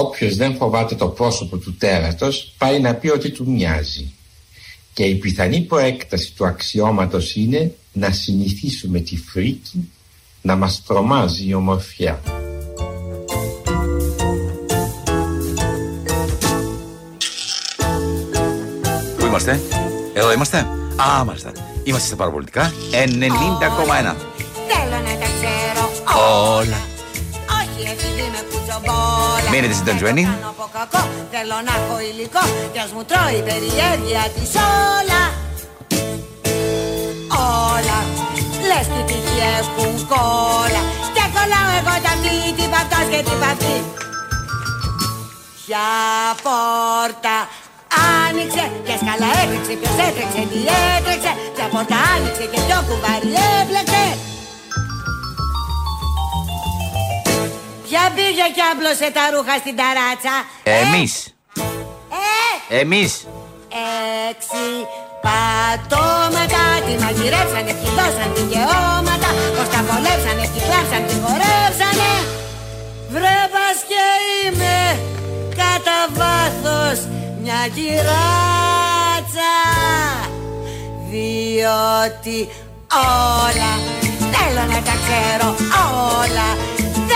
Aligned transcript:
Όποιος 0.00 0.36
δεν 0.36 0.56
φοβάται 0.56 0.94
το 0.94 1.08
πρόσωπο 1.08 1.56
του 1.56 1.74
τέρατος 1.74 2.54
πάει 2.58 2.80
να 2.80 2.94
πει 2.94 3.08
ότι 3.08 3.30
του 3.30 3.50
μοιάζει. 3.50 4.12
Και 4.92 5.02
η 5.02 5.14
πιθανή 5.14 5.60
προέκταση 5.60 6.32
του 6.32 6.46
αξιώματος 6.46 7.34
είναι 7.34 7.74
να 7.92 8.10
συνηθίσουμε 8.10 9.00
τη 9.00 9.16
φρίκη 9.16 9.90
να 10.42 10.56
μας 10.56 10.82
τρομάζει 10.86 11.48
η 11.48 11.54
ομορφιά. 11.54 12.20
Πού 19.18 19.26
είμαστε, 19.26 19.60
εδώ 20.14 20.32
είμαστε; 20.32 20.58
Α, 20.96 21.24
μάλιστα. 21.24 21.52
Είμαστε 21.84 22.06
στα 22.06 22.16
παραπολιτικά 22.16 22.72
90,1. 22.90 24.16
Θέλω 24.68 24.96
να 25.04 25.18
τα 25.18 25.26
ξέρω 25.38 25.90
Όλα. 26.56 26.89
Όχι 28.90 29.46
επειδή 29.46 29.46
με 29.46 29.46
κουτσομπόλα 29.46 29.50
Μείνετε 29.52 29.74
συντονισμένοι. 29.78 30.22
Δεν 30.24 30.34
κάνω 30.34 30.50
από 30.54 30.66
κακό, 30.76 31.02
Θέλω 31.34 31.56
να 31.66 31.72
έχω 31.78 31.96
υλικό. 32.08 32.42
Κι 32.72 32.80
ας 32.84 32.90
μου 32.94 33.02
τρώει 33.10 33.36
η 33.40 33.42
περιέργεια 33.48 34.22
της 34.34 34.50
όλα. 34.96 35.22
Όλα. 37.72 37.98
Λες 38.68 38.86
τι 38.92 39.00
τύχη 39.08 39.38
έχουν 39.58 39.94
κόλλα. 40.12 40.82
Και 41.14 41.24
κολλάω 41.34 41.70
εγώ 41.78 41.94
τα 42.04 42.10
αυτή 42.14 42.34
Την 42.58 42.68
παυτός 42.72 43.06
και 43.12 43.20
την 43.28 43.38
παυτή 43.42 43.76
Ποια 45.60 45.88
πόρτα 46.44 47.36
άνοιξε 48.24 48.64
και 48.86 48.94
σκαλά 49.02 49.28
έτρεξε 49.42 49.72
Ποιος 49.80 49.96
έτρεξε, 50.06 50.42
τι 50.50 50.60
έτρεξε. 50.94 51.32
Ποια 51.54 51.66
πόρτα 51.72 51.96
άνοιξε 52.14 52.44
και 52.52 52.60
ποιο 52.66 52.78
κουβάρι 52.88 53.30
έπλεξε 53.58 54.04
Ποια 57.90 58.06
πήγε 58.16 58.46
και 58.56 58.64
άπλωσε 58.72 59.08
τα 59.16 59.24
ρούχα 59.32 59.54
στην 59.62 59.74
ταράτσα 59.80 60.34
Εμείς. 60.80 61.12
Ε, 62.70 62.78
Εμείς. 62.82 63.12
έξι 64.30 64.66
πατώματα 65.26 66.62
Τη 66.86 66.92
μαγειρέψανε, 67.02 67.72
τη 67.80 67.88
δώσαν 67.98 68.30
δικαιώματα 68.38 69.28
Πως 69.56 69.68
τα 69.74 69.80
βολέψανε, 69.88 70.44
τη 70.52 70.58
κλάψαν, 70.66 71.02
τη 71.08 71.14
χορέψανε 71.24 72.12
Βρε 73.14 73.38
πας 73.54 73.78
και 73.90 74.04
είμαι 74.40 74.76
κατά 75.60 75.98
βάθος 76.18 76.98
μια 77.42 77.60
κυράτσα 77.76 79.52
Διότι 81.10 82.38
όλα 83.30 83.72
θέλω 84.32 84.62
να 84.72 84.78
τα 84.88 84.94
ξέρω 85.04 85.48
όλα 86.18 86.48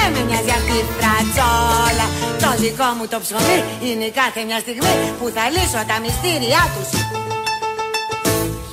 Δεν 0.04 0.12
με 0.12 0.22
νοιάζει 0.28 0.52
αυτή 0.60 0.74
η 0.82 0.84
φρατσόλα 0.96 2.06
Το 2.42 2.62
δικό 2.62 2.84
μου 2.96 3.06
το 3.06 3.18
ψωμί 3.20 3.58
είναι 3.86 4.04
η 4.04 4.10
κάθε 4.10 4.40
μια 4.48 4.58
στιγμή 4.58 4.94
Που 5.18 5.26
θα 5.34 5.44
λύσω 5.54 5.80
τα 5.90 5.96
μυστήριά 6.04 6.62
τους 6.74 6.90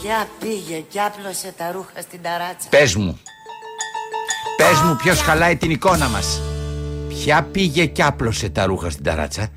Για 0.02 0.28
πήγε 0.40 0.78
κι 0.92 1.00
άπλωσε 1.00 1.54
τα 1.58 1.72
ρούχα 1.72 2.02
στην 2.02 2.22
ταράτσα 2.22 2.68
Πες 2.70 2.96
μου. 2.96 3.20
Πες 4.62 4.80
μου 4.82 4.96
ποιος 4.96 5.22
χαλάει 5.22 5.56
την 5.56 5.72
εικόνα 5.72 6.08
μας. 6.10 6.42
Ποια 7.10 7.44
πήγε 7.44 7.86
κι 7.86 8.02
άπλωσε 8.04 8.50
τα 8.50 8.66
ρούχα 8.66 8.90
στην 8.90 9.04
ταράτσα. 9.04 9.48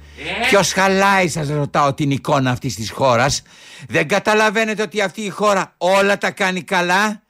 Ποιος 0.48 0.72
χαλάει 0.72 1.28
σας 1.28 1.48
ρωτάω 1.48 1.94
την 1.94 2.10
εικόνα 2.10 2.50
αυτής 2.50 2.74
της 2.74 2.90
χώρας. 2.90 3.42
Δεν 3.88 4.08
καταλαβαίνετε 4.08 4.82
ότι 4.82 5.00
αυτή 5.00 5.20
η 5.20 5.28
χώρα 5.28 5.74
όλα 5.78 6.18
τα 6.18 6.30
κάνει 6.30 6.62
καλά; 6.62 7.22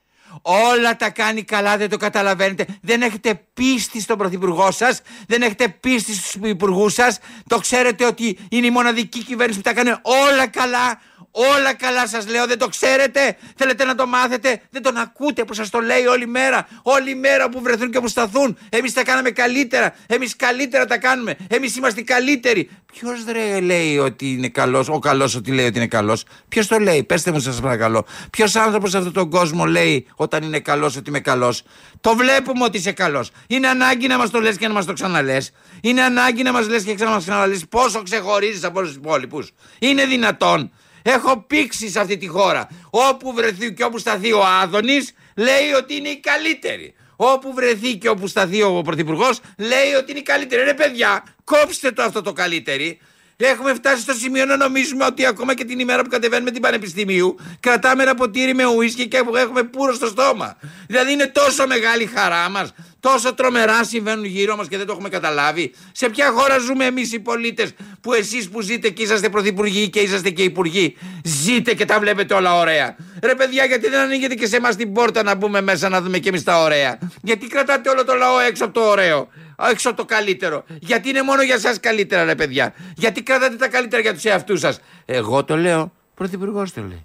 Όλα 0.43 0.97
τα 0.97 1.11
κάνει 1.11 1.43
καλά, 1.43 1.77
δεν 1.77 1.89
το 1.89 1.97
καταλαβαίνετε. 1.97 2.67
Δεν 2.83 3.03
έχετε 3.03 3.41
πίστη 3.55 4.01
στον 4.01 4.19
πρωθυπουργό 4.19 4.71
σας, 4.71 5.01
δεν 5.27 5.43
έχετε 5.43 5.69
πίστη 5.69 6.15
στους 6.15 6.35
υπουργούς 6.43 6.93
σας. 6.93 7.19
Το 7.47 7.59
ξέρετε 7.59 8.07
ότι 8.07 8.39
είναι 8.49 8.67
η 8.67 8.71
μοναδική 8.71 9.25
κυβέρνηση 9.25 9.59
που 9.59 9.65
τα 9.65 9.75
κάνει 9.75 9.91
όλα 10.03 10.47
καλά. 10.47 11.01
Όλα 11.37 11.75
καλά 11.75 12.07
σας 12.07 12.29
λέω, 12.29 12.47
δεν 12.47 12.59
το 12.59 12.69
ξέρετε. 12.69 13.37
Θέλετε 13.57 13.85
να 13.85 13.95
το 13.95 14.07
μάθετε, 14.07 14.61
δεν 14.71 14.83
τον 14.83 14.97
ακούτε 14.97 15.45
που 15.45 15.55
σας 15.55 15.71
το 15.71 15.81
λέει 15.81 16.07
όλη 16.07 16.27
μέρα. 16.27 16.69
Όλη 16.83 17.15
μέρα 17.15 17.49
που 17.49 17.61
βρεθούν 17.61 17.91
και 17.91 18.01
που 18.01 18.09
σταθούν. 18.09 18.59
Εμείς 18.69 18.93
τα 18.93 19.03
κάναμε 19.05 19.31
καλύτερα. 19.31 19.95
Εμείς 20.07 20.37
καλύτερα 20.37 20.85
τα 20.85 20.99
κάνουμε. 20.99 21.37
Εμείς 21.49 21.77
είμαστε 21.77 22.01
οι 22.01 22.05
καλύτεροι. 22.05 22.71
Ποιος 22.93 23.25
ρε 23.33 23.61
λέει 23.61 23.99
ότι 23.99 24.31
είναι 24.31 24.49
καλός, 24.49 24.89
ο 24.89 24.99
καλός 24.99 25.35
ότι 25.35 25.53
λέει 25.53 25.67
ότι 25.67 25.77
είναι 25.77 25.87
καλός; 25.87 26.25
Ποιος 26.49 26.67
το 26.67 26.79
λέει, 26.79 27.05
πέστε 27.05 27.33
μου 27.33 27.41
σας 27.41 27.61
παρακαλώ. 27.61 28.07
Ποιος 28.31 28.57
άνθρωπος 28.57 28.91
σε 28.91 28.97
αυτόν 28.97 29.13
τον 29.13 29.31
κόσμο 29.31 29.65
λέει 29.65 30.07
όταν 30.15 30.43
είναι 30.43 30.61
καλός 30.61 30.97
ότι 30.97 31.09
είμαι 31.09 31.21
καλός; 31.21 31.63
Το 32.01 32.17
βλέπουμε 32.17 32.65
ότι 32.65 32.79
είσαι 32.79 32.93
καλός. 32.93 33.31
Είναι 33.47 33.69
ανάγκη 33.69 34.07
να 34.07 34.19
μας 34.19 34.31
το 34.31 34.41
λες 34.41 34.57
και 34.57 34.69
να 34.69 34.75
μας 34.75 34.85
το 34.85 34.93
ξαναλέ. 34.93 35.37
Είναι 35.81 36.03
ανάγκη 36.03 36.43
να 36.43 36.53
μας 36.53 36.69
λες 36.69 36.83
και 36.83 36.95
να 36.99 37.11
μας 37.11 37.23
ξαναλέ 37.25 37.59
πόσο 37.69 38.03
ξεχωρίζεις 38.03 38.65
από 38.65 38.79
όλους 38.79 38.91
τους 38.91 38.99
υπόλοιπους. 38.99 39.53
Είναι 39.79 40.05
δυνατόν. 40.05 40.71
Έχω 41.07 41.45
πήξει 41.47 41.91
σε 41.91 42.01
αυτή 42.01 42.17
τη 42.17 42.27
χώρα. 42.27 42.69
Όπου 42.91 43.33
βρεθεί 43.33 43.73
και 43.73 43.85
όπου 43.85 43.99
σταθεί 43.99 44.33
ο 44.33 44.45
Άδωνης, 44.45 45.13
λέει 45.37 45.73
ότι 45.79 45.95
είναι 45.97 46.09
η 46.09 46.21
καλύτερη. 46.21 46.95
Όπου 47.17 47.55
βρεθεί 47.55 47.97
και 47.97 48.09
όπου 48.09 48.27
σταθεί 48.27 48.63
ο 48.63 48.83
Πρωθυπουργός, 48.83 49.41
λέει 49.59 49.93
ότι 49.99 50.11
είναι 50.11 50.21
η 50.21 50.23
καλύτερη. 50.23 50.65
Ρε 50.65 50.75
παιδιά, 50.75 51.25
κόψτε 51.45 51.93
το 51.93 52.03
αυτό 52.03 52.23
το 52.23 52.33
καλύτερη. 52.33 52.99
Έχουμε 53.37 53.75
φτάσει 53.75 54.03
στο 54.03 54.13
σημείο 54.13 54.45
να 54.45 54.57
νομίζουμε 54.57 55.05
ότι 55.05 55.27
ακόμα 55.27 55.55
και 55.55 55.65
την 55.65 55.79
ημέρα 55.79 56.03
που 56.03 56.09
κατεβαίνουμε 56.09 56.51
την 56.51 56.63
Πανεπιστημίου 56.63 57.37
κρατάμε 57.61 58.03
ένα 58.03 58.15
ποτήρι 58.15 58.55
με 58.55 58.67
ουίσκι 58.67 59.09
και 59.09 59.17
έχουμε 59.35 59.63
πουρο 59.63 59.95
στο 59.95 60.07
στόμα. 60.07 60.57
Δηλαδή 60.87 61.13
είναι 61.13 61.27
τόσο 61.27 61.67
μεγάλη 61.67 62.03
η 62.03 62.07
χαρά 62.07 62.51
μας, 62.51 62.73
τόσο 63.05 63.35
τρομερά 63.35 63.85
συμβαίνουν 63.85 64.25
γύρω 64.25 64.57
μας 64.57 64.69
και 64.69 64.77
δεν 64.77 64.87
το 64.87 64.93
έχουμε 64.93 65.09
καταλάβει. 65.09 65.75
Σε 65.93 66.09
ποια 66.09 66.31
χώρα 66.31 66.59
ζούμε 66.59 66.85
εμείς 66.85 67.13
οι 67.13 67.19
πολίτες 67.21 67.73
που 68.01 68.13
εσείς 68.13 68.49
που 68.49 68.61
ζείτε 68.61 68.89
και 68.89 69.03
είσαστε 69.03 69.29
πρωθυπουργοί 69.29 69.89
και 69.89 70.01
είσαστε 70.01 70.31
και 70.31 70.43
υπουργοί, 70.43 70.97
ζείτε 71.25 71.75
και 71.75 71.85
τα 71.85 71.99
βλέπετε 71.99 72.35
όλα 72.35 72.59
ωραία. 72.59 72.97
Ρε 73.23 73.35
παιδιά, 73.35 73.65
γιατί 73.65 73.89
δεν 73.89 74.01
ανοίγετε 74.01 74.35
και 74.35 74.47
σε 74.47 74.57
εμάς 74.57 74.77
την 74.77 74.93
πόρτα 74.93 75.23
να 75.23 75.35
μπούμε 75.35 75.61
μέσα 75.61 75.89
να 75.89 76.01
δούμε 76.01 76.19
και 76.19 76.29
εμείς 76.29 76.43
τα 76.43 76.63
ωραία; 76.63 76.99
Γιατί 77.23 77.47
κρατάτε 77.47 77.91
όλο 77.91 78.05
το 78.05 78.15
λαό 78.15 78.39
έξω 78.39 78.65
από 78.65 78.75
το 78.75 78.81
ωραίο 78.81 79.29
έξω 79.71 79.89
από 79.89 79.97
το 79.97 80.05
καλύτερο; 80.05 80.65
Γιατί 80.81 81.09
είναι 81.09 81.23
μόνο 81.23 81.43
για 81.43 81.55
εσά 81.55 81.79
καλύτερα, 81.79 82.25
ρε 82.25 82.35
παιδιά; 82.35 82.75
Γιατί 82.97 83.23
κρατάτε 83.23 83.57
τα 83.57 83.69
καλύτερα 83.69 84.03
για 84.03 84.15
τους 84.15 84.25
εαυτούς 84.25 84.61
σας; 84.61 84.81
Εγώ 85.05 85.45
το 85.45 85.57
λέω, 85.57 85.93
πρωθυπουργός 86.15 86.73
το 86.73 86.81
λέει. 86.81 87.05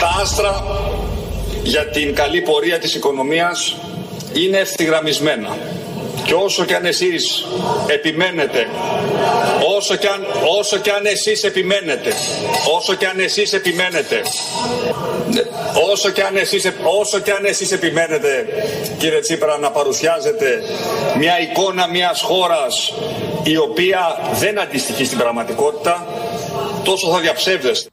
Τα 0.00 0.20
άστρα 0.20 0.62
για 1.62 1.88
την 1.88 2.14
καλή 2.14 2.40
πορεία 2.40 2.78
της 2.78 2.94
οικονομίας 2.94 3.76
είναι 4.34 4.58
ευθυγραμμισμένα. 4.58 5.56
Και 6.24 6.34
όσο 6.34 6.64
και 6.64 6.74
αν 6.74 6.84
εσείς 6.84 7.44
επιμένετε, 7.86 8.66
όσο 9.76 9.96
και 9.96 10.08
αν, 10.08 10.26
όσο 10.58 10.78
και 10.78 10.90
αν 10.90 11.06
εσείς 11.06 11.42
επιμένετε, 11.42 12.12
όσο 12.76 12.94
και 12.94 13.06
αν 13.06 13.18
εσείς 13.18 13.52
επιμένετε, 13.52 14.22
όσο 15.92 16.10
και 16.10 16.22
αν 16.22 16.36
εσείς, 16.36 16.72
όσο 17.00 17.18
και 17.18 17.30
αν 17.30 17.44
εσείς 17.44 17.72
επιμένετε, 17.72 18.46
κύριε 18.98 19.20
Τσίπρα, 19.20 19.58
να 19.58 19.70
παρουσιάζετε 19.70 20.62
μια 21.18 21.40
εικόνα 21.40 21.88
μιας 21.88 22.20
χώρας 22.20 22.92
η 23.42 23.56
οποία 23.56 24.18
δεν 24.32 24.60
αντιστοιχεί 24.60 25.04
στην 25.04 25.18
πραγματικότητα, 25.18 26.06
τόσο 26.84 27.10
θα 27.10 27.18
διαψεύδεστε. 27.18 27.88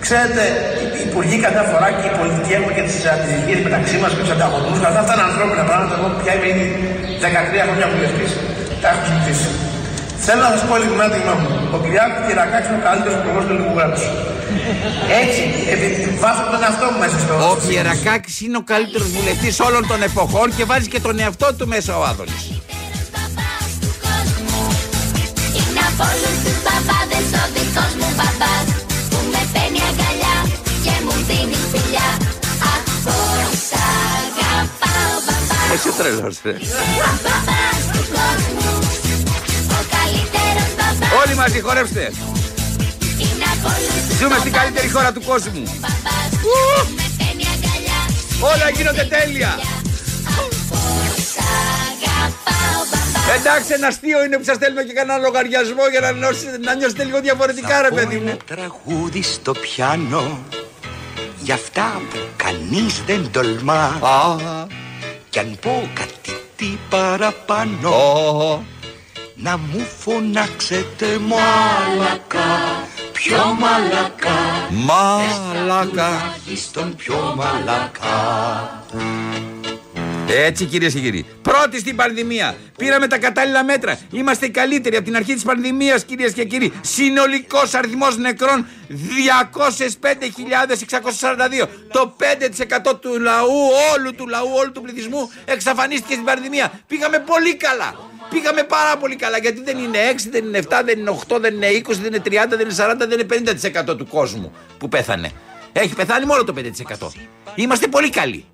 Ξέρετε, 0.00 0.42
οι 0.83 0.83
υπουργοί 1.14 1.38
κατά 1.46 1.62
φορά 1.70 1.88
και 1.98 2.06
οι 2.10 2.12
πολιτικοί 2.20 2.52
έχουμε 2.58 2.72
και 2.76 2.84
τις 2.88 2.96
αντιδικίε 3.12 3.58
μεταξύ 3.68 3.96
μας 4.02 4.10
και 4.14 4.22
τους 4.24 4.32
ανταγωνισμούς. 4.36 4.78
Κατά 4.86 4.98
αυτά 5.02 5.12
είναι 5.16 5.26
ανθρώπινα 5.30 5.64
πράγματα. 5.70 5.92
Εγώ 5.98 6.06
πια 6.20 6.32
είμαι 6.36 6.48
ήδη 6.52 6.66
13 7.24 7.62
χρόνια 7.66 7.86
βουλευτής. 7.92 8.30
Τα 8.82 8.86
έχω 8.92 9.02
συζητήσει. 9.08 9.48
Θέλω 10.26 10.40
να 10.46 10.50
σας 10.54 10.62
πω 10.68 10.72
ειλικρινά 10.78 11.06
τη 11.12 11.18
γνώμη 11.24 11.42
μου. 11.50 11.56
Ο 11.74 11.76
Κυριάκος 11.82 12.20
Κυρακάκη 12.26 12.66
είναι 12.70 12.80
ο 12.82 12.84
καλύτερος 12.88 13.14
υπουργός 13.20 13.42
του 13.46 13.52
ελληνικού 13.52 13.74
κράτους. 13.78 14.04
Έτσι, 15.22 15.42
επειδή 15.74 15.98
βάζω 16.22 16.42
τον 16.52 16.60
εαυτό 16.66 16.86
μου 16.92 16.98
μέσα 17.04 17.16
στο. 17.24 17.34
Ο 17.52 17.54
Πιερακάκη 17.62 18.32
είναι 18.44 18.58
ο 18.62 18.64
καλύτερος 18.72 19.08
βουλευτής 19.16 19.54
όλων 19.66 19.82
των 19.90 19.98
εποχών 20.08 20.46
και 20.56 20.64
βάζει 20.70 20.88
και 20.92 21.00
τον 21.06 21.14
εαυτό 21.24 21.48
του 21.58 21.66
μέσα 21.74 21.92
ο 22.00 22.02
Άδωνης. 22.10 22.44
Είναι 25.58 25.82
από 25.90 26.04
όλους 26.12 26.36
τους 26.44 26.58
μπαμπάδες 26.64 27.28
ο 27.40 27.44
δικός 27.54 27.92
μου 27.98 28.08
μπαμπάς 28.18 28.66
Που 29.10 29.18
με 29.32 29.42
παίρνει 29.52 29.80
αγκαλιά 29.88 29.94
και 29.94 30.00
μου 30.00 30.03
δίνει 31.28 31.56
φιλιά 31.72 32.08
Αχ 32.72 32.82
πως 33.04 33.62
αγαπάω 34.16 35.14
μπαμπάς 35.26 35.74
Είσαι 35.74 35.90
τρελός, 35.98 36.36
ρε. 36.44 36.50
Ο 36.50 37.10
μπαμπάς 37.24 37.82
του 37.92 38.02
κόσμου 38.16 38.72
Ο 39.76 39.80
καλύτερος 39.96 40.70
μπαμπάς 40.78 41.10
Όλοι 41.26 41.34
μαζί 41.34 41.60
χορέψτε. 41.60 42.04
Είναι 43.24 43.46
από 43.54 43.68
όλους 43.74 43.94
τους 44.08 44.16
Ζούμε 44.18 44.36
στην 44.38 44.52
καλύτερη 44.52 44.88
χώρα 44.90 45.12
του 45.12 45.22
κόσμου. 45.30 45.62
μπαμπάς 45.82 46.30
Ου! 46.46 46.56
Που 46.86 46.92
με 46.98 47.06
παίρνει 47.18 47.44
αγκαλιά 47.54 48.00
Όλα 48.52 48.68
γίνονται 48.76 49.04
τέλεια. 49.16 49.52
Πως 50.70 51.26
αγαπάω 51.90 52.80
μπαμπάς 52.90 53.36
Εντάξει, 53.38 53.72
ένα 53.78 53.86
αστείο 53.86 54.24
είναι 54.24 54.36
που 54.38 54.44
σας 54.44 54.56
στέλνουμε 54.56 54.82
και 54.82 54.92
κανένα 54.92 55.18
λογαριασμό 55.18 55.84
για 55.90 56.00
να, 56.00 56.10
νιώσετε- 56.12 56.58
να 56.64 56.74
νιώσετε 56.74 57.04
λίγο 57.04 57.20
διαφορετικά, 57.20 57.74
ρε 57.82 57.90
παιδί 57.96 58.16
μου. 58.22 58.28
ένα 58.28 58.36
τραγούδι 58.52 59.22
στο 59.22 59.52
πιάνο 59.52 60.22
για 61.44 61.54
αυτά 61.54 62.02
που 62.10 62.18
κανείς 62.36 63.02
δεν 63.06 63.30
τολμά. 63.30 63.82
Α, 64.02 64.36
κι 65.30 65.38
αν 65.38 65.58
πω 65.60 65.90
κάτι 65.94 66.32
τι 66.56 66.78
παραπάνω 66.90 67.88
ω, 67.88 68.64
να 69.34 69.56
μου 69.56 69.86
φωνάξετε 69.98 71.18
μαλακά 71.18 72.82
Πιο 73.12 73.56
μαλακά 73.58 74.68
Μαλακά. 74.70 76.36
Στον 76.56 76.96
πιο 76.96 77.34
μαλακά 77.36 78.84
Έτσι 80.28 80.64
κυρίες 80.64 80.92
και 80.92 81.00
κύριοι. 81.00 81.26
Πρώτη 81.42 81.78
στην 81.78 81.96
πανδημία. 81.96 82.56
Πήραμε 82.76 83.06
τα 83.06 83.18
κατάλληλα 83.18 83.64
μέτρα. 83.64 83.98
Είμαστε 84.10 84.46
οι 84.46 84.50
καλύτεροι 84.50 84.96
από 84.96 85.04
την 85.04 85.16
αρχή 85.16 85.34
της 85.34 85.42
πανδημίας, 85.42 86.04
κυρίες 86.04 86.32
και 86.32 86.44
κύριοι. 86.44 86.72
Συνολικός 86.80 87.74
αριθμός 87.74 88.16
νεκρών 88.16 88.66
205.642. 88.88 91.68
Το 91.92 92.16
5% 92.18 93.00
του 93.00 93.20
λαού, 93.20 93.70
όλου 93.94 94.14
του 94.14 94.28
λαού, 94.28 94.50
όλου 94.54 94.72
του 94.72 94.82
πληθυσμού 94.82 95.30
εξαφανίστηκε 95.44 96.12
στην 96.12 96.24
πανδημία. 96.24 96.80
Πήγαμε 96.86 97.18
πολύ 97.18 97.56
καλά. 97.56 97.94
Πήγαμε 98.30 98.62
πάρα 98.62 98.96
πολύ 98.96 99.16
καλά 99.16 99.38
γιατί 99.38 99.62
δεν 99.62 99.78
είναι 99.78 99.98
6, 100.12 100.16
δεν 100.30 100.44
είναι 100.44 100.58
7, 100.68 100.82
δεν 100.84 100.98
είναι 100.98 101.18
8, 101.28 101.40
δεν 101.40 101.54
είναι 101.54 101.66
20, 101.66 101.82
δεν 101.90 102.04
είναι 102.04 102.22
30, 102.24 102.30
δεν 102.48 102.60
είναι 102.60 102.74
40, 102.78 102.94
δεν 102.98 103.10
είναι 103.10 103.26
50% 103.90 103.98
του 103.98 104.06
κόσμου 104.06 104.52
που 104.78 104.88
πέθανε. 104.88 105.30
Έχει 105.72 105.94
πεθάνει 105.94 106.26
μόνο 106.26 106.44
το 106.44 106.54
5%. 106.98 107.08
Είμαστε 107.54 107.86
πολύ 107.86 108.10
καλοί. 108.10 108.44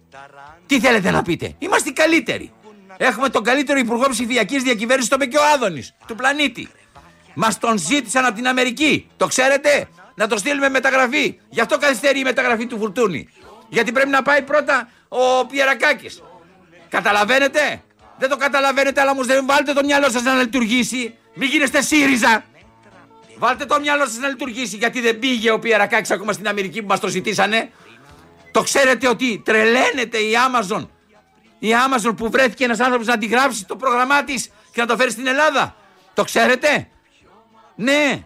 Τι 0.71 0.81
θέλετε 0.81 1.11
να 1.11 1.23
πείτε, 1.23 1.55
είμαστε 1.59 1.89
οι 1.89 1.93
καλύτεροι. 1.93 2.53
Έχουμε 2.97 3.29
τον 3.29 3.43
καλύτερο 3.43 3.79
υπουργό 3.79 4.09
ψηφιακής 4.09 4.63
διακυβέρνησης, 4.63 5.11
τον 5.11 5.21
είπε 5.21 5.31
και 5.31 5.37
ο 5.37 5.41
Άδωνης, 5.55 5.95
του 6.07 6.15
πλανήτη. 6.15 6.69
Μας 7.35 7.59
τον 7.59 7.79
ζήτησαν 7.79 8.25
από 8.25 8.35
την 8.35 8.49
Αμερική. 8.49 9.09
Το 9.17 9.27
ξέρετε, 9.27 9.89
να 10.15 10.27
το 10.27 10.37
στείλουμε 10.37 10.69
μεταγραφή. 10.69 11.39
Γι' 11.49 11.61
αυτό 11.61 11.79
καθυστερεί 11.79 12.19
η 12.19 12.23
μεταγραφή 12.23 12.67
του 12.67 12.79
Φουρτούνη. 12.79 13.29
Γιατί 13.69 13.93
πρέπει 13.93 14.09
να 14.09 14.23
πάει 14.23 14.43
πρώτα 14.43 14.89
ο 15.09 15.47
Πιερακάκης. 15.47 16.23
Καταλαβαίνετε; 16.89 17.83
Δεν 18.19 18.29
το 18.29 18.37
καταλαβαίνετε, 18.37 19.01
αλλά 19.01 19.11
όμως 19.11 19.27
δεν 19.27 19.47
βάλτε 19.47 19.73
το 19.73 19.85
μυαλό 19.85 20.11
σας 20.11 20.23
να 20.23 20.35
λειτουργήσει. 20.35 21.15
Μην 21.35 21.49
γίνεστε 21.49 21.83
ΣΥΡΙΖΑ. 21.83 22.45
Βάλτε 23.39 23.65
το 23.65 23.81
μυαλό 23.81 24.05
σας 24.05 24.19
να 24.19 24.29
λειτουργήσει. 24.29 24.77
Γιατί 24.77 25.01
δεν 25.01 25.19
πήγε 25.19 25.51
ο 25.51 25.59
Πιερακάκης 25.59 26.11
ακόμα 26.11 26.33
στην 26.33 26.49
Αμερική 26.49 26.81
που 26.81 26.89
μας 26.89 27.01
το 27.01 27.09
ζητήσανε. 27.09 27.71
Το 28.51 28.63
ξέρετε 28.63 29.09
ότι 29.09 29.43
τρελαίνεται 29.45 30.19
η 30.19 30.33
Amazon. 30.33 30.87
Η 31.59 31.69
Amazon 31.69 32.17
που 32.17 32.31
βρέθηκε 32.31 32.65
ένας 32.65 32.81
άνθρωπος 32.81 33.07
να 33.07 33.13
αντιγράψει 33.13 33.65
το 33.65 33.77
πρόγραμμά 33.77 34.25
της 34.25 34.51
και 34.73 34.81
να 34.81 34.87
το 34.87 34.97
φέρει 34.97 35.11
στην 35.11 35.27
Ελλάδα. 35.27 35.77
Το 36.15 36.25
ξέρετε; 36.25 36.89
Ναι. 37.75 38.25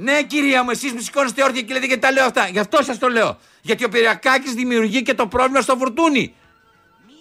Ναι, 0.00 0.22
κυρία 0.22 0.62
μου, 0.62 0.70
εσείς 0.70 0.92
μου 0.92 1.00
σηκώνεστε 1.00 1.42
όρθια 1.42 1.62
και 1.62 1.72
λέτε 1.72 1.86
και 1.86 1.96
τα 1.96 2.12
λέω 2.12 2.24
αυτά. 2.24 2.48
Γι' 2.48 2.58
αυτό 2.58 2.82
σας 2.82 2.98
το 2.98 3.08
λέω. 3.08 3.38
Γιατί 3.62 3.84
ο 3.84 3.88
Πυριακάκης 3.88 4.52
δημιουργεί 4.52 5.02
και 5.02 5.14
το 5.14 5.26
πρόβλημα 5.26 5.60
στο 5.60 5.76
φουρτούνι. 5.76 6.34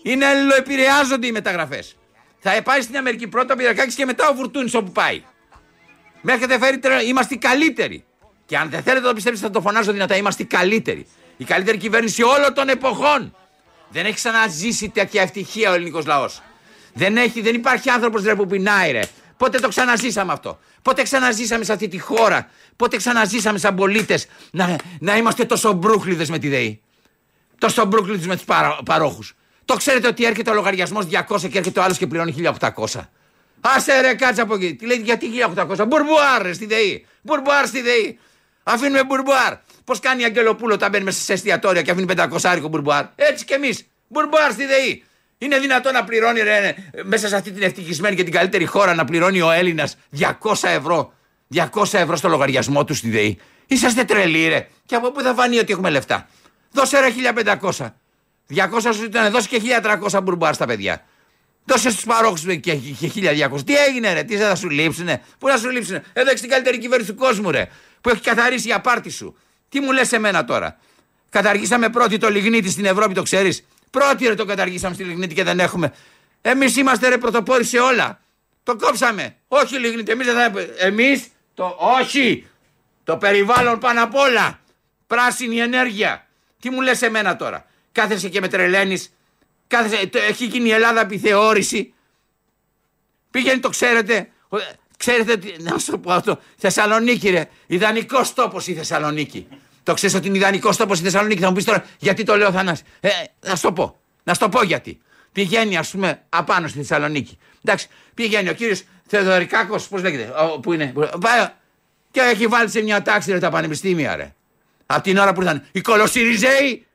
Είναι 0.03 0.25
αλληλοεπηρεάζονται 0.25 1.27
οι 1.27 1.31
μεταγραφές. 1.31 1.97
Θα 2.39 2.61
πάει 2.63 2.81
στην 2.81 2.97
Αμερική 2.97 3.27
πρώτα 3.27 3.53
ο 3.53 3.57
Πυριακάκης 3.57 3.95
και 3.95 4.05
μετά 4.05 4.29
ο 4.29 4.35
Φουρτούνη 4.35 4.71
όπου 4.73 4.91
πάει. 4.91 5.23
Με 6.21 6.33
έχετε 6.33 6.59
φέρει 6.59 6.79
τρελό. 6.79 7.01
Είμαστε 7.01 7.33
οι 7.33 7.37
καλύτεροι. 7.37 8.05
Και 8.45 8.57
αν 8.57 8.69
δεν 8.69 8.81
θέλετε 8.81 9.01
να 9.01 9.07
το 9.07 9.13
πιστέψετε, 9.13 9.47
θα 9.47 9.53
το 9.53 9.61
φωνάζω 9.61 9.91
δυνατά. 9.91 10.15
Είμαστε 10.15 10.43
οι 10.43 10.45
καλύτεροι. 10.45 11.07
Η 11.37 11.43
καλύτερη 11.43 11.77
κυβέρνηση 11.77 12.23
όλων 12.23 12.53
των 12.53 12.69
εποχών. 12.69 13.35
Δεν 13.89 14.05
έχει 14.05 14.15
ξαναζήσει 14.15 14.89
τέτοια 14.89 15.21
ευτυχία 15.21 15.71
ο 15.71 15.73
ελληνικός 15.73 16.05
λαός. 16.05 16.41
Δεν, 16.93 17.17
έχει, 17.17 17.41
δεν 17.41 17.55
υπάρχει 17.55 17.89
άνθρωπος 17.89 18.21
που 18.21 18.47
πεινάει, 18.47 18.91
ρε. 18.91 19.01
Πότε 19.37 19.59
το 19.59 19.67
ξαναζήσαμε 19.67 20.33
αυτό; 20.33 20.59
Πότε 20.81 21.03
ξαναζήσαμε 21.03 21.63
σε 21.63 21.73
αυτή 21.73 21.87
τη 21.87 21.99
χώρα; 21.99 22.49
Πότε 22.75 22.97
ξαναζήσαμε 22.97 23.57
σαν 23.57 23.75
πολίτες 23.75 24.27
να, 24.51 24.75
να 24.99 25.17
είμαστε 25.17 25.45
τόσο 25.45 25.71
μπρούχλιδες 25.71 26.29
με 26.29 26.39
τη 26.39 26.47
ΔΕΗ; 26.49 26.81
Τόσο 27.57 27.85
μπρούκλιδες 27.85 28.27
με 28.27 28.35
τους 28.35 28.45
παρό, 28.45 28.79
παρόχους. 28.85 29.35
Το 29.65 29.75
ξέρετε 29.75 30.07
ότι 30.07 30.25
έρχεται 30.25 30.49
ο 30.49 30.53
λογαριασμός 30.53 31.05
200 31.05 31.49
και 31.49 31.57
έρχεται 31.57 31.79
ο 31.79 31.83
άλλος 31.83 31.97
και 31.97 32.07
πληρώνει 32.07 32.31
1800. 32.31 33.09
Άσε 33.61 34.01
ρε, 34.01 34.13
κάτσε 34.13 34.41
από 34.41 34.53
εκεί. 34.53 34.75
Τι 34.75 34.85
λέει, 34.85 34.97
γιατί 34.97 35.27
1800. 35.27 35.85
Πουρμπουάρ 35.87 36.41
ρε, 36.41 36.53
στη 36.53 36.65
ΔΕΗ. 36.65 37.05
Πουρμπουάρ 37.21 37.67
στη 37.67 37.81
ΔΕΗ. 37.81 38.19
Αφήνουμε 38.63 39.03
πουρμπουάρ. 39.03 39.53
Πώς 39.87 39.99
κάνει 39.99 40.21
η 40.21 40.25
Αγγελοπούλου 40.25 40.73
όταν 40.73 40.89
μπαίνει 40.89 41.03
μέσα 41.03 41.19
σε 41.19 41.33
εστιατόρια 41.33 41.81
και 41.81 41.91
αφήνει 41.91 42.05
500άρικο 42.17 42.67
πουρμπουάρ; 42.67 43.05
Έτσι 43.15 43.45
κι 43.45 43.53
εμείς. 43.53 43.87
Πουρμπουάρ 44.07 44.51
στη 44.51 44.65
ΔΕΗ. 44.65 45.03
Είναι 45.37 45.59
δυνατόν 45.59 45.93
να 45.93 46.03
πληρώνει 46.03 46.41
ρε, 46.41 46.75
μέσα 47.03 47.27
σε 47.27 47.35
αυτή 47.35 47.51
την 47.51 47.63
ευτυχισμένη 47.63 48.15
και 48.15 48.23
την 48.23 48.33
καλύτερη 48.33 48.65
χώρα 48.65 48.93
να 48.95 49.05
πληρώνει 49.05 49.41
ο 49.41 49.51
Έλληνας 49.51 49.97
200 50.19 50.29
ευρώ. 50.61 51.13
200 51.53 51.93
ευρώ 51.93 52.15
στο 52.15 52.27
λογαριασμό 52.27 52.83
του 52.83 52.93
στη 52.93 53.09
ΔΕΗ; 53.09 53.37
Είσαστε 53.67 54.03
τρελοί, 54.03 54.47
ρε. 54.47 54.67
Και 54.85 54.95
από 54.95 55.11
πού 55.11 55.21
θα 55.21 55.33
φανεί 55.33 55.57
ότι 55.57 55.71
έχουμε 55.71 55.89
λεφτά; 55.89 56.27
Δώσε 56.71 56.99
ρε 56.99 57.07
1500. 57.71 57.93
200 58.55 58.93
σου 58.93 59.03
ήταν, 59.03 59.31
δώσε 59.31 59.47
και 59.47 59.61
1300 60.11 60.19
μπουρμπουάρ 60.23 60.53
στα 60.53 60.65
παιδιά. 60.65 61.05
Δώσε 61.65 61.89
στους 61.89 62.03
παρόχους 62.05 62.41
και, 62.41 62.55
και 62.55 63.11
1200. 63.51 63.65
Τι 63.65 63.75
έγινε, 63.75 64.13
ρε, 64.13 64.23
τι 64.23 64.37
θα 64.37 64.55
σου 64.55 64.69
λείψουνε; 64.69 65.21
Πού 65.39 65.47
θα 65.47 65.57
σου 65.57 65.69
λείψουνε; 65.69 66.03
Εδώ 66.13 66.29
έχεις 66.29 66.41
την 66.41 66.49
καλύτερη 66.49 66.77
κυβέρνηση 66.77 67.11
του 67.11 67.17
κόσμου, 67.17 67.51
ρε. 67.51 67.67
Που 68.01 68.09
έχει 68.09 68.21
καθαρίσει 68.21 68.67
η 68.69 68.73
απάρτη 68.73 69.09
σου. 69.09 69.37
Τι 69.69 69.79
μου 69.79 69.91
λες 69.91 70.11
εμένα 70.11 70.45
τώρα; 70.45 70.77
Καταργήσαμε 71.29 71.89
πρώτη 71.89 72.17
το 72.17 72.29
λιγνίτη 72.29 72.69
στην 72.69 72.85
Ευρώπη, 72.85 73.13
το 73.13 73.21
ξέρεις; 73.21 73.65
Πρώτη 73.91 74.27
ρε 74.27 74.35
το 74.35 74.45
καταργήσαμε 74.45 74.93
στη 74.93 75.03
λιγνίτη 75.03 75.33
και 75.33 75.43
δεν 75.43 75.59
έχουμε. 75.59 75.93
Εμείς 76.41 76.75
είμαστε 76.75 77.07
ρε 77.09 77.17
πρωτοπόροι 77.17 77.63
σε 77.63 77.79
όλα. 77.79 78.19
Το 78.63 78.75
κόψαμε. 78.75 79.35
Όχι 79.47 79.79
λιγνίτη, 79.79 80.11
εμείς 80.11 80.25
δεν 80.25 80.35
θα. 80.35 80.61
Εμείς 80.77 81.27
το. 81.53 81.75
Όχι! 81.99 82.47
Το 83.03 83.17
περιβάλλον 83.17 83.79
πάνω 83.79 84.03
απ' 84.03 84.15
όλα. 84.15 84.59
Πράσινη 85.07 85.57
ενέργεια. 85.59 86.27
Τι 86.59 86.69
μου 86.69 86.81
λες 86.81 87.01
εμένα 87.01 87.35
τώρα; 87.35 87.65
Κάθεσαι 87.91 88.29
και 88.29 88.39
με 88.39 88.47
τρελαίνεις. 88.47 89.13
Κάθεσαι, 89.67 90.07
το- 90.07 90.17
έχει 90.19 90.45
γίνει 90.45 90.67
η 90.69 90.71
Ελλάδα 90.71 91.01
επιθεώρηση. 91.01 91.93
Πήγαινε, 93.31 93.59
το 93.59 93.69
ξέρετε. 93.69 94.29
Ο- 94.97 95.03
Ξέρετε, 95.09 95.31
ότι- 95.31 95.55
να 95.59 95.77
σου 95.77 95.91
το 95.91 95.97
πω 95.97 96.11
αυτό. 96.11 96.39
Θεσσαλονίκη, 96.57 97.29
ρε. 97.29 97.45
Ιδανικός 97.67 98.33
τόπος 98.33 98.67
η 98.67 98.73
Θεσσαλονίκη. 98.73 99.47
Το 99.83 99.93
ξέρεις 99.93 100.15
ότι 100.15 100.27
είναι 100.27 100.37
ιδανικός 100.37 100.77
τόπος 100.77 100.99
η 100.99 101.03
Θεσσαλονίκη. 101.03 101.41
Θα 101.41 101.47
μου 101.47 101.53
πεις 101.55 101.63
τώρα 101.65 101.85
γιατί 101.99 102.23
το 102.23 102.35
λέω, 102.37 102.51
Θανάση; 102.51 102.83
Ε, 102.99 103.09
να 103.47 103.55
σου 103.55 103.61
το 103.61 103.71
πω. 103.73 103.99
Να 104.23 104.33
σου 104.33 104.39
το 104.39 104.49
πω 104.49 104.63
γιατί. 104.63 104.99
Πηγαίνει, 105.31 105.77
ας 105.77 105.89
πούμε, 105.89 106.21
απάνω 106.29 106.67
στη 106.67 106.77
Θεσσαλονίκη. 106.77 107.37
Εντάξει, 107.65 107.87
πηγαίνει 108.13 108.49
ο 108.49 108.53
κύριος 108.53 108.83
Θεοδωρικάκος, 109.07 109.87
πώς 109.87 110.01
λέγεται, 110.01 110.33
ο, 110.53 110.59
που 110.59 110.73
είναι. 110.73 110.85
που- 110.87 111.09
Πάει, 111.19 111.47
και 112.11 112.19
έχει 112.19 112.47
βάλει 112.47 112.69
σε 112.69 112.81
μια 112.81 113.01
τάξη 113.01 113.31
ρε, 113.31 113.39
τα 113.39 113.49
πανεπιστήμια, 113.49 114.15
ρε. 114.15 114.33
Από 114.85 115.01
την 115.01 115.17
ώρα 115.17 115.33
που 115.33 115.41
ήταν 115.41 115.65
οι 115.71 115.81
κολοσυριζέοι 115.81 116.85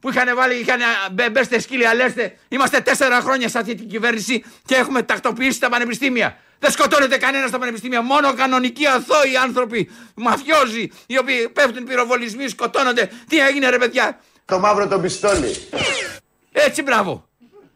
που 0.00 0.08
είχαν 0.10 0.36
βάλει, 0.36 0.54
είχαν 0.60 0.80
μπε, 1.12 1.30
μπέστε 1.30 1.58
σκύλια, 1.60 1.94
λέστε. 1.94 2.36
Είμαστε 2.48 2.80
τέσσερα 2.80 3.20
χρόνια 3.20 3.48
σε 3.48 3.58
αυτή 3.58 3.74
την 3.74 3.88
κυβέρνηση 3.88 4.44
και 4.66 4.74
έχουμε 4.74 5.02
τακτοποιήσει 5.02 5.60
τα 5.60 5.68
πανεπιστήμια. 5.68 6.36
Δεν 6.62 6.70
σκοτώνεται 6.70 7.16
κανένας 7.16 7.48
στα 7.48 7.58
πανεπιστήμια. 7.58 8.02
Μόνο 8.02 8.34
κανονικοί 8.34 8.86
αθώοι 8.86 9.36
άνθρωποι, 9.36 9.90
μαφιόζοι, 10.14 10.90
οι 11.06 11.18
οποίοι 11.18 11.48
πέφτουν 11.48 11.84
πυροβολισμοί, 11.84 12.48
σκοτώνονται. 12.48 13.10
Τι 13.28 13.38
έγινε, 13.38 13.68
ρε 13.68 13.78
παιδιά; 13.78 14.20
Το 14.44 14.58
μαύρο 14.58 14.88
το 14.88 14.98
πιστόλι. 14.98 15.68
Έτσι, 16.52 16.82
μπράβο. 16.82 17.28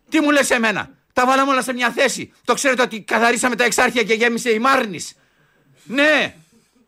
Τι 0.09 0.21
μου 0.21 0.31
λες 0.31 0.51
εμένα; 0.51 0.91
Τα 1.13 1.27
βάλαμε 1.27 1.51
όλα 1.51 1.63
σε 1.63 1.73
μια 1.73 1.91
θέση. 1.91 2.33
Το 2.45 2.55
ξέρετε 2.55 2.83
ότι 2.83 3.01
καθαρίσαμε 3.01 3.57
τα 3.57 3.65
εξάρχεια 3.65 4.03
και 4.03 4.15
γέμισε 4.15 4.51
η 4.51 4.59
Μάρνης. 4.59 5.15
Ναι, 5.85 6.35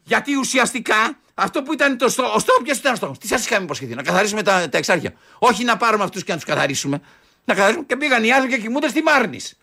γιατί 0.02 0.36
ουσιαστικά 0.36 1.18
αυτό 1.34 1.62
που 1.62 1.72
ήταν 1.72 1.98
το 1.98 2.08
στόχο. 2.08 2.34
Ο 2.34 2.38
στόχος 2.38 2.62
ποιος 2.62 2.78
ήταν 2.78 2.92
ο 2.92 2.96
στόχος; 2.96 3.18
Τι 3.18 3.26
σας 3.26 3.44
είχαμε 3.44 3.64
υποσχεθεί, 3.64 3.94
να 3.94 4.02
καθαρίσουμε 4.02 4.42
τα, 4.42 4.68
τα 4.68 4.78
εξάρχεια; 4.78 5.14
Όχι 5.38 5.64
να 5.64 5.76
πάρουμε 5.76 6.04
αυτούς 6.04 6.24
και 6.24 6.30
να 6.32 6.36
τους 6.38 6.46
καθαρίσουμε. 6.46 7.00
Να 7.44 7.54
καθαρίσουμε 7.54 7.84
και 7.86 7.96
πήγαν 7.96 8.24
οι 8.24 8.32
άνθρωποι 8.32 8.54
και 8.54 8.60
κοιμούνται 8.60 8.88
στη 8.88 9.02
Μάρνης. 9.02 9.58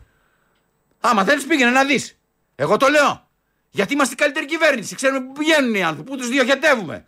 Άμα 1.00 1.24
θέλεις 1.24 1.46
πήγαινε 1.46 1.72
να 1.72 1.84
δεις. 1.84 2.18
Εγώ 2.56 2.78
το 2.78 2.88
λέω. 2.88 3.28
Γιατί 3.70 3.94
είμαστε 3.94 4.14
η 4.14 4.18
καλύτερη 4.18 4.46
κυβέρνηση. 4.46 4.96
Ξέρουμε 4.96 5.20
πού 5.22 5.32
πηγαίνουν 5.32 5.76
οι 5.76 5.84
άνθρωποι, 5.84 6.10
πού 6.10 6.18
τους 6.18 6.28
διοχετεύουμε. 6.30 7.06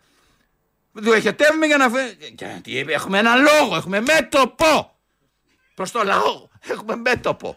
Διοχετεύουμε 0.92 1.66
για 1.66 1.76
να. 1.76 1.88
φε- 1.90 2.16
Γιατί 2.38 2.84
έχουμε 2.88 3.18
ένα 3.18 3.34
λόγο, 3.36 3.76
έχουμε 3.76 4.00
μέτωπο. 4.00 4.96
Προς 5.74 5.90
το 5.90 6.02
λαό. 6.04 6.48
Έχουμε 6.68 6.96
μέτωπο. 6.96 7.56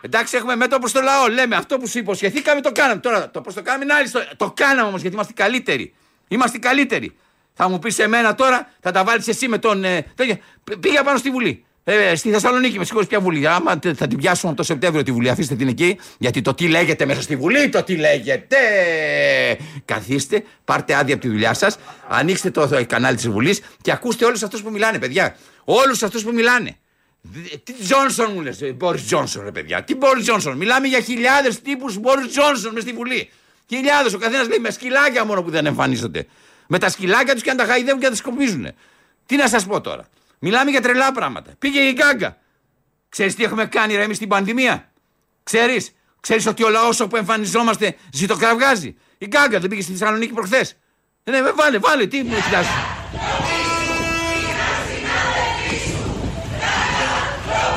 Εντάξει, 0.00 0.36
έχουμε 0.36 0.56
μέτωπο 0.56 0.80
προς 0.80 0.92
το 0.92 1.00
λαό. 1.00 1.28
Λέμε 1.28 1.56
αυτό 1.56 1.78
που 1.78 1.86
σου 1.88 1.98
υποσχεθήκαμε 1.98 2.60
το 2.60 2.72
κάναμε. 2.72 3.00
Τώρα 3.00 3.30
το 3.30 3.40
πώ 3.40 3.52
το 3.52 3.62
κάναμε 3.62 3.84
είναι 3.84 3.92
άλλη 3.94 4.04
ιστορία. 4.06 4.32
Το 4.36 4.52
κάναμε 4.56 4.88
όμως 4.88 5.00
γιατί 5.00 5.14
είμαστε 5.14 5.32
οι 5.32 5.36
καλύτεροι. 5.42 5.94
Είμαστε 6.28 6.56
οι 6.56 6.60
καλύτεροι. 6.60 7.16
Θα 7.54 7.68
μου 7.68 7.78
πεις 7.78 7.94
σε 7.94 8.06
μένα 8.06 8.34
τώρα, 8.34 8.70
θα 8.80 8.90
τα 8.90 9.04
βάλεις 9.04 9.28
εσύ 9.28 9.48
με 9.48 9.58
τον. 9.58 9.84
Ε, 9.84 10.02
τέτοιο. 10.14 10.36
Π- 10.64 10.76
Πήγα 10.76 11.02
πάνω 11.02 11.18
στη 11.18 11.30
Βουλή. 11.30 11.64
Ε, 11.90 12.14
στη 12.14 12.30
Θεσσαλονίκη, 12.30 12.78
με 12.78 12.84
συγχωρείτε 12.84 13.10
ποια 13.16 13.20
Βουλή. 13.24 13.46
Άμα 13.48 13.78
τε- 13.78 13.96
θα 13.96 14.06
την 14.06 14.18
πιάσουμε 14.18 14.50
από 14.52 14.60
το 14.60 14.66
Σεπτέμβριο 14.66 15.02
τη 15.02 15.12
Βουλή, 15.12 15.28
αφήστε 15.28 15.54
την 15.54 15.68
εκεί. 15.68 15.98
Γιατί 16.18 16.40
το 16.40 16.54
τι 16.54 16.68
λέγεται 16.68 17.06
μέσα 17.06 17.22
στη 17.22 17.36
Βουλή, 17.36 17.68
το 17.68 17.82
τι 17.82 17.96
λέγεται. 17.96 18.56
Καθίστε, 19.84 20.44
πάρτε 20.64 20.94
άδεια 20.94 21.14
από 21.14 21.22
τη 21.22 21.28
δουλειά 21.28 21.54
σας, 21.54 21.76
ανοίξτε 22.08 22.50
το 22.50 22.68
ε, 22.76 22.82
κανάλι 22.84 23.16
της 23.16 23.28
Βουλής 23.28 23.60
και 23.82 23.92
ακούστε 23.92 24.24
όλους 24.24 24.42
αυτούς 24.42 24.62
που 24.62 24.70
μιλάνε, 24.70 24.98
παιδιά. 24.98 25.36
Όλους 25.64 26.02
αυτούς 26.02 26.22
που 26.24 26.32
μιλάνε. 26.32 26.76
Δ- 27.22 27.54
Τι 27.64 27.72
Τζόνσον 27.72 28.30
μου 28.34 28.40
λες, 28.40 28.58
Μπόρις 28.74 29.04
Τζόνσον, 29.06 29.44
ρε 29.44 29.50
παιδιά. 29.50 29.84
Τι 29.84 29.94
Μπόρις 29.94 30.22
Τζόνσον. 30.24 30.56
Μιλάμε 30.56 30.86
για 30.86 31.00
χιλιάδες 31.00 31.62
τύπους 31.62 31.98
Μπόρις 31.98 32.28
Τζόνσον 32.28 32.72
μες 32.72 32.82
στη 32.82 32.92
Βουλή. 32.92 33.30
Χιλιάδες. 33.68 34.14
Ο 34.14 34.18
καθένας 34.18 34.48
λέει 34.48 34.58
με 34.58 34.70
σκυλάκια 34.70 35.24
μόνο 35.24 35.42
που 35.42 35.50
δεν 35.50 35.66
εμφανίζονται. 35.66 36.26
Με 36.66 36.78
τα 36.78 36.88
σκυλάκια 36.90 37.32
τους 37.32 37.42
και 37.42 37.50
αν 37.50 37.56
τα 37.56 37.64
χαϊδεύουν 37.64 37.98
και 38.00 38.04
να 38.06 38.10
τα 38.10 38.16
σκοπίζουν. 38.16 38.68
Τι 39.26 39.36
να 39.36 39.48
σας 39.48 39.66
πω 39.66 39.80
τώρα. 39.80 40.08
Μιλάμε 40.38 40.70
για 40.70 40.80
τρελά 40.80 41.12
πράγματα. 41.12 41.50
Πήγε 41.58 41.80
η 41.80 41.92
γκάγκα. 41.92 42.36
Ξέρεις 43.08 43.34
τι 43.34 43.44
έχουμε 43.44 43.66
κάνει 43.66 43.94
ρε 43.94 44.02
εμείς 44.02 44.16
στην 44.16 44.28
πανδημία; 44.28 44.90
Ξέρεις. 45.42 45.92
Ξέρεις 46.20 46.46
ότι 46.46 46.64
ο 46.64 46.68
λαός 46.68 47.00
όπου 47.00 47.16
εμφανιζόμαστε 47.16 47.96
ζητοκραυγάζει; 48.12 48.96
Η 49.18 49.26
Γκάγκα 49.26 49.60
δεν 49.60 49.70
πήγε 49.70 49.82
στη 49.82 49.92
Θεσσαλονίκη 49.92 50.32
προχθές. 50.32 50.76
Ναι, 51.24 51.40
με 51.40 51.52
βάλε, 51.52 51.78
βάλε, 51.78 52.06
τι 52.06 52.22
μου 52.22 52.34
κοιτάζει. 52.44 52.68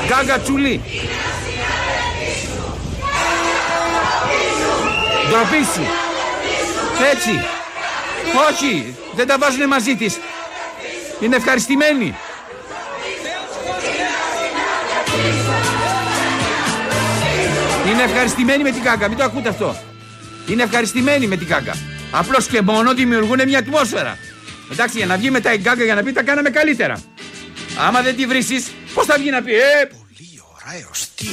Γκάγκα 0.07 0.39
τσουλή. 0.39 0.81
Ντροπή 5.29 5.63
σου. 5.73 5.85
Έτσι. 7.11 7.43
Όχι, 8.49 8.95
δεν 9.15 9.27
τα 9.27 9.37
βάζουν 9.37 9.67
μαζί 9.67 9.95
της. 9.95 10.19
Είναι 11.19 11.35
ευχαριστημένοι. 11.35 12.15
Είναι 18.01 18.09
ευχαριστημένοι 18.11 18.63
με 18.63 18.71
την 18.71 18.81
κάκα, 18.83 19.07
μην 19.07 19.17
το 19.17 19.23
ακούτε 19.23 19.49
αυτό. 19.49 19.75
Είναι 20.47 20.63
ευχαριστημένοι 20.63 21.27
με 21.27 21.35
την 21.37 21.47
κάκα. 21.47 21.75
Απλώς 22.11 22.47
και 22.47 22.61
μόνο 22.61 22.93
δημιουργούν 22.93 23.39
μια 23.47 23.59
ατμόσφαιρα. 23.59 24.17
Εντάξει, 24.71 24.97
για 24.97 25.05
να 25.05 25.17
βγει 25.17 25.29
μετά 25.31 25.53
η 25.53 25.57
κάκα 25.57 25.83
για 25.83 25.95
να 25.95 26.03
πει 26.03 26.11
τα 26.11 26.23
κάναμε 26.23 26.49
καλύτερα. 26.49 27.01
Άμα 27.87 28.01
δεν 28.01 28.15
τη 28.15 28.25
βρει, 28.25 28.45
πώς 28.93 29.05
θα 29.05 29.15
βγει 29.19 29.29
να 29.29 29.41
πει, 29.41 29.51
Ε, 29.53 29.59
Πολύ 29.85 30.41
ωραίο 30.53 30.89
στυλ. 30.91 31.27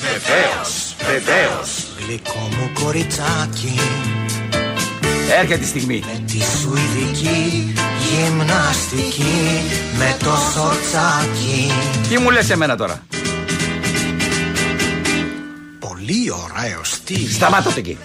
βεβαίως, 0.00 0.94
βεβαίως. 1.06 1.86
Γλυκό 2.06 2.48
μου 2.58 2.70
κοριτσάκι. 2.84 3.80
Έρχεται 5.40 5.64
η 5.64 5.66
στιγμή. 5.66 6.02
Με 6.06 6.24
τη 6.26 6.38
σουηδική 6.60 7.74
γυμναστική. 8.08 9.62
Με 9.98 10.16
το 10.18 10.36
σορτσάκι. 10.54 11.72
Τι 12.08 12.18
μου 12.18 12.30
λες 12.30 12.50
εμένα 12.50 12.76
τώρα; 12.76 13.02
Πολύ 16.10 16.30
ωραίο 16.30 16.84
στυλ. 16.84 17.28
Σταμάτα 17.28 17.72
το 17.72 17.78
εκεί. 17.78 17.98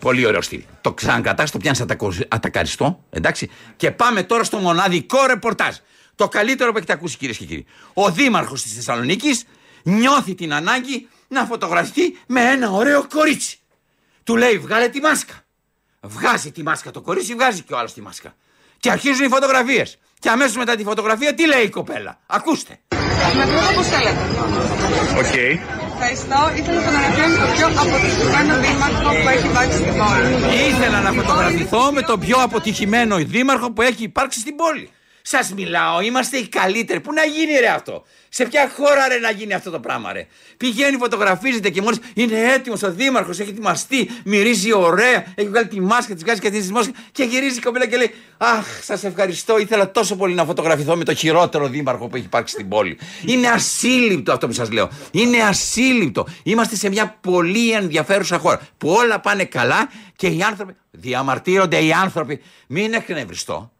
Πολύ 0.00 0.26
ωραίο 0.26 0.42
στυλ. 0.42 0.62
Το 0.80 0.92
ξανακατάς, 0.92 1.50
το 1.50 1.58
πιάνεις 1.58 1.84
ατακαριστό, 2.28 3.04
εντάξει. 3.10 3.50
Και 3.76 3.90
πάμε 3.90 4.22
τώρα 4.22 4.44
στο 4.44 4.58
μοναδικό 4.58 5.26
ρεπορτάζ. 5.26 5.76
Το 6.14 6.28
καλύτερο 6.28 6.70
που 6.72 6.76
έχετε 6.76 6.92
ακούσει, 6.92 7.16
κυρίες 7.16 7.36
και 7.36 7.44
κύριοι. 7.44 7.66
Ο 7.92 8.10
δήμαρχος 8.10 8.62
της 8.62 8.74
Θεσσαλονίκης 8.74 9.44
νιώθει 9.82 10.34
την 10.34 10.52
ανάγκη 10.52 11.08
να 11.28 11.44
φωτογραφηθεί 11.44 12.16
με 12.26 12.40
ένα 12.40 12.70
ωραίο 12.70 13.06
κορίτσι. 13.08 13.58
Του 14.24 14.36
λέει: 14.36 14.58
Βγάλε 14.58 14.88
τη 14.88 15.00
μάσκα. 15.00 15.34
Βγάζει 16.00 16.52
τη 16.52 16.62
μάσκα 16.62 16.90
το 16.90 17.00
κορίτσι, 17.00 17.34
βγάζει 17.34 17.62
και 17.62 17.72
ο 17.72 17.78
άλλος 17.78 17.92
τη 17.92 18.00
μάσκα. 18.02 18.34
Και 18.78 18.90
αρχίζουν 18.90 19.24
οι 19.24 19.28
φωτογραφίες. 19.28 19.98
Και 20.18 20.28
αμέσως 20.28 20.56
μετά 20.56 20.76
τη 20.76 20.84
φωτογραφία, 20.84 21.34
τι 21.34 21.46
λέει 21.46 21.62
η 21.62 21.70
κοπέλα. 21.70 22.18
Ακούστε. 22.26 22.80
Με 23.34 23.44
το 23.44 23.72
όπως 23.72 23.86
θέλετε. 23.86 24.22
Οκ. 25.18 25.83
Ευχαριστώ. 25.94 26.40
Ήθελα 26.56 26.90
να 26.90 27.12
φωτογραφηθώ 27.12 28.22
με 28.22 28.42
τον 28.42 28.48
πιο 28.48 28.56
αποτυχημένο 28.56 28.56
δήμαρχο 28.64 29.10
που 29.22 29.30
έχει 29.30 29.46
υπάρξει 29.46 29.78
στην 29.78 29.94
πόλη. 30.00 30.32
Ήθελα 30.68 31.00
να 31.00 31.12
φωτογραφηθώ 31.12 31.92
με 31.92 32.02
τον 32.02 32.20
πιο 32.20 32.36
αποτυχημένο 32.42 33.16
δήμαρχο 33.16 33.72
που 33.72 33.82
έχει 33.82 34.02
υπάρξει 34.02 34.38
στην 34.40 34.56
πόλη. 34.56 34.90
Σας 35.26 35.52
μιλάω, 35.52 36.00
είμαστε 36.00 36.36
οι 36.36 36.48
καλύτεροι. 36.48 37.00
Πού 37.00 37.12
να 37.12 37.24
γίνει 37.24 37.58
ρε 37.58 37.68
αυτό; 37.68 38.04
Σε 38.28 38.44
ποια 38.44 38.70
χώρα 38.76 39.08
ρε 39.08 39.18
να 39.18 39.30
γίνει 39.30 39.54
αυτό 39.54 39.70
το 39.70 39.80
πράγμα 39.80 40.12
ρε; 40.12 40.26
Πηγαίνει, 40.56 40.96
φωτογραφίζεται 40.96 41.70
και 41.70 41.82
μόλις 41.82 41.98
είναι 42.14 42.52
έτοιμος 42.52 42.82
ο 42.82 42.92
δήμαρχος, 42.92 43.38
έχει 43.38 43.50
ετοιμαστεί, 43.50 44.10
μυρίζει 44.24 44.72
ωραία, 44.72 45.24
έχει 45.34 45.48
βγάλει 45.48 45.68
τη 45.68 45.80
μάσκα, 45.80 46.14
τη 46.14 46.24
βγάζει 46.24 46.40
και 46.40 46.50
τη 46.50 46.72
μάσκα 46.72 46.92
και 47.12 47.24
γυρίζει 47.24 47.58
η 47.58 47.60
κοπέλα 47.60 47.86
και 47.86 47.96
λέει 47.96 48.14
Αχ, 48.36 48.66
σας 48.82 49.04
ευχαριστώ. 49.04 49.58
Ήθελα 49.58 49.90
τόσο 49.90 50.16
πολύ 50.16 50.34
να 50.34 50.44
φωτογραφηθώ 50.44 50.96
με 50.96 51.04
το 51.04 51.14
χειρότερο 51.14 51.68
δήμαρχο 51.68 52.08
που 52.08 52.16
έχει 52.16 52.24
υπάρξει 52.24 52.54
στην 52.54 52.68
πόλη. 52.68 52.98
Είναι 53.26 53.48
ασύλληπτο 53.48 54.32
αυτό 54.32 54.46
που 54.46 54.52
σας 54.52 54.70
λέω. 54.70 54.90
Είναι 55.10 55.42
ασύλληπτο. 55.42 56.26
Είμαστε 56.42 56.76
σε 56.76 56.88
μια 56.88 57.18
πολύ 57.20 57.70
ενδιαφέρουσα 57.72 58.38
χώρα 58.38 58.60
που 58.78 58.88
όλα 58.88 59.20
πάνε 59.20 59.44
καλά 59.44 59.90
και 60.16 60.26
οι 60.26 60.42
άνθρωποι. 60.42 60.76
Διαμαρτύρονται 60.90 61.84
οι 61.84 61.92
άνθρωποι. 61.92 62.40
Μην 62.66 62.92
εκνευριστώ. 62.92 63.73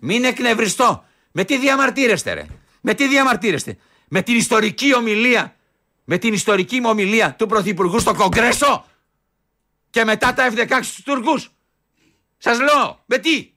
Μην 0.00 0.24
εκνευριστώ. 0.24 1.04
Με 1.32 1.44
τι 1.44 1.58
διαμαρτύρεστε, 1.58 2.32
ρε. 2.32 2.46
Με 2.80 2.94
τι 2.94 3.08
διαμαρτύρεστε. 3.08 3.76
Με 4.08 4.22
την 4.22 4.36
ιστορική 4.36 4.94
ομιλία. 4.94 5.56
Με 6.04 6.18
την 6.18 6.32
ιστορική 6.32 6.80
μου 6.80 6.88
ομιλία 6.90 7.34
του 7.34 7.46
Πρωθυπουργού 7.46 7.98
στο 8.00 8.14
Κογκρέσο. 8.14 8.86
Και 9.90 10.04
μετά 10.04 10.34
τα 10.34 10.52
F-16 10.52 10.78
στους 10.82 11.02
Τούρκους. 11.04 11.50
Σας 12.38 12.58
λέω, 12.60 13.02
με 13.06 13.18
τι. 13.18 13.52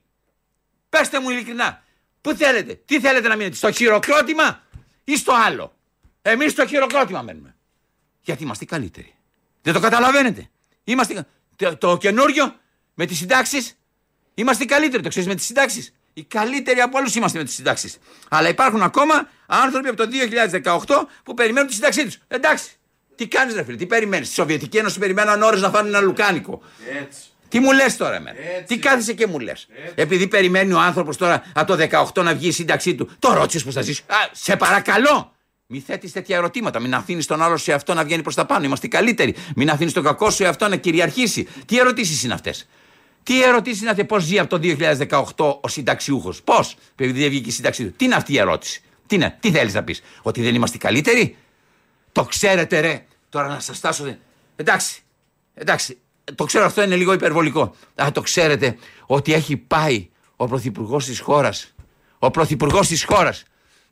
Πέστε 0.88 1.20
μου 1.20 1.30
ειλικρινά. 1.30 1.82
Πού 2.20 2.34
θέλετε, 2.34 2.74
τι 2.84 3.00
θέλετε 3.00 3.28
να 3.28 3.36
μείνετε, 3.36 3.56
στο 3.56 3.70
χειροκρότημα 3.72 4.62
ή 5.04 5.16
στο 5.16 5.32
άλλο. 5.32 5.74
Εμείς 6.22 6.52
στο 6.52 6.66
χειροκρότημα 6.66 7.22
μένουμε. 7.22 7.56
Γιατί 8.20 8.42
είμαστε 8.42 8.64
οι 8.64 8.66
καλύτεροι. 8.66 9.14
Δεν 9.62 9.72
το 9.72 9.80
καταλαβαίνετε. 9.80 10.50
Είμαστε... 10.84 11.14
κα- 11.14 11.26
Το, 11.56 11.76
το 11.76 11.96
καινούριο 11.96 12.56
με 12.94 13.06
τις 13.06 13.18
συντάξεις 13.18 13.78
Είμαστε 14.34 14.62
οι 14.62 14.66
καλύτεροι, 14.66 15.02
το 15.02 15.08
ξέρεις 15.08 15.28
με 15.28 15.34
τις 15.34 15.44
συντάξεις. 15.44 15.94
Οι 16.14 16.24
καλύτεροι 16.24 16.80
από 16.80 16.98
όλους 16.98 17.14
είμαστε 17.14 17.38
με 17.38 17.44
τις 17.44 17.54
συντάξεις. 17.54 17.98
Αλλά 18.28 18.48
υπάρχουν 18.48 18.82
ακόμα 18.82 19.28
άνθρωποι 19.46 19.88
από 19.88 19.96
το 19.96 20.08
2018 20.62 21.08
που 21.22 21.34
περιμένουν 21.34 21.68
τη 21.68 21.74
σύνταξή 21.74 22.04
τους. 22.04 22.18
Εντάξει. 22.28 22.70
Τι 23.16 23.26
κάνεις, 23.28 23.54
ρε 23.54 23.64
φίλε, 23.64 23.76
τι 23.76 23.86
περιμένεις; 23.86 24.26
Στη 24.26 24.36
Σοβιετική 24.36 24.76
Ένωση 24.76 24.98
περιμέναν 24.98 25.42
ώρες 25.42 25.60
να 25.60 25.70
φάνε 25.70 25.88
ένα 25.88 26.00
λουκάνικο. 26.00 26.62
Τι 27.48 27.60
μου 27.60 27.72
λες 27.72 27.96
τώρα, 27.96 28.14
εμένα; 28.14 28.36
Τι 28.66 28.78
κάθεσαι 28.78 29.12
και 29.12 29.26
μου 29.26 29.38
λες; 29.38 29.66
Επειδή 29.94 30.28
περιμένει 30.28 30.72
ο 30.72 30.80
άνθρωπος 30.80 31.16
τώρα 31.16 31.42
από 31.54 31.76
το 31.76 31.88
18 32.14 32.22
να 32.22 32.34
βγει 32.34 32.48
η 32.48 32.52
σύνταξή 32.52 32.94
του. 32.94 33.10
Το 33.18 33.32
ρώτησες 33.32 33.64
πώ 33.64 33.70
θα 33.70 33.80
ζήσει. 33.80 34.02
Α, 34.06 34.16
σε 34.32 34.56
παρακαλώ. 34.56 35.32
Μην 35.66 35.82
θέτεις 35.82 36.12
τέτοια 36.12 36.36
ερωτήματα. 36.36 36.80
Μην 36.80 36.94
αφήνεις 36.94 37.26
τον 37.26 37.42
άλλο 37.42 37.56
σε 37.56 37.72
αυτό 37.72 37.94
να 37.94 38.04
βγαίνει 38.04 38.22
προς 38.22 38.34
τα 38.34 38.44
πάνω. 38.46 38.64
Είμαστε 38.64 38.86
οι 38.86 38.88
καλύτεροι. 38.88 39.34
Μην 39.56 39.70
αφήνεις 39.70 39.92
τον 39.92 40.02
κακό 40.02 40.30
σε 40.30 40.46
αυτό 40.46 40.68
να 40.68 40.76
κυριαρχήσει. 40.76 41.48
Τι 41.66 41.78
ερωτήσεις 41.78 42.22
είναι 42.22 42.34
αυτές; 42.34 42.68
Τι 43.24 43.42
ερωτήσεις 43.42 43.80
είναι 43.80 43.90
αυτή, 43.90 44.04
πώς 44.04 44.22
ζει 44.22 44.38
από 44.38 44.58
το 44.58 44.76
2018 45.36 45.58
ο 45.60 45.68
συνταξιούχος; 45.68 46.42
Πώς, 46.42 46.76
επειδή 46.96 47.20
δεν 47.20 47.28
βγήκε 47.28 47.48
η 47.48 47.52
σύνταξή 47.52 47.84
του. 47.84 47.92
Τι 47.96 48.04
είναι 48.04 48.14
αυτή 48.14 48.32
η 48.32 48.38
ερώτηση; 48.38 48.82
Τι, 49.06 49.14
είναι, 49.14 49.36
τι 49.40 49.50
θέλεις 49.50 49.74
να 49.74 49.84
πεις, 49.84 50.02
Ότι 50.22 50.42
δεν 50.42 50.54
είμαστε 50.54 50.76
οι 50.76 50.80
καλύτεροι; 50.80 51.36
Το 52.12 52.24
ξέρετε, 52.24 52.80
ρε. 52.80 53.04
Τώρα 53.28 53.48
να 53.48 53.60
σας 53.60 53.76
στάσω. 53.76 54.16
Εντάξει, 54.56 55.02
εντάξει. 55.54 55.98
Το 56.34 56.44
ξέρω 56.44 56.64
αυτό 56.64 56.82
είναι 56.82 56.96
λίγο 56.96 57.12
υπερβολικό. 57.12 57.74
Αλλά 57.94 58.12
το 58.12 58.20
ξέρετε 58.20 58.76
ότι 59.06 59.32
έχει 59.32 59.56
πάει 59.56 60.08
ο 60.36 60.46
πρωθυπουργός 60.46 61.04
της 61.04 61.20
χώρας. 61.20 61.74
Ο 62.18 62.30
πρωθυπουργός 62.30 62.88
της 62.88 63.04
χώρας 63.04 63.44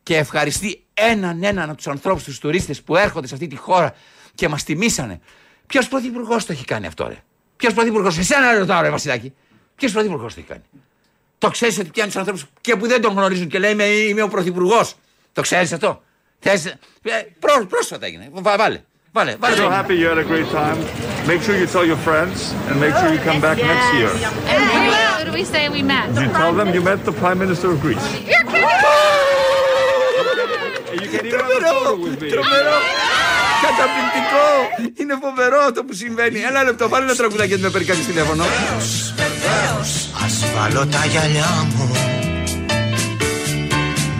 και 0.02 0.16
ευχαριστεί 0.16 0.84
έναν 0.94 1.42
έναν 1.42 1.68
από 1.68 1.76
τους 1.76 1.86
ανθρώπους, 1.86 2.24
τους 2.24 2.38
τουρίστες 2.38 2.82
που 2.82 2.96
έρχονται 2.96 3.26
σε 3.26 3.34
αυτή 3.34 3.46
τη 3.46 3.56
χώρα 3.56 3.94
και 4.34 4.48
μας 4.48 4.64
τιμήσανε. 4.64 5.20
Ποιος 5.66 5.88
πρωθυπουργός 5.88 6.44
το 6.44 6.52
έχει 6.52 6.64
κάνει 6.64 6.86
αυτό, 6.86 7.08
ρε; 7.08 7.22
Ποιος 7.62 7.74
πρωθυπουργός, 7.74 8.18
εσένα 8.18 8.58
ρωτάω, 8.58 8.82
ρε 8.82 8.90
Βασιλάκη. 8.90 9.32
Ποιος 9.76 9.92
πρωθυπουργός 9.92 10.34
το 10.34 10.40
έχει 10.40 10.48
κάνει; 10.48 10.62
Το 11.38 11.50
ξέρεις 11.50 11.78
ότι 11.78 11.88
πιάνεις 11.90 12.12
του 12.12 12.18
ανθρώπους 12.18 12.44
και 12.60 12.76
που 12.76 12.86
δεν 12.86 13.00
τον 13.00 13.12
γνωρίζουν 13.12 13.48
και 13.48 13.58
λέει 13.58 13.70
Είμαι, 13.72 13.84
είμαι 13.84 14.22
ο 14.22 14.28
πρωθυπουργός. 14.28 14.94
Το 15.32 15.40
ξέρεις 15.42 15.72
αυτό; 15.72 16.02
Θες, 16.38 16.66
ε, 16.66 16.76
πρό, 17.38 17.66
πρόσφατα 17.68 18.06
έγινε. 18.06 18.28
Βα- 18.32 18.56
Βάλε. 18.56 18.80
Βάλε. 19.12 19.36
βάλε 19.38 19.56
So 19.56 19.58
το. 19.58 19.68
happy 19.70 19.94
you 20.00 20.08
had 20.12 20.18
a 20.18 20.28
great 20.32 20.48
time. 20.52 20.78
Make 21.30 21.42
sure 21.46 21.56
you 21.62 21.66
tell 21.76 21.86
your 21.92 22.00
friends 22.08 22.38
and 22.68 22.74
make 22.84 22.94
sure 23.00 23.10
you 23.16 23.22
come 23.30 23.40
back 23.46 23.56
next 23.72 23.88
year. 23.98 24.10
And 24.52 24.60
who 24.72 25.24
do 25.28 25.32
we 25.40 25.44
say 25.54 25.62
we 25.76 25.82
met? 25.94 26.06
You 26.24 26.28
tell 26.42 26.52
them 26.60 26.68
you 26.76 26.82
met 26.90 26.98
the 27.10 27.14
Prime 27.22 27.38
Minister 27.44 27.68
of 27.74 27.78
Greece. 27.84 28.06
You're 28.30 28.46
kidding! 28.52 28.70
And 30.90 30.98
you 31.02 31.08
can 31.14 31.26
even 31.28 31.40
have 31.40 31.52
a 31.58 31.70
photo 31.74 31.92
with 32.04 32.16
me. 32.22 32.28
Τρομερό! 32.34 32.76
Καταπληκτικό! 33.64 34.46
Είναι 35.00 35.14
φοβερό 35.24 35.58
αυτό 35.68 35.84
που 35.84 35.94
συμβαίνει. 35.94 36.38
Ένα 36.50 36.62
λεπτό, 36.62 36.88
βάλε 36.88 37.04
ένα 37.04 37.14
τραγουδάκι 37.14 37.48
γιατί 37.48 37.62
με 37.62 37.70
παίρνει 37.70 37.86
κανείς 37.86 38.06
τηλέφωνο. 38.06 38.44
Ασφαλώ 40.24 40.86
τα 40.86 41.04
γυαλιά 41.06 41.66
μου 41.74 41.90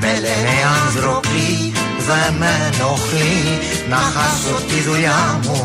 Με 0.01 0.13
λένε 0.25 0.55
ανθρωπή 0.85 1.73
Δεν 2.09 2.35
με 2.39 2.73
ενοχλεί 2.73 3.59
Να 3.89 3.97
χάσω 3.97 4.65
τη 4.69 4.81
δουλειά 4.81 5.41
μου 5.45 5.65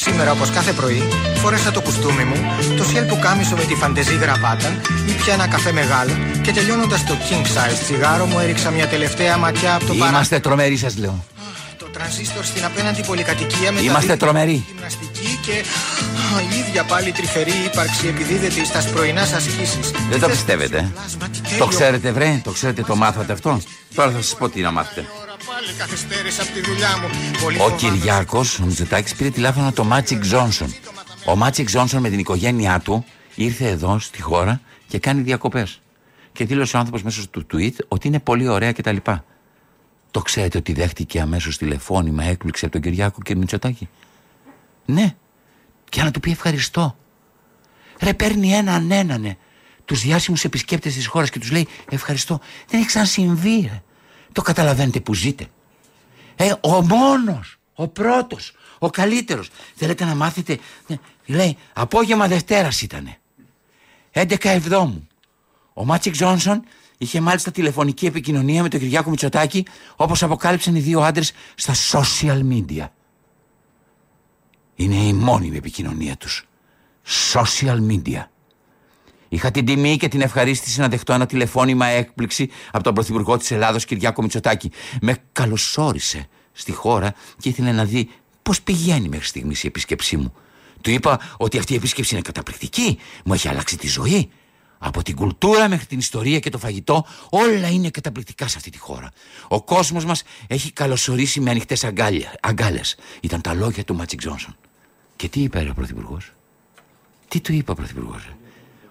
Σήμερα 0.00 0.30
όπως 0.32 0.50
κάθε 0.50 0.72
πρωί 0.72 1.02
φόρεσα 1.36 1.70
το 1.70 1.80
κουστούμι 1.80 2.24
μου, 2.24 2.36
το 2.76 2.84
σιέλ 2.84 3.04
που 3.04 3.18
κάμισο 3.18 3.56
με 3.56 3.64
τη 3.64 3.74
φαντεζή 3.74 4.16
γραβάτα, 4.16 4.80
ήπια 5.08 5.32
ένα 5.34 5.46
καφέ 5.48 5.72
μεγάλο 5.72 6.12
και 6.42 6.52
τελειώνοντας 6.52 7.04
το 7.04 7.16
king 7.30 7.44
size 7.46 7.78
τσιγάρο 7.82 8.26
μου 8.26 8.38
έριξα 8.38 8.70
μια 8.70 8.86
τελευταία 8.88 9.36
ματιά 9.36 9.74
από 9.74 9.80
το 9.84 9.86
παράθυρο. 9.92 10.08
Είμαστε 10.08 10.40
τρομεροί, 10.40 10.76
σας 10.76 10.96
λέω. 10.96 11.24
Το 11.78 11.84
τρανζίστορ 11.86 12.44
στην 12.44 12.64
απέναντι 12.64 13.02
πολυκατοικία 13.02 13.72
με 13.72 13.80
Είμαστε 13.80 14.16
τρομεροί. 14.16 14.64
γυμναστική 14.72 15.38
και 15.42 15.52
α, 15.52 16.40
η 16.54 16.58
ίδια 16.68 16.84
πάλι 16.84 17.12
τρυφερή 17.12 17.52
ύπαρξη 17.72 18.06
επιδίδεται 18.08 18.64
στα 18.64 18.84
πρωινά 18.94 19.22
ασκήσεις. 19.22 19.90
Δεν 20.10 20.20
το 20.20 20.26
Θες 20.26 20.36
πιστεύετε. 20.36 20.76
ε; 20.78 20.90
πλάσμα, 20.94 21.26
τι 21.28 21.38
Το 21.40 21.48
τέλειο. 21.48 21.66
ξέρετε, 21.66 22.12
βρε, 22.12 22.40
το 22.44 22.50
ξέρετε, 22.50 22.82
το 22.82 22.96
μάθατε 22.96 23.32
αυτό. 23.32 23.60
Τώρα 23.94 24.10
θα 24.10 24.16
σας 24.22 24.34
πω 24.38 24.48
τι 24.48 24.60
να 24.60 24.70
μάθετε. 24.70 25.06
Ώρα 25.54 25.62
πάλι 25.62 25.78
καθυστέρησα 25.78 26.42
από 26.42 26.52
τη 26.52 26.60
δουλειά 26.60 26.98
μου. 26.98 27.08
Πολύ 27.42 27.56
Ο 27.56 27.60
φοβάμαι. 27.60 27.76
Κυριάκος, 27.80 28.58
ο 28.58 28.64
Μητσοτάκης, 28.64 29.14
πήρε 29.14 29.30
τηλέφωνο 29.30 29.72
το 29.72 29.84
Μάτζικ 29.84 30.20
Τζόνσον. 30.20 30.74
Ο 31.26 31.36
Μάτζικ 31.36 31.66
Τζόνσον 31.66 32.00
με 32.00 32.08
την 32.08 32.18
οικογένειά 32.18 32.80
του 32.80 33.04
ήρθε 33.34 33.68
εδώ 33.68 33.98
στη 33.98 34.22
χώρα 34.22 34.60
και 34.88 34.98
κάνει 34.98 35.20
διακοπές. 35.20 35.80
Και 36.32 36.44
δήλωσε 36.44 36.76
ο 36.76 36.78
άνθρωπος 36.78 37.02
μέσω 37.02 37.28
του 37.28 37.46
tweet 37.52 37.72
ότι 37.88 38.08
είναι 38.08 38.20
πολύ 38.20 38.48
ωραία 38.48 38.72
κτλ. 38.72 38.96
Το 40.10 40.22
ξέρετε 40.22 40.58
ότι 40.58 40.72
δέχτηκε 40.72 41.20
αμέσως 41.20 41.56
τηλεφώνημα 41.56 42.24
έκπληξη 42.24 42.64
από 42.64 42.72
τον 42.72 42.82
Κυριάκο 42.82 43.34
Μητσοτάκη; 43.34 43.88
Ναι. 44.84 45.14
Και 45.88 46.02
να 46.02 46.10
του 46.10 46.20
πει 46.20 46.30
ευχαριστώ. 46.30 46.96
Ρε 48.00 48.14
παίρνει 48.14 48.52
έναν 48.52 48.90
έναν 48.90 49.36
τους 49.84 50.00
διάσημους 50.00 50.44
επισκέπτες 50.44 50.94
της 50.94 51.06
χώρας 51.06 51.30
και 51.30 51.38
τους 51.38 51.50
λέει 51.50 51.68
ευχαριστώ. 51.90 52.40
Δεν 52.68 52.78
έχει 52.78 52.88
ξανασυμβεί. 52.88 53.60
Ρε. 53.60 53.82
Το 54.34 54.42
καταλαβαίνετε 54.42 55.00
που 55.00 55.14
ζείτε. 55.14 55.46
Ε, 56.36 56.52
ο 56.60 56.82
μόνος, 56.82 57.58
ο 57.74 57.88
πρώτος, 57.88 58.52
ο 58.78 58.90
καλύτερος. 58.90 59.50
Θέλετε 59.74 60.04
να 60.04 60.14
μάθετε. 60.14 60.58
Ναι. 60.86 60.96
Λέει, 61.26 61.56
απόγευμα 61.72 62.28
Δευτέρας 62.28 62.82
ήτανε. 62.82 63.18
11 64.12 64.50
Εβδόμου. 64.50 65.08
Ο 65.74 65.84
Μάτζικ 65.84 66.12
Τζόνσον 66.12 66.64
είχε 66.98 67.20
μάλιστα 67.20 67.50
τηλεφωνική 67.50 68.06
επικοινωνία 68.06 68.62
με 68.62 68.68
τον 68.68 68.80
Κυριάκο 68.80 69.10
Μητσοτάκη, 69.10 69.66
όπως 69.96 70.22
αποκάλυψαν 70.22 70.74
οι 70.74 70.80
δύο 70.80 71.00
άντρες 71.00 71.32
στα 71.54 71.74
social 71.92 72.40
media. 72.50 72.88
Είναι 74.74 74.96
η 74.96 75.12
μόνιμη 75.12 75.56
επικοινωνία 75.56 76.16
τους. 76.16 76.46
Social 77.32 77.78
media. 77.88 78.24
Είχα 79.34 79.50
την 79.50 79.64
τιμή 79.64 79.96
και 79.96 80.08
την 80.08 80.20
ευχαρίστηση 80.20 80.80
να 80.80 80.88
δεχτώ 80.88 81.12
ένα 81.12 81.26
τηλεφώνημα 81.26 81.86
έκπληξη 81.86 82.50
από 82.70 82.84
τον 82.84 82.94
Πρωθυπουργό 82.94 83.36
της 83.36 83.50
Ελλάδος, 83.50 83.84
Κυριάκο 83.84 84.22
Μητσοτάκη. 84.22 84.70
Με 85.00 85.16
καλωσόρισε 85.32 86.28
στη 86.52 86.72
χώρα 86.72 87.14
και 87.38 87.48
ήθελε 87.48 87.72
να 87.72 87.84
δει 87.84 88.08
πώς 88.42 88.62
πηγαίνει 88.62 89.08
μέχρι 89.08 89.26
στιγμής 89.26 89.62
η 89.62 89.66
επίσκεψή 89.66 90.16
μου. 90.16 90.34
Του 90.80 90.90
είπα 90.90 91.20
ότι 91.36 91.58
αυτή 91.58 91.72
η 91.72 91.76
επίσκεψη 91.76 92.14
είναι 92.14 92.22
καταπληκτική, 92.22 92.98
μου 93.24 93.34
έχει 93.34 93.48
αλλάξει 93.48 93.78
τη 93.78 93.88
ζωή. 93.88 94.30
Από 94.78 95.02
την 95.02 95.16
κουλτούρα 95.16 95.68
μέχρι 95.68 95.86
την 95.86 95.98
ιστορία 95.98 96.38
και 96.38 96.50
το 96.50 96.58
φαγητό, 96.58 97.06
όλα 97.30 97.68
είναι 97.68 97.90
καταπληκτικά 97.90 98.48
σε 98.48 98.54
αυτή 98.56 98.70
τη 98.70 98.78
χώρα. 98.78 99.08
Ο 99.48 99.62
κόσμος 99.62 100.04
μας 100.04 100.22
έχει 100.46 100.72
καλωσορίσει 100.72 101.40
με 101.40 101.50
ανοιχτές 101.50 101.84
αγκάλες. 102.40 102.96
Ήταν 103.20 103.40
τα 103.40 103.54
λόγια 103.54 103.84
του 103.84 103.94
Μάτζικ 103.94 104.20
Τζόνσον. 104.20 104.56
Και 105.16 105.28
τι 105.28 105.40
είπε 105.40 105.66
ο 105.70 105.74
Πρωθυπουργός; 105.74 106.32
Τι 107.28 107.40
του 107.40 107.52
είπε 107.52 107.70
ο 107.70 107.74
Πρωθυπουργός. 107.74 108.28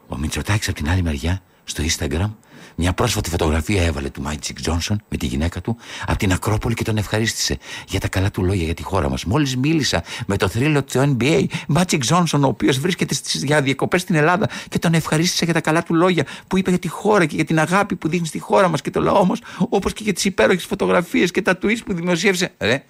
Ο 0.07 0.17
Μητσοτάκης 0.17 0.67
από 0.67 0.77
την 0.77 0.89
άλλη 0.89 1.01
μεριά, 1.01 1.41
στο 1.63 1.83
Instagram, 1.83 2.29
μια 2.75 2.93
πρόσφατη 2.93 3.29
φωτογραφία 3.29 3.83
έβαλε 3.83 4.09
του 4.09 4.21
Μάτζικ 4.21 4.61
Τζόνσον 4.61 5.03
με 5.09 5.17
τη 5.17 5.25
γυναίκα 5.25 5.61
του 5.61 5.77
από 6.05 6.17
την 6.17 6.31
Ακρόπολη 6.31 6.75
και 6.75 6.83
τον 6.83 6.97
ευχαρίστησε 6.97 7.57
για 7.87 7.99
τα 7.99 8.07
καλά 8.07 8.31
του 8.31 8.43
λόγια 8.43 8.65
για 8.65 8.73
τη 8.73 8.83
χώρα 8.83 9.09
μας. 9.09 9.25
Μόλις 9.25 9.57
μίλησα 9.57 10.03
με 10.27 10.37
το 10.37 10.47
θρύλο 10.47 10.83
του 10.83 11.15
NBA, 11.19 11.45
Μάτζικ 11.67 12.01
Τζόνσον, 12.01 12.43
ο 12.43 12.47
οποίος 12.47 12.79
βρίσκεται 12.79 13.13
στις, 13.13 13.43
για 13.43 13.61
διακοπές 13.61 13.97
στην 13.97 14.15
Ελλάδα 14.15 14.49
και 14.69 14.79
τον 14.79 14.93
ευχαρίστησε 14.93 15.45
για 15.45 15.53
τα 15.53 15.61
καλά 15.61 15.83
του 15.83 15.93
λόγια 15.93 16.25
που 16.47 16.57
είπε 16.57 16.69
για 16.69 16.79
τη 16.79 16.87
χώρα 16.87 17.25
και 17.25 17.35
για 17.35 17.45
την 17.45 17.59
αγάπη 17.59 17.95
που 17.95 18.07
δείχνει 18.07 18.27
στη 18.27 18.39
χώρα 18.39 18.67
μας 18.67 18.81
και 18.81 18.89
το 18.89 19.01
λαό 19.01 19.25
μας, 19.25 19.39
όπως 19.69 19.93
και 19.93 20.03
για 20.03 20.13
τις 20.13 20.25
υπέροχες 20.25 20.65
φωτογραφίες 20.65 21.31
και 21.31 21.41
τα 21.41 21.57
tweets 21.61 21.83
που 21.85 21.93
δημοσίευσε. 21.93 22.53
Ρε, 22.59 22.83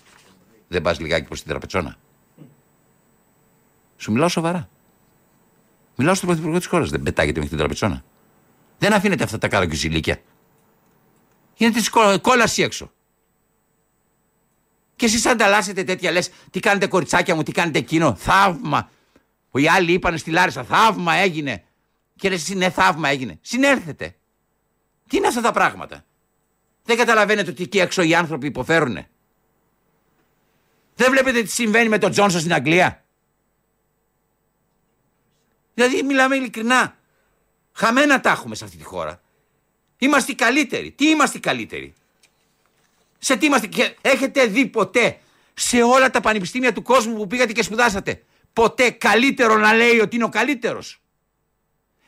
δεν 0.67 0.81
πας 0.81 0.99
λιγάκι 0.99 1.27
προς 1.27 1.39
την 1.39 1.49
τραπετσόνα. 1.49 1.97
Σου 3.97 4.11
μιλάω 4.11 4.27
σοβαρά. 4.27 4.69
Μιλάω 5.95 6.13
στον 6.13 6.27
πρωθυπουργό 6.27 6.57
της 6.57 6.67
χώρας. 6.67 6.89
Δεν 6.89 7.03
πετάγεται 7.03 7.39
με 7.39 7.45
την 7.45 7.57
τραπεζόνα. 7.57 8.03
Δεν 8.77 8.93
αφήνετε 8.93 9.23
αυτά 9.23 9.37
τα 9.37 9.47
καραγκιουζιλίκια. 9.47 10.21
Γίνεται 11.55 11.79
τη 11.79 11.89
κόλαση 12.21 12.61
έξω. 12.61 12.91
Και 14.95 15.05
εσείς 15.05 15.25
ανταλλάσσετε 15.25 15.83
τέτοια 15.83 16.11
λες, 16.11 16.29
τι 16.51 16.59
κάνετε 16.59 16.87
κοριτσάκια 16.87 17.35
μου, 17.35 17.43
τι 17.43 17.51
κάνετε 17.51 17.79
εκείνο. 17.79 18.15
Θαύμα. 18.15 18.89
Που 19.51 19.57
οι 19.57 19.67
άλλοι 19.67 19.91
είπαν 19.91 20.17
στη 20.17 20.31
Λάρισα, 20.31 20.63
θαύμα 20.63 21.13
έγινε. 21.13 21.63
Και 22.15 22.29
λες, 22.29 22.49
ναι, 22.49 22.69
θαύμα 22.69 23.09
έγινε. 23.09 23.37
Συνέρθετε. 23.41 24.15
Τι 25.07 25.17
είναι 25.17 25.27
αυτά 25.27 25.41
τα 25.41 25.51
πράγματα. 25.51 26.05
Δεν 26.83 26.97
καταλαβαίνετε 26.97 27.49
ότι 27.49 27.63
εκεί 27.63 27.79
έξω 27.79 28.01
οι 28.01 28.15
άνθρωποι 28.15 28.47
υποφέρουν. 28.47 29.05
Δεν 30.95 31.11
βλέπετε 31.11 31.41
τι 31.41 31.49
συμβαίνει 31.49 31.89
με 31.89 31.97
τον 31.97 32.11
Τζόνσον 32.11 32.39
στην 32.39 32.53
Αγγλία. 32.53 33.02
Δηλαδή 35.73 36.03
μιλάμε 36.03 36.35
ειλικρινά. 36.35 36.97
Χαμένα 37.71 38.19
τα 38.19 38.29
έχουμε 38.29 38.55
σε 38.55 38.63
αυτή 38.63 38.77
τη 38.77 38.83
χώρα. 38.83 39.21
Είμαστε 39.97 40.31
οι 40.31 40.35
καλύτεροι. 40.35 40.91
Τι 40.91 41.09
είμαστε 41.09 41.37
οι 41.37 41.39
καλύτεροι; 41.39 41.93
Σε 43.19 43.35
τι 43.35 43.45
είμαστε. 43.45 43.67
Και 43.67 43.95
έχετε 44.01 44.45
δει 44.45 44.67
ποτέ 44.67 45.19
σε 45.53 45.81
όλα 45.81 46.09
τα 46.09 46.21
πανεπιστήμια 46.21 46.73
του 46.73 46.81
κόσμου 46.81 47.15
που 47.15 47.27
πήγατε 47.27 47.51
και 47.51 47.63
σπουδάσατε. 47.63 48.23
Ποτέ 48.53 48.89
καλύτερο 48.89 49.57
να 49.57 49.73
λέει 49.73 49.99
ότι 49.99 50.15
είναι 50.15 50.25
ο 50.25 50.29
καλύτερος; 50.29 51.01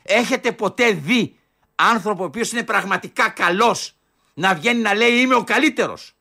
Έχετε 0.02 0.52
ποτέ 0.52 0.90
δει 0.90 1.38
άνθρωπο 1.74 2.22
ο 2.22 2.26
οποίος 2.26 2.52
είναι 2.52 2.64
πραγματικά 2.64 3.28
καλός 3.28 3.96
να 4.34 4.54
βγαίνει 4.54 4.80
να 4.80 4.94
λέει 4.94 5.20
είμαι 5.20 5.34
ο 5.34 5.44
καλύτερος. 5.44 6.12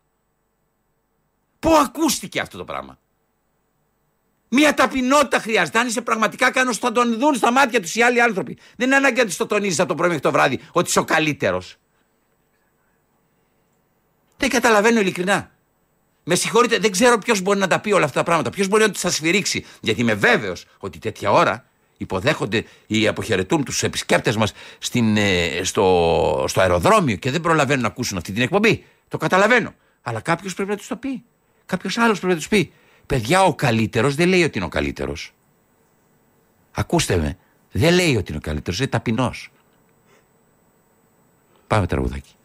Πού 1.59 1.75
ακούστηκε 1.75 2.39
αυτό 2.39 2.57
το 2.57 2.63
πράγμα; 2.63 2.99
Μία 4.55 4.73
ταπεινότητα 4.73 5.39
χρειάζεται. 5.39 5.79
Αν 5.79 5.87
είσαι 5.87 6.01
πραγματικά 6.01 6.51
κάνω 6.51 6.73
θα 6.73 6.91
τον 6.91 7.19
δουν 7.19 7.35
στα 7.35 7.51
μάτια 7.51 7.81
τους 7.81 7.95
οι 7.95 8.01
άλλοι 8.01 8.21
άνθρωποι. 8.21 8.57
Δεν 8.75 8.87
είναι 8.87 8.95
ανάγκη 8.95 9.19
να 9.19 9.25
τους 9.25 9.35
το 9.35 9.45
τονίζεις 9.45 9.79
από 9.79 9.87
το 9.87 9.95
πρωί 9.95 10.07
μέχρι 10.07 10.23
το 10.23 10.31
βράδυ 10.31 10.59
ότι 10.71 10.89
είσαι 10.89 10.99
ο 10.99 11.03
καλύτερος. 11.03 11.75
Δεν 14.37 14.49
καταλαβαίνω 14.49 14.99
ειλικρινά. 14.99 15.51
Με 16.23 16.35
συγχωρείτε, 16.35 16.77
δεν 16.77 16.91
ξέρω 16.91 17.17
ποιος 17.17 17.41
μπορεί 17.41 17.59
να 17.59 17.67
τα 17.67 17.79
πει 17.79 17.91
όλα 17.91 18.05
αυτά 18.05 18.17
τα 18.17 18.23
πράγματα. 18.23 18.49
Ποιος 18.49 18.67
μπορεί 18.67 18.83
να 18.83 18.91
τους 18.91 18.99
σα 18.99 19.11
σφυρίξει. 19.11 19.65
Γιατί 19.81 20.01
είμαι 20.01 20.13
βέβαιος 20.13 20.65
ότι 20.77 20.99
τέτοια 20.99 21.31
ώρα 21.31 21.65
υποδέχονται 21.97 22.65
ή 22.87 23.07
αποχαιρετούν 23.07 23.63
τους 23.63 23.83
επισκέπτες 23.83 24.35
μας 24.35 24.53
ε, 24.93 25.63
στο, 25.63 26.45
στο 26.47 26.61
αεροδρόμιο 26.61 27.15
και 27.15 27.31
δεν 27.31 27.41
προλαβαίνουν 27.41 27.81
να 27.81 27.87
ακούσουν 27.87 28.17
αυτή 28.17 28.31
την 28.31 28.41
εκπομπή. 28.41 28.85
Το 29.07 29.17
καταλαβαίνω. 29.17 29.73
Αλλά 30.01 30.19
κάποιος 30.19 30.53
πρέπει 30.53 30.69
να 30.69 30.77
τους 30.77 30.87
το 30.87 30.95
πει. 30.95 31.23
Κάποιος 31.65 31.97
άλλος 31.97 32.17
πρέπει 32.19 32.33
να 32.33 32.39
τους 32.39 32.47
πει. 32.47 32.73
Παιδιά, 33.07 33.43
ο 33.43 33.55
καλύτερος 33.55 34.15
δεν 34.15 34.27
λέει 34.27 34.43
ότι 34.43 34.57
είναι 34.57 34.65
ο 34.65 34.69
καλύτερος. 34.69 35.33
Ακούστε 36.71 37.17
με. 37.17 37.37
Δεν 37.71 37.93
λέει 37.93 38.15
ότι 38.15 38.31
είναι 38.31 38.37
ο 38.37 38.45
καλύτερος, 38.45 38.79
είναι 38.79 38.87
ταπεινός. 38.87 39.51
Πάμε 41.67 41.87
τραγουδάκι. 41.87 42.35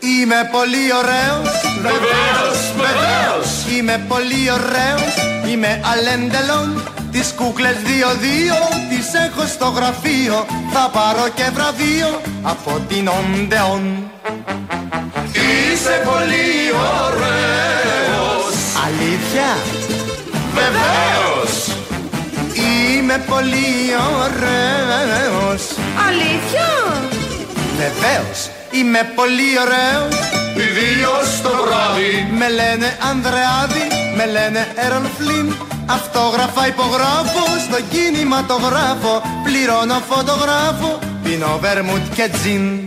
Είμαι 0.00 0.48
πολύ 0.52 0.92
ωραίος 0.94 1.60
Βεβαίως, 1.80 2.72
βεβαίως 2.76 3.76
Είμαι 3.76 4.04
πολύ 4.08 4.50
ωραίος 4.50 5.29
Είμαι 5.50 5.80
αλέντελον 5.92 6.82
Τις 7.10 7.32
κούκλες 7.36 7.76
δύο-δύο 7.76 8.54
Τις 8.88 9.14
έχω 9.26 9.46
στο 9.46 9.66
γραφείο. 9.66 10.46
Θα 10.72 10.90
πάρω 10.92 11.28
και 11.34 11.50
βραβείο 11.54 12.20
Από 12.42 12.80
την 12.88 13.08
Οντεόν. 13.08 14.10
Είσαι 15.32 16.02
πολύ 16.04 16.50
ωραίος. 17.06 18.54
Αλήθεια; 18.86 19.56
Βεβαίως. 20.54 21.76
Είμαι 22.52 23.24
πολύ 23.28 23.70
ωραίος. 24.22 25.62
Αλήθεια; 26.08 26.68
Βεβαίως 27.76 28.50
Είμαι 28.70 29.12
πολύ 29.14 29.58
ωραίος 29.60 30.39
Ιδίως 30.56 31.40
το 31.42 31.50
βράδυ. 31.64 32.12
Με 32.38 32.48
λένε 32.48 32.96
Ανδρεάδη 33.10 33.84
Με 34.16 34.26
λένε 34.26 34.66
Έρον 34.74 35.06
Φλίν 35.18 35.52
Αυτόγραφα 35.86 36.66
υπογράφω 36.66 37.44
Στο 37.66 37.78
κινηματογράφο 37.90 39.22
Πληρώνω 39.44 40.02
φωτογράφο. 40.08 40.98
Πίνω 41.22 41.58
βερμούτ 41.60 42.14
και 42.14 42.28
τζιν. 42.32 42.78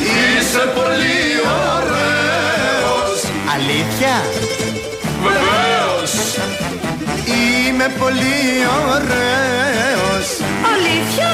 Είσαι 0.00 0.64
πολύ 0.74 1.20
ωραίος. 1.74 3.18
Αλήθεια; 3.54 4.14
Βεβαίως. 5.22 6.12
Είμαι 7.24 7.86
πολύ 7.98 8.38
ωραίος. 8.90 10.28
Αλήθεια; 10.72 11.32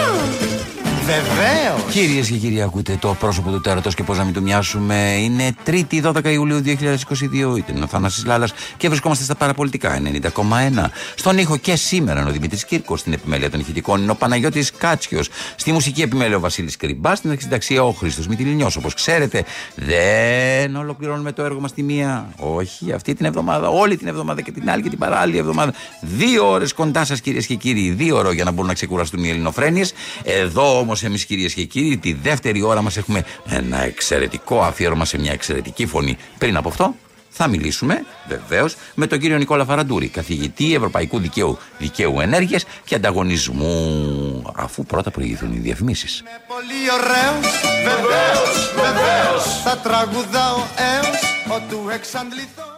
Βεβαίως. 1.06 1.92
Κυρίες 1.92 2.28
και 2.28 2.36
κύριοι, 2.36 2.62
ακούτε 2.62 2.96
το 3.00 3.16
πρόσωπο 3.18 3.50
του 3.50 3.60
τέρατος 3.60 3.94
και 3.94 4.02
πώς 4.02 4.18
να 4.18 4.24
μην 4.24 4.34
το 4.34 4.40
μοιάσουμε. 4.40 5.16
Είναι 5.18 5.54
3η 5.66 6.02
12 6.02 6.24
Ιουλίου 6.24 6.60
2022. 6.60 7.56
Είτε 7.56 7.72
ο 7.82 7.86
Θανάσης 7.86 8.24
Λάλλα 8.24 8.48
και 8.76 8.88
βρισκόμαστε 8.88 9.24
στα 9.24 9.34
παραπολιτικά 9.34 10.00
90,1. 10.00 10.90
Στον 11.14 11.38
ήχο 11.38 11.56
και 11.56 11.76
σήμερα 11.76 12.20
είναι 12.20 12.28
ο 12.28 12.32
Δημήτρης 12.32 12.64
Κύρκος. 12.64 13.00
Στην 13.00 13.12
επιμέλεια 13.12 13.50
των 13.50 13.60
ηχητικών 13.60 14.02
είναι 14.02 14.10
ο 14.10 14.14
Παναγιώτης 14.14 14.72
Κάτσιος. 14.72 15.28
Στη 15.56 15.72
μουσική 15.72 16.02
επιμέλεια 16.02 16.36
ο 16.36 16.40
Βασίλης 16.40 16.76
Κρυμπάς. 16.76 17.18
Στην 17.18 17.30
αρχισυνταξία 17.30 17.84
ο 17.84 17.90
Χρήστος 17.90 18.26
Μητυλινιός. 18.26 18.76
Όπως 18.76 18.94
ξέρετε, 18.94 19.44
δεν 19.74 20.76
ολοκληρώνουμε 20.76 21.32
το 21.32 21.42
έργο 21.42 21.60
μας 21.60 21.72
τη 21.72 21.82
μία. 21.82 22.28
Όχι, 22.36 22.92
αυτή 22.92 23.14
την 23.14 23.26
εβδομάδα, 23.26 23.68
όλη 23.68 23.96
την 23.96 24.08
εβδομάδα 24.08 24.40
και 24.40 24.52
την 24.52 24.70
άλλη 24.70 24.82
και 24.82 24.88
την 24.88 24.98
παράλληλη 24.98 25.38
εβδομάδα. 25.38 25.72
Δύο 26.00 26.50
ώρες 26.50 26.72
κοντά 26.72 27.04
σας, 27.04 27.20
κυρίες 27.20 27.46
και 27.46 27.54
κύριοι. 27.54 27.90
Δύο 27.90 28.16
ώρε 28.16 28.32
για 28.32 28.44
να 28.44 28.50
μπορούν 28.50 28.66
να 28.66 28.74
ξεκουραστούν 28.74 29.24
οι 29.24 29.28
ελληνοφρένειες. 29.28 29.92
Εδώ 30.22 30.78
όμως 30.78 30.95
εμείς 31.02 31.24
κυρίες 31.24 31.54
και 31.54 31.64
κύριοι, 31.64 31.96
τη 31.96 32.12
δεύτερη 32.12 32.62
ώρα 32.62 32.82
μας 32.82 32.96
έχουμε 32.96 33.24
ένα 33.48 33.84
εξαιρετικό 33.84 34.62
αφιέρωμα 34.62 35.04
σε 35.04 35.18
μια 35.18 35.32
εξαιρετική 35.32 35.86
φωνή. 35.86 36.16
Πριν 36.38 36.56
από 36.56 36.68
αυτό, 36.68 36.94
Θα 37.38 37.48
μιλήσουμε 37.48 38.04
βεβαίως 38.28 38.76
με 38.94 39.06
τον 39.06 39.18
κύριο 39.18 39.38
Νικόλα 39.38 39.64
Φαραντούρη, 39.64 40.08
καθηγητή 40.08 40.74
Ευρωπαϊκού 40.74 41.18
Δικαίου, 41.18 41.58
Δικαίου 41.78 42.20
Ενέργειας 42.20 42.64
και 42.84 42.94
Ανταγωνισμού. 42.94 44.52
Αφού 44.56 44.84
πρώτα 44.84 45.10
προηγηθούν 45.10 45.52
οι 45.52 45.58
διαφημίσεις. 45.58 46.22
Πολύ 46.46 46.82
ωραίος, 46.92 47.60
βεβαίως, 47.84 48.72
βεβαίως 48.74 49.62
Θα 49.64 49.78
τραγουδάω 49.78 50.56
έως 50.76 51.20
ότου 51.56 51.88
εξαντληθώ 51.90 52.75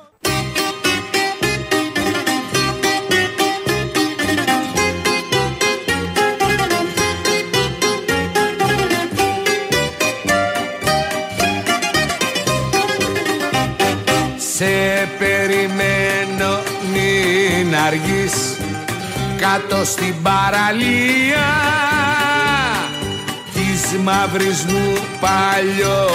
Σε 14.59 15.09
περιμένω 15.19 16.63
μην 16.93 17.77
αργείς. 17.87 18.57
Κάτω 19.41 19.85
στην 19.85 20.15
παραλία 20.23 21.49
της 23.53 23.99
μαύρης 24.03 24.65
μου 24.65 24.99
παλιό 25.21 26.09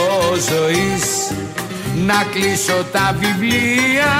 να 2.05 2.25
κλείσω 2.31 2.85
τα 2.91 3.15
βιβλία. 3.19 4.13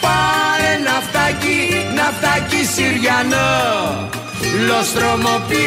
Πάρε 0.00 0.78
ναυτάκι, 0.84 1.86
ναυτάκι 1.94 2.64
Συριανό. 2.74 4.08
Λοστρόμο 4.66 5.28
ότι 5.36 5.66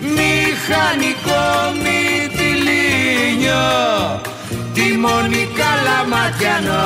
Μηχανικό 0.00 1.66
μυτιλίνιο 3.46 4.20
Τιμόνι 4.74 5.48
καλαματιανό 5.54 6.84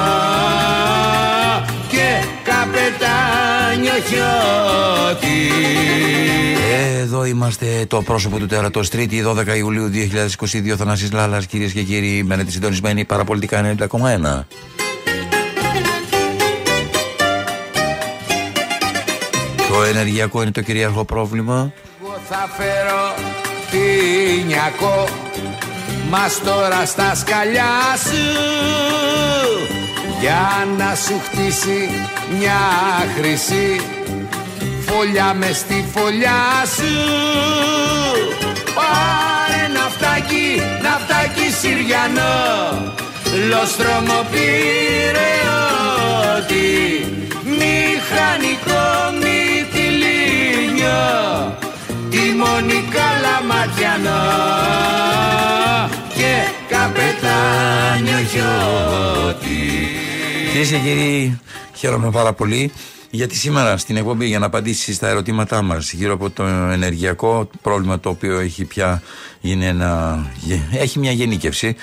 Και 1.89 2.25
καπετάνιο 2.45 3.93
χιώτη. 4.09 5.53
Εδώ 7.01 7.25
είμαστε 7.25 7.85
το 7.89 8.03
πρόσωπο 8.03 8.39
του 8.39 8.47
τέρατος 8.47 8.89
Τρίτη 8.89 9.25
12 9.27 9.57
Ιουλίου 9.57 9.91
2022 10.73 10.75
Θανάσης 10.77 11.13
Λάλας 11.13 11.47
κυρίες 11.47 11.73
και 11.73 11.83
κύριοι 11.83 12.23
Μένετε 12.27 12.51
συντονισμένοι. 12.51 13.05
Παραπολιτικά 13.05 13.77
90,1 13.79 14.45
Το 19.69 19.83
ενεργειακό 19.83 20.43
είναι 20.43 20.51
το 20.51 20.61
κυρίαρχο 20.61 21.05
πρόβλημα. 21.05 21.73
Εγώ 22.03 22.19
θα 22.29 22.49
φέρω 22.57 23.15
τίνιακο 23.71 25.09
Μας 26.11 26.41
τώρα 26.45 26.85
στα 26.87 27.15
σκαλιά 27.15 27.97
σου. 28.05 28.25
Για 30.21 30.67
να 30.79 30.95
σου 30.95 31.21
χτίσει 31.25 31.91
μια 32.39 32.61
χρυσή 33.17 33.81
Φωλιά 34.87 35.35
μες 35.35 35.57
στη 35.57 35.85
φωλιά 35.95 36.43
σου. 36.77 36.93
Πάρε 38.75 39.67
ναυτάκι, 39.73 40.63
ναυτάκι 40.83 41.53
Συριανό. 41.61 42.39
Λοστρόμο 43.49 44.19
ότι 46.37 46.69
Μηχανικό 47.45 48.85
μυτιλίνιο 49.21 50.99
Τιμόνι 52.11 52.89
καλαματιανό 52.91 54.70
Και 56.21 56.45
καπετάνιο 56.69 58.19
χιώτη 58.31 59.89
Κυρίες 60.51 60.69
και 60.69 60.79
κύριοι, 60.79 61.41
χαίρομαι 61.75 62.11
πάρα 62.11 62.33
πολύ 62.33 62.73
γιατί 63.11 63.37
σήμερα 63.37 63.77
στην 63.77 63.97
εκπομπή 63.97 64.27
για 64.27 64.39
να 64.39 64.47
απαντήσεις 64.47 64.97
στα 64.97 65.09
ερωτήματά 65.09 65.63
μας 65.63 65.93
γύρω 65.93 66.13
από 66.13 66.31
το 66.31 66.45
ενεργειακό 66.47 67.51
πρόβλημα 67.63 68.01
το 68.01 68.09
οποίο 68.09 68.39
έχει 68.39 68.65
πια 68.65 69.03
είναι 69.41 69.67
ένα, 69.67 70.19
έχει 70.73 70.99
μια 70.99 71.13
γενίκευση. 71.13 71.77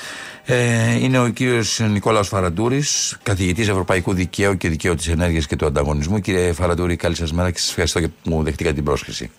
Ε, 0.45 0.93
είναι 0.99 1.19
ο 1.19 1.27
κύριος 1.29 1.79
Νικόλαος 1.79 2.27
Φαραντούρης, 2.27 3.17
καθηγητής 3.23 3.67
Ευρωπαϊκού 3.67 4.13
Δικαίου 4.13 4.57
και 4.57 4.69
Δικαίου 4.69 4.95
της 4.95 5.07
Ενέργειας 5.07 5.47
και 5.47 5.55
του 5.55 5.65
Ανταγωνισμού. 5.65 6.19
Κύριε 6.19 6.53
Φαραντούρη, 6.53 6.95
καλή 6.95 7.15
σας 7.15 7.31
μέρα 7.31 7.51
και 7.51 7.59
σας 7.59 7.69
ευχαριστώ 7.69 7.99
που 7.99 8.09
μου 8.23 8.43
δεχτήκατε 8.43 8.75
την 8.75 8.83
πρόσκληση. 8.83 9.29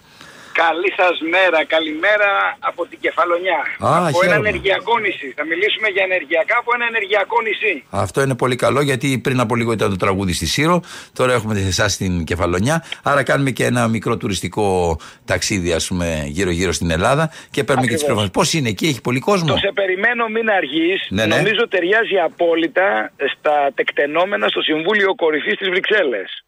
Καλή 0.65 0.91
σας 1.01 1.17
μέρα, 1.35 1.65
καλημέρα 1.75 2.31
από 2.59 2.87
την 2.87 2.99
Κεφαλονιά. 3.01 3.59
Α, 3.79 4.07
από 4.07 4.19
χαίρομαι. 4.21 4.37
ένα 4.37 4.49
ενεργειακό 4.49 4.99
νησί. 4.99 5.33
Θα 5.37 5.45
μιλήσουμε 5.45 5.89
για 5.89 6.03
ενεργειακά 6.09 6.57
από 6.59 6.71
ένα 6.75 6.85
ενεργειακό 6.93 7.37
νησί. 7.47 7.85
Αυτό 7.91 8.23
είναι 8.23 8.35
πολύ 8.35 8.57
καλό 8.57 8.81
γιατί 8.81 9.19
πριν 9.19 9.41
από 9.41 9.55
λίγο 9.57 9.73
ήταν 9.73 9.91
το 9.91 9.97
τραγούδι 9.97 10.33
στη 10.33 10.47
Σύρο, 10.47 10.83
τώρα 11.13 11.33
έχουμε 11.33 11.55
εσάς 11.61 11.93
στην 11.93 12.25
Κεφαλονιά. 12.25 12.85
Άρα 13.03 13.23
κάνουμε 13.23 13.51
και 13.51 13.65
ένα 13.65 13.89
μικρό 13.89 14.17
τουριστικό 14.17 14.99
ταξίδι, 15.25 15.73
ας 15.73 15.87
πούμε, 15.89 16.23
γύρω-γύρω 16.27 16.73
στην 16.73 16.91
Ελλάδα 16.91 17.31
και 17.51 17.65
παίρνουμε 17.65 17.87
και 17.87 17.93
τις 17.95 18.03
πληροφορίες. 18.03 18.33
Πώς 18.39 18.53
είναι 18.53 18.69
εκεί, 18.69 18.87
έχει 18.87 19.01
πολύ 19.01 19.19
κόσμο; 19.21 19.47
Το 19.53 19.57
σε 19.57 19.71
περιμένω 19.75 20.29
μην 20.29 20.51
αργείς, 20.51 21.07
Ναι, 21.09 21.27
ναι. 21.27 21.37
νομίζω 21.37 21.69
ταιριάζει 21.69 22.17
απόλυτα 22.25 23.13
στα 23.37 23.71
τεκτενόμενα 23.75 24.49
στο 24.49 24.61
Συμβούλιο 24.61 25.15
Κορυφής 25.15 25.57
της 25.57 25.69
Βρυξέλλες. 25.69 26.45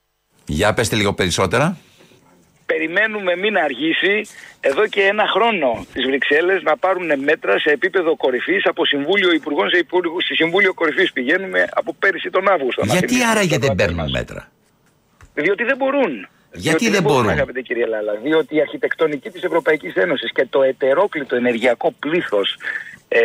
Για 0.46 0.74
πέστε 0.74 0.96
λίγο 0.96 1.12
περισσότερα. 1.14 1.76
Περιμένουμε 2.72 3.36
μην 3.36 3.56
αργήσει 3.56 4.26
εδώ 4.60 4.86
και 4.86 5.02
ένα 5.02 5.26
χρόνο 5.34 5.86
τις 5.92 6.04
Βρυξέλλες 6.06 6.62
να 6.62 6.76
πάρουν 6.76 7.10
μέτρα 7.22 7.58
σε 7.58 7.70
επίπεδο 7.70 8.16
κορυφής 8.16 8.66
από 8.66 8.84
Συμβούλιο 8.84 9.32
Υπουργών 9.32 9.68
σε, 9.70 9.78
υπουργ... 9.78 10.02
σε 10.26 10.34
Συμβούλιο 10.34 10.74
Κορυφής. 10.74 11.12
Πηγαίνουμε 11.12 11.68
από 11.72 11.94
πέρυσι 11.98 12.30
τον 12.30 12.48
Αύγουστο. 12.48 12.84
να 12.84 12.92
Γιατί 12.92 13.06
θυμίσουμε 13.06 13.30
άραγε 13.30 13.54
στον 13.54 13.60
δεν 13.60 13.68
πατέρα 13.68 13.88
παίρνουν 13.88 14.04
μας. 14.04 14.12
μέτρα; 14.12 14.50
Διότι 15.34 15.64
δεν 15.64 15.76
μπορούν. 15.76 16.28
Γιατί 16.52 16.78
Διότι 16.78 16.88
δεν 16.90 17.02
μπορούν. 17.02 17.28
Αγαπητέ 17.28 17.60
κύριε 17.60 17.86
Λάλα, 17.86 18.14
διότι 18.14 18.56
η 18.56 18.60
αρχιτεκτονική 18.60 19.30
της 19.30 19.42
Ευρωπαϊκής 19.42 19.94
Ένωσης 19.94 20.32
και 20.32 20.46
το 20.50 20.62
ετερόκλητο 20.62 21.36
ενεργειακό 21.36 21.94
πλήθος 21.98 22.56
ε, 23.08 23.20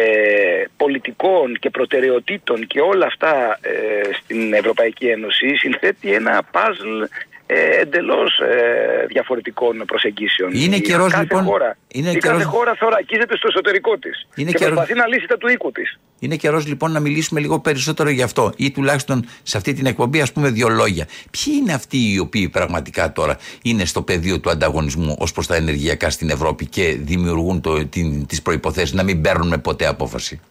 πολιτικών 0.78 1.58
και 1.60 1.70
προτεραιοτήτων 1.70 2.68
και 2.68 2.80
όλα 2.80 3.06
αυτά 3.06 3.60
ε, 3.62 4.14
στην 4.14 4.54
Ευρωπαϊκή 4.54 5.06
Ένωση 5.06 5.56
συνθέτει 5.56 6.14
ένα 6.14 6.44
παζλ 6.52 7.04
ε, 7.48 7.80
εντελώς 7.82 8.40
ε, 8.40 9.06
διαφορετικών 9.08 9.84
προσεγγίσεων. 9.88 10.52
Είναι 10.54 10.76
Η 10.76 10.82
καιρός, 10.82 11.12
κάθε 11.12 11.22
λοιπόν, 11.22 11.44
Χώρα, 11.44 11.78
είναι 11.88 12.10
η 12.10 12.18
καιρός- 12.18 12.38
κάθε 12.38 12.44
χώρα 12.44 12.76
θωρακίζεται 12.80 13.38
στο 13.38 13.48
εσωτερικό 13.50 13.98
της 13.98 14.28
Είναι 14.36 14.52
και 14.52 14.58
καιρός- 14.58 14.74
προσπαθεί 14.76 15.00
να 15.00 15.08
λύσει 15.08 15.28
τα 15.28 15.38
του 15.38 15.48
οίκου 15.48 15.72
της. 15.72 16.00
Είναι 16.20 16.36
καιρός 16.36 16.68
λοιπόν 16.68 16.92
να 16.92 17.00
μιλήσουμε 17.00 17.40
λίγο 17.40 17.60
περισσότερο 17.60 18.10
γι' 18.10 18.22
αυτό 18.22 18.54
ή 18.58 18.72
τουλάχιστον 18.72 19.26
σε 19.44 19.58
αυτή 19.58 19.74
την 19.74 19.86
εκπομπή, 19.86 20.22
ας 20.22 20.32
πούμε, 20.32 20.50
δύο 20.50 20.70
λόγια. 20.70 21.08
Ποιοι 21.32 21.54
είναι 21.60 21.74
αυτοί 21.74 21.98
οι 22.14 22.20
οποίοι 22.20 22.50
πραγματικά 22.50 23.12
τώρα 23.12 23.38
είναι 23.62 23.86
στο 23.86 24.02
πεδίο 24.02 24.40
του 24.40 24.50
ανταγωνισμού 24.50 25.16
ως 25.20 25.32
προς 25.32 25.48
τα 25.48 25.56
ενεργειακά 25.56 26.10
στην 26.10 26.30
Ευρώπη 26.30 26.66
και 26.66 26.96
δημιουργούν 27.00 27.62
το, 27.62 27.86
την, 27.86 28.26
τις 28.26 28.42
προϋποθέσεις 28.42 28.94
να 28.94 29.04
μην 29.04 29.22
παίρνουν 29.22 29.62
ποτέ 29.62 29.86
απόφαση; 29.86 30.42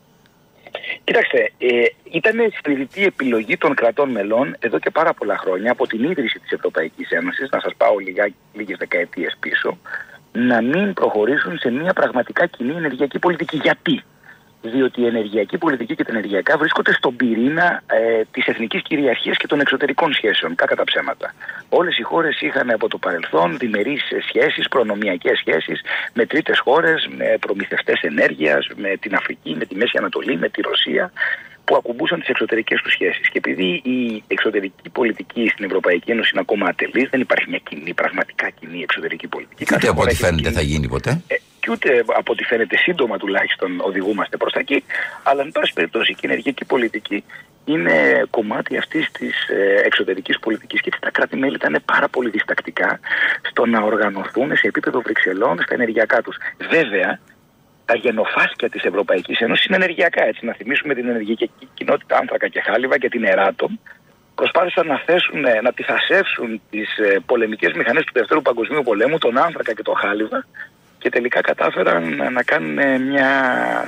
Κοιτάξτε, 1.04 1.52
ε, 1.59 1.85
ήταν 2.11 2.52
συνειδητή 2.62 3.04
επιλογή 3.04 3.57
των 3.57 3.74
κρατών 3.74 4.11
μελών 4.11 4.57
εδώ 4.59 4.78
και 4.78 4.90
πάρα 4.90 5.14
πολλά 5.14 5.38
χρόνια 5.38 5.70
από 5.70 5.87
την 5.87 6.04
ίδρυση 6.04 6.38
της 6.38 6.50
Ευρωπαϊκής 6.50 7.11
Ένωσης, 7.11 7.50
να 7.50 7.61
σας 7.61 7.72
πάω 7.76 7.98
λίγα, 7.98 8.30
λίγες 8.52 8.76
δεκαετίες 8.78 9.37
πίσω, 9.40 9.78
να 10.33 10.62
μην 10.62 10.92
προχωρήσουν 10.92 11.59
σε 11.59 11.70
μια 11.70 11.92
πραγματικά 11.92 12.46
κοινή 12.46 12.72
ενεργειακή 12.76 13.18
πολιτική. 13.18 13.57
Γιατί; 13.57 14.02
Διότι 14.72 15.00
η 15.00 15.07
ενεργειακή 15.07 15.59
πολιτική 15.59 15.94
και 15.94 16.05
τα 16.05 16.12
ενεργειακά 16.12 16.57
βρίσκονται 16.59 16.92
στον 16.92 17.16
πυρήνα 17.16 17.83
ε, 17.87 18.22
της 18.31 18.46
εθνικής 18.46 18.83
κυριαρχίας 18.83 19.37
και 19.37 19.46
των 19.46 19.61
εξωτερικών 19.61 20.12
σχέσεων. 20.12 20.55
Κάκα 20.55 20.74
τα 20.74 20.85
ψέματα. 20.85 21.35
Όλες 21.68 21.98
οι 21.98 22.03
χώρες 22.03 22.40
είχαν 22.40 22.70
από 22.70 22.88
το 22.88 22.98
παρελθόν 22.98 23.59
διμερείς 23.59 24.03
σχέσεις, 24.27 24.68
προνομιακές 24.68 25.38
σχέσεις 25.38 25.81
με 26.12 26.27
τρίτες 26.27 26.59
χώρες, 26.59 27.09
με 27.16 27.37
προμηθευτές 27.40 28.00
ενέργειας, 28.00 28.68
με 28.77 28.96
την 29.00 29.14
Αφρική, 29.14 29.55
με 29.59 29.64
τη 29.64 29.74
Μέση 29.74 29.96
Ανατολή, 29.98 30.38
με 30.38 30.48
τη 30.48 30.61
Ρωσία 30.61 31.12
που 31.64 31.77
ακουμπούσαν 31.77 32.18
τις 32.18 32.29
εξωτερικές 32.29 32.81
τους 32.83 32.92
σχέσεις. 32.92 33.29
Και 33.31 33.38
επειδή 33.38 33.83
η 33.85 34.22
εξωτερική 34.27 34.88
πολιτική 34.92 35.48
στην 35.48 35.64
Ευρωπαϊκή 35.64 36.11
Ένωση 36.11 36.31
είναι 36.33 36.40
ακόμα 36.40 36.68
ατελής, 36.68 37.09
δεν 37.11 37.20
υπάρχει 37.20 37.48
μια 37.48 37.61
κοινή, 37.68 37.94
πραγματικά 37.94 38.50
κοινή 38.50 38.83
εξωτερική 38.83 39.27
πολιτική. 39.27 39.64
Και 39.64 39.74
ούτε 39.74 39.74
Κάθε 39.74 39.87
από 39.87 39.96
χώρα 39.96 40.07
ό,τι 40.07 40.14
έχει 40.14 40.24
φαίνεται 40.24 40.42
κοινή 40.42 40.55
θα 40.55 40.62
γίνει 40.62 40.88
ποτέ. 40.88 41.22
ε, 41.27 41.35
και 41.64 41.70
ούτε 41.70 42.05
από 42.07 42.33
ό,τι 42.33 42.44
φαίνεται 42.44 42.77
σύντομα 42.77 43.16
τουλάχιστον 43.18 43.81
οδηγούμαστε 43.81 44.37
προς 44.37 44.53
τα 44.53 44.61
εκεί, 44.61 44.85
αλλά 45.22 45.42
εν 45.42 45.50
πάση 45.53 45.72
περιπτώσει 45.72 46.12
και 46.12 46.27
η 46.27 46.31
ενεργειακή 46.31 46.64
πολιτική 46.64 47.24
είναι 47.64 48.24
κομμάτι 48.31 48.77
αυτής 48.77 49.11
της 49.11 49.48
ε, 49.48 49.81
εξωτερικής 49.85 50.38
πολιτικής. 50.38 50.81
Και 50.81 50.88
έτσι 50.88 51.00
τα 51.00 51.11
κράτη-μέλη 51.11 51.55
ήταν 51.55 51.83
πάρα 51.85 52.09
πολύ 52.09 52.31
διστακτικά 52.31 53.00
στο 53.50 53.66
να 53.66 53.81
οργανωθούν 53.81 54.57
σε 54.57 54.66
επίπεδο 54.66 55.00
Βρυξελών 55.00 55.61
στα 55.62 55.74
ενεργειακά 55.74 56.22
τους. 56.22 56.37
Βέβαια, 56.70 57.20
τα 57.85 57.96
γενοφάσκια 57.96 58.68
της 58.68 58.83
Ευρωπαϊκής 58.83 59.38
Ένωσης 59.40 59.64
είναι 59.64 59.77
ενεργειακά, 59.77 60.24
έτσι, 60.24 60.44
να 60.46 60.53
θυμίσουμε 60.53 60.94
την 60.94 61.09
ενεργειακή 61.09 61.50
κοινότητα 61.74 62.16
Άνθρακα 62.16 62.48
και 62.48 62.61
Χάλιβα 62.61 62.98
και 62.98 63.09
την 63.09 63.24
Εράτομ, 63.24 63.72
προσπάθησαν 64.35 64.87
να 64.87 64.98
θέσουν, 65.07 65.40
να 65.62 65.72
τυθασεύσουν 65.72 66.61
τις 66.70 66.98
ε, 66.98 67.18
πολεμικές 67.27 67.72
μηχανές 67.72 68.05
του 68.05 68.12
Δευτέρου 68.14 68.42
Παγκοσμίου 68.42 68.83
Πολέμου, 68.83 69.18
τον 69.18 69.38
Άνθρακα 69.38 69.74
και 69.74 69.83
τον 69.83 69.96
Χάλιβα, 69.96 70.46
και 71.05 71.11
τελικά 71.11 71.40
κατάφεραν 71.40 72.17
να- 72.17 72.31
να 72.31 72.43
κάνουν 72.43 72.79
ε, 72.79 72.99
μια 72.99 73.29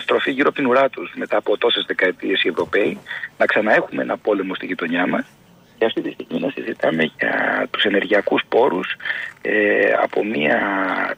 στροφή 0.01 0.31
γύρω 0.31 0.49
από 0.49 0.57
την 0.57 0.67
ουρά 0.67 0.89
τους 0.89 1.13
μετά 1.15 1.37
από 1.37 1.59
τόσες 1.59 1.85
δεκαετίες 1.87 2.43
οι 2.45 2.49
Ευρωπαίοι 2.49 2.99
να 3.39 3.47
ξαναέχουμε 3.47 4.03
ένα 4.03 4.17
πόλεμο 4.17 4.55
στη 4.55 4.67
γειτονιά 4.67 5.07
μας 5.07 5.25
και 5.79 5.85
αυτή 5.85 6.01
τη 6.01 6.11
στιγμή 6.11 6.41
να 6.41 6.51
συζητάμε 6.51 7.11
για 7.19 7.67
τους 7.71 7.85
ενεργειακούς 7.85 8.43
πόρους 8.49 8.97
ε, 9.43 9.93
από 10.03 10.25
μια 10.25 10.59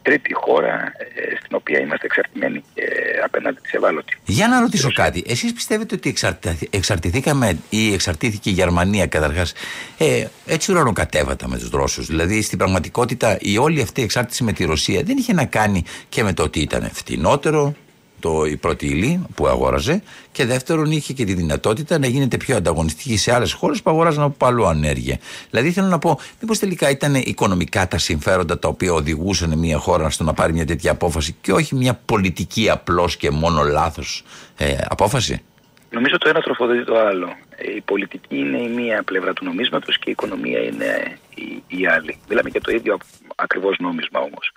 τρίτη 0.02 0.34
χώρα 0.34 0.92
ε, 0.98 1.36
στην 1.36 1.56
οποία 1.56 1.80
είμαστε 1.80 2.06
εξαρτημένοι 2.06 2.62
και 2.74 2.82
απέναντι 3.24 3.60
της 3.62 3.72
ευάλωτοι. 3.72 4.16
Για 4.24 4.48
να 4.48 4.60
ρωτήσω 4.60 4.92
κάτι. 4.92 5.24
Εσείς 5.26 5.52
πιστεύετε 5.52 5.94
ότι 5.94 6.08
εξαρτη- 6.08 6.68
εξαρτηθήκαμε 6.70 7.58
ή 7.70 7.92
εξαρτήθηκε 7.92 8.50
η 8.50 8.52
Γερμανία 8.52 9.06
καταρχάς 9.06 9.52
ε, 9.98 10.24
έτσι 10.46 10.72
ουρανοκατέβατα 10.72 11.48
με 11.48 11.58
τους 11.58 11.70
Ρώσους; 11.70 12.06
Δηλαδή 12.06 12.42
στην 12.42 12.58
πραγματικότητα 12.58 13.36
η 13.40 13.58
όλη 13.58 13.82
αυτή 13.82 14.00
η 14.00 14.04
εξάρτηση 14.04 14.44
με 14.44 14.52
τη 14.52 14.64
Ρωσία 14.64 15.02
δεν 15.02 15.16
είχε 15.16 15.32
να 15.32 15.44
κάνει 15.44 15.84
και 16.08 16.22
με 16.22 16.32
το 16.32 16.42
ότι 16.42 16.60
ήταν 16.60 16.90
φτηνότερο; 16.92 17.74
Το, 18.20 18.44
η 18.44 18.56
πρώτη 18.56 18.86
ύλη 18.86 19.26
που 19.34 19.46
αγόραζε 19.46 20.02
και 20.32 20.44
δεύτερον 20.44 20.90
είχε 20.90 21.12
και 21.12 21.24
τη 21.24 21.34
δυνατότητα 21.34 21.98
να 21.98 22.06
γίνεται 22.06 22.36
πιο 22.36 22.56
ανταγωνιστική 22.56 23.16
σε 23.16 23.34
άλλες 23.34 23.52
χώρες 23.52 23.82
που 23.82 23.90
αγοράζαν 23.90 24.24
από 24.24 24.46
αλλού 24.46 24.66
ανέργεια. 24.66 25.18
Δηλαδή 25.50 25.72
θέλω 25.72 25.86
να 25.86 25.98
πω, 25.98 26.18
μήπως 26.40 26.58
τελικά 26.58 26.90
ήταν 26.90 27.14
οικονομικά 27.14 27.88
τα 27.88 27.98
συμφέροντα 27.98 28.58
τα 28.58 28.68
οποία 28.68 28.92
οδηγούσαν 28.92 29.58
μια 29.58 29.78
χώρα 29.78 30.10
στο 30.10 30.24
να 30.24 30.32
πάρει 30.32 30.52
μια 30.52 30.66
τέτοια 30.66 30.90
απόφαση 30.90 31.36
και 31.40 31.52
όχι 31.52 31.74
μια 31.74 32.00
πολιτική 32.04 32.70
απλώς 32.70 33.16
και 33.16 33.30
μόνο 33.30 33.62
λάθος 33.62 34.24
ε, 34.56 34.76
απόφαση; 34.88 35.42
Νομίζω 35.90 36.18
το 36.18 36.28
ένα 36.28 36.40
τροφοδοτεί 36.40 36.84
το 36.84 36.98
άλλο. 36.98 37.28
Ε, 37.56 37.74
Η 37.76 37.80
πολιτική 37.80 38.38
είναι 38.38 38.62
η 38.62 38.68
μία 38.68 39.02
πλευρά 39.02 39.32
του 39.32 39.44
νομίσματος 39.44 39.98
και 39.98 40.08
η 40.08 40.10
οικονομία 40.10 40.60
είναι 40.60 41.18
η, 41.34 41.62
η 41.66 41.86
άλλη. 41.86 42.18
Μιλάμε 42.28 42.48
για 42.48 42.60
το 42.60 42.72
ίδιο 42.72 42.98
ακριβώς 43.36 43.76
νόμισμα 43.78 44.20
όμως. 44.20 44.52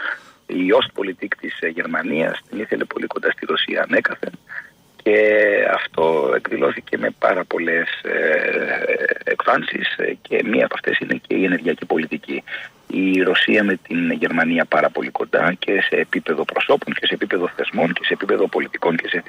Η 0.54 0.68
Ostpolitik 0.80 1.34
της 1.40 1.60
ε, 1.60 1.68
Γερμανίας 1.68 2.42
την 2.50 2.60
ήθελε 2.60 2.84
πολύ 2.84 3.08
κοντά 3.08 3.32
στη 3.32 3.46
Ρωσία 3.46 3.82
ανέκαθεν 3.82 4.34
και 5.04 5.48
αυτό 5.74 6.34
εκδηλώθηκε 6.36 6.98
με 6.98 7.10
πάρα 7.20 7.44
πολλές 7.44 7.90
ε, 8.04 9.04
εκφάνσεις 9.24 9.96
ε, 9.98 10.14
και 10.22 10.42
μία 10.46 10.66
από 10.66 10.74
αυτές 10.74 11.00
είναι 11.00 11.22
και 11.28 11.36
η 11.36 11.44
ενεργειακή 11.44 11.86
πολιτική. 11.86 12.44
Η 12.88 13.22
Ρωσία 13.22 13.64
με 13.64 13.76
την 13.88 14.12
Γερμανία 14.12 14.66
πάρα 14.66 14.90
πολύ 14.90 15.10
κοντά 15.10 15.54
και 15.60 15.82
σε 15.82 15.96
επίπεδο 15.96 16.46
προσώπων 16.46 16.94
και 16.94 17.06
σε 17.06 17.14
επίπεδο 17.14 17.52
θεσμών 17.56 17.94
και 17.94 18.04
σε 18.04 18.14
επίπεδο 18.14 18.48
πολιτικών 18.48 18.96
και 18.96 19.08
σε 19.08 19.24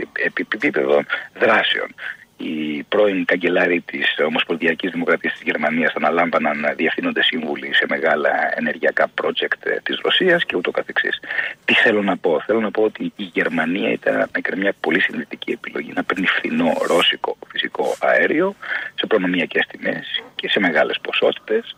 επίπεδο 0.54 1.02
δράσεων. 1.38 1.94
Οι 2.42 2.83
πρώην 2.83 3.24
καγκελάροι 3.24 3.81
της 3.81 4.07
Ομοσπονδιακής 4.26 4.90
Δημοκρατίας 4.90 5.33
της 5.33 5.42
Γερμανίας 5.42 5.92
αναλάμβαναν 5.94 6.72
διευθύνοντε 6.76 7.22
σύμβουλοι 7.22 7.74
σε 7.74 7.87
μεγάλα 7.88 8.31
ενεργειακά 8.57 9.11
project 9.22 9.81
της 9.83 9.98
Ρωσίας 10.02 10.44
και 10.44 10.57
ούτω 10.57 10.70
καθεξής. 10.70 11.20
Τι 11.64 11.74
θέλω 11.74 12.02
να 12.02 12.16
πω; 12.16 12.40
Θέλω 12.46 12.61
να 12.61 12.70
πω 12.70 12.83
ότι 12.83 13.12
η 13.16 13.22
Γερμανία 13.22 13.90
ήταν 13.90 14.28
έκανε 14.33 14.61
μια 14.62 14.74
πολύ 14.81 15.00
συνδετική 15.00 15.50
επιλογή 15.50 15.92
να 15.94 16.05
παίρνει 16.05 16.26
φθηνό 16.26 16.72
ρώσικο 16.87 17.37
φυσικό 17.48 17.94
αέριο 18.00 18.55
σε 18.94 19.07
προνομιακές 19.07 19.66
τιμές 19.66 20.22
και 20.35 20.48
σε 20.48 20.61
μεγάλες 20.61 20.98
ποσότητες. 21.02 21.76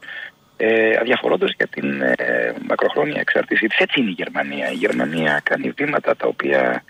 Ε, 0.57 0.97
αδιαφορώντας 1.01 1.53
για 1.57 1.67
την 1.67 2.03
ε, 2.03 2.55
μακροχρόνια 2.69 3.21
εξάρτησή 3.21 3.67
της. 3.67 3.79
Έτσι 3.79 4.01
είναι 4.01 4.11
η 4.11 4.15
Γερμανία. 4.17 4.71
Η 4.71 4.75
Γερμανία 4.75 5.41
κάνει 5.45 5.71
βήματα 5.71 6.17
τα 6.17 6.27
οποία 6.27 6.85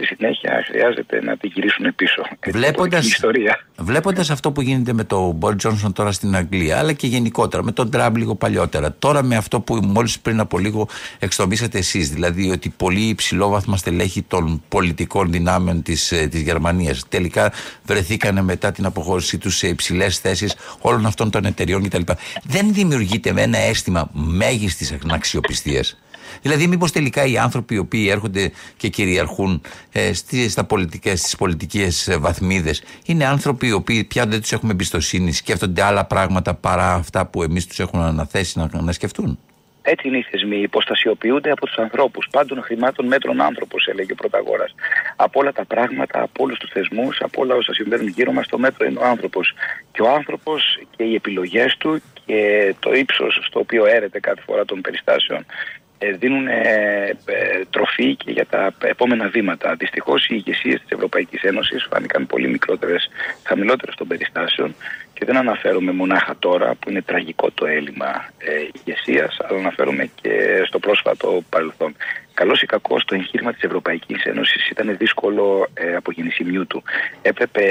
στη 0.00 0.14
συνέχεια 0.16 0.64
χρειάζεται 0.68 1.22
να 1.22 1.36
τη 1.36 1.46
γυρίσουν 1.46 1.94
πίσω. 1.94 2.22
Βλέποντας, 2.50 3.06
ιστορία. 3.06 3.60
βλέποντας 3.78 4.30
αυτό 4.30 4.52
που 4.52 4.60
γίνεται 4.60 4.92
με 4.92 5.04
τον 5.04 5.30
Μπόρι 5.30 5.56
Τζόνσον 5.56 5.92
τώρα 5.92 6.12
στην 6.12 6.36
Αγγλία, 6.36 6.78
αλλά 6.78 6.92
και 6.92 7.06
γενικότερα 7.06 7.62
με 7.62 7.72
τον 7.72 7.90
Τραμπ 7.90 8.16
λίγο 8.16 8.34
παλιότερα, 8.34 8.94
τώρα 8.98 9.22
με 9.22 9.36
αυτό 9.36 9.60
που 9.60 9.74
μόλις 9.74 10.18
πριν 10.18 10.40
από 10.40 10.58
λίγο 10.58 10.88
εξτομίσατε 11.18 11.78
εσείς, 11.78 12.10
δηλαδή 12.10 12.50
ότι 12.50 12.68
πολύ 12.76 13.00
υψηλόβαθμα 13.00 13.76
στελέχη 13.76 14.22
των 14.22 14.62
πολιτικών 14.68 15.32
δυνάμεων 15.32 15.82
της, 15.82 16.12
ε, 16.12 16.26
της 16.26 16.40
Γερμανίας 16.40 17.08
τελικά 17.08 17.52
βρεθήκανε 17.84 18.42
μετά 18.42 18.72
την 18.72 18.84
αποχώρησή 18.86 19.38
τους 19.38 19.56
σε 19.56 19.68
υψηλές 19.68 20.18
θέσεις 20.18 20.54
όλων 20.80 21.06
αυτών 21.06 21.30
των 21.30 21.44
εταιριών 21.44 21.82
κτλ. 21.82 22.12
Δεν 22.42 22.72
δημιουργείται 22.72 23.32
με 23.32 23.42
ένα 23.42 23.58
αίσθημα 23.58 24.10
μέγιστης 24.12 24.94
αξιοπιστίας; 25.10 25.98
Δηλαδή, 26.42 26.66
μήπως 26.66 26.92
τελικά 26.92 27.24
οι 27.24 27.38
άνθρωποι 27.38 27.74
οι 27.74 27.78
οποίοι 27.78 28.08
έρχονται 28.10 28.52
και 28.76 28.88
κυριαρχούν 28.88 29.62
ε, 29.92 30.12
στις, 30.12 30.52
στα 30.52 30.64
πολιτικές, 30.64 31.20
στις 31.20 31.36
πολιτικές 31.36 32.16
βαθμίδες 32.18 32.82
είναι 33.06 33.24
άνθρωποι 33.24 33.66
οι 33.66 33.72
οποίοι 33.72 34.04
πια 34.04 34.26
δεν 34.26 34.40
τους 34.40 34.52
έχουμε 34.52 34.72
εμπιστοσύνη, 34.72 35.32
σκέφτονται 35.32 35.82
άλλα 35.82 36.04
πράγματα 36.04 36.54
παρά 36.54 36.92
αυτά 36.92 37.26
που 37.26 37.42
εμείς 37.42 37.66
τους 37.66 37.78
έχουν 37.78 38.00
αναθέσει 38.00 38.58
να, 38.58 38.82
να 38.82 38.92
σκεφτούν; 38.92 39.38
Έτσι 39.82 40.08
είναι 40.08 40.18
οι 40.18 40.26
θεσμοί. 40.30 40.56
Υποστασιοποιούνται 40.56 41.50
από 41.50 41.66
τους 41.66 41.76
ανθρώπους. 41.76 42.28
Πάντων 42.30 42.62
χρημάτων 42.62 43.06
μέτρων 43.06 43.40
άνθρωπος, 43.40 43.86
έλεγε 43.86 44.12
ο 44.12 44.14
Πρωταγόρας. 44.14 44.74
Από 45.16 45.40
όλα 45.40 45.52
τα 45.52 45.64
πράγματα, 45.64 46.22
από 46.22 46.44
όλους 46.44 46.58
τους 46.58 46.70
θεσμούς, 46.70 47.20
από 47.20 47.42
όλα 47.42 47.54
όσα 47.54 47.72
συμβαίνουν 47.72 48.08
γύρω 48.08 48.32
μας, 48.32 48.46
το 48.46 48.58
μέτρο 48.58 48.86
είναι 48.86 48.98
ο 48.98 49.04
άνθρωπος. 49.04 49.54
Και 49.92 50.02
ο 50.02 50.10
άνθρωπος 50.10 50.78
και 50.96 51.04
οι 51.04 51.14
επιλογές 51.14 51.76
του 51.78 52.02
και 52.26 52.74
το 52.78 52.92
ύψος 52.92 53.40
στο 53.46 53.58
οποίο 53.58 53.86
έρεται 53.86 54.20
κάθε 54.20 54.42
φορά 54.46 54.64
των 54.64 54.80
περιστάσεων 54.80 55.40
ε, 55.40 55.87
δίνουν 56.18 56.48
ε, 56.48 57.16
ε, 57.24 57.64
τροφή 57.70 58.16
και 58.16 58.30
για 58.30 58.46
τα 58.46 58.74
επόμενα 58.82 59.28
βήματα. 59.28 59.74
Δυστυχώς 59.74 60.24
οι 60.26 60.34
ηγεσίες 60.34 60.80
της 60.80 60.90
Ευρωπαϊκής 60.90 61.42
Ένωσης 61.42 61.86
φάνηκαν 61.90 62.26
πολύ 62.26 62.48
μικρότερες, 62.48 63.08
χαμηλότερες 63.42 63.94
των 63.94 64.06
περιστάσεων 64.06 64.74
και 65.18 65.24
δεν 65.24 65.36
αναφέρομαι 65.36 65.92
μονάχα 65.92 66.36
τώρα 66.38 66.74
που 66.74 66.90
είναι 66.90 67.02
τραγικό 67.02 67.50
το 67.50 67.66
έλλειμμα 67.66 68.28
ε, 68.38 68.52
ηγεσίας, 68.72 69.36
αλλά 69.40 69.58
αναφέρομαι 69.58 70.10
και 70.22 70.62
στο 70.66 70.78
πρόσφατο 70.78 71.42
παρελθόν. 71.50 71.96
Καλός 72.34 72.62
ή 72.62 72.66
κακός, 72.66 73.04
το 73.04 73.14
εγχείρημα 73.14 73.52
της 73.52 73.62
Ευρωπαϊκής 73.62 74.24
Ένωσης 74.24 74.70
ήταν 74.70 74.96
δύσκολο 74.96 75.68
ε, 75.74 75.96
από 75.96 76.12
γεννησιμιού 76.12 76.66
του. 76.66 76.82
Έπρεπε 77.22 77.62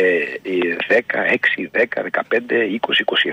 ε, 0.41 0.75
10, 0.89 1.01
6, 1.31 1.69
10, 1.71 2.01
15, 2.29 2.39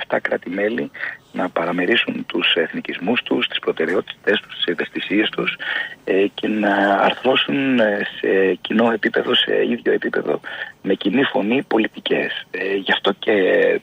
20, 0.09 0.15
27 0.15 0.19
κράτη-μέλη 0.23 0.91
να 1.35 1.49
παραμερίσουν 1.49 2.27
τους 2.27 2.55
εθνικισμούς 2.55 3.23
τους, 3.23 3.49
τις 3.49 3.59
προτεραιότητες 3.59 4.41
τους, 4.41 4.55
τις 4.55 4.65
ευαισθησίες 4.65 5.29
τους 5.31 5.57
ε, 6.05 6.27
και 6.35 6.49
να 6.49 6.75
αρθρώσουν 7.09 7.79
ε, 7.79 8.07
σε 8.19 8.55
κοινό 8.61 8.93
επίπεδο, 8.93 9.35
σε 9.35 9.65
ίδιο 9.71 9.93
επίπεδο, 9.93 10.41
με 10.83 10.95
κοινή 10.95 11.23
φωνή 11.23 11.63
πολιτικές. 11.63 12.47
Ε, 12.51 12.75
γι' 12.75 12.93
αυτό 12.93 13.13
και 13.19 13.35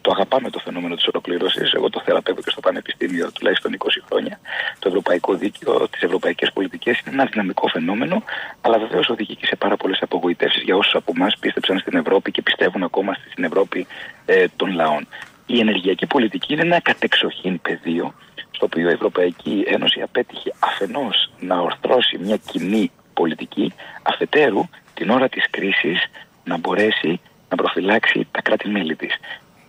το 0.01 0.11
αγαπάμε 0.11 0.49
το 0.49 0.59
φαινόμενο 0.59 0.95
της 0.95 1.07
ολοκλήρωσης. 1.07 1.73
Εγώ 1.73 1.89
το 1.89 2.01
θεραπεύω 2.05 2.41
και 2.41 2.49
στο 2.49 2.61
Πανεπιστήμιο 2.61 3.31
τουλάχιστον 3.31 3.75
20 3.77 3.87
χρόνια. 4.09 4.39
Το 4.79 4.87
ευρωπαϊκό 4.87 5.33
δίκαιο, 5.33 5.87
τις 5.87 6.01
ευρωπαϊκές 6.01 6.51
πολιτικές 6.51 6.99
είναι 6.99 7.09
ένα 7.13 7.25
δυναμικό 7.31 7.67
φαινόμενο, 7.67 8.23
αλλά 8.61 8.77
βεβαίως 8.79 9.09
οδηγεί 9.09 9.35
και 9.35 9.45
σε 9.45 9.55
πάρα 9.55 9.77
πολλές 9.77 10.01
απογοητεύσεις 10.01 10.61
για 10.63 10.75
όσους 10.75 10.95
από 10.95 11.11
εμάς 11.15 11.37
πίστεψαν 11.39 11.79
στην 11.79 11.97
Ευρώπη 11.97 12.31
και 12.31 12.41
πιστεύουν 12.41 12.83
ακόμα 12.83 13.17
στην 13.31 13.43
Ευρώπη 13.43 13.87
ε, 14.25 14.45
των 14.55 14.73
λαών. 14.73 15.07
Η 15.53 15.59
ενεργειακή 15.59 16.05
πολιτική 16.05 16.53
είναι 16.53 16.61
ένα 16.61 16.79
κατεξοχήν 16.79 17.61
πεδίο 17.61 18.13
στο 18.51 18.65
οποίο 18.65 18.89
η 18.89 18.93
Ευρωπαϊκή 18.93 19.63
Ένωση 19.67 20.01
απέτυχε 20.01 20.53
αφενός 20.59 21.31
να 21.39 21.59
ορθρώσει 21.59 22.17
μια 22.17 22.37
κοινή 22.37 22.91
πολιτική, 23.13 23.73
αφετέρου 24.01 24.63
την 24.93 25.09
ώρα 25.09 25.29
της 25.29 25.49
κρίσης 25.49 26.05
να 26.43 26.57
μπορέσει 26.57 27.19
να 27.49 27.55
προφυλάξει 27.55 28.27
τα 28.31 28.41
κράτη-μέλη 28.41 28.95
της. 28.95 29.13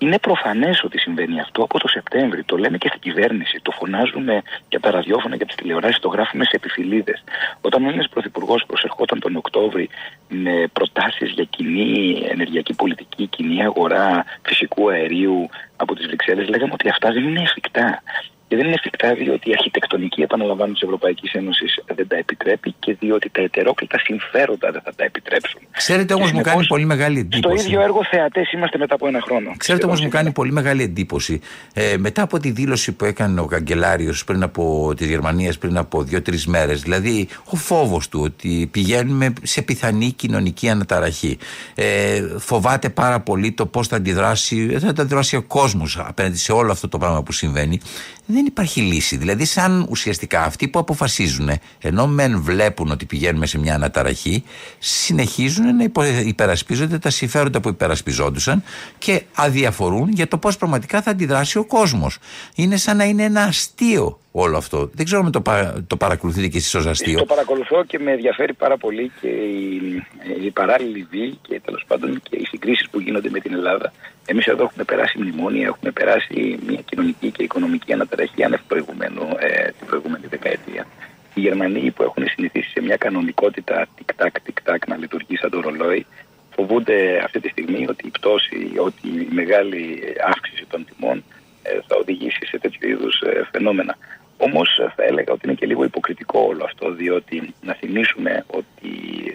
Είναι 0.02 0.18
προφανές 0.18 0.82
ότι 0.84 0.98
συμβαίνει 0.98 1.40
αυτό 1.40 1.62
από 1.62 1.78
το 1.78 1.88
Σεπτέμβρη. 1.88 2.44
Το 2.44 2.56
λέμε 2.56 2.78
και 2.78 2.88
στην 2.88 3.00
κυβέρνηση. 3.00 3.60
Το 3.62 3.70
φωνάζουμε 3.70 4.42
και 4.68 4.76
από 4.76 4.86
τα 4.86 4.90
ραδιόφωνα 4.90 5.36
και 5.36 5.42
από 5.42 5.52
τις 5.52 5.62
τηλεοράσεις. 5.62 5.98
Το 5.98 6.08
γράφουμε 6.08 6.44
σε 6.44 6.50
επιφυλίδες. 6.56 7.24
Όταν 7.60 7.84
ο 7.84 7.88
Έλληνα 7.88 8.08
Πρωθυπουργός 8.10 8.64
προσερχόταν 8.66 9.20
τον 9.20 9.36
Οκτώβρη 9.36 9.88
με 10.28 10.66
προτάσεις 10.72 11.30
για 11.30 11.44
κοινή 11.44 12.22
ενεργειακή 12.28 12.74
πολιτική, 12.74 13.26
κοινή 13.26 13.62
αγορά 13.62 14.24
φυσικού 14.42 14.90
αερίου 14.90 15.48
από 15.76 15.94
τις 15.94 16.06
Βρυξέλλες, 16.06 16.48
λέγαμε 16.48 16.72
ότι 16.72 16.88
αυτά 16.88 17.12
δεν 17.12 17.22
είναι 17.28 17.42
εφικτά. 17.42 18.02
Και 18.52 18.58
δεν 18.58 18.66
είναι 18.66 18.76
εφικτά 18.78 19.14
διότι 19.14 19.50
η 19.50 19.52
αρχιτεκτονική, 19.52 20.22
επαναλαμβάνω, 20.22 20.72
της 20.72 20.82
Ευρωπαϊκής 20.82 21.32
Ένωσης 21.32 21.80
δεν 21.94 22.08
τα 22.08 22.16
επιτρέπει 22.16 22.74
και 22.78 22.96
διότι 23.00 23.30
τα 23.30 23.42
ετερόκλητα 23.42 23.98
συμφέροντα 23.98 24.70
δεν 24.70 24.80
θα 24.84 24.92
τα 24.96 25.04
επιτρέψουν. 25.04 25.60
Ξέρετε 25.70 26.14
όμως, 26.14 26.32
μου 26.32 26.40
κάνει 26.40 26.66
πολύ 26.66 26.84
μεγάλη 26.84 27.18
εντύπωση. 27.18 27.58
Στο 27.58 27.66
ίδιο 27.66 27.80
έργο 27.80 28.04
θεατές 28.10 28.52
είμαστε 28.52 28.78
μετά 28.78 28.94
από 28.94 29.06
ένα 29.06 29.20
χρόνο. 29.20 29.52
Ξέρετε 29.56 29.86
όμως, 29.86 30.00
μου 30.00 30.08
κάνει 30.08 30.32
πολύ 30.32 30.52
μεγάλη 30.52 30.82
εντύπωση. 30.82 31.40
Ε, 31.74 31.96
μετά 31.98 32.22
από 32.22 32.38
τη 32.38 32.50
δήλωση 32.50 32.92
που 32.92 33.04
έκανε 33.04 33.40
ο 33.40 33.46
καγκελάριος 33.46 34.24
πριν 34.24 34.42
από 34.42 34.92
τη 34.96 35.06
Γερμανία 35.06 35.52
πριν 35.60 35.76
από 35.76 36.02
δύο-τρεις 36.02 36.46
μέρες, 36.46 36.82
δηλαδή 36.82 37.28
ο 37.44 37.56
φόβος 37.56 38.08
του 38.08 38.20
ότι 38.24 38.68
πηγαίνουμε 38.70 39.32
σε 39.42 39.62
πιθανή 39.62 40.12
κοινωνική 40.12 40.68
αναταραχή. 40.68 41.38
Ε, 41.74 42.22
φοβάται 42.38 42.88
πάρα 42.88 43.20
πολύ 43.20 43.52
το 43.52 43.66
πώς 43.66 43.88
θα 43.88 43.96
αντιδράσει, 43.96 44.78
θα 44.78 44.88
αντιδράσει 44.88 45.36
ο 45.36 45.42
κόσμος 45.42 45.98
απέναντι 45.98 46.36
σε 46.36 46.52
όλο 46.52 46.72
αυτό 46.72 46.88
το 46.88 46.98
πράγμα 46.98 47.22
που 47.22 47.32
συμβαίνει. 47.32 47.80
Δεν 48.32 48.46
υπάρχει 48.46 48.80
λύση. 48.80 49.16
Δηλαδή, 49.16 49.44
σαν 49.44 49.86
ουσιαστικά 49.90 50.42
αυτοί 50.42 50.68
που 50.68 50.78
αποφασίζουν, 50.78 51.50
ενώ 51.80 52.06
μεν 52.06 52.42
βλέπουν 52.42 52.90
ότι 52.90 53.06
πηγαίνουμε 53.06 53.46
σε 53.46 53.58
μια 53.58 53.74
αναταραχή, 53.74 54.44
συνεχίζουν 54.78 55.76
να 55.76 55.84
υπερασπίζονται 56.26 56.98
τα 56.98 57.10
συμφέροντα 57.10 57.60
που 57.60 57.68
υπερασπιζόντουσαν 57.68 58.62
και 58.98 59.22
αδιαφορούν 59.34 60.08
για 60.08 60.28
το 60.28 60.38
πώς 60.38 60.56
πραγματικά 60.56 61.02
θα 61.02 61.10
αντιδράσει 61.10 61.58
ο 61.58 61.64
κόσμος. 61.64 62.18
Είναι 62.54 62.76
σαν 62.76 62.96
να 62.96 63.04
είναι 63.04 63.22
ένα 63.22 63.42
αστείο 63.42 64.18
όλο 64.32 64.56
αυτό. 64.56 64.90
Δεν 64.94 65.04
ξέρω 65.04 65.22
αν 65.24 65.32
το, 65.32 65.40
πα, 65.40 65.84
το 65.86 65.96
παρακολουθείτε 65.96 66.46
και 66.48 66.58
εσείς 66.58 66.74
ως 66.74 66.86
αστείο. 66.86 67.18
Το 67.18 67.24
παρακολουθώ 67.24 67.84
και 67.84 67.98
με 67.98 68.10
ενδιαφέρει 68.10 68.52
πάρα 68.54 68.76
πολύ 68.76 69.10
και 69.20 69.28
η, 69.28 70.02
η 70.44 70.50
παράλληλη 70.50 71.06
βή 71.10 71.38
και 71.42 71.60
τέλος 71.64 71.84
πάντων 71.86 72.20
και 72.22 72.36
οι 72.36 72.44
συγκρίσεις 72.44 72.88
που 72.90 73.00
γίνονται 73.00 73.30
με 73.30 73.40
την 73.40 73.52
Ελλάδα. 73.54 73.92
Εμείς 74.26 74.46
εδώ 74.46 74.62
έχουμε 74.62 74.84
περάσει 74.84 75.18
μνημόνια, 75.18 75.66
έχουμε 75.66 75.90
περάσει 75.90 76.58
μια 76.66 76.80
κοινωνική 76.80 77.30
και 77.30 77.42
οικονομική 77.42 77.92
αναταραχή 77.92 78.44
άνευ 78.44 78.60
προηγουμένου 78.68 79.22
ε, 79.38 79.70
την 79.78 79.86
προηγούμενη 79.86 80.26
δεκαετία. 80.26 80.86
Οι 81.34 81.40
Γερμανοί 81.40 81.90
που 81.90 82.02
έχουν 82.02 82.24
συνηθίσει 82.26 82.70
σε 82.70 82.80
μια 82.80 82.96
κανονικότητα 82.96 83.86
τικ-τακ, 83.96 84.40
τικ-τακ 84.40 84.88
να 84.88 84.96
λειτουργεί 84.96 85.36
σαν 85.36 85.50
το 85.50 85.60
ρολόι, 85.60 86.06
φοβούνται 86.54 87.22
αυτή 87.24 87.40
τη 87.40 87.48
στιγμή 87.48 87.86
ότι 87.88 88.06
η 88.06 88.10
πτώση, 88.10 88.72
ότι 88.76 89.08
η 89.08 89.28
μεγάλη 89.30 90.02
αύξηση 90.26 90.66
των 90.68 90.84
τιμών 90.84 91.24
ε, 91.62 91.78
θα 91.86 91.96
οδηγήσει 92.00 92.46
σε 92.46 92.58
τέτοιου 92.58 92.88
είδους 92.88 93.20
ε, 93.20 93.48
φαινόμενα. 93.52 93.96
Όμως 94.36 94.78
ε, 94.78 94.92
θα 94.96 95.04
έλεγα 95.04 95.32
ότι 95.32 95.40
είναι 95.44 95.54
και 95.54 95.66
λίγο 95.66 95.84
υποκριτικό 95.84 96.40
όλο 96.40 96.64
αυτό, 96.64 96.90
διότι 96.90 97.54
να 97.62 97.74
θυμίσουμε 97.74 98.44
ότι 98.46 98.90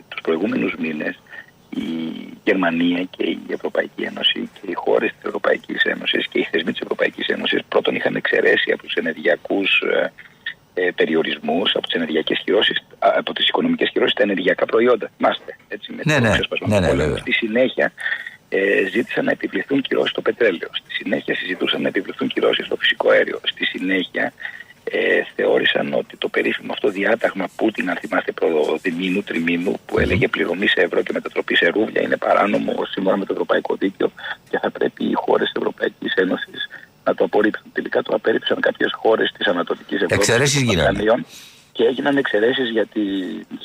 τους 0.08 0.21
προηγούμενους 0.21 0.76
μήνες 0.76 1.19
η 1.69 1.89
Γερμανία 2.43 3.03
και 3.10 3.23
η 3.23 3.39
Ευρωπαϊκή 3.47 4.03
Ένωση 4.03 4.49
και 4.53 4.71
οι 4.71 4.73
χώρες 4.73 5.12
της 5.12 5.23
Ευρωπαϊκής 5.23 5.84
Ένωσης 5.84 6.27
και 6.27 6.39
οι 6.39 6.47
θεσμοί 6.51 6.71
της 6.71 6.82
Ευρωπαϊκής 6.82 7.27
Ένωσης 7.27 7.62
πρώτον 7.69 7.95
είχαν 7.95 8.15
εξαιρέσει 8.15 8.71
από 8.71 8.84
τους 8.84 8.93
ενεργειακούς 8.93 9.82
ε, 10.73 10.91
περιορισμούς, 10.95 11.75
από 11.75 11.88
τις 11.88 11.95
ενεργειακές 11.95 12.41
κυρώσεις, 12.43 12.84
από 12.99 13.34
τις 13.34 13.47
οικονομικές 13.47 13.89
κυρώσεις 13.89 14.13
τα 14.13 14.23
ενεργειακά 14.23 14.65
προϊόντα. 14.65 15.12
Θυμάστε, 15.17 15.58
έτσι, 15.67 15.93
με 15.93 16.01
ναι, 16.06 16.19
ναι, 16.19 16.30
ναι, 16.67 16.80
ναι, 16.80 17.06
ναι, 17.06 17.17
Στη 17.17 17.32
συνέχεια 17.32 17.91
ε, 18.49 18.86
ζήτησαν 18.91 19.25
να 19.25 19.32
επιβληθούν 19.32 19.82
κυρώσεις 19.82 20.12
στο 20.12 20.21
πετρέλαιο. 20.21 20.69
Στη 20.71 20.91
συνέχεια 20.91 21.36
συζητούσαν 21.36 21.82
να 21.82 21.88
επιβληθούν 21.88 22.27
κυρώσεις 22.27 22.65
στο 22.65 22.75
φυσικό 22.75 23.10
αέριο. 23.10 23.39
Στη 23.43 23.65
συνέχεια 23.65 24.34
ε, 24.91 25.21
θεώρησαν 25.36 25.93
ότι 25.93 26.17
το 26.17 26.28
περίφημο 26.28 26.71
αυτό 26.71 26.88
διάταγμα 26.89 27.45
Πούτιν, 27.56 27.89
αν 27.89 27.97
θυμάστε, 27.97 28.32
προδημήνου, 28.32 29.23
τριμήνου, 29.23 29.73
που 29.86 30.00
έλεγε 30.00 30.28
πληρωμή 30.28 30.67
σε 30.67 30.82
ευρώ 30.82 31.02
και 31.02 31.13
μετατροπή 31.13 31.56
σε 31.56 31.67
ρούβλια, 31.67 32.02
είναι 32.02 32.17
παράνομο 32.17 32.86
σύμφωνα 32.86 33.17
με 33.17 33.26
το 33.26 33.34
Ευρωπαϊκό 33.34 33.76
Δίκαιο 33.76 34.12
και 34.50 34.60
θα 34.60 34.71
πρέπει 34.71 35.04
οι 35.06 35.13
χώρες 35.13 35.45
της 35.47 35.56
Ευρωπαϊκής 35.62 36.13
Ένωσης 36.13 36.69
να 37.04 37.15
το 37.15 37.23
απορρίψουν. 37.23 37.65
Τελικά 37.73 38.02
το 38.02 38.15
απέρριψαν 38.15 38.60
κάποιες 38.60 38.91
χώρες 38.95 39.32
της 39.38 39.47
Ανατολικής 39.47 40.02
Ευρώπης. 40.02 40.17
Εξαιρέσεις 40.17 40.62
γίνανε. 40.62 41.04
Και 41.71 41.84
έγιναν 41.84 42.17
εξαιρέσεις 42.17 42.69
για, 42.69 42.86
τις, 42.86 43.58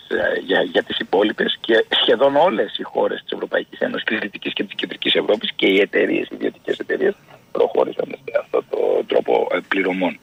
για, 0.44 0.62
για 0.62 0.82
τις 0.82 0.98
υπόλοιπες 0.98 1.58
και 1.60 1.84
σχεδόν 2.02 2.36
όλες 2.36 2.78
οι 2.78 2.82
χώρες 2.82 3.22
της 3.22 3.32
Ευρωπαϊκής 3.32 3.78
Ένωσης, 3.78 4.04
της 4.04 4.18
Δυτικής 4.18 4.52
και 4.52 4.64
της 4.64 4.74
Κεντρικής 4.74 5.14
Ευρώπης 5.14 5.50
και 5.56 5.66
οι 5.66 5.80
εταιρείες, 5.80 6.26
οι 6.30 6.34
ιδιωτικές 6.34 6.78
εταιρείες 6.78 7.14
προχώρησαν 7.52 8.06
σε 8.08 8.38
αυτόν 8.40 8.64
τον 8.70 9.06
τρόπο 9.06 9.48
ε, 9.52 9.58
πληρωμών. 9.68 10.18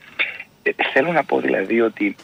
Ε, 0.76 0.84
θέλω 0.94 1.12
να 1.12 1.24
πω 1.24 1.40
δηλαδή 1.40 1.82
ότι 1.82 2.16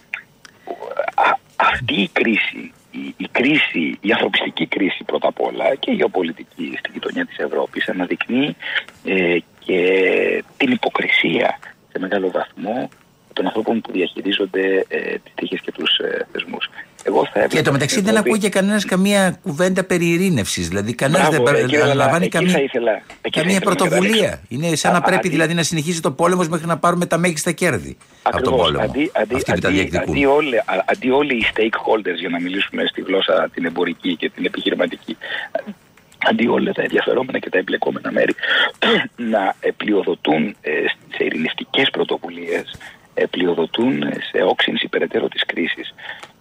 α, 1.15 1.37
αυτή 1.55 2.01
η 2.01 2.09
κρίση, 2.13 2.73
η, 2.91 3.13
η, 3.17 3.27
κρίση, 3.31 3.97
η 4.01 4.11
ανθρωπιστική 4.11 4.67
κρίση 4.67 5.03
πρώτα 5.03 5.27
απ' 5.27 5.41
όλα 5.41 5.75
και 5.75 5.91
η 5.91 5.95
γεωπολιτική 5.95 6.75
στην 6.77 6.93
γειτονιά 6.93 7.25
της 7.25 7.37
Ευρώπης 7.37 7.89
αναδεικνύει 7.89 8.55
ε, 9.03 9.37
και 9.59 10.43
την 10.57 10.71
υποκρισία 10.71 11.59
σε 11.91 11.99
μεγάλο 11.99 12.31
βαθμό 12.31 12.89
των 13.33 13.45
ανθρώπων 13.45 13.81
που 13.81 13.91
διαχειρίζονται 13.91 14.85
ε, 14.87 14.99
τις 14.99 15.33
τύχες 15.35 15.61
και 15.61 15.71
τους 15.71 15.97
ε, 15.97 16.27
θεσμούς. 16.31 16.69
Εγώ 17.07 17.29
θα 17.33 17.47
και 17.47 17.61
το 17.61 17.71
μεταξύ 17.71 18.01
δεν 18.01 18.17
ακούει 18.17 18.37
και 18.39 18.49
κανένας 18.49 18.85
καμία 18.85 19.39
κουβέντα 19.43 19.83
περί 19.83 20.05
ειρήνευσης. 20.05 20.67
Δηλαδή, 20.67 20.93
κανένας 20.93 21.29
δεν 21.29 21.81
αναλαμβάνει 21.81 22.27
καμία, 22.27 22.61
ήθελα, 22.61 23.01
καμία 23.29 23.59
πρωτοβουλία. 23.59 24.41
Είναι 24.47 24.75
σαν 24.75 24.93
να 24.93 25.01
πρέπει 25.01 25.29
δηλαδή 25.29 25.53
να 25.53 25.63
συνεχίζει 25.63 25.99
το 25.99 26.11
πόλεμος 26.11 26.47
μέχρι 26.47 26.67
να 26.67 26.77
πάρουμε 26.77 27.05
τα 27.05 27.17
μέγιστα 27.17 27.51
κέρδη 27.51 27.97
από 28.21 28.41
τον 28.41 28.55
πόλεμο. 28.55 28.83
Αντί, 28.83 29.11
αντί, 29.13 29.43
αντί, 29.47 29.97
αντί, 29.97 30.25
όλοι, 30.25 30.61
αντί 30.85 31.09
όλοι 31.09 31.35
οι 31.35 31.45
stakeholders, 31.53 32.17
για 32.19 32.29
να 32.29 32.39
μιλήσουμε 32.39 32.85
στη 32.85 33.01
γλώσσα 33.01 33.49
την 33.53 33.65
εμπορική 33.65 34.15
και 34.15 34.29
την 34.29 34.45
επιχειρηματική, 34.45 35.17
αντί 36.29 36.47
όλα 36.47 36.71
τα 36.71 36.81
ενδιαφερόμενα 36.81 37.39
και 37.39 37.49
τα 37.49 37.57
εμπλεκόμενα 37.57 38.11
μέρη 38.11 38.35
να 39.33 39.55
πλειοδοτούν 39.77 40.55
ε, 40.61 40.71
σε 41.15 41.23
ειρηνιστικέ 41.23 41.83
πρωτοβουλίες, 41.91 42.75
πλειοδοτούν 43.29 44.03
σε 44.31 44.43
όξυνση 44.43 44.87
περαιτέρω 44.87 45.27
της 45.27 45.45
κρίσης. 45.45 45.93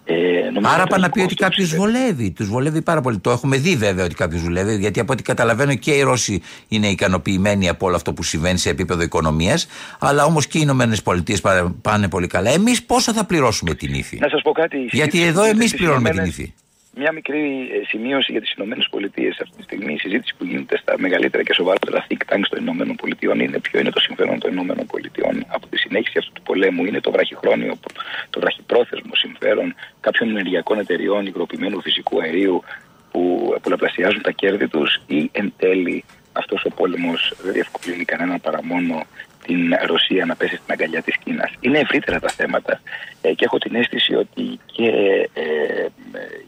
Ε, 0.07 0.15
Άρα 0.63 0.83
πάνε 0.83 1.03
να 1.03 1.09
πει 1.09 1.21
ότι 1.21 1.35
κάποιος 1.35 1.75
βολεύει. 1.75 2.31
Τους 2.31 2.47
βολεύει 2.47 2.81
πάρα 2.81 3.01
πολύ. 3.01 3.19
Το 3.19 3.31
έχουμε 3.31 3.57
δει 3.57 3.75
βέβαια 3.75 4.05
ότι 4.05 4.15
κάποιος 4.15 4.41
βολεύει, 4.41 4.75
γιατί 4.75 4.99
από 4.99 5.13
ό,τι 5.13 5.23
καταλαβαίνω 5.23 5.75
και 5.75 5.91
οι 5.91 6.01
Ρώσοι 6.01 6.41
είναι 6.67 6.87
ικανοποιημένοι 6.87 7.69
από 7.69 7.85
όλο 7.85 7.95
αυτό 7.95 8.13
που 8.13 8.23
συμβαίνει 8.23 8.57
σε 8.57 8.69
επίπεδο 8.69 9.01
οικονομίας. 9.01 9.67
Αλλά 9.99 10.25
όμως 10.25 10.47
και 10.47 10.57
οι 10.57 10.61
Ηνωμένες 10.63 11.01
Πολιτείες 11.01 11.41
πάνε 11.81 12.07
πολύ 12.09 12.27
καλά. 12.27 12.49
Εμείς 12.49 12.83
πόσο 12.83 13.13
θα 13.13 13.25
πληρώσουμε 13.25 13.73
την 13.73 13.93
ύφη; 13.93 14.17
Να 14.19 14.29
σας 14.29 14.41
πω 14.41 14.51
κάτι. 14.51 14.77
Γιατί 14.91 15.21
εδώ 15.21 15.43
εμείς 15.43 15.75
πληρώνουμε 15.75 16.09
την 16.09 16.23
ύφη. 16.23 16.53
Μια 16.97 17.11
μικρή 17.11 17.69
ε, 17.71 17.85
σημείωση 17.87 18.31
για 18.31 18.41
τις 18.41 18.51
Ηνωμένες 18.51 18.87
Πολιτείες. 18.89 19.39
Αυτή 19.41 19.55
τη 19.57 19.63
στιγμή 19.63 19.93
η 19.93 19.97
συζήτηση 19.97 20.35
που 20.37 20.45
γίνεται 20.45 20.77
στα 20.77 20.93
μεγαλύτερα 20.97 21.43
και 21.43 21.53
σοβαρότερα 21.53 22.07
think 22.09 22.33
tanks 22.33 22.47
των 22.49 22.61
Ηνωμένων 22.61 22.95
Πολιτείων 22.95 23.39
είναι 23.39 23.59
ποιο 23.59 23.79
είναι 23.79 23.89
το 23.89 23.99
συμφέρον 23.99 24.39
των 24.39 24.51
Ηνωμένων 24.51 24.85
Πολιτείων 24.85 25.45
από 25.47 25.67
τη 25.67 25.77
συνέχιση 25.77 26.17
αυτού 26.17 26.31
του 26.31 26.41
πολέμου. 26.41 26.85
Είναι 26.85 26.99
το 26.99 27.11
βραχυχρόνιο, 27.11 27.73
το 28.29 28.39
βραχυπρόθεσμο 28.39 29.11
συμφέρον 29.15 29.75
κάποιων 29.99 30.29
ενεργειακών 30.29 30.79
εταιριών 30.79 31.25
υγροποιημένου 31.25 31.81
φυσικού 31.81 32.21
αερίου 32.21 32.63
που 33.11 33.55
πολλαπλασιάζουν 33.61 34.21
τα 34.21 34.31
κέρδη 34.31 34.67
τους 34.67 35.01
ή 35.07 35.29
εν 35.31 35.53
τέλει 35.57 36.03
αυτός 36.35 36.63
ο 36.65 36.69
πόλεμος 36.69 37.33
δεν 37.43 37.53
διευκολύνει 37.53 38.05
κανένα 38.05 38.39
παρά 38.39 38.63
μόνο 38.63 39.03
την 39.45 39.73
Ρωσία 39.85 40.25
να 40.25 40.35
πέσει 40.35 40.55
στην 40.55 40.71
αγκαλιά 40.73 41.01
της 41.01 41.17
Κίνας. 41.23 41.51
Είναι 41.59 41.79
ευρύτερα 41.79 42.19
τα 42.19 42.29
θέματα 42.29 42.81
ε, 43.21 43.33
και 43.33 43.45
έχω 43.45 43.57
την 43.57 43.75
αίσθηση 43.75 44.15
ότι 44.15 44.59
και 44.65 44.89
ε, 45.33 45.85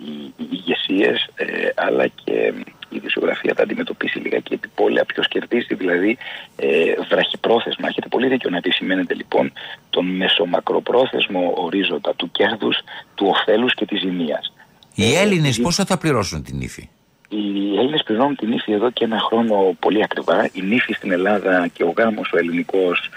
οι, 0.07 0.33
οι 0.37 0.47
ηγεσίες 0.51 1.29
ε, 1.35 1.45
αλλά 1.75 2.07
και 2.07 2.53
η 2.89 2.99
δισογραφία 2.99 3.53
θα 3.55 3.63
αντιμετωπίσει 3.63 4.19
λίγα 4.19 4.39
και 4.39 4.53
επιπόλαια 4.53 5.05
ποιος 5.05 5.27
κερδίζει, 5.27 5.75
δηλαδή 5.75 6.17
ε, 6.55 6.67
βραχυπρόθεσμα. 7.09 7.87
Έχετε 7.87 8.07
πολύ 8.07 8.27
δίκιο 8.27 8.49
να 8.49 8.57
επισημαίνετε 8.57 9.13
λοιπόν 9.13 9.53
τον 9.89 10.05
μεσομακροπρόθεσμο 10.05 11.53
ορίζοντα 11.55 12.13
του 12.15 12.31
κέρδους, 12.31 12.77
του 13.15 13.27
ωφέλους 13.27 13.73
και 13.73 13.85
της 13.85 13.99
ζημίας. 13.99 14.53
Οι 14.95 15.15
Έλληνες 15.15 15.59
πόσο 15.59 15.85
θα 15.85 15.97
πληρώσουν 15.97 16.43
την 16.43 16.61
ύφη; 16.61 16.89
Οι 17.29 17.77
Έλληνες 17.77 18.03
πληρώνουν 18.03 18.35
την 18.35 18.51
ύφη 18.51 18.71
εδώ 18.71 18.91
και 18.91 19.03
ένα 19.03 19.19
χρόνο 19.19 19.75
πολύ 19.79 20.03
ακριβά. 20.03 20.49
Η 20.53 20.61
νύφη 20.61 20.93
στην 20.93 21.11
Ελλάδα 21.11 21.67
και 21.67 21.83
ο 21.83 21.93
γάμος 21.97 22.31
ο 22.33 22.37
ελληνικός 22.37 23.09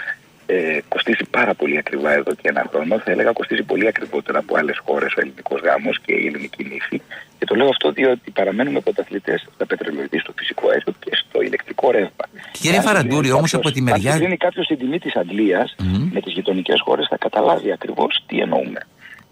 ε, 0.45 0.79
κοστίζει 0.87 1.25
πάρα 1.29 1.53
πολύ 1.53 1.77
ακριβά 1.77 2.11
εδώ 2.13 2.33
και 2.33 2.47
ένα 2.49 2.65
χρόνο. 2.69 2.99
Θα 2.99 3.11
έλεγα 3.11 3.31
κοστίζει 3.31 3.63
πολύ 3.63 3.87
ακριβότερα 3.87 4.39
από 4.39 4.57
άλλες 4.57 4.77
χώρες 4.85 5.13
ο 5.13 5.19
ελληνικός 5.21 5.61
γάμος 5.61 5.99
και 6.05 6.13
η 6.13 6.25
ελληνική 6.25 6.63
νύφη. 6.63 7.01
Και 7.37 7.45
το 7.45 7.55
λέω 7.55 7.67
αυτό 7.67 7.91
διότι 7.91 8.31
παραμένουμε 8.31 8.79
πρωταθλητές 8.79 9.47
στα 9.55 9.65
πετρελαιοειδή, 9.65 10.19
στο 10.19 10.33
φυσικό 10.37 10.69
αέριο 10.69 10.93
και 10.99 11.11
στο 11.13 11.41
ηλεκτρικό 11.41 11.91
ρεύμα. 11.91 12.25
Κύριε 12.51 12.81
Φαραντούρη, 12.81 13.31
όμως 13.31 13.53
από 13.53 13.71
τη 13.71 13.81
μεριά. 13.81 14.11
Αν 14.11 14.17
κρίνει 14.19 14.37
κάποιος 14.37 14.67
την 14.67 14.77
τιμή 14.77 14.99
της 14.99 15.15
Αγγλίας 15.15 15.75
mm-hmm. 15.79 16.09
με 16.11 16.21
τις 16.21 16.33
γειτονικές 16.33 16.81
χώρες, 16.85 17.07
θα 17.09 17.17
καταλάβει 17.17 17.71
ακριβώς 17.71 18.23
τι 18.27 18.39
εννοούμε. 18.39 18.79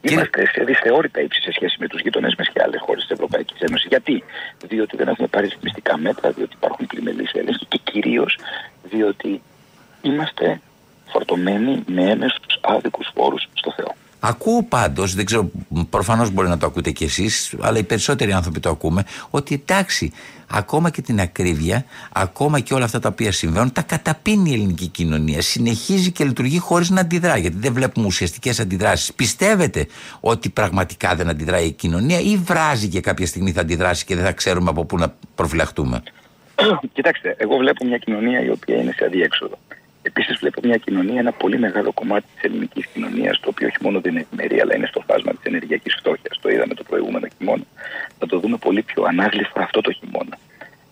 Είμαστε 0.01 0.45
σε 0.45 0.63
δυσθεώρητα 0.63 1.21
ύψη 1.21 1.41
σε 1.41 1.51
σχέση 1.51 1.75
με 1.79 1.87
τους 1.87 2.01
γειτονές 2.01 2.35
μας 2.37 2.47
και 2.53 2.61
άλλες 2.63 2.81
χώρες 2.85 3.01
της 3.01 3.11
Ευρωπαϊκής 3.11 3.59
Ένωσης. 3.59 3.87
Γιατί; 3.89 4.23
Διότι 4.67 4.97
δεν 4.97 5.07
έχουμε 5.07 5.27
πάρει 5.27 5.47
ρυθμιστικά 5.47 5.97
μέτρα, 5.97 6.31
διότι 6.31 6.55
υπάρχουν 6.55 6.85
πλημελείς 6.87 7.31
έλεγχοι 7.31 7.65
και 7.65 7.79
κυρίως 7.83 8.37
διότι 8.83 9.41
είμαστε 10.01 10.61
φορτωμένοι 11.11 11.83
με 11.87 12.03
έμεσου 12.03 12.39
άδικους 12.61 13.11
φόρους 13.15 13.47
στο 13.53 13.73
Θεό. 13.75 13.95
Ακούω 14.19 14.63
πάντως, 14.63 15.13
δεν 15.13 15.25
ξέρω, 15.25 15.51
προφανώς 15.89 16.31
μπορεί 16.31 16.47
να 16.47 16.57
το 16.57 16.65
ακούτε 16.65 16.91
κι 16.91 17.03
εσείς, 17.03 17.55
αλλά 17.61 17.77
οι 17.77 17.83
περισσότεροι 17.83 18.31
άνθρωποι 18.31 18.59
το 18.59 18.69
ακούμε, 18.69 19.03
ότι 19.29 19.53
εντάξει, 19.53 20.13
ακόμα 20.51 20.89
και 20.89 21.01
την 21.01 21.19
ακρίβεια, 21.19 21.85
ακόμα 22.11 22.59
και 22.59 22.73
όλα 22.73 22.85
αυτά 22.85 22.99
τα 22.99 23.09
οποία 23.09 23.31
συμβαίνουν, 23.31 23.71
τα 23.71 23.81
καταπίνει 23.81 24.49
η 24.49 24.53
ελληνική 24.53 24.87
κοινωνία. 24.87 25.41
Συνεχίζει 25.41 26.11
και 26.11 26.23
λειτουργεί 26.23 26.59
χωρίς 26.59 26.89
να 26.89 27.01
αντιδρά, 27.01 27.37
γιατί 27.37 27.57
δεν 27.59 27.73
βλέπουμε 27.73 28.05
ουσιαστικές 28.05 28.59
αντιδράσεις. 28.59 29.13
Πιστεύετε 29.13 29.87
ότι 30.19 30.49
πραγματικά 30.49 31.15
δεν 31.15 31.29
αντιδράει 31.29 31.65
η 31.65 31.71
κοινωνία 31.71 32.19
ή 32.19 32.35
βράζει 32.37 32.87
και 32.87 32.99
κάποια 32.99 33.25
στιγμή 33.25 33.51
θα 33.51 33.61
αντιδράσει 33.61 34.05
και 34.05 34.15
δεν 34.15 34.23
θα 34.23 34.31
ξέρουμε 34.31 34.69
από 34.69 34.85
πού 34.85 34.97
να 34.97 35.13
προφυλαχτούμε; 35.35 36.03
Κοιτάξτε, 36.93 37.35
εγώ 37.37 37.57
βλέπω 37.57 37.85
μια 37.85 37.97
κοινωνία 37.97 38.43
η 38.43 38.49
οποία 38.49 38.75
είναι 38.75 38.91
σε 38.91 39.05
αντίέξοδο. 39.05 39.57
Επίσης, 40.01 40.37
βλέπω 40.39 40.61
μια 40.63 40.77
κοινωνία, 40.77 41.19
ένα 41.19 41.31
πολύ 41.31 41.59
μεγάλο 41.59 41.91
κομμάτι 41.91 42.25
της 42.33 42.43
ελληνικής 42.43 42.85
κοινωνίας, 42.85 43.39
το 43.39 43.49
οποίο 43.49 43.67
όχι 43.67 43.77
μόνο 43.81 43.99
δεν 44.01 44.11
είναι 44.11 44.21
ευημερία, 44.21 44.61
αλλά 44.63 44.75
είναι 44.75 44.87
στο 44.87 45.01
φάσμα 45.07 45.31
της 45.31 45.43
ενεργειακής 45.43 45.95
φτώχειας. 45.95 46.39
Το 46.41 46.49
είδαμε 46.49 46.73
το 46.73 46.83
προηγούμενο 46.83 47.27
χειμώνα. 47.37 47.63
Θα 48.19 48.25
το 48.25 48.39
δούμε 48.39 48.57
πολύ 48.57 48.81
πιο 48.81 49.03
ανάγλυφα 49.03 49.61
αυτό 49.61 49.81
το 49.81 49.91
χειμώνα. 49.91 50.37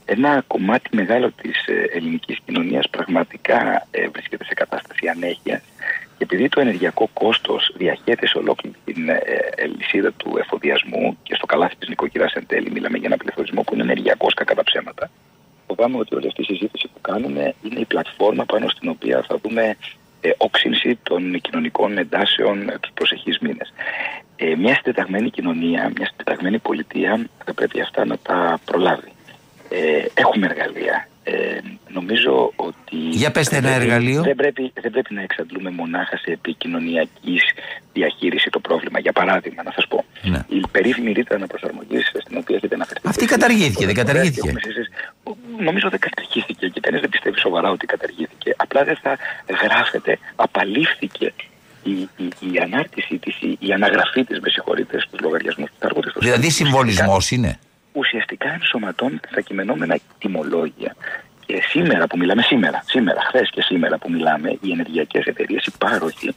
Ένα 0.06 0.44
κομμάτι 0.48 0.96
μεγάλο 0.96 1.32
της 1.32 1.68
ε, 1.68 1.88
ελληνικής 1.94 2.38
κοινωνίας 2.46 2.90
πραγματικά 2.90 3.88
ε, 3.92 4.08
βρίσκεται 4.08 4.44
σε 4.44 4.54
κατάσταση 4.54 5.08
ανέχειας. 5.08 5.62
Και 6.18 6.24
επειδή 6.24 6.50
το 6.50 6.60
ενεργειακό 6.60 7.10
κόστος 7.14 7.74
διαχέεται 7.78 8.28
σε 8.28 8.38
ολόκληρη 8.38 8.76
την 8.86 9.10
ε, 9.10 9.20
λυσίδα 9.78 10.12
του 10.12 10.38
εφοδιασμού 10.38 11.18
και 11.24 11.36
στο 11.36 11.46
καλάθι 11.46 11.76
της 11.76 11.90
νοικοκυράς 11.90 12.34
εν 12.34 12.46
τέλει, 12.48 12.72
μιλάμε 12.72 12.98
για 12.98 13.08
ένα 13.08 13.18
πληθωρισμό 13.18 13.62
που 13.62 13.74
είναι 13.74 13.84
ενεργειακός 13.84 14.34
κακά 14.34 14.56
τα 14.56 14.64
ψέματα 14.64 15.10
φοβάμαι 15.68 15.98
ότι 15.98 16.16
όλη 16.16 16.28
αυτή 16.28 16.42
η 16.42 16.46
συζήτηση 16.46 16.88
που 16.94 17.02
κάνουμε 17.02 17.54
είναι 17.64 17.80
η 17.80 17.86
πλατφόρμα 17.86 18.46
πάνω 18.46 18.70
στην 18.70 18.90
οποία 18.90 19.26
θα 19.28 19.38
δούμε 19.44 19.78
ε, 20.22 20.30
όξυνση 20.38 21.00
των 21.04 21.42
κοινωνικών 21.42 21.98
εντάσεων 21.98 22.70
ε, 22.70 22.78
τους 22.80 22.92
προσεχείς 22.94 23.40
μήνες. 23.40 23.74
Ε, 24.36 24.56
μια 24.56 24.74
συντεταγμένη 24.76 25.30
κοινωνία, 25.30 25.92
μια 25.96 26.06
συντεταγμένη 26.06 26.60
πολιτεία 26.60 27.30
θα 27.46 27.54
πρέπει 27.54 27.82
αυτά 27.82 28.06
να 28.06 28.18
τα 28.18 28.60
προλάβει. 28.66 29.12
Ε, 29.70 30.06
έχουμε 30.14 30.46
εργαλεία. 30.46 31.08
Ε, 31.30 31.60
νομίζω 31.88 32.52
ότι. 32.56 32.96
Για 33.12 33.32
πέστε 33.32 33.56
ένα 33.56 33.68
δεν 33.68 33.76
πρέπει- 33.78 33.92
εργαλείο. 33.92 34.22
Δεν 34.22 34.36
πρέπει, 34.36 34.72
δεν 34.82 34.92
πρέπει 34.92 35.14
να 35.14 35.22
εξαντλούμε 35.22 35.70
μονάχα 35.72 36.18
σε 36.18 36.32
επικοινωνιακής 36.32 37.44
διαχείριση 37.94 38.50
το 38.50 38.60
πρόβλημα. 38.60 39.00
Για 39.00 39.12
παράδειγμα, 39.12 39.64
να 39.64 39.72
σας 39.72 39.88
πω. 39.88 40.06
Ναι. 40.22 40.40
Η 40.48 40.62
περίφημη 40.72 41.12
ρήτρα 41.12 41.36
αναπροσαρμογής 41.36 42.08
στην 42.08 42.38
οποία 42.38 42.56
έχετε 42.56 42.76
αναφερθεί. 42.76 43.08
Αυτή 43.08 43.26
καταργήθηκε, 43.26 43.86
δεν 43.86 43.96
καταργήθηκε. 43.96 44.48
Έχουμε 44.48 44.60
συζητήσει. 44.64 44.92
Νομίζω 45.60 45.90
δεν 45.90 46.00
καταργήθηκε 46.00 46.68
και 46.68 46.80
κανείς 46.80 47.02
δεν 47.02 47.10
πιστεύει 47.10 47.40
σοβαρά 47.40 47.70
ότι 47.70 47.86
καταργήθηκε. 47.86 48.54
Απλά 48.58 48.84
δεν 48.84 48.98
θα 49.02 49.18
γράφεται, 49.64 50.20
απαλήφθηκε 50.36 51.34
η, 51.84 51.92
η, 52.18 52.28
η 52.40 52.60
ανάρτηση 52.64 53.18
της, 53.18 53.42
η, 53.42 53.58
η 53.60 53.72
αναγραφή 53.72 54.24
της, 54.24 54.40
με 54.40 54.50
συγχωρείτε, 54.50 55.00
στους 55.00 55.20
λογαριασμούς 55.20 55.70
που 55.70 55.76
θα 55.80 55.86
έρχονται 55.86 56.10
στο 56.10 56.20
Δηλαδή 56.20 56.50
συμβολισμός 56.50 57.32
είναι. 57.32 57.60
Ουσιαστικά 57.98 58.54
ενσωματώνεται 58.54 59.28
στα 59.32 59.42
κειμενόμενα 59.42 59.98
τιμολόγια. 60.18 60.96
Και 61.46 61.62
σήμερα 61.68 62.08
που 62.08 62.18
μιλάμε, 62.18 62.42
σήμερα, 62.42 62.84
σήμερα, 62.86 63.22
χθες 63.28 63.50
και 63.50 63.62
σήμερα 63.62 63.98
που 63.98 64.12
μιλάμε, 64.12 64.58
οι 64.62 64.72
ενεργειακές 64.72 65.26
εταιρείες, 65.26 65.66
οι 65.66 65.72
πάροχοι, 65.78 66.36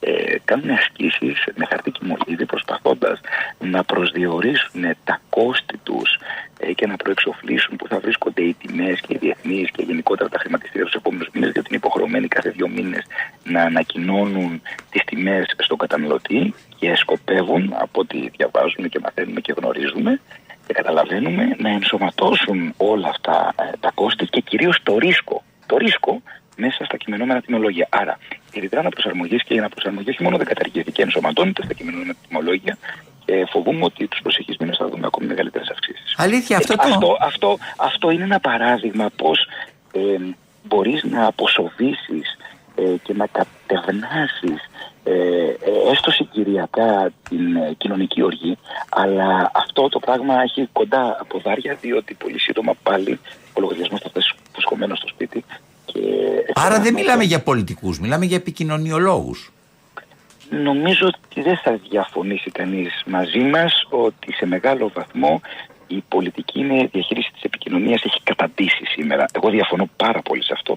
ε, 0.00 0.36
κάνουν 0.44 0.70
ασκήσεις 0.70 1.44
με 1.54 1.64
χαρτί 1.64 1.90
κοιμωλίδι 1.90 2.46
προσπαθώντας 2.46 3.20
να 3.58 3.84
προσδιορίσουν 3.84 4.82
τα 5.04 5.20
κόστη 5.30 5.76
τους 5.82 6.18
ε, 6.58 6.72
και 6.72 6.86
να 6.86 6.96
προεξοφλήσουν 6.96 7.76
που 7.76 7.88
θα 7.88 7.98
βρίσκονται 7.98 8.42
οι 8.42 8.54
τιμές 8.54 9.00
και 9.00 9.14
οι 9.14 9.18
διεθνείς 9.20 9.70
και 9.70 9.82
γενικότερα 9.82 10.28
τα 10.28 10.38
χρηματιστήρια 10.38 10.86
τους 10.86 10.94
επόμενους 10.94 11.28
μήνες, 11.32 11.52
διότι 11.52 11.68
είναι 11.68 11.76
υποχρεωμένοι 11.76 12.28
κάθε 12.28 12.50
δύο 12.50 12.68
μήνες 12.68 13.04
να 13.44 13.62
ανακοινώνουν 13.62 14.62
τις 14.90 15.04
τιμές 15.04 15.54
στον 15.58 15.78
καταναλωτή 15.78 16.54
και 16.78 16.96
σκοπεύουν, 16.96 17.74
από 17.78 18.00
ό,τι 18.00 18.28
διαβάζουμε 18.28 18.88
και 18.88 18.98
μαθαίνουμε 19.02 19.40
και 19.40 19.54
γνωρίζουμε, 19.56 20.20
και 20.68 20.74
καταλαβαίνουμε 20.74 21.54
να 21.58 21.70
ενσωματώσουν 21.70 22.74
όλα 22.76 23.08
αυτά 23.08 23.54
ε, 23.56 23.76
τα 23.80 23.90
κόστη 23.94 24.24
και 24.26 24.40
κυρίως 24.40 24.78
το 24.82 24.98
ρίσκο. 24.98 25.42
Το 25.66 25.76
ρίσκο 25.76 26.22
μέσα 26.56 26.84
στα 26.84 26.96
κειμενόμενα 26.96 27.40
τιμολόγια. 27.40 27.86
Άρα, 27.90 28.18
η 28.52 28.60
ρητρά 28.60 28.80
αναπροσαρμογής 28.80 29.42
και 29.42 29.54
η 29.54 29.58
αναπροσαρμογή 29.58 30.10
όχι 30.10 30.22
μόνο 30.22 30.36
δεν 30.36 30.46
καταργήθηκε, 30.46 31.02
ενσωματώνεται 31.02 31.62
στα 31.64 31.74
κειμενόμενα 31.74 32.14
τιμολόγια 32.28 32.78
και 33.24 33.46
φοβούμαι 33.50 33.84
ότι 33.84 34.06
τους 34.06 34.20
προσεχείς 34.22 34.56
μήνες 34.56 34.76
θα 34.76 34.88
δούμε 34.88 35.06
ακόμη 35.06 35.26
μεγαλύτερες 35.26 35.68
αυξήσεις. 35.68 36.14
Αλήθεια, 36.16 36.56
αυτό 36.56 36.76
το. 36.76 36.82
Αυτό, 36.82 37.16
αυτό, 37.20 37.58
αυτό 37.76 38.10
είναι 38.10 38.24
ένα 38.24 38.40
παράδειγμα 38.40 39.10
πώς 39.16 39.48
ε, 39.92 40.00
μπορείς 40.62 41.04
να 41.04 41.26
αποσοβήσεις 41.26 42.36
ε, 42.74 42.82
και 43.02 43.14
να 43.14 43.26
κατευνάσεις 43.26 44.42
ε, 44.50 44.52
ε, 44.52 44.77
έστω 45.90 46.10
συγκυριακά 46.10 47.12
την 47.28 47.56
ε, 47.56 47.74
κοινωνική 47.76 48.22
οργή, 48.22 48.58
αλλά 48.88 49.50
αυτό 49.54 49.88
το 49.88 49.98
πράγμα 49.98 50.42
έχει 50.42 50.68
κοντά 50.72 51.26
ποδάρια, 51.28 51.76
διότι 51.80 52.14
πολύ 52.14 52.40
σύντομα 52.40 52.74
πάλι 52.82 53.20
ο 53.52 53.60
λογαριασμός 53.60 54.00
θα 54.00 54.08
φτάσει 54.08 54.34
φουσκωμένο 54.52 54.94
στο 54.94 55.08
σπίτι. 55.08 55.44
Και 55.84 56.00
Άρα 56.54 56.80
δεν 56.80 56.94
μιλάμε 56.94 57.24
για 57.24 57.42
πολιτικούς, 57.42 58.00
μιλάμε 58.00 58.24
για 58.24 58.36
επικοινωνιολόγους. 58.36 59.52
Νομίζω 60.50 61.06
ότι 61.06 61.42
δεν 61.42 61.56
θα 61.56 61.80
διαφωνήσει 61.88 62.50
κανείς 62.50 63.02
μαζί 63.06 63.38
μας 63.38 63.86
ότι 63.90 64.32
σε 64.32 64.46
μεγάλο 64.46 64.90
βαθμό 64.94 65.40
η 65.86 66.04
πολιτική 66.08 66.60
είναι 66.60 66.88
διαχείριση 66.92 67.30
της 67.32 67.42
επικοινωνίας 67.42 68.02
έχει 68.04 68.20
καταντήσει 68.22 68.84
σήμερα. 68.84 69.24
Εγώ 69.32 69.50
διαφωνώ 69.50 69.88
πάρα 69.96 70.22
πολύ 70.22 70.44
σε 70.44 70.52
αυτό. 70.52 70.76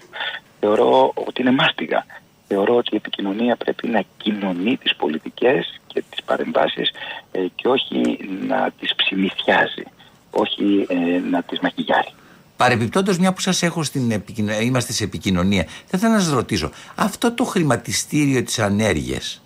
Θεωρώ 0.59 1.11
ότι 1.13 1.41
είναι 1.41 1.51
μάστιγα. 1.51 2.05
Θεωρώ 2.54 2.76
ότι 2.76 2.89
η 2.93 2.95
επικοινωνία 2.95 3.56
πρέπει 3.56 3.88
να 3.88 4.04
κοινωνεί 4.18 4.78
τις 4.78 4.95
πολιτικές 4.95 5.80
και 5.88 6.04
τις 6.10 6.24
παρεμβάσεις 6.24 6.91
ε, 7.32 7.45
και 7.56 7.68
όχι 7.68 8.20
να 8.47 8.72
τις 8.80 8.95
ψημιθιάζει, 8.95 9.84
όχι 10.32 10.86
ε, 10.89 11.20
να 11.30 11.43
τις 11.43 11.60
μαχηγιάρει. 11.60 12.14
Παρεμπιπτόντως, 12.58 13.18
μια 13.18 13.34
που 13.34 13.39
σας 13.41 13.64
έχω 13.64 13.84
στην 13.84 14.12
επικοινωνία, 14.12 14.62
είμαστε 14.62 14.93
σε 14.93 15.04
επικοινωνία, 15.04 15.64
θα 15.64 15.97
ήθελα 15.97 16.14
να 16.14 16.20
σας 16.20 16.34
ρωτήσω, 16.34 16.72
αυτό 16.95 17.32
το 17.32 17.43
χρηματιστήριο 17.43 18.43
της 18.43 18.60
ανέργειας 18.60 19.41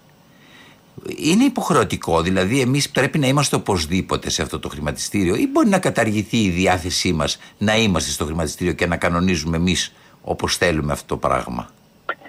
είναι 1.16 1.44
υποχρεωτικό, 1.44 2.22
δηλαδή 2.22 2.62
εμείς 2.62 2.90
πρέπει 2.90 3.20
να 3.20 3.28
είμαστε 3.28 3.56
οπωσδήποτε 3.56 4.30
σε 4.30 4.42
αυτό 4.42 4.60
το 4.60 4.70
χρηματιστήριο, 4.70 5.36
ή 5.36 5.48
μπορεί 5.48 5.70
να 5.70 5.80
καταργηθεί 5.80 6.38
η 6.38 6.50
διάθεσή 6.50 7.14
μας 7.14 7.38
να 7.58 7.78
είμαστε 7.78 8.12
στο 8.12 8.26
χρηματιστήριο 8.26 8.74
και 8.74 8.88
να 8.88 8.98
κανονίζουμε 8.98 9.58
εμείς 9.58 9.94
όπως 10.22 10.58
θέλουμε 10.58 10.92
αυτό 10.92 11.06
το 11.06 11.18
πράγμα; 11.18 11.70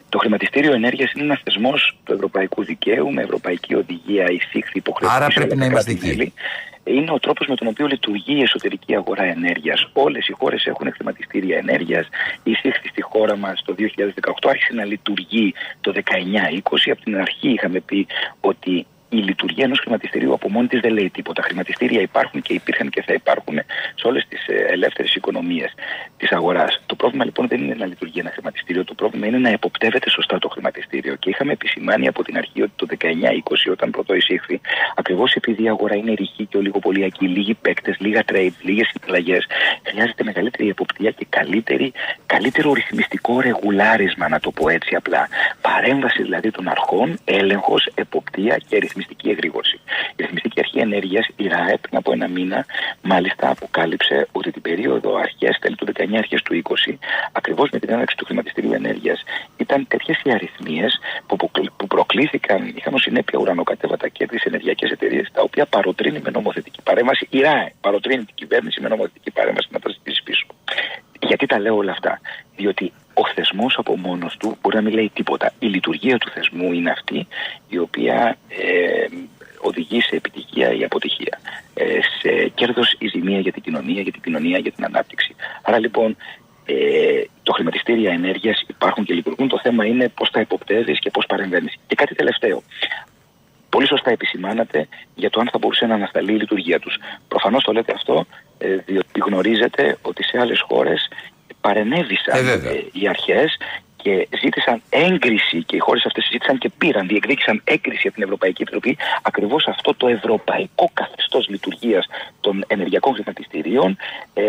Το 0.08 0.18
χρηματιστήριο 0.18 0.72
ενέργειας 0.72 1.12
είναι 1.12 1.24
ένας 1.24 1.40
θεσμός 1.44 1.96
του 2.04 2.12
ευρωπαϊκού 2.12 2.64
δικαίου 2.64 3.12
με 3.12 3.22
ευρωπαϊκή 3.22 3.74
οδηγία 3.74 4.24
εισήχθη 4.30 4.78
υποχρεωτική. 4.78 5.22
Άρα 5.22 5.30
σε 5.30 5.38
πρέπει 5.38 5.52
όλα 5.52 5.60
να 5.60 5.66
τα 5.66 5.70
είμαστε 5.70 5.94
κράτη-μέλη. 5.94 6.32
Είναι 6.84 7.10
ο 7.10 7.18
τρόπος 7.18 7.46
με 7.46 7.56
τον 7.56 7.66
οποίο 7.66 7.86
λειτουργεί 7.86 8.34
η 8.38 8.42
εσωτερική 8.42 8.94
αγορά 8.94 9.24
ενέργειας. 9.24 9.88
Όλες 9.92 10.28
οι 10.28 10.32
χώρες 10.32 10.66
έχουν 10.66 10.92
χρηματιστήρια 10.92 11.56
ενέργειας. 11.56 12.08
Εισήχθη 12.42 12.88
στη 12.88 13.02
χώρα 13.02 13.36
μας 13.36 13.62
το 13.64 13.74
2018, 13.74 14.48
άρχισε 14.48 14.72
να 14.72 14.84
λειτουργεί 14.84 15.54
το 15.80 15.92
19-20. 15.92 16.90
Από 16.90 17.02
την 17.02 17.16
αρχή 17.16 17.48
είχαμε 17.48 17.80
πει 17.80 18.06
ότι 18.40 18.86
η 19.08 19.16
λειτουργία 19.16 19.64
ενός 19.64 19.78
χρηματιστηρίου 19.78 20.32
από 20.32 20.50
μόνη 20.50 20.66
της 20.66 20.80
δεν 20.80 20.92
λέει 20.92 21.10
τίποτα. 21.10 21.42
Χρηματιστήρια 21.42 22.00
υπάρχουν 22.00 22.42
και 22.42 22.52
υπήρχαν 22.52 22.90
και 22.90 23.02
θα 23.02 23.12
υπάρχουν 23.12 23.58
σε 23.94 24.06
όλες 24.06 24.26
τις 24.28 24.46
ελεύθερες 24.48 25.14
οικονομίες 25.14 25.74
της 26.16 26.32
αγοράς. 26.32 26.80
Το 26.86 26.94
πρόβλημα 26.94 27.24
λοιπόν 27.24 27.48
δεν 27.48 27.62
είναι 27.62 27.74
να 27.74 27.86
λειτουργεί 27.86 28.18
ένα 28.18 28.30
χρηματιστήριο, 28.30 28.84
το 28.84 28.94
πρόβλημα 28.94 29.26
είναι 29.26 29.38
να 29.38 29.48
εποπτεύεται 29.48 30.10
σωστά 30.10 30.38
το 30.38 30.48
χρηματιστήριο. 30.48 31.14
Και 31.14 31.30
είχαμε 31.30 31.52
επισημάνει 31.52 32.06
από 32.08 32.24
την 32.24 32.36
αρχή 32.36 32.62
ότι 32.62 32.72
το 32.76 32.86
19-20, 33.00 33.70
όταν 33.70 33.90
πρώτο 33.90 34.14
εισήχθη, 34.14 34.60
ακριβώς 34.96 35.32
επειδή 35.32 35.62
η 35.62 35.68
αγορά 35.68 35.94
είναι 35.94 36.12
ρηχή 36.14 36.46
και 36.46 36.56
ολιγοπολιακή, 36.56 37.26
λίγοι 37.26 37.54
παίκτες, 37.54 37.96
λίγα 37.98 38.22
trade, 38.32 38.56
λίγες 38.62 38.90
συναλλαγές, 38.92 39.46
χρειάζεται 39.82 40.24
μεγαλύτερη 40.24 40.68
εποπτεία 40.68 41.10
και 41.10 41.26
καλύτερη, 41.28 41.92
καλύτερο 42.26 42.72
ρυθμιστικό 42.72 43.40
ρεγουλάρισμα, 43.40 44.28
να 44.28 44.40
το 44.40 44.50
πω 44.50 44.68
έτσι 44.68 44.94
απλά. 44.94 45.28
Παρέμβαση 45.60 46.22
δηλαδή 46.22 46.50
των 46.50 46.68
αρχών, 46.68 47.18
έλεγχος, 47.24 47.88
εποπτεία 47.94 48.56
και 48.68 48.76
ρυθμιστική 48.96 49.28
εγρήγορση. 49.30 49.80
Η 50.16 50.22
Ρυθμιστική 50.22 50.60
Αρχή 50.60 50.78
Ενέργειας, 50.78 51.26
η 51.36 51.46
ΡΑΕ, 51.46 51.76
πριν 51.84 51.96
από 51.96 52.12
ένα 52.12 52.28
μήνα, 52.28 52.66
μάλιστα 53.02 53.50
αποκάλυψε 53.50 54.28
ότι 54.32 54.50
την 54.50 54.62
περίοδο 54.62 55.16
αρχές, 55.16 55.58
τέλη 55.60 55.76
του 55.76 55.84
19, 55.84 56.18
αρχές 56.18 56.42
του 56.42 56.54
20, 56.54 56.98
ακριβώς 57.32 57.70
με 57.72 57.78
την 57.78 57.90
έναρξη 57.92 58.16
του 58.16 58.24
χρηματιστηρίου 58.24 58.72
ενέργειας, 58.72 59.22
ήταν 59.56 59.86
τέτοιες 59.88 60.20
οι 60.24 60.30
αριθμίες 60.32 60.98
που, 61.26 61.34
αποκλει- 61.34 61.70
που 61.76 61.86
προκλήθηκαν, 61.86 62.72
είχαν 62.76 62.94
ως 62.94 63.02
συνέπεια 63.02 63.38
ουρανοκατέβατα 63.38 64.08
κέρδη 64.08 64.38
σε 64.38 64.48
ενεργειακές 64.48 64.90
εταιρείες, 64.90 65.30
τα 65.32 65.42
οποία 65.42 65.66
παροτρύνει 65.66 66.20
με 66.24 66.30
νομοθετική 66.30 66.80
παρέμβαση 66.82 67.26
η 67.30 67.38
ΡΑΕ. 67.40 67.72
Παροτρύνει 67.80 68.24
την 68.24 68.34
κυβέρνηση 68.34 68.80
με 68.80 68.88
νομοθετική 68.88 69.30
παρέμβαση 69.30 69.68
να 69.70 69.78
τα 69.78 69.90
ζητήσει 69.90 70.22
πίσω. 70.22 70.46
Γιατί 71.20 71.46
τα 71.46 71.58
λέω 71.58 71.76
όλα 71.76 71.92
αυτά. 71.92 72.20
Διότι 72.56 72.92
ο 73.18 73.32
θεσμός 73.34 73.74
από 73.78 73.96
μόνος 73.96 74.36
του 74.36 74.56
μπορεί 74.60 74.76
να 74.76 74.82
μην 74.82 74.94
λέει 74.94 75.10
τίποτα. 75.14 75.52
Η 75.58 75.66
λειτουργία 75.66 76.18
του 76.18 76.30
θεσμού 76.30 76.72
είναι 76.72 76.90
αυτή 76.90 77.26
η 77.68 77.78
οποία 77.78 78.36
ε, 78.48 79.06
οδηγεί 79.60 80.00
σε 80.00 80.16
επιτυχία 80.16 80.72
ή 80.72 80.84
αποτυχία. 80.84 81.40
Ε, 81.74 81.98
σε 82.20 82.48
κέρδος 82.54 82.96
ή 82.98 83.06
ζημία 83.08 83.40
για 83.40 83.52
την 83.52 83.62
κοινωνία, 83.62 84.00
για 84.00 84.12
την 84.12 84.22
κοινωνία, 84.22 84.58
για 84.58 84.72
την 84.72 84.84
ανάπτυξη. 84.84 85.34
Άρα 85.62 85.78
λοιπόν 85.78 86.16
ε, 86.66 86.74
το 87.42 87.52
χρηματιστήρια 87.52 88.12
ενέργειας 88.12 88.64
υπάρχουν 88.66 89.04
και 89.04 89.14
λειτουργούν. 89.14 89.48
Το 89.48 89.60
θέμα 89.62 89.84
είναι 89.86 90.08
πώς 90.08 90.30
τα 90.30 90.40
υποπτεύεις 90.40 90.98
και 90.98 91.10
πώς 91.10 91.26
παρεμβαίνεις. 91.26 91.74
Και 91.86 91.94
κάτι 91.94 92.14
τελευταίο. 92.14 92.62
Πολύ 93.68 93.86
σωστά 93.86 94.10
επισημάνατε 94.10 94.88
για 95.14 95.30
το 95.30 95.40
αν 95.40 95.48
θα 95.52 95.58
μπορούσε 95.58 95.86
να 95.86 95.94
ανασταλεί 95.94 96.32
η 96.32 96.38
λειτουργία 96.38 96.78
τους. 96.78 96.96
Προφανώς 97.28 97.64
το 97.64 97.72
λέτε 97.72 97.92
αυτό, 97.94 98.26
ε, 98.58 98.76
διότι 98.76 99.20
γνωρίζετε 99.26 99.98
ότι 100.02 100.22
σε 100.24 100.38
άλλες 100.40 100.60
χώρες 100.60 101.08
παρενέβησαν 101.66 102.36
Ε, 102.38 102.42
βέβαια. 102.42 102.70
ε, 102.72 102.84
οι 102.92 103.08
αρχές 103.08 103.56
και 104.06 104.28
ζήτησαν 104.42 104.82
έγκριση 104.88 105.62
και 105.62 105.76
οι 105.76 105.78
χώρες 105.78 106.04
αυτές 106.06 106.28
ζήτησαν 106.32 106.58
και 106.58 106.70
πήραν, 106.78 107.06
διεκδίκησαν 107.06 107.60
έγκριση 107.64 108.06
από 108.06 108.14
την 108.14 108.24
Ευρωπαϊκή 108.24 108.62
Επιτροπή 108.62 108.96
ακριβώς 109.22 109.66
αυτό 109.66 109.94
το 109.94 110.08
ευρωπαϊκό 110.08 110.90
καθεστώς 110.92 111.48
λειτουργίας 111.48 112.06
των 112.40 112.64
ενεργειακών 112.66 113.14
χρηματιστηρίων 113.14 113.96
ε, 114.34 114.44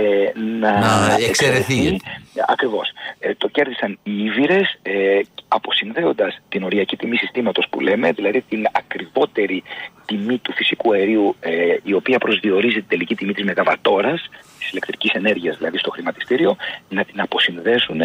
να, 0.59 0.79
Να 0.79 1.17
εξαιρεθεί. 1.27 1.99
Ακριβώς. 2.47 2.91
Ε, 3.19 3.35
το 3.35 3.47
κέρδισαν 3.47 3.99
οι 4.03 4.23
Ήβυρε, 4.23 4.61
ε, 4.81 5.19
αποσυνδέοντας 5.47 6.39
την 6.49 6.63
οριακή 6.63 6.95
τιμή 6.97 7.17
συστήματος 7.17 7.67
που 7.69 7.79
λέμε, 7.79 8.11
δηλαδή 8.11 8.41
την 8.49 8.65
ακριβότερη 8.71 9.63
τιμή 10.05 10.37
του 10.37 10.53
φυσικού 10.53 10.93
αερίου, 10.93 11.35
ε, 11.39 11.75
η 11.83 11.93
οποία 11.93 12.17
προσδιορίζει 12.17 12.75
την 12.75 12.87
τελική 12.87 13.15
τιμή 13.15 13.33
της 13.33 13.43
μεγαβατόρα, 13.43 14.13
της 14.59 14.69
ηλεκτρικής 14.71 15.11
ενέργειας 15.11 15.57
δηλαδή 15.57 15.77
στο 15.77 15.89
χρηματιστήριο, 15.89 16.55
να 16.89 17.03
την 17.03 17.21
αποσυνδέσουν 17.21 18.01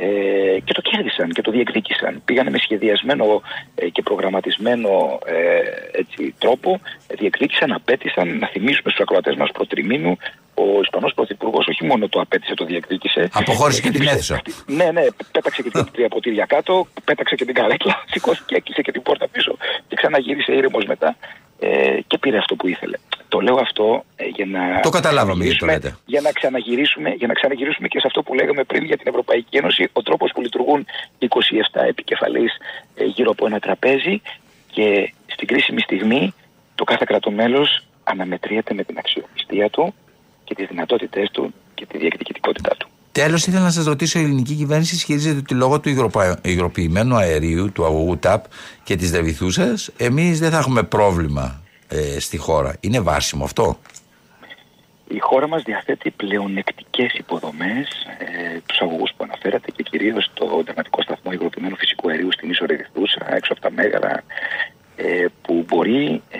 ε, 0.00 0.60
και 0.64 0.72
το 0.72 0.80
κέρδισαν 0.80 1.28
και 1.32 1.42
το 1.42 1.50
διεκδίκησαν. 1.50 2.22
Πήγανε 2.24 2.50
με 2.50 2.58
σχεδιασμένο 2.58 3.42
ε, 3.74 3.88
και 3.88 4.02
προγραμματισμένο 4.02 5.18
ε, 5.26 5.98
έτσι, 5.98 6.34
τρόπο, 6.38 6.80
διεκδίκησαν, 7.18 7.72
απέτησαν 7.72 8.38
να 8.38 8.46
θυμίσουμε 8.46 8.90
στους 8.90 9.00
ακροατές 9.00 9.36
μας 9.36 9.50
προτριμήνου 9.52 10.16
ο 10.54 10.80
Ισπανός 10.80 11.14
Πρωθυπουργός 11.14 11.66
όχι 11.66 11.84
μόνο 11.84 12.08
το 12.08 12.20
απέτησε, 12.20 12.54
το 12.54 12.64
διεκδίκησε. 12.64 13.28
Αποχώρησε 13.32 13.80
και 13.80 13.90
την 13.90 14.02
αίθουσα. 14.02 14.42
Ναι, 14.66 14.90
ναι, 14.90 15.04
πέταξε 15.32 15.62
και 15.62 15.70
την 15.70 15.86
τρία 15.92 16.08
ποτήρια 16.08 16.44
κάτω, 16.44 16.86
πέταξε 17.04 17.34
και 17.34 17.44
την 17.44 17.54
καρέκλα, 17.54 18.04
σηκώθηκε, 18.12 18.54
έκλεισε 18.54 18.82
και 18.82 18.92
την 18.92 19.02
πόρτα 19.02 19.28
πίσω 19.28 19.56
και 19.88 19.96
ξαναγύρισε 19.96 20.52
ήρεμος 20.52 20.84
μετά 20.84 21.16
ε, 21.58 21.98
και 22.06 22.18
πήρε 22.18 22.38
αυτό 22.38 22.54
που 22.54 22.68
ήθελε. 22.68 22.96
Το 23.28 23.40
λέω 23.40 23.56
αυτό 23.60 24.04
ε, 24.16 24.24
για 24.24 24.46
να. 24.46 24.80
Το 24.80 24.88
καταλάβαμε 24.88 25.44
γιατί 25.44 25.58
το 25.58 25.66
λέτε. 25.66 25.96
Για 26.04 26.20
να, 26.20 26.32
ξαναγυρίσουμε, 26.32 27.10
για 27.10 27.26
να 27.26 27.34
ξαναγυρίσουμε 27.34 27.88
και 27.88 27.98
σε 27.98 28.06
αυτό 28.06 28.22
που 28.22 28.34
λέγαμε 28.34 28.64
πριν 28.64 28.84
για 28.84 28.96
την 28.96 29.06
Ευρωπαϊκή 29.08 29.56
Ένωση, 29.56 29.88
ο 29.92 30.02
τρόπος 30.02 30.30
που 30.34 30.40
λειτουργούν 30.40 30.86
27 31.18 31.26
επικεφαλεί 31.88 32.50
ε, 32.94 33.04
γύρω 33.04 33.30
από 33.30 33.46
ένα 33.46 33.58
τραπέζι 33.58 34.20
και 34.70 35.12
στην 35.26 35.46
κρίσιμη 35.46 35.80
στιγμή 35.80 36.34
το 36.74 36.84
κάθε 36.84 37.04
κράτο 37.06 37.30
αναμετριέται 38.04 38.74
με 38.74 38.84
την 38.84 38.98
αξιοπιστία 38.98 39.70
του 39.70 39.94
και 40.44 40.54
τις 40.54 40.66
δυνατότητές 40.68 41.30
του 41.30 41.54
και 41.74 41.86
τη 41.86 41.98
διεκδικητικότητά 41.98 42.70
του. 42.78 42.88
Τέλος, 43.12 43.46
ήθελα 43.46 43.62
να 43.62 43.70
σας 43.70 43.84
ρωτήσω: 43.84 44.18
η 44.18 44.22
ελληνική 44.22 44.54
κυβέρνηση 44.54 44.94
ισχυρίζεται 44.94 45.38
ότι 45.38 45.54
λόγω 45.54 45.80
του 45.80 46.12
υγροποιημένου 46.42 47.16
αερίου, 47.16 47.72
του 47.72 47.84
αγωγού 47.84 48.18
ΤΑΠ 48.18 48.44
και 48.84 48.96
της 48.96 49.10
Δεβηθούσα, 49.10 49.74
εμείς 49.96 50.38
δεν 50.38 50.50
θα 50.50 50.58
έχουμε 50.58 50.82
πρόβλημα 50.82 51.62
ε, 51.88 52.20
στη 52.20 52.36
χώρα. 52.36 52.76
Είναι 52.80 53.00
βάσιμο 53.00 53.44
αυτό; 53.44 53.78
Η 55.08 55.18
χώρα 55.18 55.48
μας 55.48 55.62
διαθέτει 55.62 56.10
πλεονεκτικές 56.10 57.12
υποδομές, 57.12 57.88
ε, 58.18 58.58
τους 58.66 58.80
αγωγούς 58.80 59.10
που 59.16 59.24
αναφέρατε 59.24 59.70
και 59.70 59.82
κυρίως 59.82 60.30
το 60.34 60.62
τερματικό 60.64 61.02
σταθμό 61.02 61.32
υγροποιημένου 61.32 61.76
φυσικού 61.76 62.10
αερίου 62.10 62.32
στην 62.32 62.50
Ίσο 62.50 62.66
Ρεδιθούσα, 62.66 63.34
έξω 63.34 63.52
από 63.52 63.62
τα 63.62 63.70
Μέγαρα, 63.70 64.22
ε, 64.96 65.26
που 65.42 65.64
μπορεί 65.68 66.22
ε, 66.30 66.38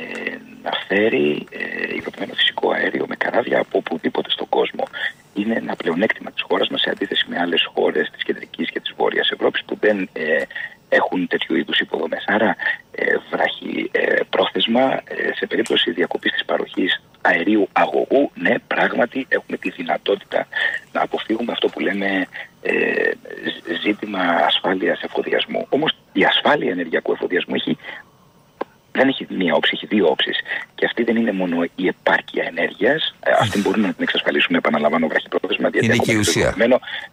να 0.62 0.70
φέρει 0.86 1.46
ε, 1.50 1.94
υγροποιημένο 1.94 2.34
φυσικό 2.34 2.70
αέριο 2.70 3.04
με 3.08 3.16
καράβια 3.16 3.58
από 3.60 3.78
οπουδήποτε 3.78 4.30
στον 4.30 4.48
κόσμο. 4.48 4.84
Είναι 5.34 5.54
ένα 5.54 5.76
πλεονέκτημα 5.76 6.30
της 6.30 6.42
χώρας 6.42 6.68
μας 6.68 6.80
σε 6.80 6.90
αντίθεση 6.90 7.24
με 7.28 7.38
άλλες 7.38 7.70
χώρες 7.74 8.10
της 8.10 8.22
κεντρικής 8.22 8.70
και 8.70 8.80
της 8.80 8.94
βόρειας 8.96 9.30
Ευρώπης 9.30 9.64
που 9.64 9.76
δεν 9.80 10.08
ε, 10.12 10.42
έχουν 10.88 11.26
τέτοιου 11.26 11.56
είδους 11.56 11.78
υποδομές. 11.78 12.24
Άρα 12.26 12.56
ε, 12.90 13.16
βράχει 13.30 13.90
ε, 13.92 14.20
πρόθεσμα 14.30 15.00
ε, 15.04 15.32
σε 15.34 15.46
περίπτωση 15.46 15.90
διακοπής 15.90 16.32
της 16.32 16.44
παροχής 16.44 17.02
αερίου 17.20 17.68
αγωγού, 17.72 18.30
ναι 18.34 18.54
πράγματι 18.66 19.26
έχουμε 19.28 19.56
τη 19.56 19.70
δυνατότητα 19.70 20.46
να 20.92 21.02
αποφύγουμε 21.02 21.52
αυτό 21.52 21.68
που 21.68 21.80
λέμε 21.80 22.26
ε, 22.62 23.10
ζήτημα 23.82 24.20
ασφάλειας 24.20 25.02
εφοδιασμού. 25.02 25.66
Όμως 25.68 25.96
η 26.12 26.24
ασφάλεια 26.24 26.70
ενεργειακού 26.70 27.12
εφοδιασμού 27.12 27.54
έχει 27.54 27.78
δεν 28.98 29.08
έχει 29.08 29.26
μία 29.28 29.54
όψη, 29.54 29.70
έχει 29.74 29.86
δύο 29.86 30.06
όψεις. 30.06 30.36
Και 30.74 30.84
αυτή 30.84 31.02
δεν 31.02 31.16
είναι 31.16 31.32
μόνο 31.32 31.56
η 31.82 31.86
επάρκεια 31.86 32.44
ενέργειας. 32.52 33.14
Ε, 33.20 33.30
αυτή 33.40 33.60
μπορούμε 33.60 33.86
να 33.86 33.92
την 33.92 34.02
εξασφαλίσουμε, 34.02 34.58
επαναλαμβάνω, 34.58 35.06
βραχυπρόθεσμα. 35.06 35.68
Είναι 35.72 35.96
και 35.96 36.12
η 36.12 36.16
ουσία. 36.16 36.54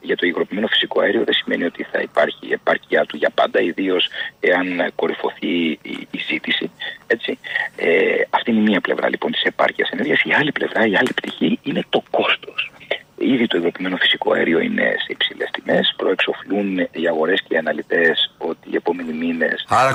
Για 0.02 0.16
το 0.16 0.26
υγροποιημένο 0.28 0.68
φυσικό 0.68 1.02
αέριο 1.02 1.24
δεν 1.24 1.34
σημαίνει 1.34 1.64
ότι 1.64 1.84
θα 1.92 2.00
υπάρχει 2.02 2.48
η 2.50 2.54
επάρκεια 2.54 3.06
του 3.06 3.18
για 3.18 3.30
πάντα, 3.30 3.60
ιδίως 3.62 4.08
εάν 4.40 4.92
κορυφωθεί 4.96 5.48
η, 5.82 6.08
η 6.12 6.20
ζήτηση. 6.28 6.72
Έτσι. 7.08 7.40
Ε, 7.76 8.22
αυτή 8.30 8.52
είναι 8.52 8.60
η 8.60 8.64
μία 8.64 8.82
πλευρά 8.82 9.10
λοιπόν 9.10 9.32
της 9.32 9.44
επάρκειας 9.44 9.90
ενέργειας. 9.90 10.22
Η 10.24 10.34
άλλη 10.34 10.52
πλευρά, 10.52 10.86
η 10.86 10.96
άλλη 10.96 11.14
πτυχή 11.16 11.60
είναι 11.64 11.84
το 11.90 12.04
κόστος. 12.12 12.72
Ήδη 13.18 13.48
το 13.48 13.58
υγροποιημένο 13.58 13.98
φυσικό 13.98 14.34
αέριο 14.34 14.60
είναι 14.60 14.84
σε 14.98 15.08
υψηλές 15.08 15.50
τιμές. 15.52 15.94
Προεξοφλούν 15.98 16.78
οι 16.78 17.08
αγορές 17.08 17.42
και 17.42 17.54
οι 17.54 17.58
αναλυτές 17.58 18.34
ότι 18.38 18.70
οι 18.70 18.76
επόμενοι 18.76 19.14
μήνες. 19.14 19.66
Άρα 19.68 19.94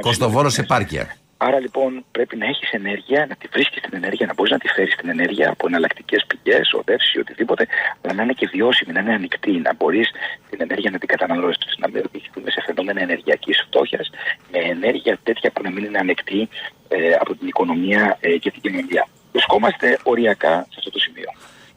κοστοβόρο 0.00 0.50
επάρκεια. 0.58 1.16
Άρα 1.44 1.60
λοιπόν 1.60 2.04
πρέπει 2.10 2.36
να 2.36 2.46
έχεις 2.46 2.70
ενέργεια, 2.70 3.26
να 3.28 3.34
τη 3.34 3.46
βρίσκεις 3.52 3.80
την 3.82 3.90
ενέργεια, 3.94 4.26
να 4.26 4.34
μπορείς 4.34 4.52
να 4.52 4.58
τη 4.58 4.68
φέρεις 4.68 4.94
την 4.94 5.08
ενέργεια 5.08 5.50
από 5.50 5.66
εναλλακτικές 5.66 6.24
πηγές, 6.26 6.72
οδεύσει, 6.72 7.18
οτιδήποτε, 7.18 7.66
αλλά 8.02 8.14
να 8.14 8.22
είναι 8.22 8.32
και 8.32 8.48
βιώσιμη, 8.52 8.92
να 8.92 9.00
είναι 9.00 9.14
ανοιχτή, 9.14 9.50
να 9.50 9.74
μπορείς 9.74 10.10
την 10.50 10.60
ενέργεια 10.60 10.90
να 10.90 10.98
την 10.98 11.08
καταναλώσεις, 11.08 11.76
να 11.78 11.88
μην 11.88 12.02
οδηγηθούμε 12.06 12.50
σε 12.50 12.62
φαινόμενα 12.66 13.00
ενεργειακής 13.00 13.64
φτώχειας, 13.66 14.10
με 14.52 14.58
ενέργεια 14.58 15.18
τέτοια 15.22 15.50
που 15.50 15.62
να 15.62 15.70
μην 15.70 15.84
είναι 15.84 15.98
ανοιχτή 15.98 16.48
ε, 16.88 17.12
από 17.20 17.34
την 17.34 17.46
οικονομία 17.48 18.16
ε, 18.20 18.36
και 18.36 18.50
την 18.50 18.60
κοινωνία. 18.60 19.08
Βρισκόμαστε 19.32 19.98
οριακά 20.02 20.66
σε 20.70 20.76
αυτό 20.78 20.90
το 20.90 20.98
σημείο. 20.98 21.30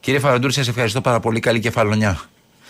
Κύριε 0.06 0.20
Φαραντούρη, 0.20 0.52
σας 0.52 0.68
ευχαριστώ 0.68 1.00
πάρα 1.00 1.20
πολύ. 1.20 1.40
Καλή 1.40 1.60
κεφαλονιά. 1.60 2.20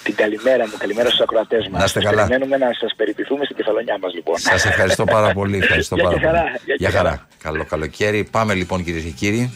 Την 0.02 0.14
καλημέρα 0.14 0.66
μου, 0.66 0.72
καλημέρα 0.78 1.08
στους 1.08 1.20
ακροατές 1.20 1.68
μας. 1.68 1.78
Να 1.78 1.84
είστε 1.84 2.00
καλά. 2.00 2.26
Περιμένουμε 2.26 2.56
να 2.56 2.72
σας 2.80 2.94
περιποιηθούμε 2.96 3.44
στην 3.44 3.56
κεφαλονιά 3.56 3.98
μας, 4.02 4.14
λοιπόν. 4.14 4.38
Σας 4.38 4.64
ευχαριστώ 4.64 5.04
πάρα 5.04 5.32
πολύ. 5.32 5.56
Ευχαριστώ 5.56 5.96
πάρα 5.96 6.20
χαρά. 6.20 6.42
πολύ. 6.42 6.76
Γεια 6.78 6.90
χαρά. 6.90 7.26
Καλό 7.42 7.64
καλοκαίρι. 7.64 8.24
Πάμε 8.24 8.54
λοιπόν, 8.54 8.84
κυρίες 8.84 9.02
και 9.02 9.10
κύριοι. 9.10 9.52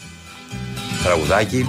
Τραγουδάκι. 1.04 1.66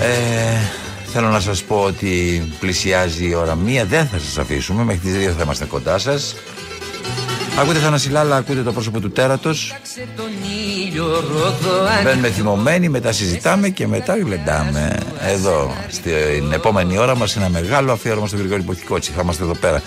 Ε, 0.00 0.58
θέλω 1.04 1.28
να 1.28 1.40
σας 1.40 1.62
πω 1.62 1.82
ότι 1.82 2.42
πλησιάζει 2.60 3.28
η 3.28 3.34
ώρα 3.34 3.54
μία. 3.54 3.84
Δεν 3.84 4.06
θα 4.06 4.18
σας 4.18 4.38
αφήσουμε. 4.38 4.84
Μέχρι 4.84 5.00
τις 5.00 5.16
δύο 5.16 5.30
θα 5.30 5.42
είμαστε 5.42 5.64
κοντά 5.64 5.98
σας. 5.98 6.34
Ακούτε 7.58 7.78
Θανασιλάλα, 7.78 8.36
ακούτε 8.36 8.62
το 8.62 8.72
πρόσωπο 8.72 9.00
του 9.00 9.10
τέρατος. 9.10 9.74
Μπαίνουμε 12.04 12.30
θυμωμένοι, 12.30 12.88
μετά 12.88 13.12
συζητάμε 13.12 13.68
και 13.68 13.86
μετά 13.86 14.16
γλεντάμε. 14.16 14.96
Εδώ, 15.20 15.74
στην 15.88 16.52
επόμενη 16.52 16.98
ώρα 16.98 17.16
μας 17.16 17.36
ένα 17.36 17.48
μεγάλο 17.48 17.92
αφιέρωμα 17.92 18.26
στον 18.26 18.38
Γρηγόρη 18.38 18.62
Ποχικότσι 18.62 19.12
Θα 19.12 19.20
είμαστε 19.22 19.42
εδώ 19.42 19.54
πέρα. 19.54 19.82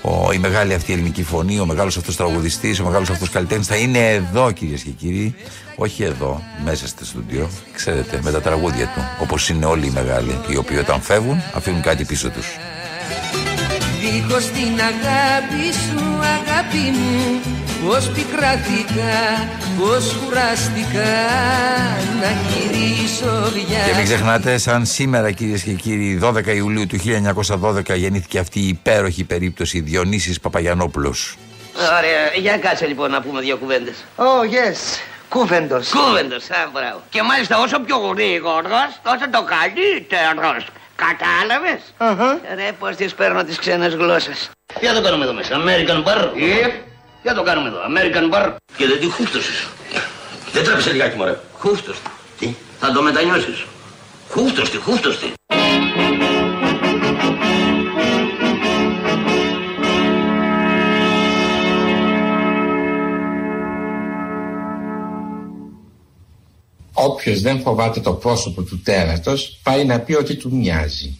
Ο, 0.00 0.32
η 0.32 0.38
μεγάλη 0.38 0.74
αυτή 0.74 0.92
ελληνική 0.92 1.22
φωνή, 1.22 1.60
ο 1.60 1.66
μεγάλος 1.66 1.96
αυτός 1.96 2.16
τραγουδιστής, 2.16 2.80
ο 2.80 2.84
μεγάλος 2.84 3.10
αυτός 3.10 3.30
καλλιτέχνης 3.30 3.66
θα 3.66 3.76
είναι 3.76 4.10
εδώ 4.10 4.50
κυρίες 4.50 4.82
και 4.82 4.90
κύριοι. 4.90 5.34
Όχι 5.76 6.02
εδώ, 6.02 6.42
μέσα 6.64 6.86
στο 6.86 7.04
στούντιο, 7.04 7.50
ξέρετε, 7.74 8.20
με 8.22 8.30
τα 8.30 8.40
τραγούδια 8.40 8.84
του, 8.84 9.00
όπως 9.22 9.48
είναι 9.48 9.64
όλοι 9.64 9.86
οι 9.86 9.90
μεγάλοι, 9.90 10.40
οι 10.48 10.56
οποίοι 10.56 10.76
όταν 10.80 11.00
φεύγουν 11.00 11.42
αφήνουν 11.54 11.82
κάτι 11.82 12.04
πίσω 12.04 12.28
τους. 12.30 12.46
Δίχως 14.04 14.44
την 14.44 14.80
αγάπη 14.80 15.72
σου 15.72 16.04
αγάπη 16.36 16.90
μου. 16.92 17.40
Πώς 17.86 18.08
πικράθηκα, 18.08 19.14
πώς 19.78 20.16
κουράστηκα 20.24 21.12
να 22.20 22.30
γυρίσω 22.48 23.50
διά 23.52 23.84
Και 23.86 23.94
μην 23.96 24.04
ξεχνάτε, 24.04 24.58
σαν 24.58 24.86
σήμερα 24.86 25.30
κυρίες 25.30 25.62
και 25.62 25.72
κύριοι 25.72 26.20
12 26.22 26.46
Ιουλίου 26.46 26.86
του 26.86 26.98
1912 27.60 27.96
γεννήθηκε 27.96 28.38
αυτή 28.38 28.60
η 28.60 28.68
υπέροχη 28.68 29.24
περίπτωση 29.24 29.80
Διονύσης 29.80 30.40
Παπαγιανόπουλος. 30.40 31.36
Ωραία, 31.98 32.40
για 32.40 32.58
κάτσε 32.58 32.86
λοιπόν 32.86 33.10
να 33.10 33.22
πούμε 33.22 33.40
δύο 33.40 33.56
κουβέντες. 33.56 34.04
Oh 34.16 34.44
yes, 34.44 34.98
κούβεντος. 35.28 35.90
Κούβεντος, 35.90 36.50
α, 36.50 36.70
μπράβο. 36.72 37.02
Και 37.10 37.22
μάλιστα 37.22 37.58
όσο 37.58 37.80
πιο 37.80 37.96
γρήγορος, 37.96 39.00
τόσο 39.02 39.30
το 39.30 39.44
καλύτερος 39.54 40.66
Κατάλαβες; 40.96 41.80
Uh-huh. 41.98 42.38
Ρε, 42.54 42.72
πώς 42.78 42.96
τις 42.96 43.14
παίρνω 43.14 43.44
τις 43.44 43.58
ξένες 43.58 43.94
γλώσσες. 43.94 44.50
Τι 44.80 44.86
θα 44.86 44.94
το 44.94 45.02
κάνουμε 45.02 45.24
εδώ 45.24 45.32
μέσα, 45.32 45.62
American 45.64 46.02
Bar. 46.08 46.22
Yep. 46.24 46.72
Τι 47.22 47.28
θα 47.28 47.34
το 47.34 47.42
κάνουμε 47.42 47.68
εδώ, 47.68 47.78
American 47.88 48.34
Bar. 48.34 48.54
Και 48.76 48.86
δεν 48.86 49.00
τη 49.00 49.10
χούφτωσες. 49.10 49.66
Δεν 50.52 50.64
τρέψε 50.64 50.92
λιγάκι, 50.92 51.16
μωρέ. 51.16 51.38
Χούφτωσε. 51.58 52.00
Τι; 52.38 52.54
Θα 52.80 52.92
το 52.92 53.02
μετανιώσεις. 53.02 53.64
Χούφτωσε, 54.30 54.78
χούφτωσε. 54.78 55.32
Όποιος 66.96 67.40
δεν 67.40 67.60
φοβάται 67.60 68.00
το 68.00 68.12
πρόσωπο 68.12 68.62
του 68.62 68.80
τέρατος 68.80 69.58
πάει 69.62 69.84
να 69.84 69.98
πει 69.98 70.14
ότι 70.14 70.34
του 70.34 70.56
μοιάζει. 70.56 71.18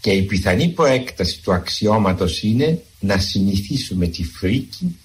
Και 0.00 0.10
η 0.10 0.22
πιθανή 0.22 0.68
προέκταση 0.68 1.40
του 1.42 1.52
αξιώματος 1.52 2.42
είναι 2.42 2.82
να 3.00 3.18
συνηθίσουμε 3.18 4.06
τη 4.06 4.24
φρίκη 4.24 4.96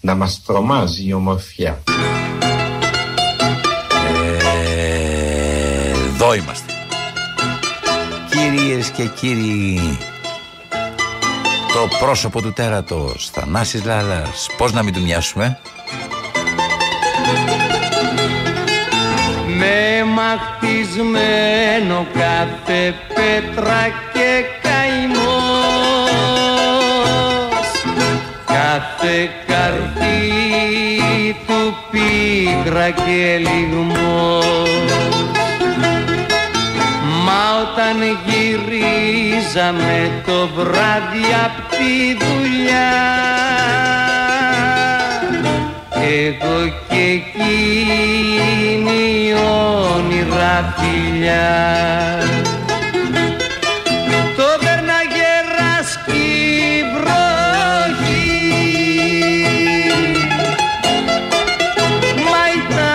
να 0.00 0.14
μας 0.14 0.42
τρομάζει 0.46 1.06
η 1.06 1.12
ομορφιά. 1.12 1.82
Ε, 4.08 5.90
εδώ 5.90 6.34
είμαστε. 6.34 6.72
Κυρίες 8.30 8.90
και 8.90 9.04
κύριοι, 9.20 9.98
το 11.72 11.96
πρόσωπο 12.00 12.42
του 12.42 12.52
τέρατος, 12.52 13.30
Θανάσης 13.32 13.84
Λάλας, 13.84 14.46
πώς 14.56 14.72
να 14.72 14.82
μην 14.82 14.92
του 14.92 15.00
μοιάσουμε; 15.00 15.60
Με 19.58 20.04
μαχτισμένο 20.04 21.98
κάθε 22.12 22.94
πέτρα 23.14 23.82
και 24.12 24.30
καημός. 24.62 25.28
Κάθε 28.46 29.16
καρδί 29.46 30.26
του 31.46 31.76
πίκρα 31.90 32.90
και 32.90 33.36
λιγμός. 33.38 34.46
Μα 37.24 37.42
όταν 37.62 37.96
γυρίζαμε 38.26 39.96
το 40.26 40.38
βράδυ 40.56 41.26
απ' 41.44 41.60
τη 41.70 42.16
δουλειά 42.24 42.92
εγώ 46.08 46.72
και 46.88 46.96
εκείνη 46.96 47.88
πουλιά 51.18 52.18
το 54.36 54.48
περνάγε 54.60 55.32
ράσκει 55.58 56.84
βροχή. 56.94 58.26
Μα 62.24 62.74
τα 62.76 62.94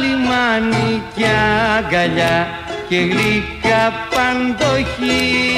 λιμάνι 0.00 1.02
κι 1.14 1.24
αγκαλιά 1.76 2.48
και 2.88 2.96
γλυκά 2.96 3.92
παντοχή 4.10 5.52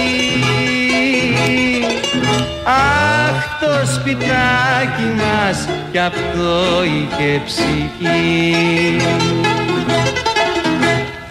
Αχ 2.65 3.59
το 3.61 3.87
σπιτάκι 3.95 5.09
μας 5.17 5.69
κι 5.91 5.99
αυτό 5.99 6.85
είχε 6.85 7.43
ψυχή. 7.45 8.97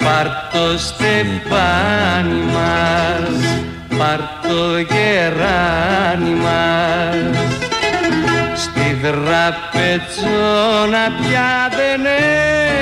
Πάρ' 0.03 0.33
το 0.51 0.77
στεφάνι 0.77 2.41
μας, 2.53 3.35
πάρ' 3.97 4.25
το 4.41 4.77
γεράνι 4.77 6.33
μας. 6.43 7.37
Στη 8.55 8.87
δραπετσόνα 9.01 11.03
πια 11.21 11.51
δεν 11.77 12.01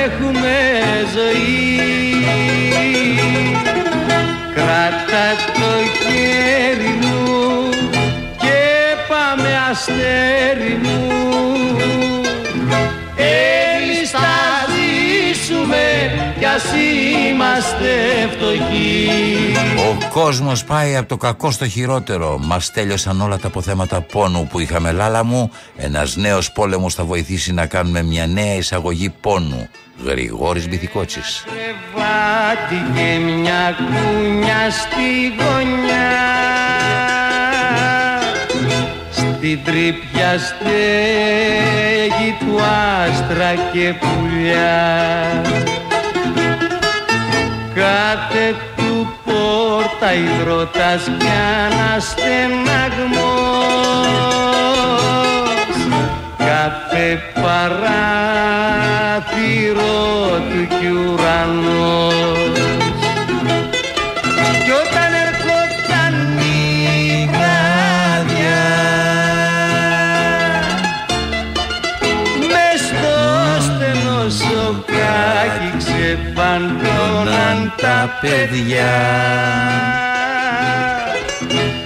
έχουμε 0.04 0.56
ζωή. 1.14 1.80
Κράτα 4.56 5.26
το 5.54 5.72
αστέρι 9.72 10.80
μου 10.84 11.08
Εμείς 13.16 14.10
θα 14.12 14.20
ζήσουμε 14.74 16.12
κι 16.40 16.46
ας 16.46 16.64
είμαστε 17.30 17.90
φτωχοί 18.32 19.10
Ο 19.90 20.10
κόσμος 20.14 20.64
πάει 20.64 20.96
από 20.96 21.08
το 21.08 21.18
κακό 21.18 21.52
στο 21.52 21.68
χειρότερο. 21.68 22.40
Μας 22.42 22.72
τέλειωσαν 22.72 23.22
όλα 23.22 23.38
τα 23.38 23.48
αποθέματα 23.48 24.02
πόνου 24.02 24.48
που 24.48 24.60
είχαμε 24.60 24.92
λάλα 24.92 25.24
μου. 25.24 25.52
Ένας 25.76 26.16
νέος 26.16 26.52
πόλεμος 26.52 26.94
θα 26.94 27.04
βοηθήσει 27.04 27.54
να 27.54 27.66
κάνουμε 27.66 28.04
μια 28.04 28.28
νέα 28.28 28.56
εισαγωγή 28.56 29.10
πόνου. 29.10 29.70
Γρηγόρης 30.06 30.68
Μπιθικότσης. 30.68 31.46
κρεβάτι 31.46 32.92
και 32.96 33.20
μια 33.20 33.76
κούνια 33.78 34.70
στη 34.70 35.44
γωνιά 35.44 37.21
Στην 39.52 39.64
τρύπια 39.64 40.38
στέγη 40.38 42.32
του 42.40 42.54
άστρα 42.62 43.52
και 43.72 43.94
πουλιά. 44.00 44.84
Κάθε 47.76 48.56
του 48.76 49.14
πόρτα 49.26 50.14
υδρότας 50.14 51.04
κι 51.18 51.34
αναστεναγμός. 51.66 52.18
Κάθε 56.38 57.08
παράθυρο 57.42 58.00
του 60.50 60.62
κι 60.68 60.88
ουρανός 60.88 62.81
παιδιά. 78.22 78.92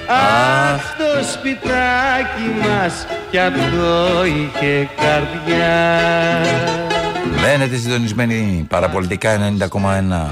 Αχ 0.08 0.96
το 0.98 1.24
σπιτάκι 1.32 2.48
μας 2.62 3.08
κι 3.32 3.40
αυτό 3.40 4.26
είχε 4.26 4.90
καρδιά. 4.96 6.00
Μένετε 7.42 7.76
συντονισμένοι 7.76 8.66
παραπολιτικά 8.70 9.56
90,1 9.60 9.70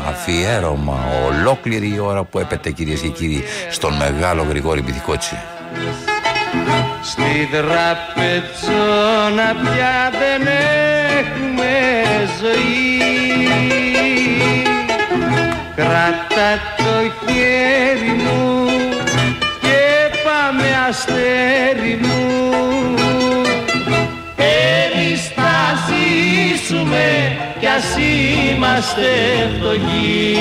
αφιέρωμα 0.09 0.99
ολόκληρη 1.25 1.93
η 1.95 1.99
ώρα 1.99 2.23
που 2.23 2.39
έπεται 2.39 2.71
κυρίες 2.71 2.99
και 2.99 3.07
κύριοι 3.07 3.43
στον 3.69 3.93
μεγάλο 3.93 4.45
Γρηγόρη 4.49 4.81
Μπιθικότσι. 4.81 5.37
Στη 7.03 7.49
δραπετσόνα 7.51 9.45
πια 9.61 10.11
δεν 10.11 10.47
έχουμε 11.19 11.71
ζωή 12.41 12.92
Κράτα 15.75 16.59
το 16.77 16.93
χέρι 17.25 18.11
μου 18.11 18.65
και 19.61 20.17
πάμε 20.23 20.63
αστέρι 20.89 21.99
μου. 22.01 22.41
Εμείς 24.35 25.27
θα 25.27 25.53
ζήσουμε 25.87 27.37
κι 27.59 27.65
ας 27.67 27.95
είμαστε 27.97 29.01
φτωχοί. 29.57 30.35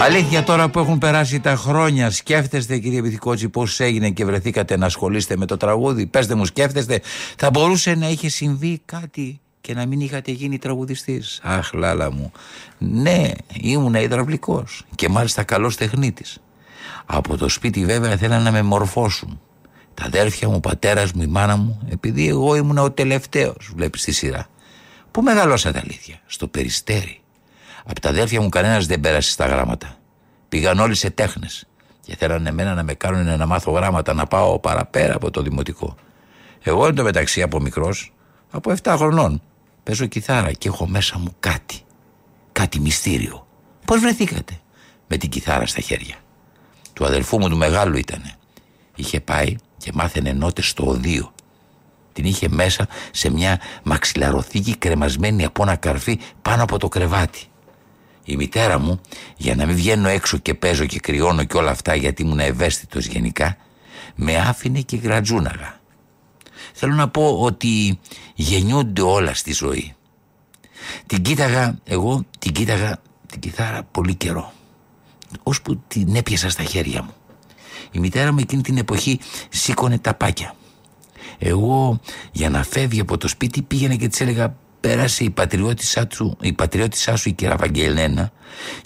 Αλήθεια 0.00 0.42
τώρα 0.42 0.68
που 0.68 0.78
έχουν 0.78 0.98
περάσει 0.98 1.40
τα 1.40 1.56
χρόνια 1.56 2.10
σκέφτεστε 2.10 2.78
κύριε 2.78 3.00
Μπιθικότσι 3.00 3.48
πως 3.48 3.80
έγινε 3.80 4.10
και 4.10 4.24
βρεθήκατε 4.24 4.76
να 4.76 4.86
ασχολείστε 4.86 5.36
με 5.36 5.46
το 5.46 5.56
τραγούδι; 5.56 6.06
Πέστε 6.06 6.34
μου 6.34 6.44
σκέφτεστε 6.44 7.00
θα 7.36 7.50
μπορούσε 7.50 7.94
να 7.94 8.08
είχε 8.08 8.28
συμβεί 8.28 8.80
κάτι; 8.84 9.40
Και 9.60 9.74
να 9.74 9.86
μην 9.86 10.00
είχατε 10.00 10.30
γίνει 10.30 10.58
τραγουδιστής. 10.58 11.40
Αχ 11.42 11.72
λάλα 11.72 12.12
μου. 12.12 12.32
Ναι 12.78 13.30
ήμουν 13.60 13.94
υδραυλικός 13.94 14.84
και 14.94 15.08
μάλιστα 15.08 15.42
καλός 15.42 15.76
τεχνίτης. 15.76 16.38
Από 17.06 17.36
το 17.36 17.48
σπίτι 17.48 17.84
βέβαια 17.84 18.16
θέλαν 18.16 18.42
να 18.42 18.50
με 18.50 18.62
μορφώσουν. 18.62 19.40
Τα 19.94 20.04
αδέρφια 20.04 20.48
μου, 20.48 20.54
ο 20.56 20.60
πατέρας 20.60 21.12
μου, 21.12 21.22
η 21.22 21.26
μάνα 21.26 21.56
μου 21.56 21.80
Επειδή 21.90 22.28
εγώ 22.28 22.54
ήμουν 22.54 22.78
ο 22.78 22.90
τελευταίος 22.90 23.72
βλέπεις 23.74 24.02
τη 24.02 24.12
σειρά. 24.12 24.46
Πού 25.10 25.22
μεγαλώσατε 25.22 25.78
αλήθεια; 25.78 26.20
Στο 26.26 26.48
περιστέρι. 26.48 27.20
Από 27.84 28.00
τα 28.00 28.08
αδέρφια 28.08 28.40
μου 28.40 28.48
κανένας 28.48 28.86
δεν 28.86 29.00
πέρασε 29.00 29.30
στα 29.30 29.46
γράμματα. 29.46 29.96
Πήγαν 30.48 30.78
όλοι 30.78 30.94
σε 30.94 31.10
τέχνες 31.10 31.66
Και 32.00 32.16
θέλανε 32.16 32.48
εμένα 32.48 32.74
να 32.74 32.82
με 32.82 32.94
κάνουν 32.94 33.38
να 33.38 33.46
μάθω 33.46 33.70
γράμματα 33.70 34.14
Να 34.14 34.26
πάω 34.26 34.58
παραπέρα 34.58 35.14
από 35.14 35.30
το 35.30 35.42
δημοτικό. 35.42 35.94
Εγώ 36.62 36.86
εν 36.86 36.94
τω 36.94 37.02
μεταξύ 37.02 37.42
από 37.42 37.60
μικρός 37.60 38.12
Από 38.50 38.74
7 38.82 38.94
χρονών 38.96 39.42
Παίζω 39.82 40.06
κιθάρα 40.06 40.52
και 40.52 40.68
έχω 40.68 40.86
μέσα 40.88 41.18
μου 41.18 41.34
κάτι. 41.40 41.80
Κάτι 42.52 42.80
μυστήριο. 42.80 43.46
Πώς 43.84 44.00
βρεθήκατε; 44.00 44.60
Με 45.06 45.16
την 45.16 45.30
κιθάρα 45.30 45.66
στα 45.66 45.80
χέρια. 45.80 46.16
Του 46.92 47.04
αδελφού 47.04 47.38
μου 47.38 47.48
του 47.48 47.56
μεγάλου 47.56 47.96
ήτανε. 47.96 48.34
Είχε 48.94 49.20
πάει 49.20 49.56
και 49.78 49.90
μάθαινε 49.94 50.32
νότες 50.32 50.68
στο 50.68 50.86
οδείο. 50.86 51.32
Την 52.12 52.24
είχε 52.24 52.48
μέσα 52.48 52.88
σε 53.10 53.30
μια 53.30 53.60
μαξιλαροθήκη 53.82 54.76
κρεμασμένη 54.76 55.44
από 55.44 55.62
ένα 55.62 55.76
καρφί 55.76 56.18
πάνω 56.42 56.62
από 56.62 56.78
το 56.78 56.88
κρεβάτι. 56.88 57.44
Η 58.24 58.36
μητέρα 58.36 58.78
μου, 58.78 59.00
για 59.36 59.54
να 59.54 59.66
μην 59.66 59.76
βγαίνω 59.76 60.08
έξω 60.08 60.38
και 60.38 60.54
παίζω 60.54 60.86
και 60.86 61.00
κρυώνω 61.00 61.44
και 61.44 61.56
όλα 61.56 61.70
αυτά 61.70 61.94
γιατί 61.94 62.22
ήμουν 62.22 62.38
ευαίσθητος 62.38 63.06
γενικά, 63.06 63.56
με 64.14 64.36
άφηνε 64.36 64.80
και 64.80 64.96
γρατζούναγα. 64.96 65.79
Θέλω 66.82 66.94
να 66.94 67.08
πω 67.08 67.40
ότι 67.40 67.98
γεννιούνται 68.34 69.02
όλα 69.02 69.34
στη 69.34 69.52
ζωή. 69.52 69.94
Την 71.06 71.22
κοίταγα, 71.22 71.78
εγώ 71.84 72.24
την 72.38 72.52
κοίταγα 72.52 72.98
την 73.26 73.40
κιθάρα 73.40 73.82
πολύ 73.82 74.14
καιρό. 74.14 74.52
Ώσπου 75.42 75.82
την 75.88 76.14
έπιασα 76.14 76.50
στα 76.50 76.62
χέρια 76.62 77.02
μου. 77.02 77.14
Η 77.90 77.98
μητέρα 77.98 78.32
μου 78.32 78.38
εκείνη 78.38 78.62
την 78.62 78.76
εποχή 78.76 79.20
σήκωνε 79.48 79.98
τα 79.98 80.14
πάκια. 80.14 80.54
Εγώ 81.38 82.00
για 82.32 82.50
να 82.50 82.62
φεύγει 82.62 83.00
από 83.00 83.18
το 83.18 83.28
σπίτι 83.28 83.62
πήγαινα 83.62 83.94
και 83.94 84.08
της 84.08 84.20
έλεγα 84.20 84.56
πέρασε 84.80 85.24
η 85.24 85.30
πατριώτησά, 85.30 86.06
του, 86.06 86.36
η 86.40 86.52
πατριώτησά 86.52 87.16
σου 87.16 87.28
η 87.28 87.32
κυρία 87.32 87.56
Βαγγελένα 87.56 88.32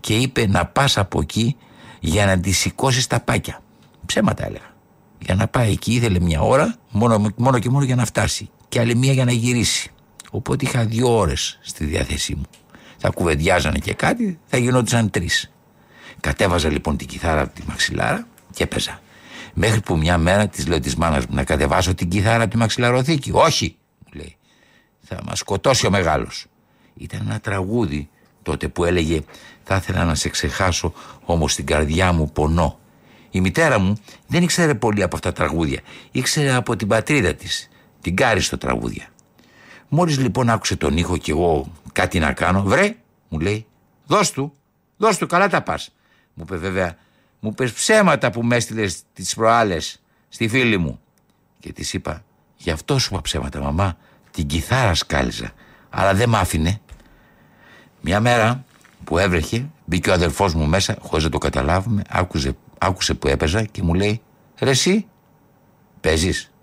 και 0.00 0.14
είπε 0.16 0.46
να 0.46 0.66
πας 0.66 0.98
από 0.98 1.20
εκεί 1.20 1.56
για 2.00 2.26
να 2.26 2.40
τη 2.40 2.52
σηκώσεις 2.52 3.06
τα 3.06 3.20
πάκια. 3.20 3.62
Ψέματα 4.06 4.46
έλεγα. 4.46 4.73
Για 5.24 5.34
να 5.34 5.48
πάει 5.48 5.72
εκεί 5.72 5.94
ήθελε 5.94 6.20
μια 6.20 6.40
ώρα 6.40 6.76
μόνο, 6.90 7.32
μόνο 7.36 7.58
και 7.58 7.70
μόνο 7.70 7.84
για 7.84 7.94
να 7.94 8.04
φτάσει 8.04 8.50
και 8.68 8.80
άλλη 8.80 8.96
μία 8.96 9.12
για 9.12 9.24
να 9.24 9.32
γυρίσει. 9.32 9.90
Οπότε 10.30 10.64
είχα 10.64 10.84
δύο 10.84 11.16
ώρες 11.16 11.58
στη 11.62 11.84
διάθεσή 11.84 12.34
μου. 12.34 12.44
Θα 12.96 13.10
κουβεντιάζανε 13.10 13.78
και 13.78 13.94
κάτι, 13.94 14.38
θα 14.46 14.56
γινόντουσαν 14.56 15.10
τρεις. 15.10 15.52
Κατέβαζα 16.20 16.68
λοιπόν 16.68 16.96
την 16.96 17.06
κιθάρα 17.06 17.40
από 17.40 17.54
τη 17.54 17.62
μαξιλάρα 17.66 18.26
και 18.52 18.62
έπαιζα. 18.62 19.00
Μέχρι 19.54 19.80
που 19.80 19.96
μια 19.96 20.18
μέρα 20.18 20.48
της 20.48 20.66
λέω 20.66 20.80
της 20.80 20.96
μάνας 20.96 21.26
μου 21.26 21.34
να 21.34 21.44
κατεβάσω 21.44 21.94
την 21.94 22.08
κιθάρα 22.08 22.42
από 22.42 22.50
τη 22.50 22.56
μαξιλαροθήκη. 22.56 23.30
Όχι, 23.32 23.76
μου 23.98 24.20
λέει. 24.20 24.36
Θα 25.00 25.18
μας 25.26 25.38
σκοτώσει 25.38 25.86
ο 25.86 25.90
μεγάλος. 25.90 26.46
Ήταν 26.94 27.20
ένα 27.26 27.40
τραγούδι 27.40 28.08
τότε 28.42 28.68
που 28.68 28.84
έλεγε 28.84 29.20
Θα 29.62 29.76
ήθελα 29.76 30.04
να 30.04 30.14
σε 30.14 30.28
ξεχάσω, 30.28 30.92
όμως 31.24 31.52
στην 31.52 31.66
καρδιά 31.66 32.12
μου 32.12 32.32
πονώ. 32.32 32.78
Η 33.34 33.40
μητέρα 33.40 33.78
μου 33.78 33.96
δεν 34.26 34.42
ήξερε 34.42 34.74
πολύ 34.74 35.02
από 35.02 35.16
αυτά 35.16 35.32
τα 35.32 35.44
τραγούδια. 35.44 35.80
Ήξερε 36.10 36.52
από 36.52 36.76
την 36.76 36.88
πατρίδα 36.88 37.34
της, 37.34 37.68
την 38.00 38.16
κάριστο 38.16 38.58
τραγούδια. 38.58 39.06
Μόλις 39.88 40.18
λοιπόν 40.18 40.50
άκουσε 40.50 40.76
τον 40.76 40.96
ήχο 40.96 41.16
και 41.16 41.30
εγώ 41.30 41.72
κάτι 41.92 42.18
να 42.18 42.32
κάνω, 42.32 42.62
βρε, 42.62 42.96
μου 43.28 43.38
λέει, 43.40 43.66
δώσ' 44.06 44.30
του, 44.30 44.52
δώσ' 44.96 45.18
του, 45.18 45.26
καλά 45.26 45.48
τα 45.48 45.62
πας. 45.62 45.94
Μου 46.34 46.44
είπε 46.46 46.56
βέβαια, 46.56 46.96
μου 47.40 47.54
πες 47.54 47.72
ψέματα 47.72 48.30
που 48.30 48.42
με 48.42 48.56
έστειλες 48.56 49.02
τις 49.12 49.34
προάλλες 49.34 50.00
στη 50.28 50.48
φίλη 50.48 50.76
μου. 50.76 51.00
Και 51.60 51.72
της 51.72 51.92
είπα, 51.92 52.24
γι' 52.56 52.70
αυτό 52.70 52.98
σου 52.98 53.08
είπα 53.12 53.22
ψέματα 53.22 53.60
μαμά, 53.60 53.96
την 54.30 54.46
κιθάρα 54.46 54.94
σκάλιζα. 54.94 55.52
Αλλά 55.90 56.14
δεν 56.14 56.28
μ' 56.28 56.36
άφηνε. 56.36 56.80
Μια 58.00 58.20
μέρα 58.20 58.64
που 59.04 59.18
έβρεχε, 59.18 59.66
μπήκε 59.84 60.10
ο 60.10 60.12
αδελφός 60.12 60.54
μου 60.54 60.66
μέσα, 60.66 60.96
χωρίς 61.00 61.24
να 61.24 61.30
το 61.30 61.38
καταλάβουμε, 61.38 62.02
άκουσε, 62.08 62.56
άκουσε 62.78 63.14
που 63.14 63.28
έπαιζα 63.28 63.64
και 63.64 63.82
μου 63.82 63.94
λέει 63.94 64.20
«Ρε 64.58 64.70
εσύ, 64.70 65.06
παίζεις» 66.00 66.54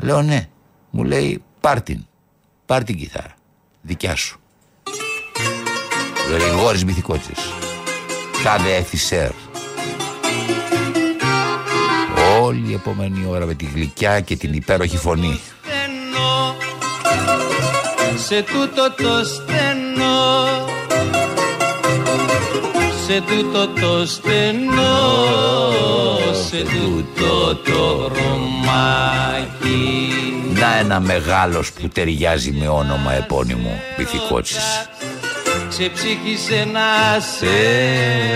Λέω 0.00 0.22
ναι. 0.22 0.48
Μου 0.90 1.04
λέει 1.04 1.42
πάρ 1.60 1.82
την, 1.82 2.06
πάρ 2.66 2.84
την 2.84 2.96
κιθάρα, 2.96 3.34
δικιά 3.80 4.16
σου. 4.16 4.40
Γρηγόρης 6.30 6.84
Μυθικότσης, 6.84 7.52
τάδε 8.44 8.74
εφισέρ. 8.74 9.30
Όλη 12.40 12.70
η 12.70 12.72
επόμενη 12.72 13.26
ώρα 13.26 13.46
με 13.46 13.54
τη 13.54 13.64
γλυκιά 13.64 14.20
και 14.20 14.36
την 14.36 14.52
υπέροχη 14.52 14.96
φωνή. 14.96 15.40
σε 18.16 18.42
τούτο 18.42 18.94
το 18.96 19.24
στενό 19.24 20.77
σε 23.08 23.20
τούτο 23.26 23.68
το 23.68 24.06
στενό 24.06 24.98
σε 26.48 26.62
τούτο 26.62 27.56
το 27.56 28.12
ρομάκι 28.14 29.78
Να 30.60 30.76
ένα 30.78 31.00
μεγάλος 31.00 31.72
που 31.72 31.88
ταιριάζει 31.88 32.50
με 32.52 32.68
όνομα 32.68 33.12
επώνυμο 33.12 33.80
Πυθικότσης 33.96 34.88
Ξεψύχησε 35.68 36.66
να 36.72 37.20
σε 37.20 37.46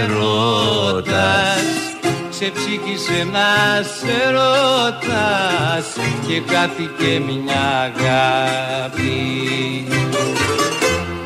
ρωτάς 0.06 1.62
Ξεψύχησε 2.30 3.26
να 3.32 3.82
σε 3.82 4.30
ρωτάς 4.30 5.86
Και 6.26 6.40
κάθηκε 6.40 7.20
μια 7.20 7.92
αγάπη 7.94 9.12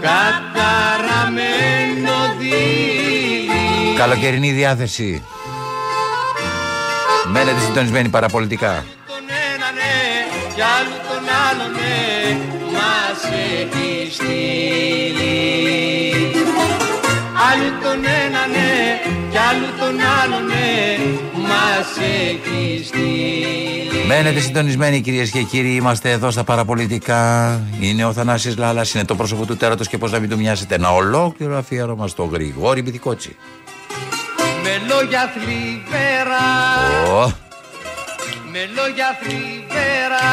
Καταραμένο 0.00 1.54
δίλη 2.38 3.96
Καλοκαιρινή 3.96 4.52
διάθεση. 4.52 5.24
Μένετε 7.26 7.60
συντονισμένοι 7.60 8.08
παραπολιτικά. 8.08 8.84
Τον 9.06 9.24
ένα 9.54 9.70
ναι 9.74 9.96
κι 10.54 10.60
άλλο 10.60 10.96
τον 11.08 11.24
άλλο 11.48 11.66
ναι 11.76 12.36
Μας 12.72 13.24
έχει 13.58 14.12
στείλει. 14.12 15.36
Άλλο 17.50 17.70
τον 17.82 18.04
ένα 18.04 18.46
ναι 18.46 18.70
κι 19.40 19.46
άλλο 19.48 19.66
τον 19.78 20.00
άλλο 20.22 20.46
ναι 20.46 20.96
Μας 21.32 21.88
έχει 21.98 22.84
στείλει 22.84 24.04
Μένετε 24.06 24.40
συντονισμένοι 24.40 25.00
κυρίες 25.00 25.30
και 25.30 25.42
κύριοι, 25.42 25.74
είμαστε 25.74 26.10
εδώ 26.10 26.30
στα 26.30 26.44
παραπολιτικά. 26.44 27.60
Είναι 27.80 28.04
ο 28.04 28.12
Θανάσης 28.12 28.56
Λάλας, 28.56 28.94
είναι 28.94 29.04
το 29.04 29.14
πρόσωπο 29.14 29.46
του 29.46 29.56
τέρατος 29.56 29.88
και 29.88 29.98
πώς 29.98 30.12
να 30.12 30.18
μην 30.18 30.30
του 30.30 30.36
μοιάσετε. 30.36 30.74
Ένα 30.74 30.94
ολόκληρο 30.94 31.56
αφιέρωμα 31.56 32.06
στο 32.06 32.24
Γρηγόρη 32.24 32.82
Μπιθικότσι. 32.82 33.36
Με 34.62 34.70
λόγια 34.88 35.32
θλιβερά 35.34 36.48
Ω, 37.12 37.32
Με 38.52 38.58
λόγια 38.76 39.18
θλιβερά 39.22 40.30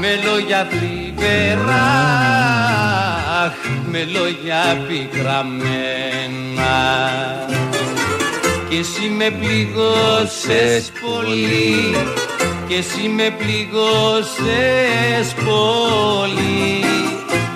Με 0.00 0.08
λόγια 0.24 0.68
θλιβερά 0.70 1.90
αχ, 3.44 3.52
Με 3.90 4.04
λόγια 4.04 4.84
πικραμένα 4.88 6.76
Και 8.68 8.76
εσύ 8.76 9.08
με 9.08 9.30
πληγώσες 9.30 10.92
πολύ. 11.06 11.96
Και 12.68 12.74
εσύ 12.74 13.08
με 13.08 13.34
πληγώσες 13.38 15.34
πολύ. 15.34 16.84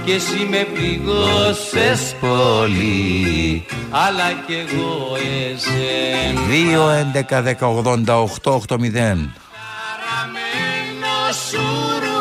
Και 0.04 0.12
εσύ 0.12 0.46
με 0.50 0.66
πληγώσες 0.74 2.16
πολύ. 2.20 3.64
Αλλά 3.90 4.32
κι 4.46 4.66
εγώ 4.66 5.16
εσένα 5.50 6.40
2, 6.48 6.90
11, 6.90 7.42
10, 7.42 7.66
88, 7.68 8.52
8, 8.52 8.76
0. 8.76 9.34
σουρουπό 11.48 12.13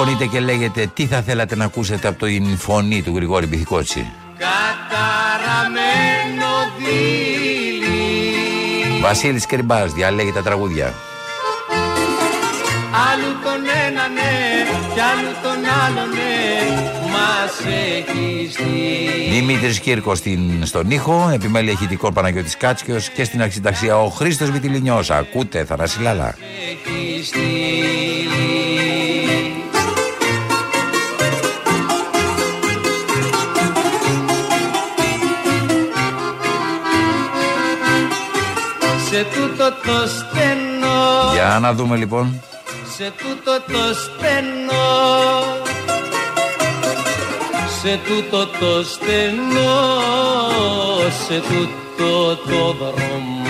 Τηλεφωνείτε 0.00 0.36
και 0.36 0.44
λέγετε 0.44 0.90
τι 0.94 1.06
θα 1.06 1.22
θέλατε 1.22 1.56
να 1.56 1.64
ακούσετε 1.64 2.08
από 2.08 2.26
την 2.26 2.56
φωνή 2.56 3.02
του 3.02 3.12
Γρηγόρη 3.16 3.46
Μπιθικότσι; 3.46 4.06
καταραμένο 4.38 5.70
δίλη 6.78 7.90
Βασίλης 9.00 9.46
Κρυμπάς, 9.46 9.92
διαλέγει 9.92 10.32
τα 10.32 10.42
τραγούδια. 10.42 10.94
Άλλου 13.12 13.32
τον 13.44 13.60
ένα 13.86 14.08
ναι 14.08 14.66
κι 14.94 15.00
άλλου 15.00 15.32
τον 15.42 15.64
άλλο 15.84 16.06
ναι 16.14 16.40
μας 17.10 17.60
έχει 17.66 18.50
στείλει 18.52 19.30
Δημήτρης 19.30 19.80
Κύρκος 19.80 20.18
στην, 20.18 20.66
στον 20.66 20.90
ήχο, 20.90 21.30
επιμέλεια 21.32 21.72
ηχητικών 21.72 22.12
Παναγιώτης 22.12 22.56
Κάτσιος 22.56 23.08
και 23.08 23.24
στην 23.24 23.42
αρχιταξία 23.42 23.98
ο 23.98 24.08
Χρήστος 24.08 24.50
Βιτιλινιός. 24.50 25.10
Ακούτε, 25.10 25.64
Θανάση 25.64 26.02
Λάλα. 26.02 26.36
έχει 26.70 27.24
στείλει 27.24 28.69
το 39.90 40.06
στενό. 40.06 41.32
Για 41.32 41.58
να 41.60 41.72
δούμε 41.72 41.96
λοιπόν. 41.96 42.42
Σε 42.96 43.12
τούτο 43.18 43.60
το 43.72 43.94
στενό. 43.94 44.88
Σε 47.80 48.00
τούτο 48.06 48.46
το 48.46 48.82
στενό. 48.82 49.74
Σε 51.26 51.36
τούτο 51.48 52.36
το 52.36 52.62
δρομάκι 52.72 53.40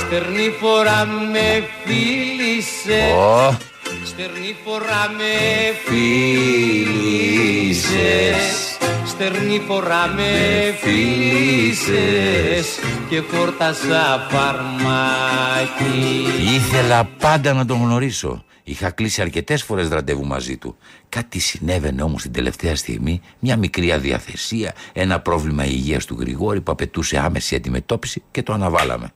Στερνή 0.00 0.48
φορά 0.60 1.00
με 1.32 1.48
φίλησε. 1.84 3.00
Ω, 3.16 3.56
Στερνή 4.04 4.56
φορά 4.64 5.10
με 5.16 5.34
φίλησες 5.84 7.24
Στερνή 9.14 9.58
φορά 9.58 10.06
με 10.06 10.32
φίλησες 10.80 12.78
Και 13.08 13.20
φόρτασα 13.20 14.26
φαρμάκι 14.30 15.94
ήθελα 16.54 17.04
πάντα 17.04 17.52
να 17.52 17.66
τον 17.66 17.78
γνωρίσω. 17.78 18.44
Είχα 18.64 18.90
κλείσει 18.90 19.20
αρκετές 19.20 19.62
φορές 19.62 19.88
ραντεβού 19.88 20.26
μαζί 20.26 20.56
του. 20.56 20.76
Κάτι 21.08 21.38
συνέβαινε 21.38 22.02
όμως 22.02 22.22
την 22.22 22.32
τελευταία 22.32 22.76
στιγμή, 22.76 23.20
μια 23.38 23.56
μικρή 23.56 23.92
αδιαθεσία, 23.92 24.74
ένα 24.92 25.20
πρόβλημα 25.20 25.64
υγείας 25.64 26.04
του 26.04 26.16
Γρηγόρη 26.20 26.60
που 26.60 26.72
απαιτούσε 26.72 27.18
άμεση 27.18 27.54
αντιμετώπιση 27.54 28.22
και 28.30 28.42
το 28.42 28.52
αναβάλαμε. 28.52 29.12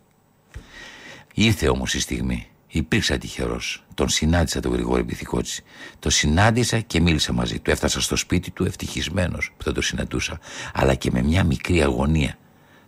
Ήρθε 1.35 1.69
όμως 1.69 1.95
η 1.95 2.01
στιγμή. 2.01 2.47
Υπήρξα 2.69 3.19
τυχερός. 3.19 3.85
Τον 3.95 4.09
συνάντησα 4.09 4.61
τον 4.61 4.73
Γρηγόρη 4.73 5.05
Πυθικότσι. 5.05 5.63
Το 5.99 6.11
συνάντησα 6.11 6.81
και 6.81 7.01
μίλησα 7.01 7.33
μαζί 7.33 7.59
του. 7.59 7.71
Έφτασα 7.71 8.01
στο 8.01 8.17
σπίτι 8.17 8.51
του 8.51 8.65
ευτυχισμένος 8.65 9.51
που 9.57 9.63
θα 9.65 9.73
το 9.73 9.81
συναντούσα, 9.81 10.39
αλλά 10.75 10.95
και 10.95 11.11
με 11.11 11.23
μια 11.23 11.45
μικρή 11.45 11.83
αγωνία. 11.83 12.39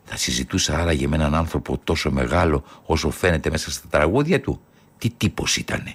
Θα 0.05 0.17
συζητούσα 0.17 0.79
άραγε 0.79 1.09
με 1.09 1.17
έναν 1.17 1.35
άνθρωπο 1.35 1.79
τόσο 1.85 2.11
μεγάλο 2.11 2.65
όσο 2.85 3.11
φαίνεται 3.11 3.51
μέσα 3.51 3.71
στα 3.71 3.89
τραγούδια 3.91 4.41
του. 4.41 4.61
Τι 4.99 5.11
τύπος 5.11 5.57
ήτανε. 5.57 5.95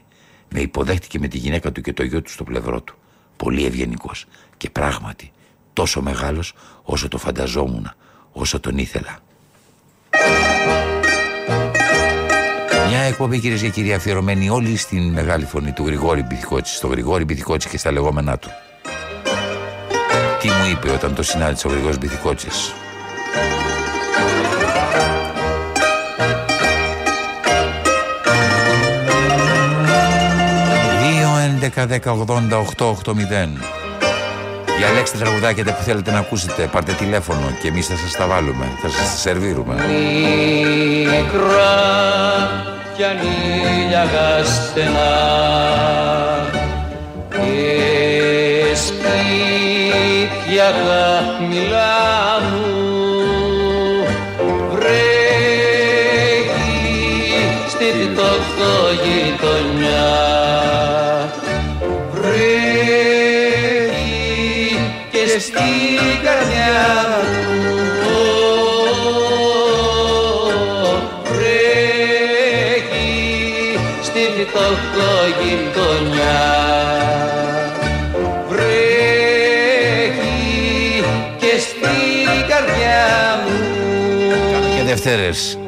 Με 0.50 0.60
υποδέχτηκε 0.60 1.20
με 1.20 1.28
τη 1.28 1.38
γυναίκα 1.38 1.72
του 1.72 1.82
και 1.82 1.94
το 1.94 2.04
γιο 2.04 2.22
του 2.22 2.32
στο 2.32 2.44
πλευρό 2.44 2.82
του. 2.82 2.98
Πολύ 3.38 3.66
ευγενικός. 3.66 4.26
Και 4.58 4.70
πράγματι, 4.70 5.32
τόσο 5.74 6.02
μεγάλος 6.02 6.54
όσο 6.84 7.08
το 7.08 7.18
φανταζόμουν, 7.18 7.92
όσο 8.32 8.60
τον 8.60 8.78
ήθελα. 8.78 9.20
Μια 12.88 13.00
εκπομπή 13.00 13.40
κυρίες 13.40 13.62
και 13.62 13.70
κύριοι 13.70 13.94
αφιερωμένη 13.94 14.50
όλη 14.50 14.78
στην 14.78 15.12
μεγάλη 15.12 15.46
φωνή 15.46 15.72
του 15.72 15.86
Γρηγόρη 15.86 16.24
Μπιθικότση, 16.24 16.76
στο 16.76 16.88
Γρηγόρη 16.88 17.24
Μπιθικότση 17.24 17.70
και 17.70 17.78
στα 17.78 17.92
λεγόμενά 17.92 18.38
του. 18.38 18.50
Τι 20.40 20.48
μου 20.48 20.70
είπε 20.72 20.90
όταν 20.90 21.16
το 21.16 21.24
συνάντησε 21.24 21.68
ο 21.68 21.70
Γρηγόρης 21.70 21.98
Μπιθικότσης; 21.98 22.74
Δύο 31.02 31.30
11 31.76 31.88
10 31.88 32.00
88 32.78 32.96
8 33.04 33.12
0 33.12 33.16
Διαλέξτε 34.78 35.18
τραγουδάκια 35.18 35.64
που 35.64 35.84
θέλετε 35.84 36.12
να 36.12 36.20
ακούσετε. 36.20 36.70
Πάρτε 36.72 36.92
τηλέφωνο 36.92 37.58
και 37.62 37.68
εμείς 37.68 37.88
θα 37.88 37.96
σας 37.96 38.12
τα 38.12 38.28
βάλουμε. 38.28 38.66
Θα 38.82 38.90
σας 38.90 39.12
τα 39.12 39.18
σερβίρουμε. 39.18 39.76
Μικρά 41.04 42.75
κι 42.98 43.04
ανήλια 43.04 44.44
στενά 44.44 45.16
και 47.30 48.76
σπίτια 48.76 50.68
χαμηλά 50.86 52.40
μου 52.52 52.68
βρέχει 54.72 55.16
στη 57.68 57.90
γειτονιά. 59.04 60.14
Βρέχει 62.12 62.80
και 65.12 65.24
στην 65.40 66.24
καρδιά 66.24 67.25
Και 85.06 85.65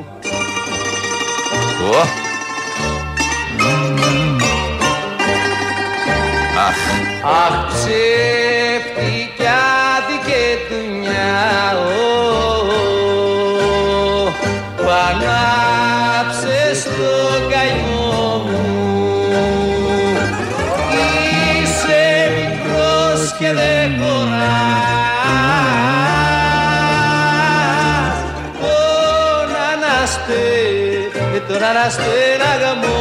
τον 31.67 31.75
αναστέναγαμό 31.75 32.95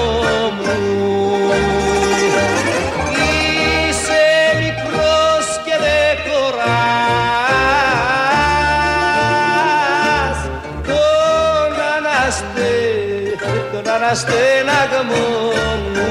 μου. 0.56 0.74
Είσαι 3.88 4.24
μικρός 4.58 5.46
και 5.64 5.76
δεν 5.84 6.14
χωράς. 6.26 6.68
Τον 10.86 11.72
αναστε, 11.96 12.70
τον 13.72 13.86
αναστέναγαμό 13.94 15.26
μου. 15.94 16.10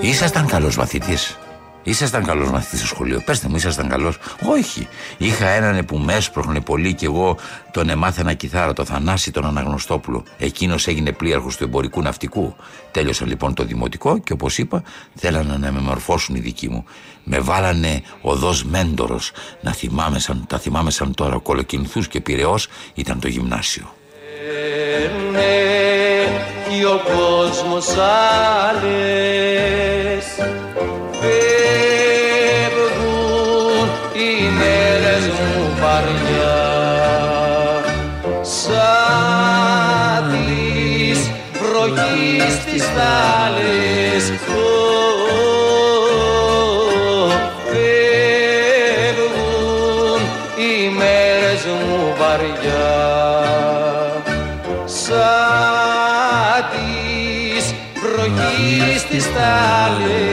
Ήσασταν 0.00 0.46
καλός 0.46 0.76
μαθητής. 0.76 1.38
Ήσασταν 1.82 2.24
καλός 2.24 2.50
μαθητής 2.50 2.78
στο 2.78 2.88
σχολείο. 2.88 3.20
Πετε 3.24 3.48
μου, 3.48 3.56
ήσασταν 3.56 3.88
καλός. 3.88 4.18
Όχι. 4.48 4.88
Είχα 5.18 5.48
έναν 5.48 5.84
που 5.84 5.98
με 5.98 6.14
έσπροχνε 6.14 6.60
πολύ 6.60 6.94
και 6.94 7.06
εγώ 7.06 7.36
τον 7.70 7.88
εμάθαινα 7.88 8.32
κιθάρα, 8.34 8.72
το 8.72 8.84
Θανάση 8.84 9.30
τον 9.30 9.46
Αναγνωστόπουλο. 9.46 10.24
Εκείνος 10.38 10.86
έγινε 10.86 11.12
πλοίαρχος 11.12 11.56
του 11.56 11.64
εμπορικού 11.64 12.02
ναυτικού. 12.02 12.56
Τέλειωσα 12.90 13.26
λοιπόν 13.26 13.54
το 13.54 13.64
δημοτικό 13.64 14.18
και 14.18 14.32
όπως 14.32 14.58
είπα, 14.58 14.82
θέλανε 15.14 15.56
να 15.56 15.72
με 15.72 15.80
μορφώσουν 15.80 16.34
οι 16.34 16.40
δικοί 16.40 16.68
μου. 16.68 16.84
Με 17.24 17.38
βάλανε 17.38 18.02
οδό 18.20 18.54
μέντορος. 18.64 19.32
Να 19.60 19.72
θυμάμαι 19.72 20.18
σαν, 20.18 20.44
τα 20.48 20.58
θυμάμαι 20.58 20.90
σαν 20.90 21.14
τώρα. 21.14 21.38
Κολοκυνθούς 21.38 22.08
και 22.08 22.20
πυρεό 22.20 22.58
ήταν 22.94 23.20
το 23.20 23.28
γυμνάσιο. 23.28 23.94
Φεύγει 25.32 26.84
ο 26.84 27.00
κόσμος 27.04 27.86
άλλες 28.68 29.20
βροχής 42.10 42.64
τις 42.64 42.84
θάλες 42.84 44.32
Φεύγουν 48.90 50.20
οι 50.56 50.88
μέρες 50.88 51.64
μου 51.64 52.14
βαριά 52.18 52.98
σαν 54.84 55.30
της 56.70 57.64
βροχής 58.02 59.00
τις 59.10 59.24
τάλες. 59.32 60.29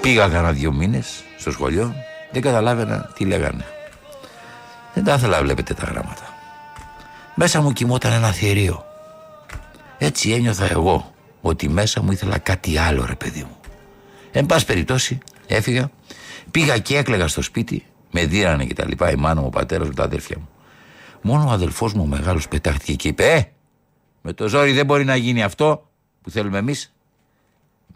Πήγα 0.00 0.28
κανένα 0.28 0.52
δύο 0.52 0.72
μήνες 0.72 1.24
στο 1.36 1.50
σχολείο, 1.50 1.94
δεν 2.30 2.42
καταλάβαινα 2.42 3.10
τι 3.14 3.24
λέγανε. 3.24 3.64
Δεν 5.04 5.12
τα 5.12 5.18
ήθελα, 5.18 5.42
βλέπετε 5.42 5.74
τα 5.74 5.84
γράμματα. 5.84 6.34
Μέσα 7.34 7.60
μου 7.60 7.72
κοιμόταν 7.72 8.12
ένα 8.12 8.32
θηρίο. 8.32 8.84
Έτσι 9.98 10.30
ένιωθα 10.30 10.70
εγώ 10.70 11.14
ότι 11.40 11.68
μέσα 11.68 12.02
μου 12.02 12.12
ήθελα 12.12 12.38
κάτι 12.38 12.78
άλλο, 12.78 13.04
ρε 13.06 13.14
παιδί 13.14 13.40
μου. 13.40 13.56
Εν 14.32 14.46
πάση 14.46 14.66
περιπτώσει, 14.66 15.18
έφυγα, 15.46 15.90
πήγα 16.50 16.78
και 16.78 16.96
έκλαιγα 16.96 17.28
στο 17.28 17.42
σπίτι, 17.42 17.86
με 18.10 18.26
δίρανε 18.26 18.64
και 18.64 18.74
τα 18.74 18.86
λοιπά, 18.86 19.10
η 19.10 19.14
μάνα 19.16 19.40
μου, 19.40 19.46
ο 19.46 19.50
πατέρας 19.50 19.86
μου, 19.86 19.94
τα 19.94 20.02
αδέρφια 20.02 20.36
μου. 20.38 20.48
Μόνο 21.22 21.48
ο 21.48 21.50
αδελφός 21.50 21.92
μου 21.92 22.02
ο 22.02 22.06
μεγάλος 22.06 22.48
πετάχτηκε 22.48 22.94
και 22.94 23.08
είπε: 23.08 23.32
Ε, 23.32 23.42
με 24.22 24.32
το 24.32 24.48
ζόρι 24.48 24.72
δεν 24.72 24.86
μπορεί 24.86 25.04
να 25.04 25.16
γίνει 25.16 25.42
αυτό 25.42 25.90
που 26.22 26.30
θέλουμε 26.30 26.58
εμείς. 26.58 26.94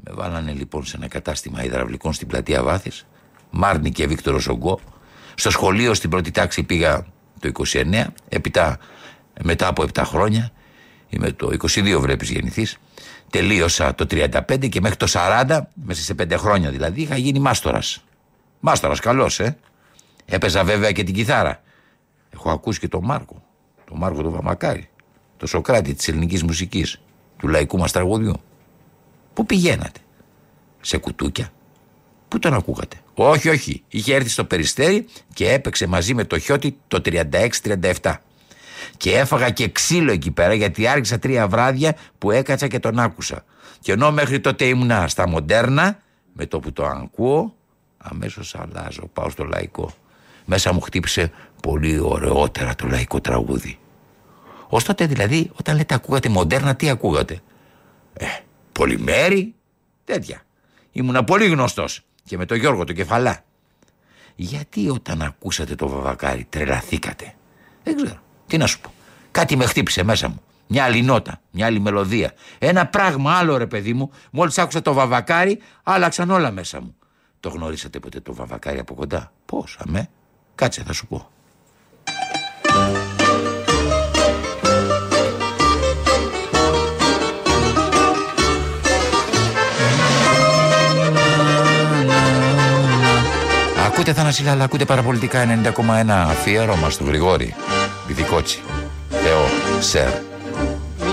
Με 0.05 0.13
βάλανε 0.15 0.53
λοιπόν 0.53 0.85
σε 0.85 0.97
ένα 0.97 1.09
κατάστημα 1.09 1.65
υδραυλικών 1.65 2.13
στην 2.13 2.27
πλατεία 2.27 2.63
Βάθης, 2.63 3.07
Μάρνη 3.51 3.91
και 3.91 4.07
Βίκτορος 4.07 4.49
Ογκό. 4.49 4.81
Στο 5.39 5.51
σχολείο 5.51 5.95
στην 5.95 6.11
πρώτη 6.11 6.30
τάξη 6.30 6.62
πήγα 6.62 7.07
το 7.41 7.51
29, 7.72 8.05
έπειτα 8.28 8.78
μετά 9.43 9.66
από 9.66 9.84
7 9.95 10.03
χρόνια, 10.05 10.51
είμαι 11.09 11.32
το 11.32 11.51
22 11.59 11.99
βλέπει 12.01 12.24
γεννηθεί. 12.24 12.66
Τελείωσα 13.30 13.95
το 13.95 14.07
35 14.11 14.68
και 14.68 14.80
μέχρι 14.80 14.97
το 14.97 15.07
40, 15.09 15.61
μέσα 15.74 16.03
σε 16.03 16.14
5 16.18 16.32
χρόνια 16.36 16.70
δηλαδή, 16.70 17.01
είχα 17.01 17.16
γίνει 17.16 17.39
μάστορας. 17.39 18.05
Μάστορας, 18.61 19.01
καλός, 19.01 19.41
ε. 19.41 19.59
Έπαιζα 20.24 20.64
βέβαια 20.64 20.93
και 20.93 21.03
την 21.03 21.14
κιθάρα. 21.14 21.62
Έχω 22.30 22.51
ακούσει 22.51 22.80
και 22.80 22.89
τον 22.89 23.05
Μάρκο, 23.05 23.43
τον 23.84 23.99
Μάρκο 23.99 24.22
τον 24.22 24.32
Βαμακάρη, 24.32 24.89
το 25.36 25.47
Σοκράτη 25.47 25.95
της 25.95 26.09
ελληνικής 26.09 26.43
μουσικής, 26.43 27.01
του 27.36 27.49
λαϊκού 27.49 27.78
μας 27.78 27.93
τραγουδιού. 27.93 28.41
Πού 29.34 29.47
πηγαίνατε, 29.47 30.01
σε 30.80 30.99
κουτούκια. 30.99 31.49
Πού 32.28 32.39
τον 32.39 32.55
ακούγατε; 32.55 32.97
Όχι, 33.21 33.49
όχι. 33.49 33.83
Είχε 33.89 34.14
έρθει 34.14 34.29
στο 34.29 34.45
περιστέρι 34.45 35.07
και 35.35 35.53
έπαιξε 35.53 35.87
μαζί 35.87 36.14
με 36.14 36.25
το 36.25 36.39
χιώτη 36.39 36.79
το 36.89 37.01
36-37. 37.05 38.14
Και 38.97 39.19
έφαγα 39.19 39.51
και 39.51 39.69
ξύλο 39.69 40.12
εκεί 40.12 40.31
πέρα 40.31 40.55
γιατί 40.55 40.87
άρχισα 40.87 41.19
τρία 41.19 41.49
βράδια 41.49 41.97
που 42.19 42.31
έκατσα 42.31 42.66
και 42.69 42.79
τον 42.79 42.99
άκουσα. 42.99 43.45
Και 43.81 43.93
ενώ 43.93 44.12
μέχρι 44.12 44.41
τότε 44.41 44.64
ήμουνα 44.64 45.09
στα 45.09 45.29
μοντέρνα, 45.29 45.99
με 46.33 46.47
το 46.47 46.61
που 46.61 46.73
το 46.73 46.87
ακούω, 46.87 47.55
αμέσως 47.99 48.55
αλλάζω. 48.55 49.11
Πάω 49.12 49.31
στο 49.31 49.45
λαϊκό. 49.45 49.93
Μέσα 50.45 50.73
μου 50.73 50.81
χτύπησε 50.81 51.33
πολύ 51.62 51.99
ωραιότερα 51.99 52.75
το 52.75 52.87
λαϊκό 52.87 53.21
τραγούδι. 53.21 53.79
Ω 54.69 54.83
τότε 54.83 55.07
δηλαδή, 55.07 55.51
όταν 55.55 55.77
λέτε 55.77 55.95
ακούγατε 55.95 56.29
μοντέρνα, 56.29 56.77
τι 56.77 56.89
ακούγατε; 56.89 57.41
Ε, 58.12 58.27
πολυμέρι, 58.73 59.55
τέτοια. 60.05 60.43
Ήμουνα 60.93 61.25
πολύ 61.25 61.47
γνωστός 61.47 62.03
και 62.29 62.37
με 62.37 62.45
τον 62.45 62.57
Γιώργο 62.57 62.85
το 62.85 62.93
κεφαλά. 62.93 63.45
Γιατί 64.37 64.89
όταν 64.89 65.22
ακούσατε 65.22 65.74
το 65.74 65.89
βαβακάρι 65.89 66.47
τρελαθήκατε; 66.49 67.35
Δεν 67.83 67.97
ξέρω. 67.97 68.20
Τι 68.47 68.57
να 68.57 68.66
σου 68.66 68.81
πω. 68.81 68.93
Κάτι 69.31 69.57
με 69.57 69.66
χτύπησε 69.66 70.03
μέσα 70.03 70.29
μου. 70.29 70.43
Μια 70.66 70.85
άλλη 70.85 71.03
νότα, 71.03 71.41
μια 71.51 71.66
άλλη 71.66 71.81
μελωδία. 71.81 72.33
Ένα 72.59 72.87
πράγμα 72.87 73.33
άλλο 73.33 73.57
ρε 73.57 73.66
παιδί 73.66 73.93
μου. 73.93 74.11
Μόλις 74.31 74.59
άκουσα 74.59 74.83
το 74.83 74.93
βαβακάρι, 74.93 75.59
άλλαξαν 75.83 76.31
όλα 76.31 76.51
μέσα 76.51 76.81
μου. 76.81 76.97
Το 77.41 77.49
γνωρίσατε 77.49 77.99
ποτέ 77.99 78.20
το 78.20 78.35
βαβακάρι 78.35 78.79
από 78.79 78.95
κοντά; 78.95 79.33
Πώς, 79.47 79.79
αμέ; 79.87 80.09
Κάτσε, 80.55 80.83
θα 80.83 80.93
σου 80.93 81.07
πω. 81.07 81.31
Ακούτε 93.99 94.12
Θανασίλα, 94.12 94.51
αλλά 94.51 94.64
ακούτε 94.64 94.84
παραπολιτικά 94.84 95.62
90,1 95.64 96.11
αφιέρωμα 96.11 96.90
στο 96.90 97.05
Γρηγόρη. 97.05 97.55
Βιδικότσι. 98.07 98.61
Θεό, 99.11 99.44
Σερ. 99.80 100.09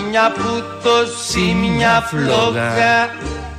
Μια 0.09 0.31
που 0.31 0.63
τόση 0.83 1.39
μια 1.39 2.01
φλόγα 2.09 3.09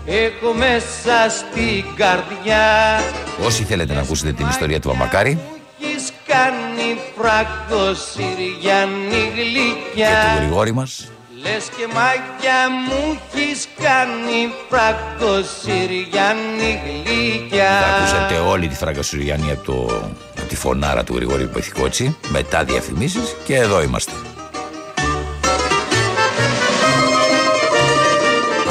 έχω 0.06 0.52
μέσα 0.56 1.30
στην 1.30 1.84
καρδιά 1.96 3.00
Όσοι 3.46 3.64
θέλετε 3.64 3.94
να 3.94 4.00
ακούσετε 4.00 4.32
την 4.32 4.48
ιστορία 4.48 4.80
του 4.80 4.88
Βαμακάρη 4.88 5.38
Έχεις 5.82 6.12
κάνει 6.26 6.98
φράγκο 7.18 7.94
Συριανή 7.94 9.32
γλυκιά 9.34 10.08
και 10.08 10.36
του 10.36 10.44
Γρηγόρη 10.44 10.72
μας 10.72 11.10
Λες 11.52 11.68
και 11.76 11.86
μάγια 11.94 12.70
μου 12.86 13.18
έχεις 13.34 13.68
κάνει 13.82 14.52
φράγκο 14.68 15.42
Συριανή 15.62 16.80
γλυκιά 16.84 17.80
Θα 17.80 17.96
ακούσατε 17.96 18.34
όλη 18.34 18.68
τη 18.68 18.74
φραγκοσουριανή 18.74 19.50
από, 19.50 19.64
το, 19.64 20.02
από 20.38 20.48
τη 20.48 20.56
φωνάρα 20.56 21.04
του 21.04 21.14
Γρηγόρη 21.14 21.46
Πεθηκότσι 21.46 22.16
μετά 22.28 22.64
διαφημίσεις 22.64 23.36
και 23.44 23.56
εδώ 23.56 23.82
είμαστε. 23.82 24.12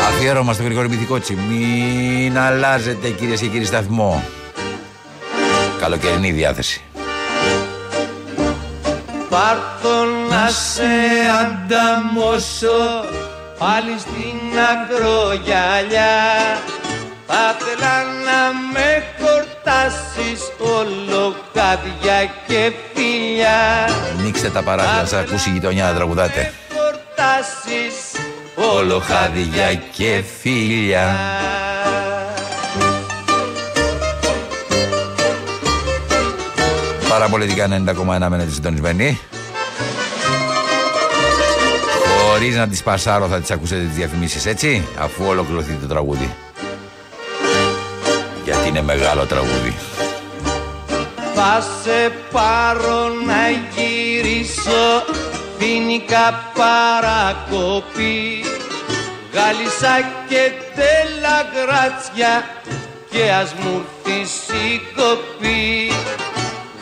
Αφιέρωμα 0.07 0.53
στο 0.53 0.63
Γρηγόρη 0.63 0.89
Πεθηκότσι. 0.89 1.37
Μην 1.49 2.37
αλλάζετε 2.37 3.09
κυρίες 3.09 3.39
και 3.39 3.47
κύριοι 3.47 3.65
σταθμό. 3.65 4.23
Καλοκαιρινή 5.79 6.31
διάθεση. 6.31 6.84
Πάρτο 9.29 10.03
να 10.29 10.49
σε 10.49 10.91
ανταμώσω 11.41 13.05
πάλι 13.57 13.95
στην 13.99 14.39
ακρογιαλιά 14.71 16.15
Θα 17.27 17.55
θέλα 17.57 18.03
να 18.03 18.53
με 18.73 19.03
χορτάσεις 19.19 20.41
όλο 20.59 21.35
χάδια 21.53 22.31
και 22.47 22.71
φιλιά 22.93 23.89
Ανοίξτε 24.19 24.49
τα 24.49 24.63
παράθυρα, 24.63 25.01
να 25.01 25.07
σας 25.07 25.19
ακούσει 25.19 25.49
η 25.49 25.51
γειτονιά 25.51 25.85
να 25.85 25.93
τραγουδάτε. 25.93 26.53
Χορτάσεις 26.73 27.95
Όλο 28.55 28.99
χάδια 28.99 29.73
και 29.73 30.23
φίλια. 30.41 31.15
Παραπολιτικά 37.17 37.67
90,1 37.67 38.27
μένετε 38.29 38.51
συντονισμένοι. 38.51 39.19
Χωρίς 42.17 42.55
να 42.55 42.67
τις 42.67 42.83
πασάρω 42.83 43.27
θα 43.27 43.39
τις 43.39 43.51
ακούσετε 43.51 43.81
τις 43.81 43.95
διαφημίσεις 43.95 44.45
έτσι, 44.45 44.87
αφού 44.99 45.25
ολοκληρωθεί 45.25 45.73
το 45.73 45.87
τραγούδι. 45.87 46.35
Γιατί 48.43 48.67
είναι 48.67 48.81
μεγάλο 48.81 49.25
τραγούδι. 49.25 49.75
Θα 51.35 51.63
σε 51.83 52.11
πάρω 52.31 53.07
να 53.25 53.49
γυρίσω 53.75 55.03
Φίνικα 55.57 56.51
παρακοπή 56.53 58.45
Γάλισσα 59.33 60.09
και 60.27 60.51
τέλα 60.75 61.37
γράτσια 61.55 62.45
Και 63.09 63.31
ας 63.31 63.53
μου 63.53 63.85
έρθεις 64.05 64.31
η 64.47 64.81
κοπή 64.95 65.91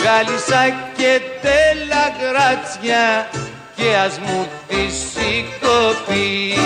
Γάλισσα 0.03 0.69
και 0.97 1.21
τέλα 1.41 2.05
γράτσια 2.21 3.29
Και 3.75 3.95
ας 4.05 4.19
μου 4.19 4.47
έρθεις 4.67 5.15
η 5.15 5.45
κοπή 5.61 6.57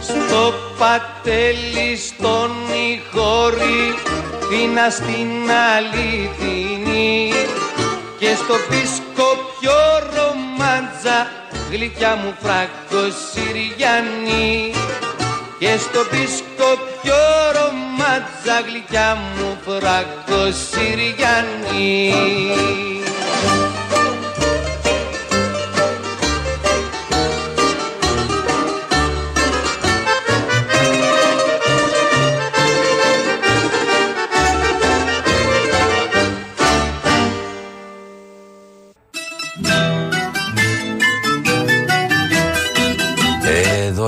Στο 0.00 0.52
πατέλι 0.78 1.96
στον 1.96 2.65
Ιχώρη 3.16 3.94
Φίνα 4.48 4.90
στην 4.90 5.50
αληθινή 5.74 7.32
Και 8.18 8.34
στο 8.34 8.54
πισκοπιό 8.68 9.80
ρομάντζα 10.14 11.30
Γλυκιά 11.70 12.14
μου 12.16 12.34
φράγκο 12.42 13.04
Συριανή 13.32 14.72
Και 15.58 15.76
στο 15.78 16.00
πισκοπιό 16.10 17.24
ρομάντζα 17.56 18.60
Γλυκιά 18.68 19.18
μου 19.36 19.58
φράγκο 19.64 20.52
Συριανή 20.70 22.14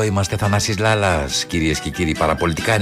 είμαστε 0.09 0.37
Θανάσης 0.37 0.79
Λάλας 0.79 1.45
Κυρίες 1.45 1.81
και 1.81 1.91
κύριοι 1.91 2.15
παραπολιτικά 2.19 2.77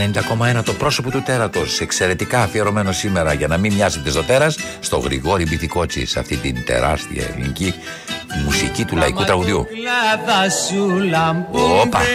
90,1 0.59 0.63
Το 0.65 0.73
πρόσωπο 0.73 1.11
του 1.11 1.23
τέρατος. 1.23 1.81
Εξαιρετικά 1.81 2.43
αφιερωμένο 2.43 2.93
σήμερα 2.93 3.33
για 3.33 3.47
να 3.47 3.57
μην 3.57 3.75
μοιάζετε 3.75 4.11
στο 4.11 4.23
τέρας 4.23 4.59
Στο 4.81 4.99
Γρηγόρη 4.99 5.47
Μπιθικότσι 5.49 6.07
Σε 6.07 6.19
αυτή 6.19 6.37
την 6.37 6.65
τεράστια 6.65 7.27
ελληνική 7.33 7.75
μουσική 8.45 8.85
του 8.85 8.97
λαϊκού 8.97 9.25
τραγουδιού. 9.25 9.67
Κλάδα 9.67 10.51
σου 10.51 10.85
Όπα. 10.85 11.09
λαμπούρε 11.11 12.07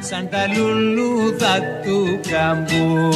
Σαν 0.00 0.28
τα 0.28 0.46
λουλούδα 0.56 1.62
του 1.84 2.20
καμπού. 2.30 3.14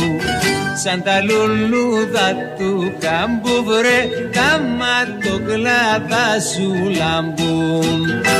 Σαν 0.84 1.02
τα 1.02 1.22
λουλούδα 1.22 2.34
του 2.58 2.92
καμπού 2.98 3.64
βρε 3.64 4.08
Κάμα 4.30 4.96
το 5.22 5.40
κλάδα 5.44 6.40
σου 6.54 6.90
λαμπούν 6.98 8.37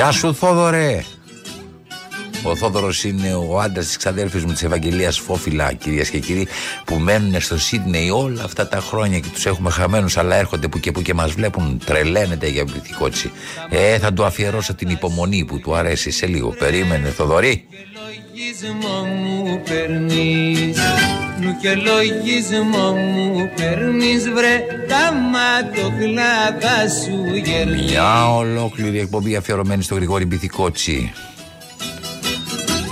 Γεια 0.00 0.12
σου 0.12 0.34
Θόδωρε 0.34 1.04
Ο 2.42 2.56
Θόδωρος 2.56 3.04
είναι 3.04 3.34
ο 3.34 3.60
άντρας 3.60 3.86
της 3.86 3.96
ξαδέρφης 3.96 4.44
μου 4.44 4.52
της 4.52 4.62
Ευαγγελίας 4.62 5.18
Φόφιλα 5.18 5.72
κυρίες 5.72 6.10
και 6.10 6.18
κύριοι 6.18 6.48
που 6.84 6.94
μένουν 6.94 7.40
στο 7.40 7.58
Σίδνεϊ 7.58 8.10
όλα 8.10 8.44
αυτά 8.44 8.68
τα 8.68 8.80
χρόνια 8.80 9.18
και 9.18 9.28
τους 9.32 9.46
έχουμε 9.46 9.70
χαμένους 9.70 10.16
αλλά 10.16 10.36
έρχονται 10.36 10.68
που 10.68 10.80
και 10.80 10.92
που 10.92 11.02
και 11.02 11.14
μας 11.14 11.32
βλέπουν 11.32 11.80
τρελαίνεται 11.84 12.48
για 12.48 12.64
πληθυκότσι 12.64 13.30
Ε 13.70 13.98
θα 13.98 14.12
του 14.12 14.24
αφιερώσω 14.24 14.74
την 14.74 14.88
υπομονή 14.88 15.44
που 15.44 15.58
του 15.58 15.74
αρέσει 15.74 16.10
σε 16.10 16.26
λίγο. 16.26 16.48
Περίμενε 16.48 17.08
Θοδωρή. 17.08 17.66
Λογισμό 17.94 19.04
μου 19.04 19.62
παίρνεις 19.68 20.78
Νου 21.40 21.56
και 21.60 21.74
λογισμό 21.74 22.92
μου 22.92 23.50
παίρνεις 23.56 24.28
βρε 24.28 24.64
Κάμα 24.88 25.70
το 25.74 25.92
κλάδα 25.98 26.88
σου 27.02 27.34
γερνείς. 27.44 27.90
Μια 27.90 28.34
ολόκληρη 28.34 28.98
εκπομπή 28.98 29.36
αφιερωμένη 29.36 29.82
στο 29.82 29.94
Γρηγόρη 29.94 30.24
Μπιθικότσι 30.24 31.12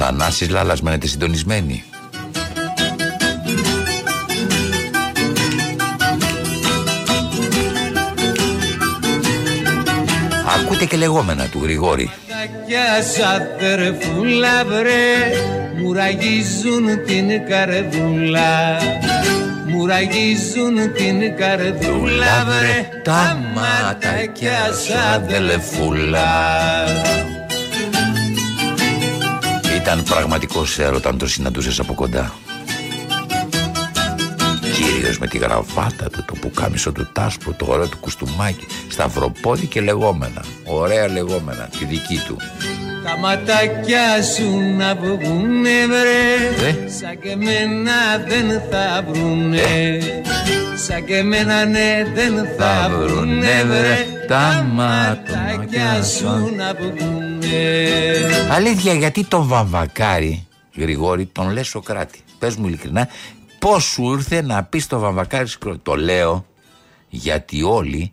Θανάσης 0.08 0.48
Λάλας 0.48 0.80
μένετε 0.80 1.06
συντονισμένοι 1.06 1.84
Ακούτε 10.56 10.84
και 10.84 10.96
λεγόμενα 10.96 11.46
του 11.46 11.60
Γρηγόρη. 11.62 12.10
Κι 12.66 12.74
ας 12.98 13.18
αδερφούλα 13.18 14.64
βρε 14.64 15.32
Μου 15.80 15.92
ραγίζουν 15.92 17.04
την 17.06 17.46
καρδούλα. 17.48 18.78
Μου 19.66 19.86
ραγίζουν 19.86 20.92
την 20.92 21.36
καρδούλα 21.36 22.44
βρε 22.46 23.00
Τα 23.02 23.38
μάτια 23.54 24.72
σου 24.84 24.98
αδελφούλα 25.14 26.26
Ήταν 29.90 30.02
πραγματικός 30.02 30.78
έρωτας 30.78 31.12
αν 31.12 31.18
το 31.18 31.28
συναντούσες 31.28 31.80
από 31.80 31.94
κοντά 31.94 32.32
Κύριος 34.74 35.18
με 35.18 35.26
τη 35.26 35.38
γραβάτα 35.38 36.10
του, 36.12 36.24
το 36.24 36.34
πουκάμισο 36.40 36.92
του 36.92 37.08
τάσπου, 37.12 37.54
το 37.54 37.66
ωραίο 37.68 37.88
του 37.88 37.98
κουστούμάκι, 37.98 38.66
σταυροπόδι 38.88 39.66
και 39.66 39.80
λεγόμενα. 39.80 40.44
Ωραία 40.64 41.08
λεγόμενα, 41.08 41.68
τη 41.78 41.84
δική 41.84 42.22
του. 42.26 42.36
Τα 43.04 43.16
ματάκια 43.16 44.22
σου 44.22 44.58
να 44.76 44.94
βγουνε 44.94 45.86
βρε 45.86 46.68
Ε; 46.68 46.88
Σαν 46.88 47.20
και 47.20 47.30
εμένα 47.30 47.92
δεν 48.28 48.62
θα 48.70 49.04
βρουνε 49.08 49.98
Σαν 50.86 51.04
και 51.04 51.16
εμένα 51.16 51.64
ναι 51.64 52.04
δεν 52.14 52.48
θα 52.58 52.90
βρουνε 52.98 53.64
βρε 53.64 54.06
τα 54.28 54.66
ματάκια 54.72 56.02
σου 56.02 56.54
να 56.56 56.74
βγουνε 56.74 57.27
Αλήθεια, 58.50 58.94
γιατί 58.94 59.24
τον 59.24 59.46
Βαμβακάρη, 59.46 60.46
Γρηγόρη, 60.76 61.26
τον 61.26 61.50
λες 61.50 61.68
Σοκράτη. 61.68 62.20
Πες 62.38 62.56
μου 62.56 62.66
ειλικρινά, 62.66 63.08
πώς 63.58 63.84
σου 63.84 64.12
ήρθε 64.12 64.42
να 64.42 64.64
πεις 64.64 64.86
το 64.86 64.98
Βαμβακάρη 64.98 65.46
Σοκράτη. 65.48 65.78
Το 65.82 65.94
λέω 65.94 66.46
γιατί 67.08 67.62
όλοι 67.62 68.12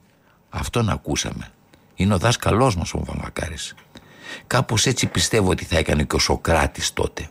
αυτόν 0.49 0.89
ακούσαμε. 0.89 1.49
Είναι 1.95 2.13
ο 2.13 2.17
δάσκαλός 2.17 2.75
μας 2.75 2.93
ο 2.93 3.03
Βαμβακάρης. 3.03 3.75
Κάπως 4.47 4.86
έτσι 4.86 5.07
πιστεύω 5.07 5.49
ότι 5.49 5.65
θα 5.65 5.77
έκανε 5.77 6.03
και 6.03 6.15
ο 6.15 6.19
Σοκράτης 6.19 6.93
τότε. 6.93 7.29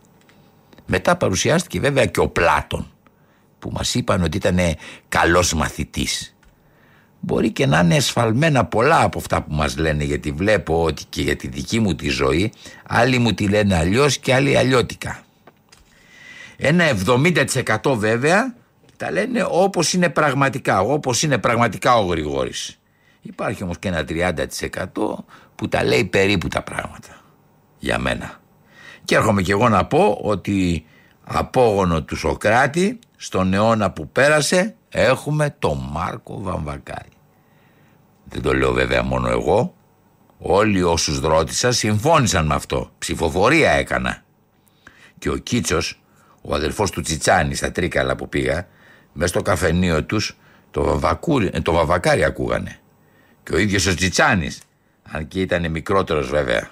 Μετά 0.86 1.16
παρουσιάστηκε 1.16 1.80
βέβαια 1.80 2.06
και 2.06 2.20
ο 2.20 2.28
Πλάτων 2.28 2.92
που 3.58 3.70
μας 3.72 3.94
είπαν 3.94 4.22
ότι 4.22 4.36
ήταν 4.36 4.58
καλός 5.08 5.54
μαθητής. 5.54 6.33
Μπορεί 7.26 7.50
και 7.50 7.66
να 7.66 7.78
είναι 7.78 7.96
εσφαλμένα 7.96 8.64
πολλά 8.64 9.02
από 9.02 9.18
αυτά 9.18 9.42
που 9.42 9.54
μας 9.54 9.76
λένε 9.76 10.04
γιατί 10.04 10.30
βλέπω 10.32 10.84
ότι 10.84 11.04
και 11.08 11.22
για 11.22 11.36
τη 11.36 11.48
δική 11.48 11.80
μου 11.80 11.94
τη 11.94 12.08
ζωή 12.08 12.52
άλλοι 12.86 13.18
μου 13.18 13.34
τη 13.34 13.48
λένε 13.48 13.76
αλλιώς 13.76 14.18
και 14.18 14.34
άλλοι 14.34 14.56
αλλιώτικα. 14.56 15.22
Ένα 16.56 16.84
70% 17.06 17.96
βέβαια 17.96 18.54
τα 18.96 19.10
λένε 19.10 19.46
όπως 19.50 19.92
είναι 19.92 20.08
πραγματικά, 20.08 20.80
όπως 20.80 21.22
είναι 21.22 21.38
πραγματικά 21.38 21.96
ο 21.96 22.04
Γρηγόρης. 22.04 22.78
Υπάρχει 23.20 23.62
όμως 23.62 23.78
και 23.78 23.88
ένα 23.88 24.04
30% 24.08 24.84
που 25.54 25.68
τα 25.68 25.84
λέει 25.84 26.04
περίπου 26.04 26.48
τα 26.48 26.62
πράγματα. 26.62 27.20
Για 27.78 27.98
μένα. 27.98 28.40
Και 29.04 29.14
έρχομαι 29.14 29.42
και 29.42 29.52
εγώ 29.52 29.68
να 29.68 29.84
πω 29.84 30.18
ότι 30.22 30.86
απόγονο 31.24 32.02
του 32.02 32.16
Σοκράτη 32.16 32.98
στον 33.16 33.54
αιώνα 33.54 33.90
που 33.90 34.08
πέρασε 34.08 34.74
έχουμε 34.88 35.56
τον 35.58 35.88
Μάρκο 35.92 36.40
Βαμβακάρη. 36.40 37.13
Δεν 38.24 38.42
το 38.42 38.54
λέω 38.54 38.72
βέβαια 38.72 39.02
μόνο 39.02 39.28
εγώ. 39.28 39.74
Όλοι 40.38 40.82
όσους 40.82 41.20
ρώτησα 41.20 41.72
συμφώνησαν 41.72 42.46
με 42.46 42.54
αυτό. 42.54 42.90
Ψηφοφορία 42.98 43.70
έκανα. 43.70 44.22
Και 45.18 45.30
ο 45.30 45.36
Κίτσος, 45.36 46.02
ο 46.42 46.54
αδελφός 46.54 46.90
του 46.90 47.00
Τσιτσάνη 47.00 47.54
στα 47.54 47.72
Τρίκαλα 47.72 48.16
που 48.16 48.28
πήγα, 48.28 48.68
μέσα 49.12 49.28
στο 49.28 49.42
καφενείο 49.42 50.04
τους 50.04 50.36
το, 50.70 50.84
βαβακούρι, 50.84 51.50
ε, 51.52 51.60
το 51.60 51.72
βαβακάρι 51.72 52.24
ακούγανε. 52.24 52.78
Και 53.42 53.54
ο 53.54 53.58
ίδιος 53.58 53.86
ο 53.86 53.94
Τσιτσάνης, 53.94 54.60
αν 55.02 55.28
και 55.28 55.40
ήταν 55.40 55.70
μικρότερος 55.70 56.28
βέβαια. 56.28 56.70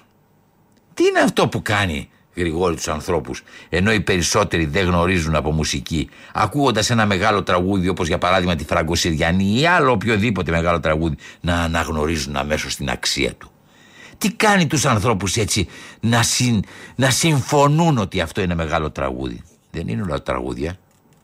Τι 0.93 1.03
είναι 1.03 1.19
αυτό 1.19 1.47
που 1.47 1.61
κάνει 1.61 2.09
Γρηγόρη 2.35 2.75
τους 2.75 2.87
ανθρώπους 2.87 3.43
ενώ 3.69 3.93
οι 3.93 4.01
περισσότεροι 4.01 4.65
δεν 4.65 4.85
γνωρίζουν 4.85 5.35
από 5.35 5.51
μουσική 5.51 6.09
ακούγοντας 6.33 6.89
ένα 6.89 7.05
μεγάλο 7.05 7.43
τραγούδι 7.43 7.87
όπως 7.87 8.07
για 8.07 8.17
παράδειγμα 8.17 8.55
τη 8.55 8.65
Φραγκοσυριανή 8.65 9.59
ή 9.59 9.65
άλλο 9.65 9.91
οποιοδήποτε 9.91 10.51
μεγάλο 10.51 10.79
τραγούδι 10.79 11.15
να 11.41 11.55
αναγνωρίζουν 11.55 12.35
αμέσως 12.35 12.75
την 12.75 12.89
αξία 12.89 13.33
του. 13.33 13.51
Τι 14.17 14.31
κάνει 14.33 14.67
τους 14.67 14.85
ανθρώπους 14.85 15.35
έτσι 15.37 15.67
να, 15.99 16.23
συν, 16.23 16.63
να 16.95 17.09
συμφωνούν 17.09 17.97
ότι 17.97 18.21
αυτό 18.21 18.41
είναι 18.41 18.55
μεγάλο 18.55 18.91
τραγούδι; 18.91 19.41
Δεν 19.71 19.87
είναι 19.87 20.01
όλα 20.01 20.21
τραγούδια. 20.21 20.77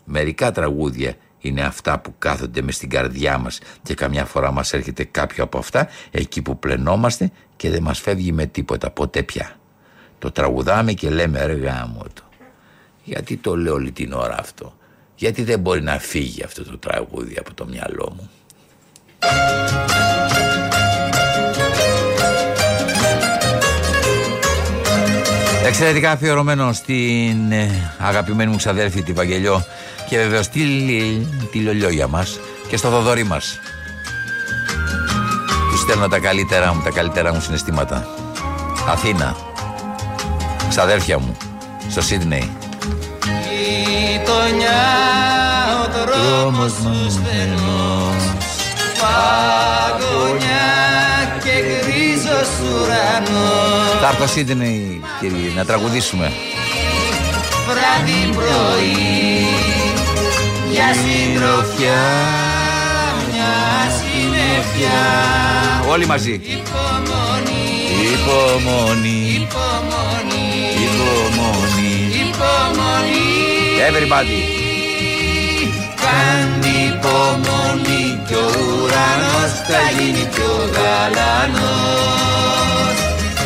Μερικά 0.04 0.52
τραγούδια 0.52 1.16
είναι 1.40 1.62
αυτά 1.62 2.00
που 2.00 2.14
κάθονται 2.18 2.62
μες 2.62 2.76
στην 2.76 2.90
καρδιά 2.90 3.38
μας 3.38 3.60
και 3.84 3.94
καμιά 3.94 4.26
φορά 4.26 4.52
μας 4.52 4.74
έρχεται 4.74 5.04
κάποιο 5.04 5.44
από 5.44 5.58
αυτά 5.58 5.88
εκεί 6.12 6.42
που 6.42 6.60
πλενόμαστε 6.60 7.32
και 7.56 7.70
δεν 7.70 7.84
μας 7.84 8.00
φεύγει 8.00 8.32
με 8.32 8.46
τίποτα 8.46 8.90
ποτέ 8.90 9.24
πια. 9.24 9.59
Το 10.20 10.32
τραγουδάμε 10.32 10.94
και 10.94 11.10
λέμε 11.10 11.46
ρε 11.46 11.54
γάμο 11.54 12.04
το. 12.14 12.24
Γιατί 13.04 13.38
το 13.38 13.58
λέω 13.58 13.74
όλη 13.74 13.92
την 13.92 14.14
ώρα 14.14 14.38
αυτό. 14.40 14.74
Γιατί 15.16 15.44
δεν 15.44 15.60
μπορεί 15.60 15.82
να 15.82 16.00
φύγει 16.00 16.44
αυτό 16.44 16.64
το 16.64 16.78
τραγούδι 16.78 17.38
από 17.40 17.54
το 17.54 17.66
μυαλό 17.66 18.14
μου. 18.16 18.30
Εξαιρετικά 25.66 26.12
αφιερωμένο 26.12 26.74
στην 26.74 27.52
ε, 27.52 27.94
αγαπημένη 28.00 28.52
μου 28.52 28.58
ξαδέρφη 28.58 29.02
τη 29.02 29.14
Βαγγελιό 29.14 29.66
και 30.10 30.18
βεβαίως 30.18 30.48
τη, 30.48 30.62
τη 31.52 31.60
Λολιό 31.60 31.90
για 31.90 32.08
μας 32.08 32.40
και 32.68 32.78
στο 32.78 32.90
Θοδωρή 32.90 33.24
μας. 33.24 33.60
Τους 35.72 35.80
στέλνω 35.80 36.08
τα 36.08 36.20
καλύτερα 36.20 36.74
μου, 36.74 36.82
τα 36.84 36.90
καλύτερα 36.90 37.34
μου 37.34 37.42
συναισθήματα. 37.42 38.08
Αθήνα, 38.88 39.36
ξαδέρφια 40.70 41.20
μου, 41.20 41.38
στο 41.90 42.02
Σίδνεϊ. 42.02 42.52
Γειτονιά 43.50 44.82
ο 45.84 45.88
δρόμος 45.96 46.74
μου 46.74 47.10
στενός 47.10 48.24
Παγωνιά 49.00 50.70
και 51.44 51.52
γκρίζος 51.62 52.50
ουρανός 52.64 54.00
Θα 54.02 54.08
έρθω 54.08 54.28
Σίδνεϊ, 54.28 55.02
κύριε, 55.20 55.52
να 55.56 55.66
τραγουδήσουμε. 55.66 56.32
Βράδυ 57.68 58.36
πρωί 58.36 59.48
για 60.72 60.94
συντροφιά 60.94 62.02
μια 63.32 63.54
συννεφιά 63.98 65.00
Όλοι 65.90 66.06
μαζί. 66.06 66.32
Υπομονή, 66.32 67.66
Υπομονή, 68.14 69.48
υπομονή, 69.48 70.19
υπομονή. 71.00 71.96
υπομονή 72.24 73.28
Everybody. 73.90 74.42
Κάνει 76.04 76.74
υπομονή 76.94 78.04
κι 78.28 78.34
ο 78.34 78.38
ουρανός 78.38 79.52
θα 79.68 79.82
γίνει 79.98 80.24
πιο 80.34 80.52
γαλανός 80.76 82.20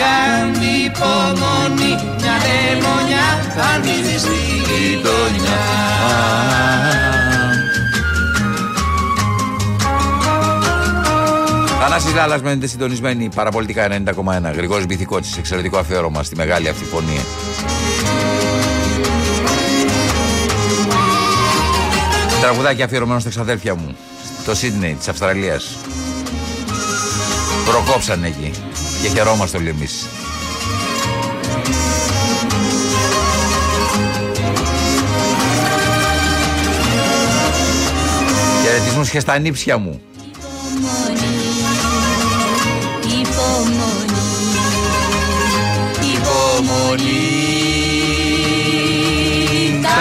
Κάνει 0.02 0.72
υπομονή 0.90 1.92
μια 2.20 2.36
λεμονιά 2.46 3.28
θα 3.56 3.64
ανθίζει 3.74 4.18
στη 4.18 4.40
γειτονιά 4.68 5.64
Θανάσης 11.96 12.14
Λάλλας 12.14 12.42
μένετε 12.42 12.68
συντονισμένοι 12.68 13.30
παραπολιτικά 13.36 13.88
90,1. 13.88 14.54
Γρηγόρης 14.54 14.86
Μπιθικότσης, 14.86 15.38
εξαιρετικό 15.38 15.78
αφιέρωμα 15.78 16.24
στη 16.24 16.36
μεγάλη 16.36 16.70
αυτή 16.70 16.84
φωνή. 16.84 17.20
Τραγουδάκι 22.42 22.84
αφιερωμένο 22.84 23.20
στα 23.20 23.30
ξαδέλφια 23.30 23.76
μου. 23.76 23.96
Το 24.46 24.56
Σίδνεϊ 24.56 24.94
της 24.94 25.08
Αυστραλίας. 25.08 25.78
Προκόψαν 27.66 28.24
εκεί. 28.24 28.52
Και 29.02 29.08
χαιρόμαστε 29.08 29.58
όλοι 29.58 29.70
εμείς. 29.70 30.08
Χαιρετισμούς 38.64 39.10
και 39.10 39.20
στα 39.20 39.38
νύψια 39.40 39.78
μου. 39.78 40.02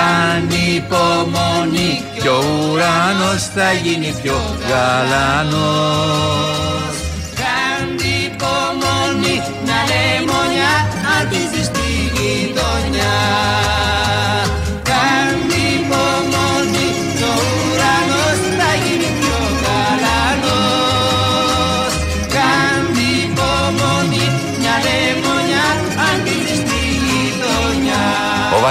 Υπομονή 0.02 0.12
Κάνει 0.42 0.74
υπομονή 0.74 2.02
και 2.22 2.28
ο 2.28 2.42
ουρανός 2.70 3.42
θα 3.54 3.72
γίνει 3.72 4.14
πιο 4.22 4.40
γαλανός 4.68 6.71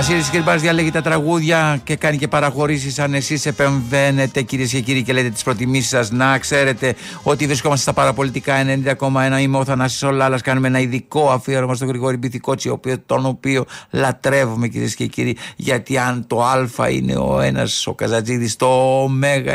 Βασίλης 0.02 0.30
Κυρμπάς 0.30 0.61
διαλέγει 0.61 0.91
τα 0.91 1.02
τραγούδια 1.02 1.82
και 1.84 1.95
κάνει 1.95 2.18
και 2.18 2.28
παραχωρήσεις. 2.28 2.99
Αν 2.99 3.14
εσείς 3.14 3.45
επεμβαίνετε, 3.45 4.41
κυρίες 4.41 4.72
και 4.72 4.80
κύριοι, 4.80 5.03
και 5.03 5.14
λέτε 5.14 5.30
τις 5.30 5.44
προτιμήσεις 5.44 5.90
σας, 5.90 6.11
να 6.11 6.38
ξέρετε 6.38 6.95
ότι 7.23 7.45
βρισκόμαστε 7.45 7.82
στα 7.82 7.94
παραπολιτικά 7.94 8.53
90,1. 8.56 9.40
Είμαι 9.41 9.57
ο 9.57 9.65
Θανάσης 9.65 10.03
Ολάλας. 10.03 10.41
Κάνουμε 10.41 10.68
ένα 10.68 10.80
ειδικό 10.80 11.30
αφιέρωμα 11.30 11.76
στον 11.76 11.88
Γρηγόρη 11.88 12.18
Μπιθικότσι, 12.18 12.80
τον 13.06 13.26
οποίο 13.26 13.65
λατρεύουμε, 13.90 14.68
κυρίες 14.68 14.95
και 14.95 15.06
κύριοι. 15.06 15.38
Γιατί 15.56 15.98
αν 15.98 16.28
το 16.28 16.44
Α 16.44 16.90
είναι 16.90 17.15
ο 17.15 17.41
ένας 17.41 17.88
ο 17.88 17.94
Καζατζίδης, 17.94 18.56
το 18.56 18.65
Ω 18.65 19.10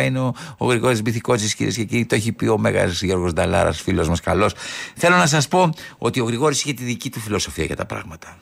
είναι 0.07 0.21
ο, 0.21 0.35
ο 0.59 0.67
Γρηγόρης 0.67 1.03
Μπιθικότσι, 1.03 1.57
κυρίες 1.57 1.77
και 1.77 1.85
κύριοι. 1.85 2.07
Το 2.07 2.15
έχει 2.15 2.33
πει 2.33 2.47
ο 2.47 2.59
Μέγας 2.59 3.03
Γιώργος 3.03 3.33
Νταλάρας, 3.33 3.81
φίλος 3.81 4.09
μας 4.09 4.21
καλός. 4.21 4.55
Θέλω 4.97 5.17
να 5.17 5.27
σας 5.27 5.49
πω 5.49 5.71
ότι 5.99 6.21
ο 6.21 6.25
Γρηγόρης 6.25 6.63
είχε 6.63 6.73
τη 6.73 6.85
δική 6.85 7.11
του 7.11 7.21
φιλοσοφία 7.21 7.65
για 7.65 7.77
τα 7.77 7.87
πράγματα. 7.87 8.37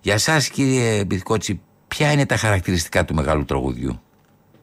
Για 0.00 0.14
εσάς, 0.14 0.48
κύριε 0.48 1.04
Μπιθκότσι, 1.04 1.60
ποια 1.88 2.12
είναι 2.12 2.26
τα 2.26 2.36
χαρακτηριστικά 2.36 3.04
του 3.04 3.14
μεγάλου 3.14 3.44
τραγουδιού; 3.44 4.00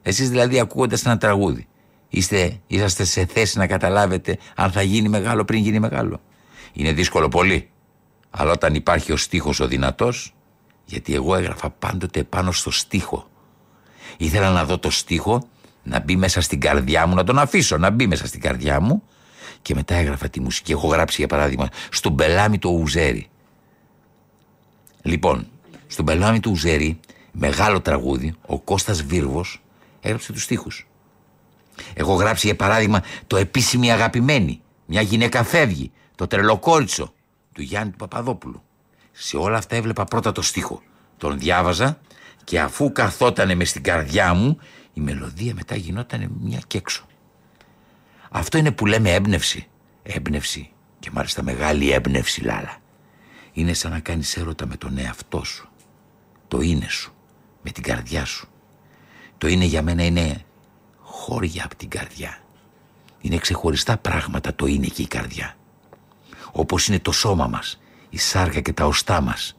Εσείς 0.01 0.30
δηλαδή 0.30 0.59
ακούγοντας 0.59 1.05
ένα 1.05 1.18
τραγούδι, 1.18 1.68
είστε, 2.09 2.59
είσαστε 2.68 3.03
σε 3.03 3.26
θέση 3.26 3.57
να 3.57 3.68
καταλάβετε 3.68 4.38
αν 4.55 4.72
θα 4.72 4.81
γίνει 4.81 5.09
μεγάλο 5.09 5.45
πριν 5.45 5.61
γίνει 5.61 5.80
μεγάλο; 5.80 6.22
Είναι 6.73 6.91
δύσκολο 6.91 7.27
πολύ. 7.27 7.69
Αλλά 8.30 8.51
όταν 8.51 8.76
υπάρχει 8.76 9.11
ο 9.11 9.18
στίχος 9.18 9.59
ο 9.59 9.68
δυνατός, 9.68 10.34
γιατί 10.85 11.14
εγώ 11.15 11.35
έγραφα 11.35 11.69
πάντοτε 11.69 12.23
πάνω 12.23 12.51
στο 12.51 12.72
στίχο. 12.72 13.30
Ήθελα 14.18 14.49
να 14.49 14.65
δω 14.65 14.77
το 14.77 14.89
στίχο 14.89 15.47
να 15.84 15.99
μπει 15.99 16.15
μέσα 16.15 16.41
στην 16.41 16.59
καρδιά 16.59 17.07
μου, 17.07 17.15
να 17.15 17.23
τον 17.23 17.39
αφήσω 17.39 17.77
να 17.77 17.89
μπει 17.89 18.07
μέσα 18.07 18.27
στην 18.27 18.41
καρδιά 18.41 18.80
μου 18.80 19.03
και 19.61 19.76
μετά 19.76 19.95
έγραφα 19.95 20.30
τη 20.30 20.41
μουσική. 20.41 20.72
Έχω 20.72 20.88
γράψει 20.88 21.15
για 21.18 21.27
παράδειγμα 21.27 21.68
στον 21.91 22.15
πελάμι 22.15 22.57
το 22.57 22.69
Ουζέρι 22.69 23.30
Λοιπόν, 25.08 25.48
στον 25.88 26.06
πελάμι 26.06 26.40
του 26.40 26.52
Ουζέρι, 26.52 27.00
μεγάλο 27.32 27.82
τραγούδι, 27.82 28.36
ο 28.46 28.60
Κώστας 28.60 29.04
Βίρβος 29.04 29.62
έγραψε 30.02 30.32
τους 30.32 30.44
στίχους. 30.44 30.88
Έχω 31.94 32.14
γράψει 32.14 32.46
για 32.46 32.56
παράδειγμα 32.56 33.04
το 33.28 33.38
επίσημη 33.38 33.92
αγαπημένη, 33.92 34.62
μια 34.86 35.02
γυναίκα 35.02 35.44
φεύγει, 35.44 35.92
το 36.16 36.28
τρελοκόριτσο 36.28 37.14
του 37.54 37.62
Γιάννη 37.62 37.92
του 37.92 37.98
Παπαδόπουλου. 37.98 38.62
Σε 39.12 39.38
όλα 39.38 39.58
αυτά 39.58 39.76
έβλεπα 39.76 40.04
πρώτα 40.04 40.32
το 40.32 40.42
στίχο. 40.42 40.82
Τον 41.18 41.40
διάβαζα 41.40 42.00
και 42.44 42.60
αφού 42.60 42.92
καθότανε 42.92 43.56
μες 43.56 43.70
στην 43.70 43.84
καρδιά 43.84 44.34
μου, 44.34 44.60
η 44.94 45.02
μελωδία 45.02 45.54
μετά 45.54 45.76
γινόταν 45.76 46.32
μια 46.42 46.60
και 46.68 46.78
έξω. 46.78 47.06
Αυτό 48.32 48.58
είναι 48.58 48.72
που 48.72 48.86
λέμε 48.86 49.12
έμπνευση. 49.14 49.68
Έμπνευση 50.04 50.70
και 51.00 51.10
μάλιστα 51.14 51.44
μεγάλη 51.44 51.92
έμπνευση 51.92 52.42
Λάλα 52.42 52.82
είναι 53.58 53.74
σαν 53.74 53.92
να 53.92 54.00
κάνεις 54.00 54.38
έρωτα 54.38 54.66
με 54.66 54.78
τον 54.78 54.98
εαυτό 54.98 55.44
σου. 55.44 55.70
Το 56.48 56.62
είναι 56.62 56.88
σου, 56.90 57.14
με 57.62 57.72
την 57.72 57.84
καρδιά 57.84 58.26
σου. 58.26 58.48
Το 59.38 59.48
είναι 59.48 59.66
για 59.66 59.82
μένα 59.82 60.06
είναι 60.06 60.46
χώρια 61.02 61.66
από 61.66 61.76
την 61.76 61.90
καρδιά. 61.90 62.38
Είναι 63.22 63.38
ξεχωριστά 63.38 63.98
πράγματα 63.98 64.56
το 64.56 64.66
είναι 64.66 64.88
και 64.88 65.02
η 65.02 65.08
καρδιά. 65.08 65.58
Όπως 66.52 66.88
είναι 66.88 67.00
το 67.00 67.12
σώμα 67.12 67.48
μας, 67.48 67.80
η 68.10 68.18
σάρκα 68.18 68.60
και 68.60 68.74
τα 68.74 68.86
οστά 68.86 69.22
μας. 69.22 69.58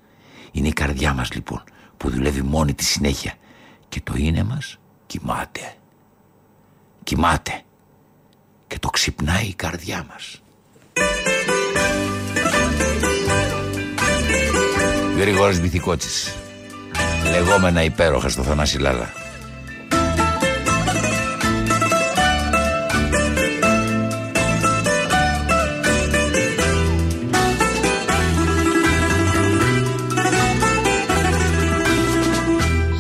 Είναι 0.52 0.68
η 0.68 0.72
καρδιά 0.72 1.14
μας 1.14 1.32
λοιπόν 1.32 1.62
που 1.96 2.10
δουλεύει 2.10 2.42
μόνη 2.42 2.74
τη 2.74 2.84
συνέχεια 2.84 3.34
και 3.88 4.00
το 4.00 4.14
είναι 4.16 4.42
μας 4.42 4.78
κοιμάται. 5.06 5.74
Κοιμάται 7.04 7.62
και 8.66 8.78
το 8.78 8.88
ξυπνάει 8.88 9.46
η 9.46 9.54
καρδιά 9.54 10.06
μας. 10.08 10.42
Γρηγόρης 15.18 15.60
Μπιθικότσης 15.60 16.34
Λεγόμενα 17.30 17.82
υπέροχα 17.82 18.28
στο 18.28 18.42
Θανάση 18.42 18.78
Λάλα. 18.78 19.12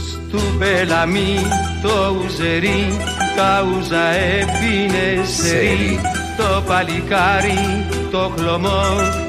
Στου 0.08 0.40
πελαμί 0.58 1.36
το 1.82 2.16
ουζερί 2.24 2.96
Κάουζα 3.36 4.06
έπινε 4.08 5.24
σερί. 5.24 6.00
Το 6.36 6.62
παλικάρι 6.66 7.86
το 8.10 8.32
χλωμό 8.36 8.82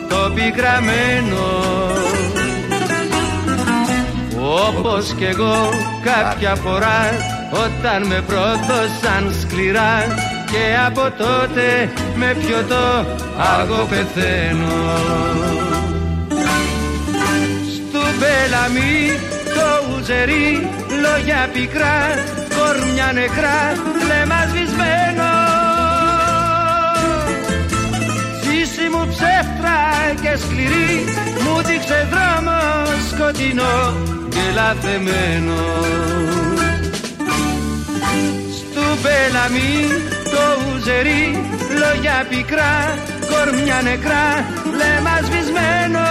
το 0.10 0.32
πικραμένο 0.36 1.99
όπως 4.50 5.14
κι 5.18 5.24
εγώ 5.24 5.70
κάποια 6.04 6.56
φορά 6.56 7.02
όταν 7.52 8.08
με 8.08 8.24
πρόδωσαν 8.28 9.36
σκληρά 9.42 10.06
και 10.52 10.64
από 10.86 11.02
τότε 11.18 11.92
με 12.16 12.36
πιωτό 12.40 13.06
αργό 13.38 13.88
πεθαίνω. 13.90 14.68
Στου 17.74 18.04
πελαμί 18.20 18.98
το 19.56 19.96
ουζερί 19.96 20.70
λόγια 21.02 21.50
πικρά 21.54 22.00
κορμιά 22.58 23.12
νεκρά 23.14 23.62
βλέμμα 24.02 24.42
σβησμένο. 24.50 25.32
Ζήση 28.44 28.90
μου 28.94 29.08
ψεύτρα 29.08 29.80
και 30.22 30.38
σκληρή 30.38 31.04
μου 31.44 31.62
δείξε 31.62 32.08
δρόμο 32.12 32.60
σκοτεινό. 33.10 34.18
και 34.19 34.19
λαθεμένο 34.54 35.62
Στου 38.58 39.02
πελαμί 39.02 39.88
το 40.24 40.44
ουζερί 40.74 41.44
λόγια 41.80 42.26
πικρά 42.30 42.98
κορμιά 43.30 43.82
νεκρά 43.82 44.46
βλέμμα 44.72 45.16
σβησμένο. 45.24 46.08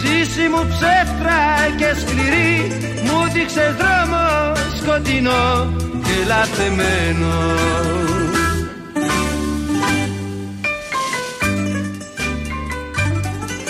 Ζήση 0.00 0.48
μου 0.48 0.66
ψεύτρα 0.68 1.40
και 1.76 1.94
σκληρή 2.00 2.72
μου 3.04 3.32
δείξε 3.32 3.76
δρόμο 3.78 4.52
σκοτεινό 4.76 5.72
και 6.02 6.26
λαθεμένο 6.26 7.60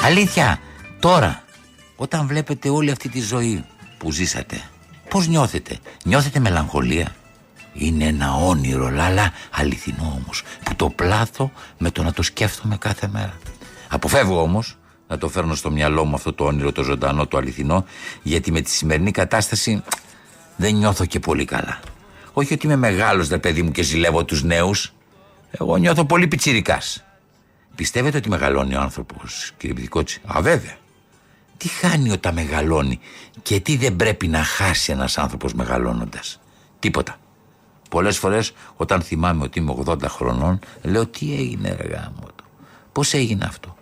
Αλήθεια, 0.05 0.59
Τώρα, 1.03 1.42
όταν 2.03 2.27
βλέπετε 2.27 2.69
όλη 2.69 2.91
αυτή 2.91 3.09
τη 3.09 3.21
ζωή 3.21 3.65
που 3.99 4.13
ζήσατε, 4.13 4.63
πώς 5.09 5.29
νιώθετε, 5.29 5.79
νιώθετε 6.05 6.39
μελαγχολία; 6.39 7.15
Είναι 7.73 8.05
ένα 8.05 8.35
όνειρο, 8.35 8.91
λάλα 8.91 9.33
αληθινό 9.51 10.21
όμως, 10.23 10.43
που 10.63 10.75
το 10.77 10.89
πλάθω 10.89 11.53
με 11.79 11.91
το 11.91 12.03
να 12.03 12.13
το 12.13 12.23
σκέφτομαι 12.23 12.77
κάθε 12.77 13.09
μέρα. 13.09 13.39
Αποφεύγω 13.89 14.43
όμως 14.43 14.79
να 15.09 15.19
το 15.19 15.29
φέρνω 15.29 15.55
στο 15.55 15.71
μυαλό 15.71 16.05
μου 16.05 16.15
αυτό 16.15 16.33
το 16.33 16.45
όνειρο, 16.45 16.73
το 16.73 16.83
ζωντανό, 16.83 17.27
το 17.27 17.37
αληθινό, 17.37 17.85
γιατί 18.23 18.53
με 18.53 18.61
τη 18.61 18.71
σημερινή 18.71 19.11
κατάσταση 19.11 19.83
δεν 20.57 20.75
νιώθω 20.75 21.07
και 21.07 21.21
πολύ 21.21 21.45
καλά. 21.45 21.81
Όχι 22.33 22.53
ότι 22.53 22.67
είμαι 22.67 22.77
μεγάλος, 22.77 23.29
δε 23.29 23.39
παιδί 23.39 23.63
μου, 23.63 23.71
και 23.71 23.83
ζηλεύω 23.83 24.25
τους 24.25 24.43
νέους. 24.43 24.95
Εγώ 25.51 25.77
νιώθω 25.77 26.05
πολύ 26.05 26.29
πιτσιρικάς. 26.29 27.05
Πιστεύετε 27.75 28.17
ότι 28.17 28.29
μεγαλώνει 28.29 28.75
ο 28.75 28.81
άνθρωπος, 28.81 29.53
κύριε 29.57 29.75
Πηδικότσι. 29.75 30.21
Α, 30.37 30.43
βέβαια. 30.43 30.81
Τι 31.57 31.69
χάνει 31.69 32.11
όταν 32.11 32.35
μεγαλώνει 32.35 32.99
και 33.43 33.61
τι 33.61 33.77
δεν 33.77 33.97
πρέπει 33.97 34.29
να 34.29 34.43
χάσει 34.43 34.93
ένας 34.93 35.19
άνθρωπος 35.19 35.55
μεγαλώνοντας; 35.55 36.41
Τίποτα. 36.79 37.17
Πολλές 37.91 38.19
φορές 38.19 38.53
όταν 38.77 39.03
θυμάμαι 39.03 39.45
ότι 39.45 39.59
είμαι 39.59 39.75
80 39.87 40.03
χρονών 40.09 40.59
λέω 40.83 41.07
τι 41.07 41.35
έγινε 41.35 41.77
ρε 41.81 41.89
γάμο 41.89 42.27
του; 42.37 42.45
Πώς 42.93 43.15
έγινε 43.15 43.45
αυτό; 43.45 43.77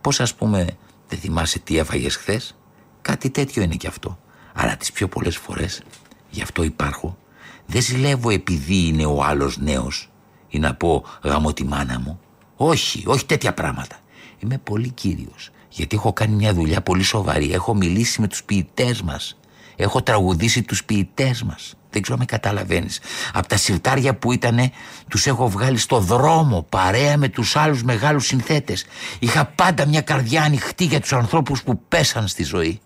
Πώς 0.00 0.20
ας 0.20 0.34
πούμε 0.34 0.66
δεν 1.08 1.18
θυμάσαι 1.18 1.58
τι 1.58 1.78
έφαγες 1.78 2.16
χθες; 2.16 2.56
Κάτι 3.02 3.30
τέτοιο 3.30 3.62
είναι 3.62 3.74
και 3.74 3.86
αυτό. 3.86 4.18
Αλλά 4.54 4.76
τις 4.76 4.92
πιο 4.92 5.08
πολλές 5.08 5.36
φορές 5.36 5.82
γι' 6.30 6.42
αυτό 6.42 6.62
υπάρχω. 6.62 7.18
Δεν 7.66 7.82
ζηλεύω 7.82 8.30
επειδή 8.30 8.86
είναι 8.86 9.06
ο 9.06 9.22
άλλος 9.22 9.58
νέος 9.58 10.10
ή 10.48 10.58
να 10.58 10.74
πω 10.74 11.04
γαμώ 11.22 11.52
τη 11.52 11.64
μάνα 11.64 12.00
μου. 12.00 12.20
Όχι, 12.56 13.02
όχι 13.06 13.26
τέτοια 13.26 13.54
πράγματα. 13.54 13.96
Είμαι 14.38 14.58
πολύ 14.58 14.90
κύριος 14.90 15.50
γιατί 15.78 15.96
έχω 15.96 16.12
κάνει 16.12 16.34
μια 16.34 16.54
δουλειά 16.54 16.80
πολύ 16.80 17.02
σοβαρή. 17.02 17.52
Έχω 17.52 17.74
μιλήσει 17.74 18.20
με 18.20 18.26
τους 18.26 18.44
ποιητές 18.44 19.02
μας. 19.02 19.38
Έχω 19.76 20.02
τραγουδήσει 20.02 20.62
τους 20.62 20.84
ποιητές 20.84 21.42
μας. 21.42 21.74
Δεν 21.90 22.02
ξέρω 22.02 22.18
αν 22.18 22.26
με 22.28 22.36
καταλαβαίνεις. 22.36 23.00
Από 23.32 23.48
τα 23.48 23.56
συρτάρια 23.56 24.14
που 24.14 24.32
ήτανε 24.32 24.70
τους 25.08 25.26
έχω 25.26 25.48
βγάλει 25.48 25.78
στο 25.78 25.98
δρόμο 25.98 26.66
παρέα 26.68 27.16
με 27.16 27.28
τους 27.28 27.56
άλλους 27.56 27.82
μεγάλους 27.82 28.26
συνθέτες. 28.26 28.84
Είχα 29.18 29.44
πάντα 29.44 29.86
μια 29.86 30.00
καρδιά 30.00 30.42
ανοιχτή 30.42 30.84
για 30.84 31.00
τους 31.00 31.12
ανθρώπους 31.12 31.62
που 31.62 31.80
πέσαν 31.88 32.28
στη 32.28 32.42
ζωή. 32.44 32.80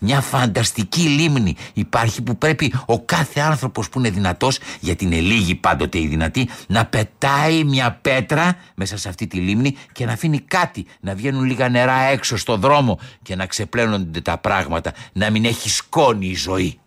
Μια 0.00 0.20
φανταστική 0.20 1.00
λίμνη 1.00 1.56
υπάρχει 1.72 2.22
που 2.22 2.38
πρέπει 2.38 2.74
ο 2.86 3.00
κάθε 3.00 3.40
άνθρωπος 3.40 3.88
που 3.88 3.98
είναι 3.98 4.10
δυνατός, 4.10 4.58
γιατί 4.80 5.04
είναι 5.04 5.20
λίγοι 5.20 5.54
πάντοτε 5.54 5.98
οι 5.98 6.06
δυνατοί, 6.06 6.48
να 6.68 6.86
πετάει 6.86 7.64
μια 7.64 7.98
πέτρα 8.02 8.56
μέσα 8.74 8.96
σε 8.96 9.08
αυτή 9.08 9.26
τη 9.26 9.36
λίμνη 9.36 9.76
και 9.92 10.04
να 10.04 10.12
αφήνει 10.12 10.38
κάτι, 10.40 10.86
να 11.00 11.14
βγαίνουν 11.14 11.44
λίγα 11.44 11.68
νερά 11.68 12.00
έξω 12.00 12.36
στο 12.36 12.56
δρόμο 12.56 12.98
και 13.22 13.36
να 13.36 13.46
ξεπλένονται 13.46 14.20
τα 14.20 14.38
πράγματα, 14.38 14.92
να 15.12 15.30
μην 15.30 15.44
έχει 15.44 15.68
σκόνη 15.68 16.26
η 16.26 16.34
ζωή. 16.34 16.78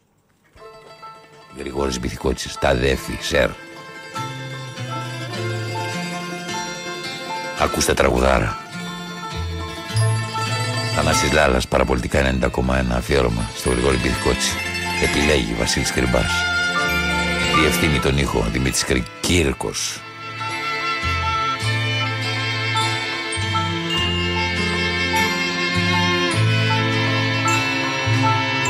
Γρηγόρης 1.57 1.99
Μπιθικότσης, 1.99 2.57
τα 2.59 2.75
δέφη, 2.75 3.17
σερ. 3.21 3.49
Ακούστε 7.59 7.93
τραγουδάρα. 7.93 8.58
Θανάσης 11.01 11.31
Λάλας, 11.31 11.67
παραπολιτικά 11.67 12.19
90,1 12.19 12.95
αφιέρωμα 12.95 13.49
στο 13.55 13.69
Γρηγόρη 13.69 13.97
Μπιθικότσι. 13.97 14.51
Επιλέγει 15.03 15.53
Βασίλης 15.59 15.91
Κρυμπάς. 15.91 16.31
Διευθύνει 17.59 17.99
τον 17.99 18.17
ήχο 18.17 18.45
Δημήτρης 18.51 18.85
Κύρκος. 19.19 20.01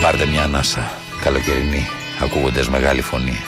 Πάρτε 0.02 0.26
μια 0.26 0.44
ανάσα, 0.44 0.92
καλοκαιρινή, 1.24 1.88
ακούγοντας 2.22 2.70
μεγάλη 2.70 3.02
φωνή. 3.02 3.40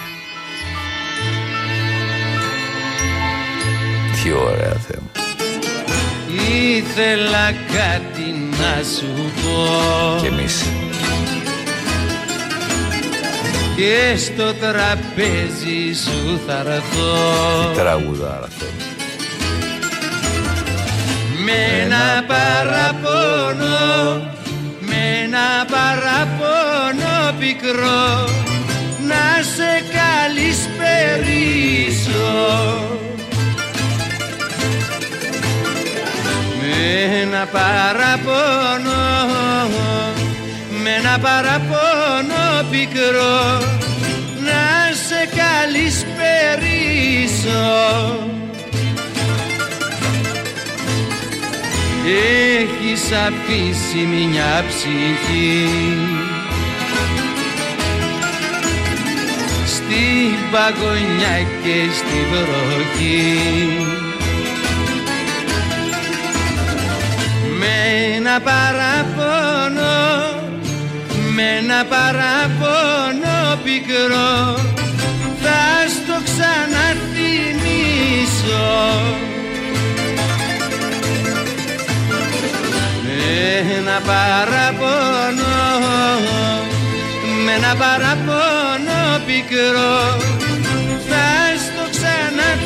Τι 4.24 4.32
ωραία 4.32 4.76
θέμα. 4.88 5.12
Ήθελα 6.78 7.52
κάτι 7.52 8.40
να 8.62 8.76
σου 8.98 9.12
πω 9.42 9.58
Και 10.22 10.28
εμείς. 10.28 10.56
Και 13.76 14.18
στο 14.18 14.54
τραπέζι 14.54 15.94
σου 16.04 16.40
θα 16.48 16.58
έρθω 16.72 17.12
Τι 17.72 17.80
τραγουδάρα 17.80 18.48
θέλω. 18.58 18.72
Με 21.46 21.60
ένα 21.82 22.08
παραπονό 22.28 23.90
Με 24.80 25.02
ένα 25.24 25.48
παραπονό 25.72 27.18
πικρό 27.40 28.10
Να 29.08 29.26
σε 29.56 29.72
καλησπερίσω 29.98 31.02
ένα 37.22 37.45
παραπονό 37.52 39.06
Με 40.84 40.90
ένα 40.90 41.20
παραπονό 41.20 42.70
πικρό 42.72 43.41
Να 44.45 44.64
σε 45.08 45.22
καλησπερίσω 45.40 46.41
Έχεις 52.08 53.12
αφήσει 53.12 53.98
μια 53.98 54.66
ψυχή. 54.68 55.68
Στη 59.66 60.06
παγωνιά 60.52 61.38
και 61.64 61.90
στη 61.94 62.20
βροχή 62.32 64.11
Με 67.62 67.74
ένα 68.16 68.36
παραπονό 68.40 70.00
Με 71.36 71.44
ένα 71.58 71.86
παραπονό 71.86 73.40
πικρό 73.64 74.34
Θα 75.42 75.62
στο 75.88 76.16
ξαναθυμίσω. 76.26 77.36
Με 83.04 83.20
ένα 83.78 83.98
παραπονό 84.06 85.62
Με 87.46 87.52
ένα 87.52 87.74
παραπονό 87.76 89.02
πικρό 89.26 89.98
Θα 91.10 91.28
στο 91.66 91.84
ξαναθυμίσω 91.92 92.62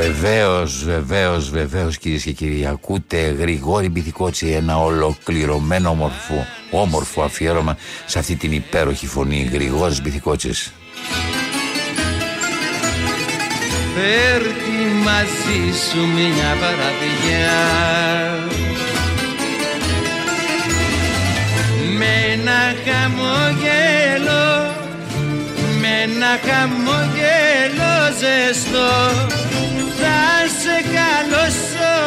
Βεβαίως, 0.00 0.84
βεβαίως, 0.84 1.50
βεβαίως 1.50 1.98
κυρίες 1.98 2.22
και 2.22 2.32
κύριοι. 2.32 2.66
Ακούτε 2.66 3.36
Γρηγόρη 3.38 3.88
Μπιθικότσι, 3.88 4.46
ένα 4.46 4.78
ολοκληρωμένο 4.82 5.90
όμορφο, 5.90 6.46
όμορφο 6.70 7.22
αφιέρωμα 7.22 7.76
σε 8.06 8.18
αυτή 8.18 8.36
την 8.36 8.52
υπέροχη 8.52 9.06
φωνή. 9.06 9.50
Γρηγόρης 9.52 10.02
Μπιθικότσι. 10.02 10.50
Φέρτη 13.94 15.02
μαζί 15.04 15.78
σου 15.90 15.98
μια 15.98 16.56
παραδειά 16.60 17.56
Με 21.98 22.32
ένα 22.32 22.74
χαμογέλο 22.84 23.98
Με 24.00 24.07
ένα 26.14 26.32
χαμογέλο 26.46 27.94
ζεστό. 28.20 28.92
Θα 29.98 30.20
σε 30.60 30.76
καλωσορίσω. 30.94 32.06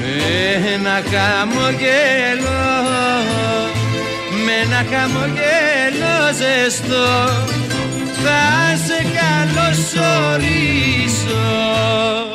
Με 0.00 0.14
ένα 0.74 0.96
χαμογέλο 1.10 2.62
με 4.44 4.54
ένα 4.62 4.80
χαμογέλο 4.90 6.14
ζεστό. 6.38 7.08
Θα 8.22 8.44
σε 8.86 8.98
καλωσορίσω. 9.18 10.38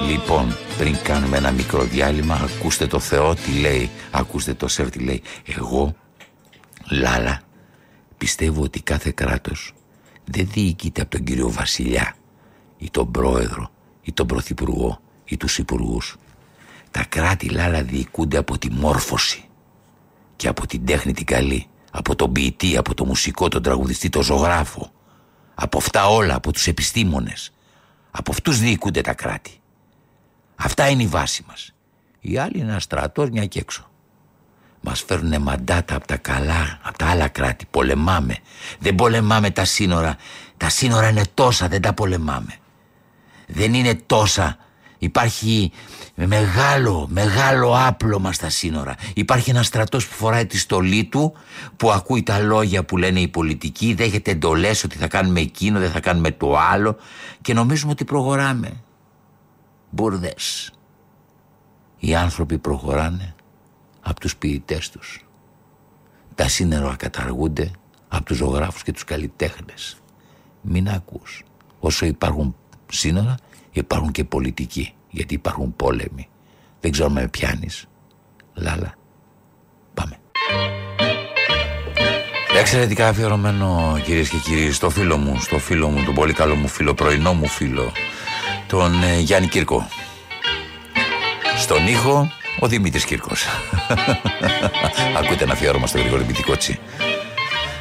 Λοιπόν, 0.10 0.46
πριν 0.84 0.98
κάνουμε 1.04 1.38
ένα 1.38 1.52
μικρό 1.52 1.84
διάλειμμα, 1.84 2.36
ακούστε 2.36 2.88
το 2.88 3.00
Θεό 3.00 3.36
τι 3.36 3.60
λέει. 3.60 3.90
Ακούστε 4.12 4.54
το 4.54 4.68
Σερ 4.68 4.90
τι 4.90 5.00
λέει. 5.00 5.22
Εγώ, 5.46 5.96
Λάλα, 6.90 7.42
πιστεύω 8.18 8.64
ότι 8.64 8.82
κάθε 8.82 9.12
κράτος 9.12 9.74
δεν 10.26 10.48
διοικείται 10.52 11.02
από 11.02 11.12
τον 11.12 11.24
κύριο 11.24 11.50
Βασιλιά 11.50 12.16
ή 12.78 12.90
τον 12.92 13.12
πρόεδρο 13.12 13.70
ή 14.02 14.12
τον 14.12 14.28
πρωθυπουργό 14.28 15.00
ή 15.26 15.38
τους 15.38 15.58
υπουργούς. 15.58 16.16
Τα 16.92 17.06
κράτη 17.10 17.50
Λάλα 17.50 17.84
διοικούνται 17.84 18.38
από 18.38 18.58
τη 18.58 18.72
μόρφωση 18.72 19.44
και 20.36 20.48
από 20.48 20.68
την 20.68 20.86
τέχνη 20.86 21.14
την 21.14 21.26
καλή 21.26 21.68
από 21.92 22.16
τον 22.16 22.32
ποιητή, 22.32 22.78
από 22.78 22.94
το 22.94 23.06
μουσικό, 23.06 23.48
τον 23.48 23.62
τραγουδιστή, 23.62 24.10
τον 24.10 24.24
ζωγράφο. 24.24 24.92
Από 25.56 25.78
αυτά 25.78 26.08
όλα, 26.08 26.36
από 26.36 26.52
τους 26.52 26.68
επιστήμονες. 26.68 27.54
Από 28.12 28.32
αυτούς 28.32 28.60
διοικούνται 28.60 29.02
τα 29.02 29.14
κράτη. 29.14 29.58
Αυτά 30.64 30.90
είναι 30.90 31.04
η 31.04 31.08
βάση 31.08 31.44
μας. 31.48 31.74
Οι 32.20 32.38
άλλοι 32.38 32.60
είναι 32.60 32.70
ένας 32.70 32.84
στρατός 32.84 33.30
μια 33.30 33.46
και 33.46 33.60
έξω. 33.60 33.90
Μας 34.82 35.04
φέρνουν 35.08 35.42
μαντάτα 35.42 35.96
από 35.96 36.08
τα 36.08 36.18
καλά, 36.18 36.80
από 36.82 36.98
τα 36.98 37.06
άλλα 37.06 37.28
κράτη. 37.28 37.66
Πολεμάμε. 37.72 38.38
Δεν 38.80 38.96
πολεμάμε 38.96 39.50
τα 39.50 39.66
σύνορα. 39.66 40.18
Τα 40.58 40.70
σύνορα 40.70 41.10
είναι 41.10 41.24
τόσα, 41.34 41.68
δεν 41.68 41.82
τα 41.82 41.94
πολεμάμε. 41.94 42.54
Δεν 43.48 43.74
είναι 43.74 43.96
τόσα. 44.06 44.58
Υπάρχει 44.98 45.72
μεγάλο, 46.16 47.08
μεγάλο 47.12 47.78
άπλωμα 47.88 48.32
στα 48.32 48.50
σύνορα. 48.50 48.96
Υπάρχει 49.14 49.50
ένας 49.50 49.68
στρατός 49.68 50.08
που 50.08 50.14
φοράει 50.14 50.46
τη 50.46 50.58
στολή 50.58 51.04
του, 51.04 51.34
που 51.78 51.92
ακούει 51.92 52.24
τα 52.24 52.40
λόγια 52.40 52.84
που 52.86 52.98
λένε 52.98 53.20
οι 53.20 53.28
πολιτικοί, 53.28 53.94
δέχεται 53.94 54.32
εντολές 54.32 54.84
ότι 54.84 54.98
θα 54.98 55.08
κάνουμε 55.08 55.40
εκείνο, 55.40 55.80
δεν 55.80 55.92
θα 55.92 56.00
κάνουμε 56.00 56.32
το 56.32 56.58
άλλο 56.58 56.98
και 57.42 57.54
νομίζουμε 57.54 57.92
ότι 57.92 58.04
προχωράμε. 58.04 58.83
Μπουρδες. 59.94 60.74
Οι 62.00 62.16
άνθρωποι 62.16 62.58
προχωράνε 62.58 63.36
από 64.02 64.20
τους 64.20 64.36
ποιητές 64.36 64.90
τους. 64.90 65.26
Τα 66.36 66.48
σύνορα 66.48 66.96
καταργούνται 66.96 67.72
από 68.08 68.24
τους 68.24 68.38
ζωγράφους 68.38 68.84
και 68.84 68.92
τους 68.92 69.04
καλλιτέχνες. 69.04 69.98
Μην 70.62 70.90
ακούς. 70.90 71.44
Όσο 71.80 72.06
υπάρχουν 72.06 72.56
σύνορα 72.92 73.36
υπάρχουν 73.72 74.12
και 74.12 74.24
πολιτικοί. 74.24 74.94
Γιατί 75.10 75.34
υπάρχουν 75.34 75.76
πόλεμοι. 75.76 76.30
Δεν 76.80 76.92
ξέρω 76.92 77.10
με 77.10 77.28
πιάνεις. 77.28 77.86
Λάλα. 78.54 78.94
Πάμε. 79.94 80.20
Εξαιρετικά 82.60 83.08
αφιερωμένο 83.08 84.00
κυρίες 84.04 84.30
και 84.30 84.38
κύριοι 84.38 84.72
στο 84.72 84.90
φίλο 84.90 85.18
μου, 85.18 85.40
στο 85.40 85.60
φίλο 85.60 85.90
μου, 85.90 86.04
τον 86.04 86.14
πολύ 86.14 86.34
καλό 86.34 86.56
μου 86.56 86.68
φίλο, 86.68 86.94
πρωινό 86.94 87.34
μου 87.34 87.48
φίλο, 87.48 87.92
τον 88.74 89.04
ε, 89.04 89.20
Γιάννη 89.20 89.48
Κύρκο. 89.48 89.88
Στον 91.58 91.88
ήχο 91.88 92.32
ο 92.60 92.68
Δημήτρης 92.68 93.06
Κύρκος. 93.06 93.46
Ακούτε 95.20 95.44
ένα 95.44 95.54
αφιέρωμα 95.54 95.88
στο 95.88 95.98
Γρηγόρη 95.98 96.24
Μπιτικότσι. 96.24 96.80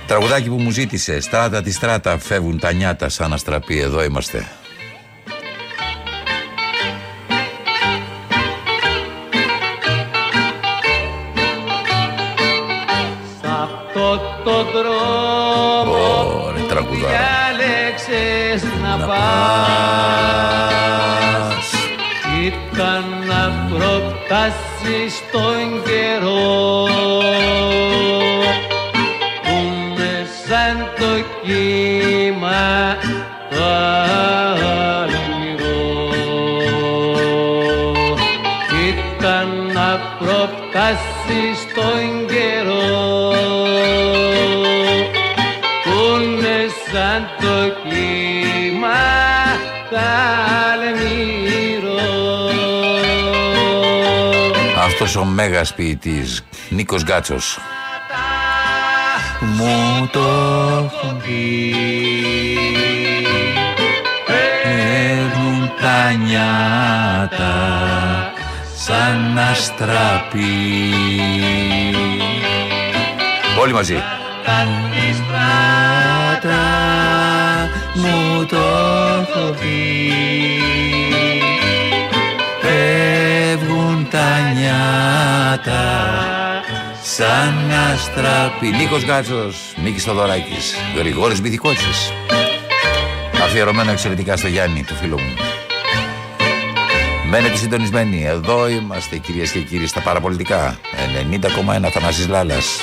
Τραγουδάκι 0.06 0.48
που 0.48 0.55
μου 0.55 0.70
ζήτησε, 0.70 1.20
στράτα 1.20 1.62
τη 1.62 1.73
στράτα, 1.73 2.19
φεύγουν 2.19 2.59
τα 2.59 2.73
νιάτα 2.73 3.09
σαν 3.09 3.32
αστραπή, 3.32 3.78
εδώ 3.78 4.02
είμαστε. 4.05 4.48
Σ' 13.40 13.44
αυτό 13.44 14.20
το 14.44 14.64
δρόμο 14.64 16.44
Ωρε, 16.44 16.60
τραγουδάρα. 16.60 17.19
διάλεξες 17.19 18.62
να 18.82 19.06
πας 19.06 20.61
προτάσεις 24.93 25.23
τον 25.32 25.82
καιρό 25.85 26.86
Αυτός 55.02 55.22
ο 55.22 55.24
μέγας 55.24 55.74
ποιητής, 55.74 56.44
Νίκος 56.68 57.02
Γκάτσος. 57.02 57.58
Μου 59.40 60.08
το 60.12 60.20
έχουν 60.84 61.22
πει. 61.22 61.74
Παίρνουν 64.26 65.72
τα 65.80 66.12
νιάτα 66.12 67.54
σαν 68.76 69.38
αστραπή 69.38 70.40
Όλοι 73.60 73.72
μαζί. 73.72 74.02
Στράτα 75.14 76.60
μου 77.94 78.46
το 78.46 78.56
έχω 79.20 79.50
πει 79.50 80.12
Φεύγουν 83.58 84.08
τα 84.10 84.38
νιάτα 84.54 85.82
σαν 87.02 87.70
αστραπή 87.92 88.66
Νίκος 88.66 89.04
Γκάτσος, 89.04 89.74
Μίκης 89.82 90.04
Θοδωράκης, 90.04 90.74
Γρηγόρης 90.96 91.40
Μπιθικότσης 91.40 92.12
Αφιερωμένο 93.44 93.90
εξαιρετικά 93.90 94.36
στο 94.36 94.48
Γιάννη, 94.48 94.84
το 94.84 94.94
φίλο 94.94 95.18
μου. 95.18 95.34
Μένετε 97.30 97.56
συντονισμένοι, 97.56 98.24
εδώ 98.24 98.68
είμαστε 98.68 99.16
κυρίες 99.16 99.50
και 99.50 99.60
κύριοι 99.60 99.86
στα 99.86 100.00
παραπολιτικά. 100.00 100.78
90,1 101.80 101.90
Θανάσης 101.90 102.28
Λάλας. 102.28 102.80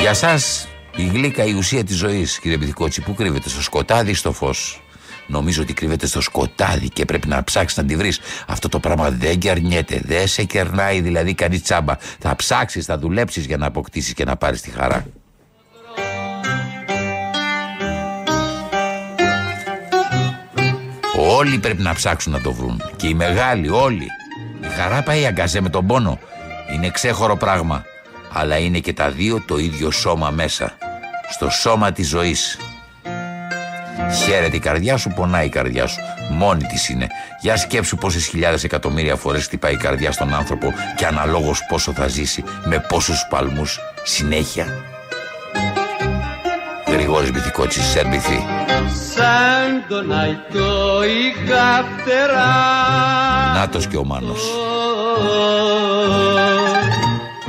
Για 0.00 0.14
σας 0.14 0.68
η 0.96 1.06
γλύκα 1.06 1.44
η 1.44 1.52
ουσία 1.52 1.84
της 1.84 1.96
ζωής 1.96 2.38
κύριε 2.38 2.56
Μπιθικότση 2.56 3.00
Πού 3.00 3.14
κρύβεται 3.14 3.48
στο 3.48 3.62
σκοτάδι 3.62 4.10
ή 4.10 4.14
στο 4.14 4.32
φως; 4.32 4.82
Νομίζω 5.26 5.62
ότι 5.62 5.72
κρύβεται 5.72 6.06
στο 6.06 6.20
σκοτάδι 6.20 6.88
και 6.88 7.04
πρέπει 7.04 7.28
να 7.28 7.44
ψάξεις 7.44 7.78
να 7.78 7.84
τη 7.84 7.96
βρεις. 7.96 8.20
Αυτό 8.46 8.68
το 8.68 8.80
πράγμα 8.80 9.10
δεν 9.10 9.38
κερνιέται, 9.38 10.00
δεν 10.04 10.26
σε 10.26 10.44
κερνάει 10.44 11.00
δηλαδή 11.00 11.34
κανείς 11.34 11.62
τσάμπα. 11.62 11.96
Θα 12.18 12.36
ψάξεις, 12.36 12.84
θα 12.84 12.98
δουλέψεις 12.98 13.44
για 13.46 13.56
να 13.56 13.66
αποκτήσεις 13.66 14.14
και 14.14 14.24
να 14.24 14.36
πάρεις 14.36 14.60
τη 14.60 14.70
χαρά. 14.70 15.06
Όλοι 21.16 21.58
πρέπει 21.58 21.82
να 21.82 21.94
ψάξουν 21.94 22.32
να 22.32 22.40
το 22.40 22.52
βρουν. 22.52 22.82
Και 22.96 23.06
οι 23.06 23.14
μεγάλοι, 23.14 23.68
όλοι. 23.68 24.06
Η 24.60 24.66
χαρά 24.66 25.02
πάει 25.02 25.26
αγκαζέ 25.26 25.60
με 25.60 25.68
τον 25.68 25.86
πόνο. 25.86 26.18
Είναι 26.74 26.90
ξέχωρο 26.90 27.36
πράγμα. 27.36 27.84
Αλλά 28.34 28.56
είναι 28.56 28.78
και 28.78 28.92
τα 28.92 29.10
δύο 29.10 29.42
το 29.46 29.58
ίδιο 29.58 29.90
σώμα 29.90 30.30
μέσα. 30.30 30.76
Στο 31.30 31.50
σώμα 31.50 31.92
της 31.92 32.08
ζωής. 32.08 32.58
Χαίρεται 34.24 34.56
η 34.56 34.58
καρδιά 34.58 34.96
σου, 34.96 35.10
πονάει 35.10 35.46
η 35.46 35.48
καρδιά 35.48 35.86
σου. 35.86 36.00
Μόνη 36.30 36.64
της 36.64 36.88
είναι. 36.88 37.06
Για 37.40 37.56
σκέψου 37.56 37.96
πόσες 37.96 38.26
χιλιάδες 38.26 38.64
εκατομμύρια 38.64 39.16
φορές 39.16 39.44
χτυπάει 39.44 39.72
η 39.72 39.76
καρδιά 39.76 40.12
στον 40.12 40.34
άνθρωπο 40.34 40.72
και 40.96 41.06
αναλόγως 41.06 41.64
πόσο 41.68 41.92
θα 41.92 42.06
ζήσει, 42.08 42.44
με 42.64 42.84
πόσους 42.88 43.26
παλμούς 43.30 43.78
συνέχεια. 44.02 44.66
Γρηγόρης 46.86 47.30
Μπιθικότσης, 47.32 47.84
Σερμπιθή. 47.84 48.44
σαν 49.14 49.84
τον 49.88 50.12
αϊτό 50.12 51.02
είχα 51.04 51.84
φτερά 51.98 52.44
Νάτος 53.54 53.86
και 53.86 53.96
ο 53.96 54.04
Μάνος. 54.04 54.42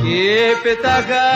Και 0.08 0.56
πεταγά 0.64 1.32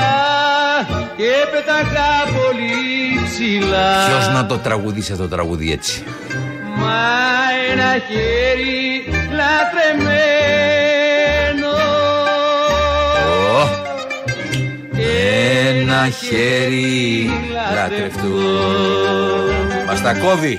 και 1.17 1.33
πεταγά 1.51 2.11
πολύ 2.37 3.21
ψηλά 3.25 4.05
Ποιος 4.07 4.29
να 4.33 4.45
το 4.45 4.57
τραγουδήσει 4.57 5.11
αυτό 5.11 5.23
το 5.23 5.35
τραγούδι 5.35 5.71
έτσι; 5.71 6.03
μα 6.75 7.01
ένα 7.71 7.91
χέρι 8.07 9.03
λατρεμένο 9.39 10.39
Ένα 15.67 16.09
χέρι 16.09 17.29
λατρευτού. 17.75 18.39
Μας 19.87 20.01
τα 20.01 20.13
κόβει. 20.13 20.57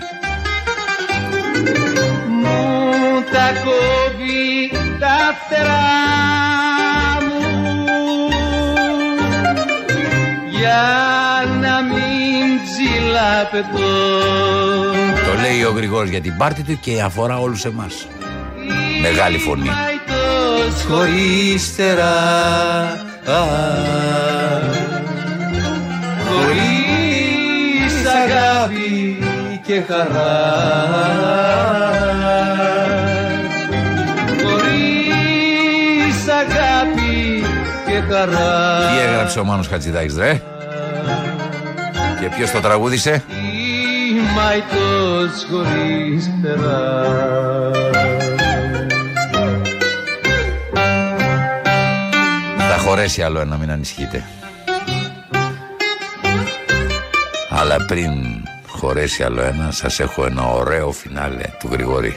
μου 2.43 3.25
τα 3.33 3.53
κόβει 3.65 4.71
τα 4.99 5.35
φτερά 5.47 6.70
ψηλαπετώ 13.51 13.79
Το 15.25 15.41
λέει 15.41 15.65
ο 15.65 15.71
Γρηγόρης 15.71 16.11
για 16.11 16.21
την 16.21 16.37
πάρτη 16.37 16.63
του 16.63 16.81
και 16.81 17.03
αφορά 17.03 17.39
όλους 17.39 17.65
εμάς. 17.65 18.07
Μεγάλη 19.03 19.39
φωνή. 19.39 19.71
χωρίς 20.89 21.71
φτερά 21.73 22.13
χωρίς 26.29 27.95
αγάπη 28.25 29.19
και 29.67 29.83
χαρά 29.89 30.41
χωρίς 34.43 36.29
αγάπη 36.29 37.45
και 37.87 38.13
χαρά 38.13 38.89
Τι 38.91 39.09
έγραψε 39.09 39.41
ο 39.41 39.45
Μάνος 39.45 39.69
Χατζηδάκης 39.69 40.17
ρε; 40.17 40.43
Και 42.21 42.29
ποιος 42.37 42.51
το 42.51 42.61
τραγούδισε; 42.61 43.23
Μαϊτός 44.35 45.47
χωρίς 45.51 46.31
φτερά 46.39 47.71
Θα 52.59 52.79
χωρέσει 52.79 53.23
άλλο 53.23 53.41
ένα, 53.41 53.57
μην 53.57 53.71
ανησυχείτε. 53.71 54.25
Αλλά 57.49 57.77
πριν 57.87 58.13
χωρέσει 58.67 59.23
άλλο 59.23 59.43
ένα, 59.43 59.71
σας 59.71 60.01
έχω 60.01 60.25
ένα 60.25 60.43
ωραίο 60.43 60.93
φινάλε 60.93 61.45
του 61.59 61.69
Γρηγόρη. 61.71 62.17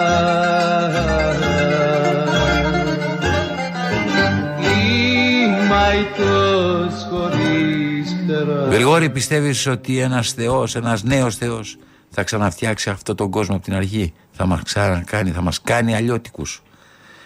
Είμαι 4.59 5.75
αητός 5.75 7.07
χωρίς 7.09 8.15
φτερά 8.23 8.67
Γρηγόρη 8.69 9.09
πιστεύεις 9.09 9.67
ότι 9.67 9.99
ένας 9.99 10.31
θεός, 10.31 10.75
ένας 10.75 11.03
νέος 11.03 11.35
θεός 11.35 11.77
θα 12.09 12.23
ξαναφτιάξει 12.23 12.89
αυτό 12.89 13.15
τον 13.15 13.31
κόσμο 13.31 13.55
από 13.55 13.63
την 13.63 13.73
αρχή; 13.73 14.13
Θα 14.31 14.45
μας 14.45 14.61
ξανακάνει, 14.63 15.31
θα 15.31 15.41
μας 15.41 15.61
κάνει 15.61 15.95
αλλιώτικους. 15.95 16.63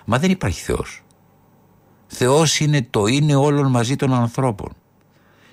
Μα 0.05 0.19
δεν 0.19 0.31
υπάρχει 0.31 0.61
Θεός. 0.61 1.03
Θεός 2.07 2.59
είναι 2.59 2.87
το 2.89 3.05
είναι 3.05 3.35
όλων 3.35 3.71
μαζί 3.71 3.95
των 3.95 4.13
ανθρώπων. 4.13 4.73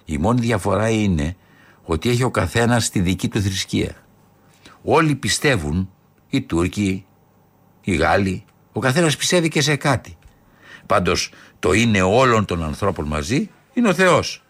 Η 0.04 0.18
μόνη 0.18 0.40
διαφορά 0.40 0.88
είναι 0.88 1.36
ότι 1.82 2.08
έχει 2.08 2.22
ο 2.22 2.30
καθένας 2.30 2.90
τη 2.90 3.00
δική 3.00 3.28
του 3.28 3.40
θρησκεία 3.40 4.05
Όλοι 4.88 5.14
πιστεύουν, 5.14 5.90
οι 6.28 6.42
Τούρκοι, 6.42 7.06
οι 7.80 7.94
Γάλλοι, 7.94 8.44
ο 8.72 8.80
καθένας 8.80 9.16
πιστεύει 9.16 9.48
και 9.48 9.60
σε 9.60 9.76
κάτι. 9.76 10.16
Πάντως 10.86 11.30
το 11.58 11.72
είναι 11.72 12.02
όλων 12.02 12.44
των 12.44 12.64
ανθρώπων 12.64 13.06
μαζί 13.06 13.50
είναι 13.74 13.88
ο 13.88 13.94
Θεός. 13.94 14.42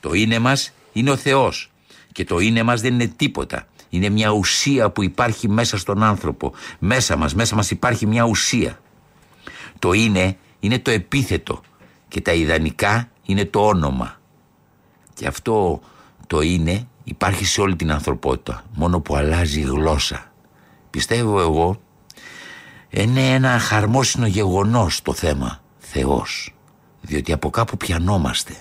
Το 0.00 0.12
είναι 0.12 0.38
μας 0.38 0.72
είναι 0.92 1.10
ο 1.10 1.16
Θεός. 1.16 1.70
Και 2.12 2.24
το 2.24 2.38
είναι 2.38 2.62
μας 2.62 2.80
δεν 2.80 2.92
είναι 2.92 3.06
τίποτα. 3.06 3.66
Είναι 3.88 4.08
μια 4.08 4.30
ουσία 4.30 4.90
που 4.90 5.02
υπάρχει 5.02 5.48
μέσα 5.48 5.78
στον 5.78 6.02
άνθρωπο. 6.02 6.52
Μέσα 6.78 7.16
μας, 7.16 7.34
μέσα 7.34 7.54
μας 7.54 7.70
υπάρχει 7.70 8.06
μια 8.06 8.24
ουσία. 8.24 8.80
Το 9.78 9.92
είναι 9.92 10.36
είναι 10.60 10.78
το 10.78 10.90
επίθετο 10.90 11.60
και 12.08 12.20
τα 12.20 12.32
ιδανικά 12.32 13.08
είναι 13.22 13.44
το 13.44 13.66
όνομα. 13.66 14.20
Και 15.14 15.26
αυτό 15.26 15.80
το 16.26 16.40
είναι 16.40 16.88
υπάρχει 17.04 17.44
σε 17.44 17.60
όλη 17.60 17.76
την 17.76 17.92
ανθρωπότητα, 17.92 18.64
μόνο 18.74 19.00
που 19.00 19.16
αλλάζει 19.16 19.60
η 19.60 19.64
γλώσσα. 19.64 20.32
Πιστεύω 20.90 21.40
εγώ, 21.40 21.80
είναι 22.90 23.32
ένα 23.32 23.58
χαρμόσυνο 23.58 24.26
γεγονός 24.26 25.02
το 25.02 25.12
θέμα, 25.12 25.60
Θεός, 25.78 26.54
διότι 27.00 27.32
από 27.32 27.50
κάπου 27.50 27.76
πιανόμαστε. 27.76 28.54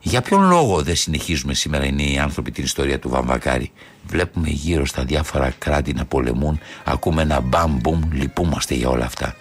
Για 0.00 0.22
ποιον 0.22 0.48
λόγο 0.48 0.82
δεν 0.82 0.96
συνεχίζουμε 0.96 1.54
σήμερα 1.54 1.84
είναι 1.84 2.02
οι 2.02 2.18
άνθρωποι 2.18 2.50
την 2.50 2.64
ιστορία 2.64 2.98
του 2.98 3.08
Βαμβακάρη; 3.08 3.72
Βλέπουμε 4.06 4.48
γύρω 4.48 4.86
στα 4.86 5.04
διάφορα 5.04 5.50
κράτη 5.58 5.92
να 5.92 6.04
πολεμούν, 6.04 6.60
ακούμε 6.84 7.22
ένα 7.22 7.40
μπαμ 7.40 7.78
μπουμ, 7.80 8.00
λυπούμαστε 8.12 8.74
για 8.74 8.88
όλα 8.88 9.04
αυτά. 9.04 9.36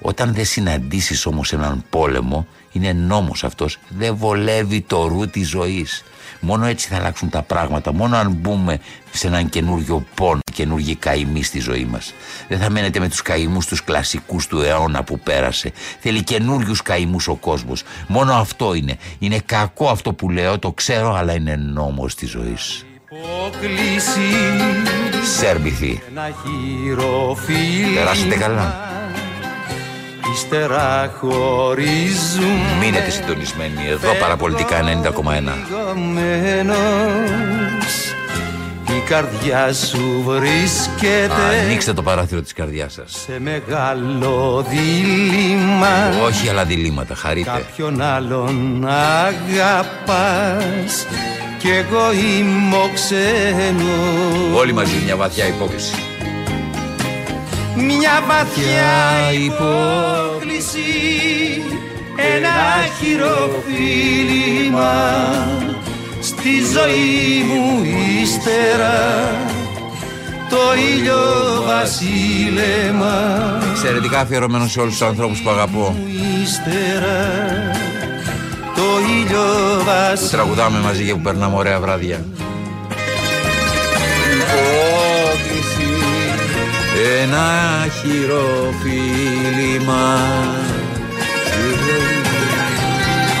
Όταν 0.00 0.34
δεν 0.34 0.44
συναντήσεις 0.44 1.26
όμως 1.26 1.52
έναν 1.52 1.84
πόλεμο, 1.90 2.46
είναι 2.72 2.92
νόμος 2.92 3.44
αυτός, 3.44 3.78
δεν 3.88 4.16
βολεύει 4.16 4.80
το 4.80 5.06
ρου 5.06 5.30
της 5.30 5.48
ζωής. 5.48 6.04
Μόνο 6.46 6.66
έτσι 6.66 6.88
θα 6.88 6.96
αλλάξουν 6.96 7.30
τα 7.30 7.42
πράγματα. 7.42 7.92
Μόνο 7.92 8.16
αν 8.16 8.30
μπούμε 8.30 8.78
σε 9.12 9.26
έναν 9.26 9.48
καινούριο 9.48 10.04
πόνο, 10.14 10.40
καινούργιοι 10.52 10.94
καημοί 10.94 11.42
στη 11.42 11.60
ζωή 11.60 11.84
μας. 11.84 12.12
Δεν 12.48 12.58
θα 12.58 12.70
μένετε 12.70 12.98
με 12.98 13.08
τους 13.08 13.22
καημούς 13.22 13.66
τους 13.66 13.84
κλασικούς 13.84 14.46
του 14.46 14.60
αιώνα 14.60 15.02
που 15.02 15.18
πέρασε. 15.18 15.72
Θέλει 16.00 16.22
καινούριους 16.22 16.82
καημούς 16.82 17.28
ο 17.28 17.34
κόσμος. 17.34 17.82
Μόνο 18.06 18.34
αυτό 18.34 18.74
είναι. 18.74 18.96
Είναι 19.18 19.38
κακό 19.46 19.88
αυτό 19.88 20.12
που 20.12 20.30
λέω, 20.30 20.58
το 20.58 20.72
ξέρω, 20.72 21.14
αλλά 21.14 21.34
είναι 21.34 21.56
νόμος 21.56 22.14
της 22.14 22.30
ζωής. 22.30 22.86
Σέρμπιθι. 25.38 26.02
Περάσετε 27.94 28.34
καλά. 28.34 28.85
Ύστερα 30.32 31.14
χωρίζουν. 31.20 32.78
Μείνετε 32.80 33.10
συντονισμένοι 33.10 33.86
εδώ 33.90 34.12
παραπολιτικά 34.20 34.76
90,1 34.82 36.06
η 38.96 39.00
καρδιά 39.08 39.72
σου 39.72 40.22
βρίσκεται 40.24 41.58
Ανοίξτε 41.62 41.92
το 41.92 42.02
παράθυρο 42.02 42.42
της 42.42 42.52
καρδιάς 42.52 42.92
σας. 42.92 43.12
Σε 43.26 43.40
μεγάλο 43.40 44.66
δίλημα. 44.68 46.24
Όχι 46.26 46.48
άλλα 46.48 46.64
διλήμματα, 46.64 47.14
χαρείτε. 47.14 47.50
Κάποιον 47.50 48.00
άλλον 48.00 48.86
αγαπάς 49.24 51.06
Κι 51.58 51.68
εγώ 51.68 52.12
είμαι 52.12 52.76
ο 52.76 52.90
ξένος. 52.94 54.58
Όλοι 54.58 54.72
μαζί 54.72 54.96
μια 55.04 55.16
βαθιά 55.16 55.46
υπόκριση 55.46 55.94
μια 57.76 58.22
βαθιά 58.26 59.32
υπόκληση 59.44 60.80
ένα 62.36 62.56
χειροφίλημα 62.98 64.44
στη 66.20 66.50
ζωή 66.50 67.44
μου 67.48 67.84
ύστερα 68.22 68.98
το 70.50 70.56
ήλιο 70.94 71.22
βασίλεμα. 71.66 73.14
Εξαιρετικά 73.70 74.18
αφιερωμένο 74.18 74.66
σε 74.66 74.80
όλους 74.80 74.92
τους 74.92 75.06
ανθρώπους 75.06 75.40
που 75.40 75.50
αγαπώ. 75.50 75.96
Ύστερα 76.42 77.30
το 78.74 78.82
ήλιο 79.20 79.44
βασίλεμα 79.84 80.20
Που 80.20 80.36
τραγουδάμε 80.36 80.78
μαζί 80.78 81.04
και 81.04 81.12
που 81.12 81.20
περνάμε 81.20 81.56
ωραία 81.56 81.80
βράδια 81.80 82.24
ένα 87.22 87.86
χειροφίλημα 88.00 88.74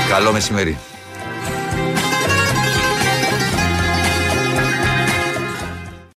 Καλό 0.08 0.32
μεσημέρι 0.32 0.78